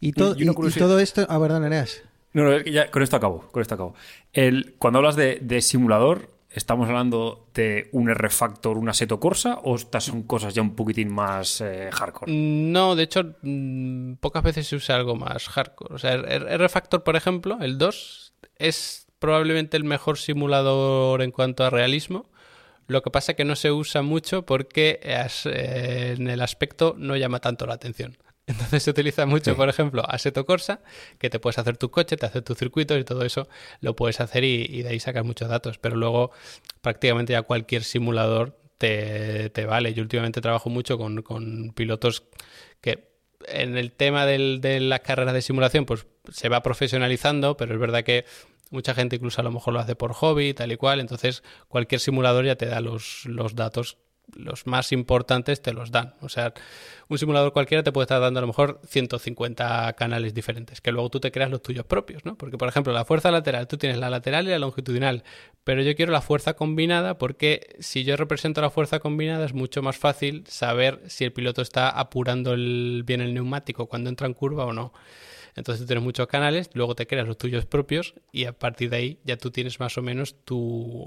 Y, 0.00 0.12
todo 0.12 0.98
esto, 1.00 1.26
a 1.28 1.38
ver, 1.38 1.52
Nereas. 1.52 2.02
No, 2.32 2.44
no, 2.44 2.58
ya, 2.60 2.90
con 2.90 3.02
esto 3.02 3.16
acabo, 3.16 3.48
con 3.50 3.62
esto 3.62 3.74
acabo. 3.74 3.94
El, 4.32 4.74
cuando 4.78 4.98
hablas 4.98 5.16
de, 5.16 5.38
de 5.40 5.60
simulador, 5.60 6.30
¿Estamos 6.50 6.88
hablando 6.88 7.50
de 7.52 7.90
un 7.92 8.08
R-Factor, 8.08 8.78
una 8.78 8.94
Seto 8.94 9.20
Corsa 9.20 9.58
o 9.62 9.76
estas 9.76 10.04
son 10.04 10.22
cosas 10.22 10.54
ya 10.54 10.62
un 10.62 10.74
poquitín 10.74 11.10
más 11.10 11.60
eh, 11.60 11.90
hardcore? 11.92 12.32
No, 12.32 12.96
de 12.96 13.02
hecho, 13.02 13.36
mm, 13.42 14.14
pocas 14.14 14.42
veces 14.42 14.66
se 14.66 14.76
usa 14.76 14.96
algo 14.96 15.14
más 15.14 15.46
hardcore. 15.48 15.94
O 15.94 15.98
sea, 15.98 16.14
R-Factor, 16.14 17.04
por 17.04 17.16
ejemplo, 17.16 17.58
el 17.60 17.76
2, 17.76 18.32
es 18.56 19.06
probablemente 19.18 19.76
el 19.76 19.84
mejor 19.84 20.16
simulador 20.16 21.20
en 21.20 21.32
cuanto 21.32 21.64
a 21.64 21.70
realismo. 21.70 22.30
Lo 22.86 23.02
que 23.02 23.10
pasa 23.10 23.32
es 23.32 23.36
que 23.36 23.44
no 23.44 23.54
se 23.54 23.70
usa 23.70 24.00
mucho 24.00 24.46
porque 24.46 25.00
eh, 25.02 26.14
en 26.16 26.28
el 26.28 26.40
aspecto 26.40 26.94
no 26.96 27.16
llama 27.16 27.40
tanto 27.40 27.66
la 27.66 27.74
atención. 27.74 28.16
Entonces 28.48 28.82
se 28.82 28.90
utiliza 28.90 29.26
mucho, 29.26 29.54
por 29.54 29.68
ejemplo, 29.68 30.02
Assetto 30.08 30.46
Corsa, 30.46 30.80
que 31.18 31.28
te 31.28 31.38
puedes 31.38 31.58
hacer 31.58 31.76
tu 31.76 31.90
coche, 31.90 32.16
te 32.16 32.24
hace 32.24 32.40
tu 32.40 32.54
circuito 32.54 32.96
y 32.96 33.04
todo 33.04 33.22
eso 33.22 33.46
lo 33.80 33.94
puedes 33.94 34.20
hacer 34.20 34.42
y, 34.42 34.82
de 34.82 34.88
ahí 34.88 35.00
sacas 35.00 35.24
muchos 35.24 35.48
datos. 35.50 35.78
Pero 35.78 35.96
luego 35.96 36.32
prácticamente 36.80 37.34
ya 37.34 37.42
cualquier 37.42 37.84
simulador 37.84 38.58
te, 38.78 39.50
vale. 39.66 39.92
Yo 39.92 40.02
últimamente 40.02 40.40
trabajo 40.40 40.70
mucho 40.70 40.96
con, 40.96 41.72
pilotos 41.74 42.24
que 42.80 43.08
en 43.46 43.76
el 43.76 43.92
tema 43.92 44.24
de 44.24 44.80
las 44.80 45.00
carreras 45.00 45.34
de 45.34 45.42
simulación 45.42 45.84
pues 45.84 46.06
se 46.32 46.48
va 46.48 46.62
profesionalizando, 46.62 47.56
pero 47.56 47.74
es 47.74 47.80
verdad 47.80 48.02
que 48.02 48.24
mucha 48.70 48.94
gente 48.94 49.16
incluso 49.16 49.42
a 49.42 49.44
lo 49.44 49.50
mejor 49.50 49.74
lo 49.74 49.80
hace 49.80 49.94
por 49.94 50.14
hobby, 50.14 50.54
tal 50.54 50.72
y 50.72 50.78
cual. 50.78 51.00
Entonces 51.00 51.42
cualquier 51.68 52.00
simulador 52.00 52.46
ya 52.46 52.56
te 52.56 52.64
da 52.64 52.80
los, 52.80 53.26
los 53.26 53.54
datos 53.54 53.98
los 54.34 54.66
más 54.66 54.92
importantes 54.92 55.62
te 55.62 55.72
los 55.72 55.90
dan. 55.90 56.14
O 56.20 56.28
sea, 56.28 56.52
un 57.08 57.18
simulador 57.18 57.52
cualquiera 57.52 57.82
te 57.82 57.92
puede 57.92 58.04
estar 58.04 58.20
dando 58.20 58.38
a 58.38 58.42
lo 58.42 58.46
mejor 58.46 58.80
150 58.86 59.92
canales 59.94 60.34
diferentes, 60.34 60.80
que 60.80 60.92
luego 60.92 61.10
tú 61.10 61.20
te 61.20 61.32
creas 61.32 61.50
los 61.50 61.62
tuyos 61.62 61.84
propios, 61.84 62.24
¿no? 62.24 62.36
Porque, 62.36 62.58
por 62.58 62.68
ejemplo, 62.68 62.92
la 62.92 63.04
fuerza 63.04 63.30
lateral, 63.30 63.66
tú 63.68 63.78
tienes 63.78 63.98
la 63.98 64.10
lateral 64.10 64.46
y 64.46 64.50
la 64.50 64.58
longitudinal, 64.58 65.24
pero 65.64 65.82
yo 65.82 65.94
quiero 65.96 66.12
la 66.12 66.20
fuerza 66.20 66.54
combinada 66.54 67.18
porque 67.18 67.76
si 67.80 68.04
yo 68.04 68.16
represento 68.16 68.60
la 68.60 68.70
fuerza 68.70 69.00
combinada 69.00 69.44
es 69.44 69.54
mucho 69.54 69.82
más 69.82 69.96
fácil 69.96 70.44
saber 70.46 71.02
si 71.08 71.24
el 71.24 71.32
piloto 71.32 71.62
está 71.62 71.88
apurando 71.88 72.54
bien 72.54 73.20
el 73.20 73.34
neumático 73.34 73.86
cuando 73.86 74.10
entra 74.10 74.26
en 74.26 74.34
curva 74.34 74.64
o 74.64 74.72
no. 74.72 74.92
Entonces 75.58 75.86
tienes 75.86 76.04
muchos 76.04 76.26
canales, 76.26 76.70
luego 76.74 76.94
te 76.94 77.06
creas 77.06 77.26
los 77.26 77.36
tuyos 77.36 77.66
propios 77.66 78.14
y 78.32 78.44
a 78.44 78.52
partir 78.52 78.90
de 78.90 78.96
ahí 78.96 79.20
ya 79.24 79.36
tú 79.36 79.50
tienes 79.50 79.80
más 79.80 79.98
o 79.98 80.02
menos 80.02 80.36
tu 80.44 81.04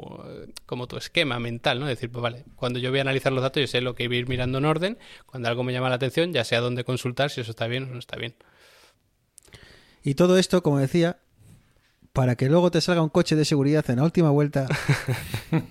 como 0.65 0.87
tu 0.87 0.97
esquema 0.97 1.39
mental, 1.39 1.79
¿no? 1.79 1.87
decir, 1.87 2.11
pues 2.11 2.21
vale, 2.21 2.45
cuando 2.55 2.79
yo 2.79 2.89
voy 2.89 2.99
a 2.99 3.01
analizar 3.01 3.31
los 3.31 3.41
datos 3.41 3.61
yo 3.61 3.67
sé 3.67 3.81
lo 3.81 3.95
que 3.95 4.07
voy 4.07 4.17
a 4.17 4.19
ir 4.19 4.27
mirando 4.27 4.57
en 4.57 4.65
orden, 4.65 4.97
cuando 5.25 5.49
algo 5.49 5.63
me 5.63 5.73
llama 5.73 5.89
la 5.89 5.95
atención 5.95 6.33
ya 6.33 6.43
sé 6.43 6.55
a 6.55 6.61
dónde 6.61 6.83
consultar 6.83 7.31
si 7.31 7.41
eso 7.41 7.51
está 7.51 7.67
bien 7.67 7.85
o 7.85 7.87
no 7.87 7.99
está 7.99 8.17
bien. 8.17 8.35
Y 10.03 10.15
todo 10.15 10.37
esto, 10.37 10.63
como 10.63 10.79
decía, 10.79 11.19
para 12.13 12.35
que 12.35 12.49
luego 12.49 12.71
te 12.71 12.81
salga 12.81 13.01
un 13.01 13.09
coche 13.09 13.35
de 13.35 13.45
seguridad 13.45 13.89
en 13.89 13.97
la 13.97 14.03
última 14.03 14.29
vuelta, 14.31 14.67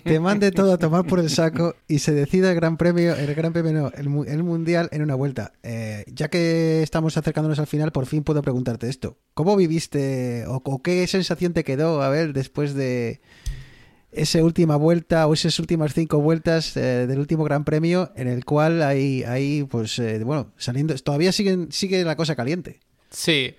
te 0.03 0.19
mande 0.19 0.51
todo 0.51 0.73
a 0.73 0.77
tomar 0.77 1.05
por 1.05 1.19
el 1.19 1.29
saco 1.29 1.75
y 1.87 1.99
se 1.99 2.13
decida 2.13 2.49
el 2.49 2.55
Gran 2.55 2.77
Premio, 2.77 3.15
el 3.15 3.33
Gran 3.35 3.53
Premio 3.53 3.71
no, 3.73 3.91
el, 3.91 4.43
Mundial 4.43 4.89
en 4.91 5.03
una 5.03 5.15
vuelta. 5.15 5.53
Eh, 5.61 6.03
ya 6.07 6.29
que 6.29 6.81
estamos 6.81 7.15
acercándonos 7.17 7.59
al 7.59 7.67
final, 7.67 7.91
por 7.91 8.07
fin 8.07 8.23
puedo 8.23 8.41
preguntarte 8.41 8.89
esto. 8.89 9.17
¿Cómo 9.33 9.55
viviste 9.55 10.45
o, 10.47 10.81
qué 10.81 11.05
sensación 11.05 11.53
te 11.53 11.63
quedó, 11.63 12.01
a 12.01 12.09
ver, 12.09 12.33
después 12.33 12.73
de 12.73 13.21
esa 14.11 14.43
última 14.43 14.75
vuelta 14.75 15.27
o 15.27 15.33
esas 15.33 15.59
últimas 15.59 15.93
cinco 15.93 16.19
vueltas 16.19 16.75
eh, 16.75 17.05
del 17.07 17.19
último 17.19 17.43
Gran 17.43 17.65
Premio 17.65 18.11
en 18.15 18.27
el 18.27 18.45
cual 18.45 18.81
hay, 18.81 19.67
pues, 19.69 19.99
eh, 19.99 20.23
bueno, 20.23 20.51
saliendo, 20.57 20.95
todavía 20.95 21.31
sigue 21.31 22.03
la 22.03 22.15
cosa 22.15 22.35
caliente? 22.35 22.79
Sí, 23.11 23.55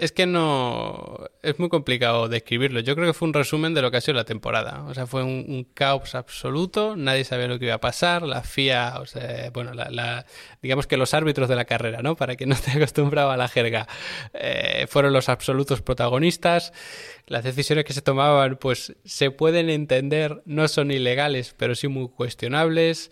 es 0.00 0.12
que 0.12 0.26
no. 0.26 1.28
Es 1.42 1.58
muy 1.58 1.68
complicado 1.68 2.28
describirlo. 2.28 2.80
Yo 2.80 2.94
creo 2.94 3.06
que 3.06 3.12
fue 3.12 3.28
un 3.28 3.34
resumen 3.34 3.74
de 3.74 3.82
lo 3.82 3.90
que 3.90 3.98
ha 3.98 4.00
sido 4.00 4.14
la 4.14 4.24
temporada. 4.24 4.84
O 4.84 4.94
sea, 4.94 5.06
fue 5.06 5.22
un, 5.22 5.66
caos 5.74 6.14
absoluto. 6.14 6.96
Nadie 6.96 7.24
sabía 7.24 7.46
lo 7.48 7.58
que 7.58 7.66
iba 7.66 7.74
a 7.74 7.80
pasar. 7.80 8.22
La 8.22 8.42
FIA, 8.42 8.94
o 9.00 9.06
sea, 9.06 9.50
bueno, 9.52 9.74
la, 9.74 10.24
digamos 10.62 10.86
que 10.86 10.96
los 10.96 11.12
árbitros 11.12 11.50
de 11.50 11.56
la 11.56 11.66
carrera, 11.66 12.00
¿no? 12.02 12.16
Para 12.16 12.36
que 12.36 12.46
no 12.46 12.54
esté 12.54 12.70
acostumbrado 12.76 13.30
a 13.30 13.36
la 13.36 13.48
jerga, 13.48 13.86
eh, 14.32 14.86
fueron 14.88 15.12
los 15.12 15.28
absolutos 15.28 15.82
protagonistas. 15.82 16.72
Las 17.26 17.44
decisiones 17.44 17.84
que 17.84 17.92
se 17.92 18.00
tomaban, 18.00 18.56
pues 18.56 18.96
se 19.04 19.30
pueden 19.30 19.68
entender, 19.68 20.42
no 20.46 20.66
son 20.66 20.90
ilegales, 20.90 21.54
pero 21.56 21.74
sí 21.74 21.88
muy 21.88 22.08
cuestionables. 22.08 23.10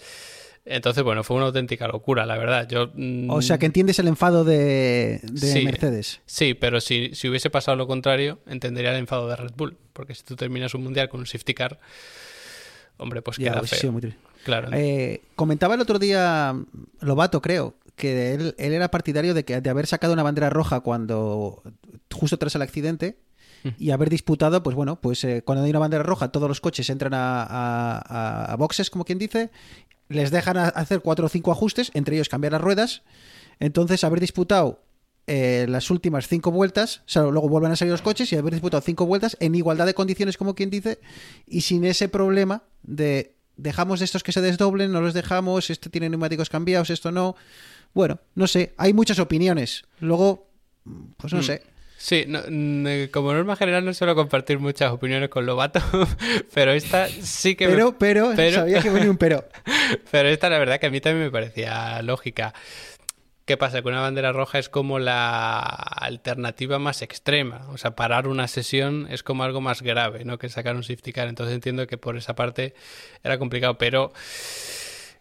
Entonces, 0.71 1.03
bueno, 1.03 1.25
fue 1.25 1.37
una 1.37 1.47
auténtica 1.47 1.89
locura, 1.89 2.27
la 2.27 2.37
verdad. 2.37 2.69
Yo, 2.69 2.91
mm, 2.95 3.31
O 3.31 3.43
sea, 3.43 3.59
que 3.59 3.67
entiendes 3.67 3.99
el 3.99 4.09
enfado 4.09 4.45
de, 4.45 5.21
Mercedes. 5.65 6.21
Sí, 6.27 6.55
pero 6.55 6.81
si, 6.81 7.11
si, 7.15 7.29
hubiese 7.29 7.51
pasado 7.51 7.77
lo 7.77 7.87
contrario, 7.87 8.39
entendería 8.47 8.91
el 8.91 8.99
enfado 8.99 9.29
de 9.29 9.37
Red 9.37 9.53
Bull. 9.57 9.77
Porque 9.93 10.15
si 10.15 10.23
tú 10.23 10.37
terminas 10.37 10.75
un 10.75 10.85
mundial 10.85 11.09
con 11.09 11.21
un 11.21 11.27
safety 11.27 11.55
car, 11.55 11.81
hombre, 12.99 13.23
pues 13.23 13.39
queda 13.39 13.63
feo. 13.63 13.99
claro. 14.45 14.69
Eh, 14.73 15.23
comentaba 15.35 15.75
el 15.75 15.81
otro 15.81 15.99
día 15.99 16.55
Lobato, 17.01 17.41
creo, 17.41 17.75
que 17.99 18.35
él, 18.35 18.55
era 18.59 18.91
partidario 18.91 19.35
de, 19.35 19.45
que, 19.45 19.61
de 19.61 19.71
haber 19.71 19.87
sacado 19.87 20.13
una 20.13 20.23
bandera 20.23 20.51
roja 20.51 20.81
cuando 20.81 21.63
justo 22.13 22.39
tras 22.39 22.55
el 22.55 22.63
accidente 22.63 23.19
mm. 23.65 23.69
y 23.79 23.91
haber 23.91 24.09
disputado, 24.09 24.63
pues 24.63 24.77
bueno, 24.77 25.01
pues 25.01 25.25
eh, 25.25 25.43
cuando 25.45 25.65
hay 25.65 25.71
una 25.71 25.81
bandera 25.81 26.03
roja, 26.03 26.29
todos 26.29 26.49
los 26.49 26.61
coches 26.61 26.89
entran 26.91 27.13
a, 27.15 28.53
a, 28.53 28.57
boxes, 28.57 28.91
como 28.91 29.05
quien 29.05 29.19
dice, 29.19 29.51
les 30.09 30.31
dejan 30.31 30.57
hacer 30.57 31.01
cuatro 31.01 31.27
o 31.27 31.29
cinco 31.29 31.53
ajustes, 31.53 31.91
entre 31.95 32.17
ellos 32.17 32.29
cambiar 32.29 32.53
las 32.53 32.61
ruedas. 32.61 33.03
Entonces, 33.61 34.05
haber 34.05 34.21
disputado 34.21 34.83
eh, 35.27 35.67
las 35.69 35.91
últimas 35.91 36.29
cinco 36.29 36.51
vueltas, 36.51 36.99
o 36.99 37.09
sea, 37.09 37.23
luego 37.23 37.49
vuelven 37.49 37.73
a 37.73 37.77
salir 37.77 37.93
los 37.93 38.03
coches 38.03 38.33
y 38.33 38.37
haber 38.37 38.55
disputado 38.55 38.81
cinco 38.81 39.05
vueltas 39.05 39.37
en 39.41 39.55
igualdad 39.55 39.87
de 39.87 39.95
condiciones, 39.95 40.39
como 40.39 40.55
quien 40.55 40.71
dice, 40.71 41.01
y 41.47 41.61
sin 41.61 41.85
ese 41.85 42.09
problema 42.09 42.63
de 42.83 43.35
dejamos 43.59 44.01
estos 44.01 44.23
que 44.23 44.33
se 44.33 44.41
desdoblen, 44.41 44.91
no 44.91 45.03
los 45.03 45.13
dejamos, 45.13 45.69
este 45.69 45.91
tiene 45.91 46.09
neumáticos 46.09 46.49
cambiados, 46.49 46.89
esto 46.89 47.13
no. 47.13 47.37
Bueno, 47.93 48.21
no 48.35 48.47
sé, 48.47 48.73
hay 48.79 48.95
muchas 48.95 49.19
opiniones. 49.19 49.85
Luego, 50.01 50.49
pues 51.17 51.33
no 51.33 51.41
mm. 51.41 51.43
sé. 51.43 51.63
Sí, 52.01 52.27
como 53.11 53.35
norma 53.35 53.57
general 53.57 53.85
no 53.85 53.93
suelo 53.93 54.15
compartir 54.15 54.61
muchas 54.61 54.93
opiniones 54.93 55.31
con 55.31 55.47
Lobato, 55.47 55.81
pero 56.55 56.71
esta 56.71 57.09
sí 57.09 57.57
que... 57.57 57.67
Pero, 57.67 57.99
pero, 57.99 58.37
sabía 58.37 58.81
que 58.81 58.89
venía 58.89 59.11
un 59.11 59.17
pero. 59.17 59.45
pero 60.13 60.29
esta 60.29 60.49
la 60.49 60.61
verdad 60.61 60.79
que 60.79 60.87
a 60.87 60.91
mí 60.91 61.01
también 61.01 61.25
me 61.25 61.33
parecía 61.33 62.01
lógica. 62.03 62.55
¿Qué 63.47 63.57
pasa? 63.57 63.83
Que 63.83 63.89
una 63.89 64.01
bandera 64.01 64.31
roja 64.31 64.61
es 64.61 64.69
como 64.69 65.01
la 65.01 65.59
alternativa 65.59 66.79
más 66.79 67.03
extrema. 67.03 67.67
O 67.71 67.79
sea, 67.79 67.97
parar 67.97 68.29
una 68.29 68.47
sesión 68.47 69.09
es 69.11 69.25
como 69.25 69.43
algo 69.43 69.61
más 69.61 69.83
grave, 69.83 70.25
¿no? 70.25 70.39
Que 70.39 70.49
sacar 70.51 70.77
un 70.77 70.85
safety 70.85 71.13
car. 71.13 71.27
Entonces 71.27 71.55
entiendo 71.55 71.89
que 71.89 71.99
por 71.99 72.17
esa 72.17 72.37
parte 72.37 72.75
era 73.25 73.39
complicado, 73.39 73.77
pero 73.77 74.13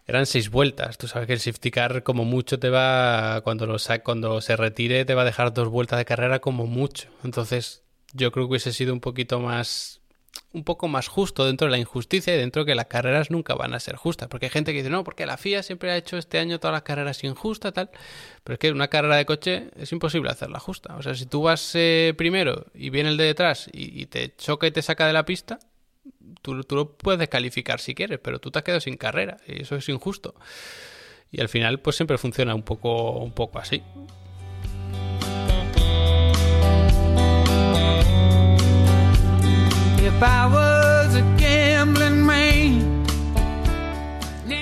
eran 0.08 0.26
seis 0.26 0.50
vueltas. 0.50 0.98
Tú 0.98 1.06
sabes 1.06 1.28
que 1.28 1.34
el 1.34 1.40
safety 1.40 1.70
car 1.70 2.02
como 2.02 2.24
mucho 2.24 2.58
te 2.58 2.70
va, 2.70 3.40
cuando, 3.42 3.66
lo 3.66 3.76
cuando 4.02 4.40
se 4.40 4.56
retire, 4.56 5.04
te 5.04 5.14
va 5.14 5.22
a 5.22 5.26
dejar 5.26 5.54
dos 5.54 5.68
vueltas 5.68 5.98
de 5.98 6.04
carrera 6.04 6.40
como 6.40 6.66
mucho. 6.66 7.08
Entonces 7.22 7.84
yo 8.12 8.32
creo 8.32 8.46
que 8.46 8.50
hubiese 8.52 8.72
sido 8.72 8.92
un 8.92 9.00
poquito 9.00 9.38
más 9.38 10.00
un 10.52 10.64
poco 10.64 10.88
más 10.88 11.08
justo 11.08 11.44
dentro 11.44 11.66
de 11.66 11.72
la 11.72 11.78
injusticia 11.78 12.34
y 12.34 12.38
dentro 12.38 12.64
de 12.64 12.72
que 12.72 12.74
las 12.74 12.86
carreras 12.86 13.30
nunca 13.30 13.54
van 13.54 13.74
a 13.74 13.80
ser 13.80 13.96
justas. 13.96 14.28
Porque 14.28 14.46
hay 14.46 14.50
gente 14.50 14.72
que 14.72 14.78
dice, 14.78 14.90
no, 14.90 15.04
porque 15.04 15.26
la 15.26 15.36
FIA 15.36 15.62
siempre 15.62 15.90
ha 15.90 15.96
hecho 15.96 16.16
este 16.16 16.38
año 16.38 16.58
todas 16.58 16.72
las 16.72 16.82
carreras 16.82 17.22
injustas, 17.24 17.72
tal. 17.72 17.90
Pero 18.44 18.54
es 18.54 18.58
que 18.58 18.72
una 18.72 18.88
carrera 18.88 19.16
de 19.16 19.26
coche 19.26 19.70
es 19.76 19.92
imposible 19.92 20.30
hacerla 20.30 20.58
justa. 20.58 20.96
O 20.96 21.02
sea, 21.02 21.14
si 21.14 21.26
tú 21.26 21.42
vas 21.42 21.72
eh, 21.74 22.14
primero 22.16 22.66
y 22.74 22.90
viene 22.90 23.10
el 23.10 23.16
de 23.16 23.24
detrás 23.24 23.68
y, 23.72 24.06
te 24.06 24.34
choca 24.36 24.66
y 24.66 24.70
te 24.70 24.82
saca 24.82 25.06
de 25.06 25.12
la 25.12 25.24
pista, 25.24 25.58
tú, 26.42 26.62
tú 26.64 26.76
lo 26.76 26.92
puedes 26.96 27.18
descalificar 27.18 27.80
si 27.80 27.94
quieres, 27.94 28.18
pero 28.22 28.38
tú 28.38 28.50
te 28.50 28.58
has 28.58 28.64
quedado 28.64 28.80
sin 28.80 28.96
carrera 28.96 29.38
y 29.46 29.62
eso 29.62 29.76
es 29.76 29.88
injusto. 29.88 30.34
Y 31.30 31.40
al 31.40 31.48
final, 31.48 31.80
pues 31.80 31.96
siempre 31.96 32.18
funciona 32.18 32.54
un 32.54 32.62
poco, 32.62 33.12
un 33.12 33.32
poco 33.32 33.58
así. 33.58 33.82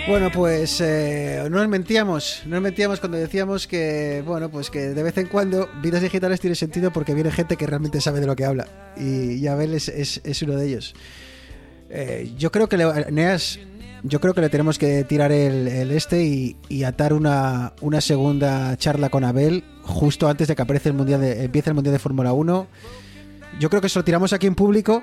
Bueno, 0.09 0.31
pues 0.33 0.81
eh, 0.81 1.41
no 1.51 1.59
nos 1.59 1.69
mentíamos, 1.69 2.43
no 2.45 2.57
nos 2.57 2.63
mentíamos 2.63 3.01
cuando 3.01 3.19
decíamos 3.19 3.67
que, 3.67 4.23
bueno, 4.25 4.49
pues 4.49 4.71
que 4.71 4.91
de 4.91 5.03
vez 5.03 5.19
en 5.19 5.27
cuando 5.27 5.69
vidas 5.83 6.01
digitales 6.01 6.39
tiene 6.41 6.55
sentido 6.55 6.93
porque 6.93 7.13
viene 7.13 7.33
gente 7.33 7.57
que 7.57 7.67
realmente 7.67 8.01
sabe 8.01 8.21
de 8.21 8.27
lo 8.27 8.37
que 8.37 8.45
habla. 8.45 8.69
Y, 8.97 9.45
Abel 9.49 9.75
es, 9.75 9.89
es, 9.89 10.43
uno 10.43 10.55
de 10.55 10.69
ellos. 10.69 10.95
Eh, 11.91 12.33
yo 12.37 12.51
creo 12.51 12.69
que, 12.69 12.77
le, 12.77 13.11
Neas, 13.11 13.59
yo 14.03 14.21
creo 14.21 14.35
que 14.35 14.41
le 14.41 14.49
tenemos 14.49 14.79
que 14.79 15.05
tirar 15.05 15.33
el, 15.33 15.91
este 15.91 16.25
y, 16.25 16.85
atar 16.85 17.13
una, 17.13 17.73
una, 17.81 18.01
segunda 18.01 18.77
charla 18.77 19.09
con 19.09 19.25
Abel 19.25 19.65
justo 19.83 20.29
antes 20.29 20.49
de 20.49 20.57
que 20.57 20.63
aparece 20.63 20.91
el 20.91 20.95
mundial 20.95 21.21
de, 21.21 21.45
empiece 21.45 21.71
el 21.71 21.75
Mundial 21.75 21.93
de 21.93 21.99
Fórmula 21.99 22.33
1. 22.33 22.67
Yo 23.61 23.71
creo 23.71 23.81
que 23.81 23.89
se 23.89 23.99
lo 23.99 24.05
tiramos 24.05 24.33
aquí 24.33 24.47
en 24.47 24.55
público 24.55 25.03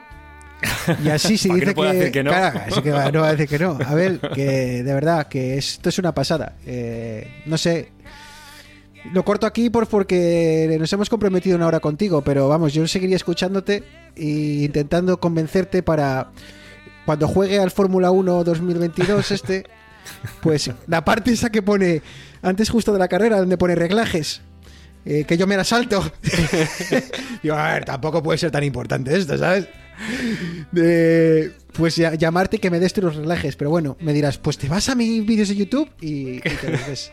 y 1.04 1.10
así 1.10 1.38
se 1.38 1.50
dice 1.54 1.74
que, 1.74 2.12
que, 2.12 2.24
no. 2.24 2.32
así 2.32 2.82
que 2.82 2.92
no 2.92 3.22
va 3.22 3.28
a 3.28 3.32
decir 3.32 3.48
que 3.48 3.60
no. 3.60 3.78
A 3.86 3.94
ver, 3.94 4.20
que 4.20 4.84
de 4.84 4.94
verdad, 4.94 5.28
que 5.28 5.58
esto 5.58 5.90
es 5.90 6.00
una 6.00 6.14
pasada. 6.14 6.56
Eh, 6.66 7.28
no 7.46 7.58
sé. 7.58 7.92
Lo 9.12 9.26
corto 9.26 9.46
aquí 9.46 9.70
por, 9.70 9.88
porque 9.88 10.78
nos 10.80 10.92
hemos 10.94 11.10
comprometido 11.10 11.58
una 11.58 11.68
hora 11.68 11.82
contigo, 11.82 12.22
pero 12.22 12.48
vamos, 12.48 12.74
yo 12.74 12.88
seguiría 12.88 13.18
escuchándote 13.18 13.84
e 14.16 14.64
intentando 14.64 15.20
convencerte 15.20 15.84
para 15.84 16.32
cuando 17.06 17.28
juegue 17.28 17.60
al 17.60 17.72
Fórmula 17.72 18.12
1 18.12 18.44
2022 18.44 19.32
este, 19.32 19.66
pues 20.42 20.72
la 20.88 21.04
parte 21.04 21.32
esa 21.32 21.50
que 21.52 21.62
pone 21.62 22.02
antes 22.42 22.70
justo 22.70 22.94
de 22.94 23.00
la 23.00 23.08
carrera, 23.08 23.40
donde 23.40 23.58
pone 23.58 23.76
reglajes, 23.76 24.42
eh, 25.06 25.26
que 25.26 25.38
yo 25.38 25.48
me 25.48 25.58
la 25.58 25.64
salto. 25.64 26.12
Digo, 27.44 27.56
a 27.56 27.74
ver, 27.74 27.86
tampoco 27.86 28.22
puede 28.22 28.38
ser 28.38 28.52
tan 28.52 28.64
importante 28.64 29.16
esto, 29.16 29.38
¿sabes? 29.38 29.68
de 30.72 31.54
pues 31.74 31.96
llamarte 31.96 32.60
que 32.60 32.70
me 32.70 32.80
des 32.80 32.96
los 32.98 33.16
relajes. 33.16 33.56
Pero 33.56 33.70
bueno, 33.70 33.98
me 34.02 34.14
dirás, 34.14 34.38
pues 34.38 34.58
te 34.58 34.68
vas 34.68 34.90
a 34.90 34.96
mis 34.96 35.26
vídeos 35.26 35.50
de 35.50 35.56
YouTube 35.56 35.90
y, 36.02 36.40
te 36.40 36.72
los 36.72 36.88
ves. 36.88 37.12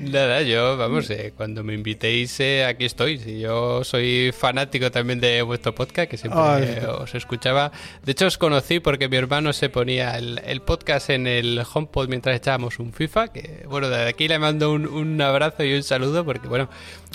Nada, 0.00 0.42
yo, 0.42 0.76
vamos, 0.76 1.08
eh, 1.10 1.32
cuando 1.36 1.62
me 1.62 1.74
invitéis, 1.74 2.40
eh, 2.40 2.64
aquí 2.64 2.84
estoy. 2.84 3.18
Si 3.18 3.40
yo 3.40 3.84
soy 3.84 4.32
fanático 4.36 4.90
también 4.90 5.20
de 5.20 5.42
vuestro 5.42 5.74
podcast, 5.74 6.10
que 6.10 6.16
siempre 6.16 6.86
os 6.86 7.14
escuchaba. 7.14 7.70
De 8.04 8.12
hecho, 8.12 8.26
os 8.26 8.38
conocí 8.38 8.80
porque 8.80 9.08
mi 9.08 9.16
hermano 9.16 9.52
se 9.52 9.68
ponía 9.68 10.16
el, 10.16 10.62
podcast 10.62 11.10
en 11.10 11.26
el 11.26 11.62
HomePod 11.72 12.08
mientras 12.08 12.36
echábamos 12.36 12.78
un 12.78 12.92
FIFA. 12.92 13.28
Que, 13.28 13.64
bueno, 13.68 13.88
desde 13.88 14.08
aquí 14.08 14.26
le 14.26 14.38
mando 14.38 14.72
un, 14.72 14.86
un 14.86 15.20
abrazo 15.20 15.64
y 15.64 15.74
un 15.74 15.82
saludo 15.82 16.24
porque, 16.24 16.48
bueno, 16.48 16.68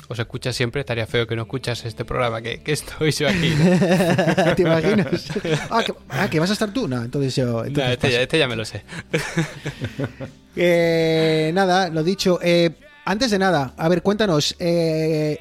os 0.08 0.20
escucha 0.20 0.54
siempre, 0.54 0.82
estaría 0.82 1.08
feo 1.08 1.26
que 1.26 1.36
no 1.36 1.44
escuchas 1.44 1.84
este 1.86 2.06
programa, 2.06 2.42
que, 2.42 2.62
estoy 2.66 3.12
yo 3.12 3.28
aquí. 3.28 3.54
¿Te 4.56 4.62
imaginas? 4.62 5.32
Ah, 5.70 5.84
ah 6.10 6.30
que, 6.30 6.40
vas 6.40 6.50
a 6.50 6.54
estar 6.54 6.72
tú. 6.72 6.88
No, 6.88 7.04
entonces 7.04 7.36
yo. 7.36 7.64
este, 7.66 8.12
ya, 8.12 8.22
este, 8.22 8.38
ya, 8.38 8.48
me 8.48 8.56
lo 8.56 8.66
sé. 8.66 8.84
eh, 10.56 11.52
nada, 11.54 11.90
lo 11.90 12.04
dicho. 12.04 12.40
Eh, 12.42 12.72
antes 13.06 13.32
de 13.32 13.40
nada, 13.40 13.74
a 13.78 13.90
ver, 13.90 14.02
cuéntanos. 14.02 14.56
Eh, 14.60 15.40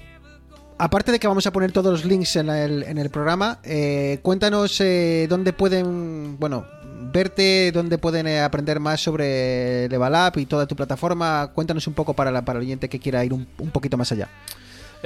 aparte 0.78 1.12
de 1.12 1.18
que 1.18 1.26
vamos 1.26 1.46
a 1.46 1.52
poner 1.52 1.72
todos 1.72 1.92
los 1.92 2.04
links 2.04 2.36
en 2.36 2.48
el, 2.50 2.82
en 2.82 2.98
el 2.98 3.10
programa, 3.10 3.58
eh, 3.64 4.18
cuéntanos 4.22 4.82
dónde 5.28 5.52
pueden. 5.52 6.38
Bueno, 6.38 6.66
verte, 7.14 7.70
dónde 7.72 7.96
pueden 7.96 8.26
eh, 8.26 8.40
aprender 8.40 8.80
más 8.80 9.00
sobre 9.00 9.88
Level 9.88 10.12
Up 10.12 10.38
y 10.38 10.46
toda 10.46 10.66
tu 10.66 10.74
plataforma. 10.74 11.52
Cuéntanos 11.54 11.86
un 11.86 11.94
poco 11.94 12.12
para, 12.12 12.30
la, 12.30 12.44
para 12.44 12.58
el 12.58 12.64
oyente 12.66 12.88
que 12.88 12.98
quiera 12.98 13.24
ir 13.24 13.32
un, 13.32 13.46
poquito 13.46 13.96
más 13.96 14.10
allá. 14.12 14.28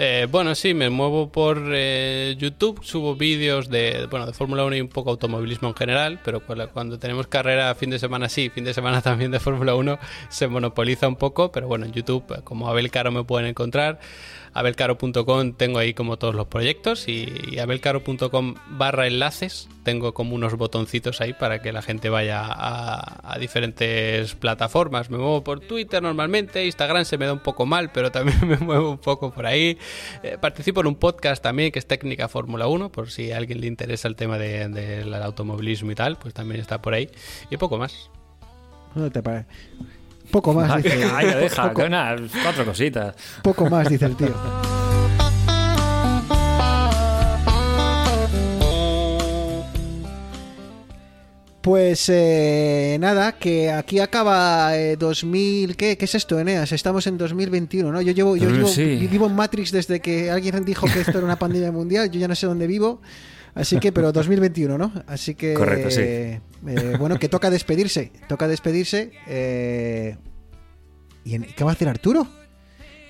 Eh, 0.00 0.28
bueno, 0.30 0.54
sí, 0.54 0.74
me 0.74 0.90
muevo 0.90 1.32
por 1.32 1.60
eh, 1.72 2.36
YouTube, 2.38 2.84
subo 2.84 3.16
vídeos 3.16 3.68
de, 3.68 4.06
bueno, 4.08 4.26
de 4.26 4.32
Fórmula 4.32 4.64
1 4.64 4.76
y 4.76 4.80
un 4.80 4.86
poco 4.86 5.10
automovilismo 5.10 5.66
en 5.66 5.74
general, 5.74 6.20
pero 6.24 6.40
cuando 6.72 7.00
tenemos 7.00 7.26
carrera 7.26 7.74
fin 7.74 7.90
de 7.90 7.98
semana 7.98 8.28
sí, 8.28 8.48
fin 8.48 8.62
de 8.62 8.72
semana 8.72 9.02
también 9.02 9.32
de 9.32 9.40
Fórmula 9.40 9.74
1, 9.74 9.98
se 10.28 10.46
monopoliza 10.46 11.08
un 11.08 11.16
poco, 11.16 11.50
pero 11.50 11.66
bueno, 11.66 11.84
en 11.84 11.90
YouTube, 11.90 12.44
como 12.44 12.68
Abel 12.68 12.92
Caro 12.92 13.10
me 13.10 13.24
pueden 13.24 13.48
encontrar 13.48 13.98
abelcaro.com 14.52 15.52
tengo 15.52 15.78
ahí 15.78 15.94
como 15.94 16.16
todos 16.18 16.34
los 16.34 16.46
proyectos 16.46 17.08
y, 17.08 17.58
abelcaro.com 17.58 18.54
barra 18.70 19.06
enlaces 19.06 19.68
tengo 19.82 20.12
como 20.12 20.34
unos 20.34 20.54
botoncitos 20.54 21.20
ahí 21.20 21.32
para 21.32 21.62
que 21.62 21.72
la 21.72 21.80
gente 21.80 22.10
vaya 22.10 22.44
a, 22.46 23.38
diferentes 23.38 24.34
plataformas. 24.34 25.08
Me 25.08 25.16
muevo 25.16 25.42
por 25.42 25.60
Twitter 25.60 26.02
normalmente, 26.02 26.66
Instagram 26.66 27.04
se 27.04 27.16
me 27.16 27.24
da 27.24 27.32
un 27.32 27.38
poco 27.38 27.64
mal, 27.64 27.90
pero 27.90 28.12
también 28.12 28.36
me 28.46 28.58
muevo 28.58 28.90
un 28.90 28.98
poco 28.98 29.32
por 29.32 29.46
ahí. 29.46 29.78
Eh, 30.22 30.36
participo 30.38 30.80
en 30.80 30.88
un 30.88 30.96
podcast 30.96 31.42
también 31.42 31.72
que 31.72 31.78
es 31.78 31.86
Técnica 31.86 32.28
Fórmula 32.28 32.66
1, 32.66 32.92
por 32.92 33.10
si 33.10 33.32
a 33.32 33.38
alguien 33.38 33.62
le 33.62 33.66
interesa 33.66 34.08
el 34.08 34.16
tema 34.16 34.38
del 34.38 35.14
automovilismo 35.14 35.90
y 35.92 35.94
tal, 35.94 36.16
pues 36.16 36.34
también 36.34 36.60
está 36.60 36.82
por 36.82 36.92
ahí. 36.92 37.08
Y 37.50 37.56
poco 37.56 37.78
más. 37.78 38.10
¿Dónde 38.94 39.10
te 39.10 39.22
parece? 39.22 39.46
Poco 40.30 40.52
más, 40.52 40.82
dice. 40.82 41.04
Ay, 41.14 41.26
deja, 41.26 41.72
cuatro 41.72 42.64
cositas. 42.64 43.14
Poco 43.42 43.68
más, 43.68 43.88
dice 43.88 44.06
el 44.06 44.16
tío. 44.16 44.34
Pues 51.68 52.08
eh, 52.08 52.96
nada, 52.98 53.32
que 53.32 53.70
aquí 53.70 53.98
acaba 53.98 54.72
2000. 54.98 55.70
Eh, 55.70 55.74
¿qué, 55.74 55.98
¿Qué 55.98 56.04
es 56.06 56.14
esto, 56.14 56.38
Eneas? 56.38 56.72
Estamos 56.72 57.06
en 57.06 57.18
2021, 57.18 57.92
¿no? 57.92 58.00
Yo 58.00 58.12
llevo, 58.12 58.36
yo 58.36 58.48
vivo 58.48 59.26
en 59.26 59.34
Matrix 59.34 59.72
desde 59.72 60.00
que 60.00 60.30
alguien 60.30 60.64
dijo 60.64 60.86
que 60.86 61.00
esto 61.00 61.18
era 61.18 61.24
una 61.24 61.38
pandemia 61.38 61.70
mundial. 61.70 62.10
Yo 62.10 62.20
ya 62.20 62.28
no 62.28 62.34
sé 62.34 62.46
dónde 62.46 62.66
vivo. 62.66 63.02
Así 63.54 63.78
que, 63.78 63.92
pero 63.92 64.12
2021, 64.12 64.78
¿no? 64.78 64.92
Así 65.06 65.34
que. 65.34 65.54
Correcto, 65.54 65.90
sí. 65.90 66.00
Eh, 66.02 66.40
bueno, 66.98 67.18
que 67.18 67.28
toca 67.28 67.50
despedirse. 67.50 68.12
Toca 68.28 68.48
despedirse. 68.48 69.12
Eh, 69.26 70.16
¿Y 71.24 71.38
qué 71.38 71.64
va 71.64 71.70
a 71.70 71.74
hacer 71.74 71.88
Arturo? 71.88 72.26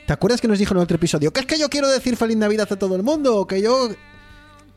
¿Te 0.07 0.13
acuerdas 0.13 0.41
que 0.41 0.49
nos 0.49 0.59
dijo 0.59 0.75
en 0.75 0.81
otro 0.81 0.97
episodio? 0.97 1.33
Que 1.33 1.41
es 1.41 1.47
que 1.47 1.59
yo 1.59 1.69
quiero 1.69 1.89
decir 1.89 2.17
feliz 2.17 2.37
Navidad 2.37 2.67
a 2.71 2.77
todo 2.77 2.97
el 2.97 3.03
mundo, 3.03 3.47
que 3.47 3.61
yo 3.61 3.91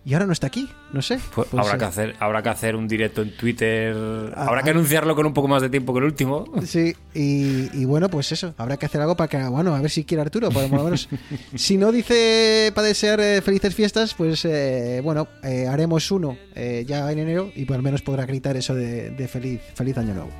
y 0.03 0.14
ahora 0.14 0.26
no 0.26 0.34
está 0.34 0.48
aquí, 0.48 0.68
no 0.94 1.02
sé. 1.03 1.19
Pues 1.36 1.53
habrá, 1.53 1.78
que 1.78 1.86
hacer, 1.86 2.15
habrá 2.19 2.41
que 2.41 2.49
hacer 2.49 2.76
un 2.76 2.88
directo 2.88 3.22
en 3.22 3.38
Twitter. 3.38 3.95
Ah, 4.36 4.48
habrá 4.48 4.64
que 4.64 4.72
ah. 4.72 4.73
anunciarlo 4.73 5.15
con 5.15 5.28
un 5.28 5.34
poco 5.34 5.48
más 5.48 5.61
de 5.61 5.69
tiempo 5.69 5.94
que 5.94 5.99
el 5.99 6.06
último. 6.06 6.45
Sí, 6.65 6.95
y, 7.14 7.86
bueno, 7.86 8.10
pues 8.10 8.32
eso. 8.32 8.56
Habrá 8.57 8.78
que 8.78 8.88
hacer 8.88 8.99
algo 9.02 9.15
para 9.15 9.28
que, 9.28 9.44
bueno, 9.44 9.76
a 9.76 9.82
ver 9.82 9.91
si 9.91 10.03
quiere 10.03 10.22
Arturo. 10.22 10.49
Por 10.49 10.64
lo 10.64 10.84
menos, 10.84 11.07
si 11.56 11.78
no 11.78 11.91
dice 11.91 12.72
para 12.73 12.88
desear 12.88 13.19
eh, 13.19 13.41
felices 13.41 13.76
fiestas, 13.76 14.15
pues 14.15 14.44
eh, 14.45 15.02
bueno, 15.03 15.28
eh, 15.44 15.68
haremos 15.68 16.10
uno 16.10 16.38
ya 16.56 17.11
en 17.11 17.19
enero 17.19 17.52
y 17.56 17.65
por 17.65 17.78
lo 17.78 17.84
menos 17.84 18.02
podrá 18.02 18.26
gritar 18.26 18.57
eso 18.57 18.73
de, 18.73 19.11
de 19.11 19.28
feliz, 19.28 19.61
feliz 19.76 19.98
año 19.98 20.14
nuevo. 20.14 20.32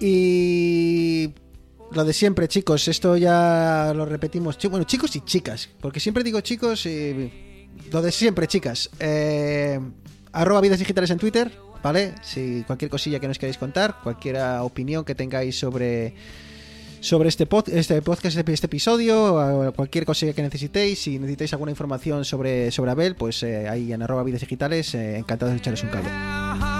Y 0.00 1.30
lo 1.92 2.04
de 2.04 2.12
siempre, 2.12 2.48
chicos, 2.48 2.88
esto 2.88 3.16
ya 3.16 3.92
lo 3.94 4.06
repetimos. 4.06 4.58
Bueno, 4.70 4.84
chicos 4.84 5.14
y 5.16 5.20
chicas, 5.20 5.68
porque 5.80 6.00
siempre 6.00 6.24
digo 6.24 6.40
chicos 6.40 6.86
y 6.86 7.68
lo 7.90 8.02
de 8.02 8.12
siempre, 8.12 8.46
chicas. 8.46 8.90
Eh, 8.98 9.78
arroba 10.32 10.60
vidas 10.60 10.78
digitales 10.78 11.10
en 11.10 11.18
Twitter, 11.18 11.52
¿vale? 11.82 12.14
Si 12.22 12.64
cualquier 12.66 12.90
cosilla 12.90 13.20
que 13.20 13.28
nos 13.28 13.38
queráis 13.38 13.58
contar, 13.58 13.96
cualquier 14.02 14.38
opinión 14.60 15.04
que 15.04 15.14
tengáis 15.14 15.58
sobre 15.58 16.14
sobre 17.00 17.28
este, 17.28 17.46
este 17.72 18.02
podcast, 18.02 18.36
este, 18.36 18.52
este, 18.52 18.66
episodio, 18.66 19.72
cualquier 19.76 20.04
cosilla 20.04 20.32
que 20.32 20.42
necesitéis, 20.42 21.02
si 21.02 21.18
necesitáis 21.18 21.52
alguna 21.52 21.70
información 21.70 22.24
sobre, 22.24 22.70
sobre 22.72 22.90
Abel, 22.90 23.14
pues 23.14 23.42
eh, 23.42 23.68
ahí 23.68 23.92
en 23.92 24.02
arroba 24.02 24.24
vidas 24.24 24.40
digitales, 24.40 24.94
eh, 24.94 25.18
encantado 25.18 25.52
de 25.52 25.58
echaros 25.58 25.82
un 25.84 25.90
cable. 25.90 26.75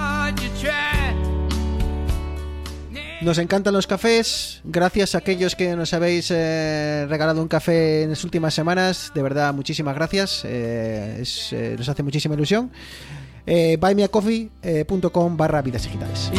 Nos 3.26 3.38
encantan 3.38 3.74
los 3.74 3.88
cafés. 3.88 4.60
Gracias 4.62 5.16
a 5.16 5.18
aquellos 5.18 5.56
que 5.56 5.74
nos 5.74 5.92
habéis 5.92 6.30
eh, 6.30 7.06
regalado 7.08 7.42
un 7.42 7.48
café 7.48 8.04
en 8.04 8.10
las 8.10 8.22
últimas 8.22 8.54
semanas. 8.54 9.10
De 9.16 9.20
verdad, 9.20 9.52
muchísimas 9.52 9.96
gracias. 9.96 10.42
Eh, 10.44 11.18
es, 11.22 11.52
eh, 11.52 11.74
nos 11.76 11.88
hace 11.88 12.04
muchísima 12.04 12.36
ilusión. 12.36 12.70
Buymeacoffee.com 13.44 15.36
barra 15.36 15.60
vidas 15.60 15.82
digitales. 15.82 16.30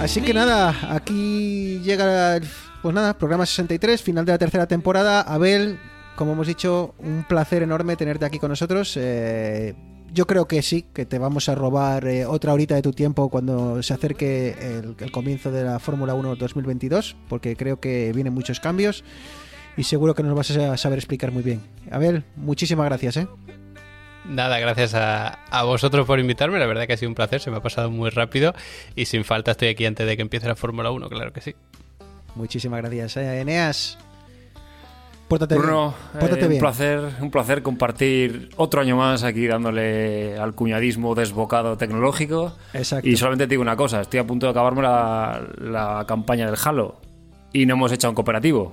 Así 0.00 0.22
que 0.22 0.32
nada, 0.32 0.74
aquí 0.94 1.82
llega 1.84 2.36
el, 2.36 2.48
pues 2.80 2.94
nada, 2.94 3.18
programa 3.18 3.44
63, 3.44 4.00
final 4.00 4.24
de 4.24 4.32
la 4.32 4.38
tercera 4.38 4.66
temporada. 4.66 5.20
Abel, 5.20 5.78
como 6.16 6.32
hemos 6.32 6.46
dicho, 6.46 6.94
un 7.00 7.26
placer 7.28 7.62
enorme 7.62 7.96
tenerte 7.96 8.24
aquí 8.24 8.38
con 8.38 8.48
nosotros. 8.48 8.94
Eh, 8.96 9.74
yo 10.14 10.26
creo 10.26 10.46
que 10.46 10.62
sí, 10.62 10.86
que 10.94 11.04
te 11.04 11.18
vamos 11.18 11.48
a 11.48 11.56
robar 11.56 12.06
eh, 12.06 12.24
otra 12.24 12.52
horita 12.52 12.76
de 12.76 12.82
tu 12.82 12.92
tiempo 12.92 13.28
cuando 13.28 13.82
se 13.82 13.92
acerque 13.92 14.54
el, 14.60 14.94
el 14.98 15.10
comienzo 15.10 15.50
de 15.50 15.64
la 15.64 15.80
Fórmula 15.80 16.14
1 16.14 16.36
2022, 16.36 17.16
porque 17.28 17.56
creo 17.56 17.80
que 17.80 18.12
vienen 18.14 18.32
muchos 18.32 18.60
cambios 18.60 19.04
y 19.76 19.82
seguro 19.82 20.14
que 20.14 20.22
nos 20.22 20.36
vas 20.36 20.52
a 20.52 20.76
saber 20.76 20.98
explicar 20.98 21.32
muy 21.32 21.42
bien. 21.42 21.60
Abel, 21.90 22.22
muchísimas 22.36 22.86
gracias, 22.86 23.16
¿eh? 23.16 23.26
Nada, 24.24 24.58
gracias 24.58 24.94
a, 24.94 25.44
a 25.50 25.64
vosotros 25.64 26.06
por 26.06 26.20
invitarme. 26.20 26.58
La 26.58 26.66
verdad 26.66 26.86
que 26.86 26.94
ha 26.94 26.96
sido 26.96 27.10
un 27.10 27.14
placer, 27.14 27.40
se 27.40 27.50
me 27.50 27.56
ha 27.56 27.60
pasado 27.60 27.90
muy 27.90 28.08
rápido 28.10 28.54
y 28.94 29.06
sin 29.06 29.24
falta 29.24 29.50
estoy 29.50 29.68
aquí 29.68 29.84
antes 29.84 30.06
de 30.06 30.16
que 30.16 30.22
empiece 30.22 30.46
la 30.46 30.56
Fórmula 30.56 30.92
1, 30.92 31.08
claro 31.08 31.32
que 31.32 31.40
sí. 31.40 31.54
Muchísimas 32.36 32.80
gracias, 32.80 33.16
eh, 33.16 33.40
Eneas. 33.40 33.98
Pórtate 35.34 35.56
Bruno, 35.56 35.94
bien. 36.12 36.20
Pórtate 36.20 36.44
eh, 36.44 36.48
un 36.48 36.58
placer, 36.58 37.00
un 37.20 37.30
placer 37.32 37.62
compartir 37.62 38.50
otro 38.54 38.80
año 38.80 38.96
más 38.96 39.24
aquí 39.24 39.48
dándole 39.48 40.38
al 40.38 40.54
cuñadismo 40.54 41.16
desbocado 41.16 41.76
tecnológico. 41.76 42.52
Exacto. 42.72 43.08
Y 43.08 43.16
solamente 43.16 43.46
te 43.46 43.50
digo 43.50 43.62
una 43.62 43.74
cosa, 43.74 44.00
estoy 44.00 44.20
a 44.20 44.26
punto 44.26 44.46
de 44.46 44.50
acabarme 44.50 44.82
la, 44.82 45.42
la 45.58 46.04
campaña 46.06 46.46
del 46.46 46.54
Halo 46.64 47.00
y 47.52 47.66
no 47.66 47.74
hemos 47.74 47.90
hecho 47.90 48.08
un 48.08 48.14
cooperativo. 48.14 48.72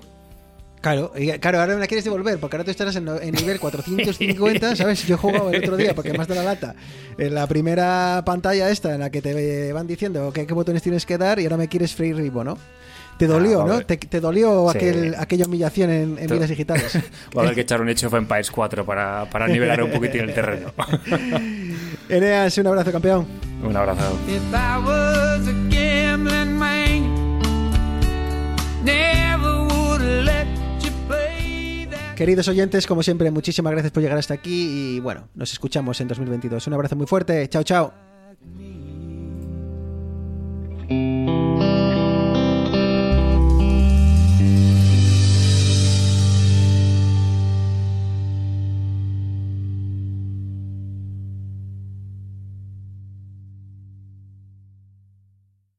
Claro, 0.82 1.14
y, 1.16 1.32
claro, 1.40 1.62
ahora 1.62 1.74
me 1.74 1.80
la 1.80 1.88
quieres 1.88 2.04
devolver, 2.04 2.40
porque 2.40 2.58
ahora 2.58 2.64
tú 2.64 2.72
estarás 2.72 2.96
en, 2.96 3.08
en 3.08 3.34
nivel 3.34 3.60
450, 3.60 4.76
¿sabes? 4.76 5.08
Yo 5.08 5.16
he 5.16 5.18
jugado 5.18 5.50
el 5.50 5.64
otro 5.64 5.78
día, 5.78 5.96
porque 5.96 6.14
más 6.14 6.28
de 6.28 6.36
la 6.36 6.44
lata, 6.44 6.76
en 7.18 7.34
la 7.34 7.48
primera 7.48 8.22
pantalla 8.24 8.70
esta, 8.70 8.94
en 8.94 9.00
la 9.00 9.10
que 9.10 9.22
te 9.24 9.74
van 9.74 9.88
diciendo 9.88 10.32
qué, 10.32 10.46
qué 10.46 10.54
botones 10.54 10.84
tienes 10.84 11.08
que 11.08 11.18
dar, 11.18 11.40
y 11.40 11.44
ahora 11.44 11.58
me 11.58 11.68
quieres 11.68 11.96
freír 11.96 12.18
ribo, 12.18 12.44
¿no? 12.44 12.58
Te 13.22 13.27
dolió, 13.27 13.61
Ah, 13.61 13.65
¿no? 13.68 13.81
Te, 13.85 13.98
te 13.98 14.19
dolió 14.19 14.68
Sí. 14.72 14.77
aquel, 14.80 15.15
aquella 15.15 15.45
humillación 15.45 15.91
en, 15.91 16.18
en 16.18 16.26
vidas 16.27 16.49
digitales. 16.49 16.95
Va 17.38 17.41
a 17.41 17.45
haber 17.45 17.53
que 17.53 17.61
echar 17.61 17.80
un 17.80 17.88
hecho 17.88 18.07
of 18.07 18.15
Empires 18.15 18.49
4 18.49 18.84
para, 18.84 19.26
para 19.30 19.48
nivelar 19.48 19.84
un 19.84 19.91
poquitín 19.91 20.22
el 20.22 20.34
terreno. 20.34 20.73
Eneas, 22.10 22.57
un 22.57 22.65
abrazo, 22.65 22.91
campeón. 22.91 23.27
un 23.64 23.77
abrazo. 23.77 24.18
If 24.27 24.41
I 24.52 24.84
was 24.84 25.48
a 25.48 25.53
gambling 25.69 26.57
man, 26.57 27.39
never 28.84 29.68
would 29.72 30.02
let 30.02 30.48
you 30.84 30.89
play 31.07 31.85
that. 31.91 32.15
Queridos 32.15 32.48
oyentes, 32.48 32.88
como 32.88 33.03
siempre, 33.03 33.30
muchísimas 33.30 33.72
gracias 33.72 33.91
por 33.91 34.02
llegar 34.02 34.18
hasta 34.18 34.34
aquí, 34.34 34.95
y 34.95 34.99
bueno, 34.99 35.27
nos 35.35 35.53
escuchamos 35.53 36.02
en 36.02 36.07
2022. 36.07 36.65
Un 36.65 36.73
abrazo 36.73 36.95
muy 36.95 37.06
fuerte, 37.06 37.48
chao, 37.49 37.61
chao. 37.61 37.93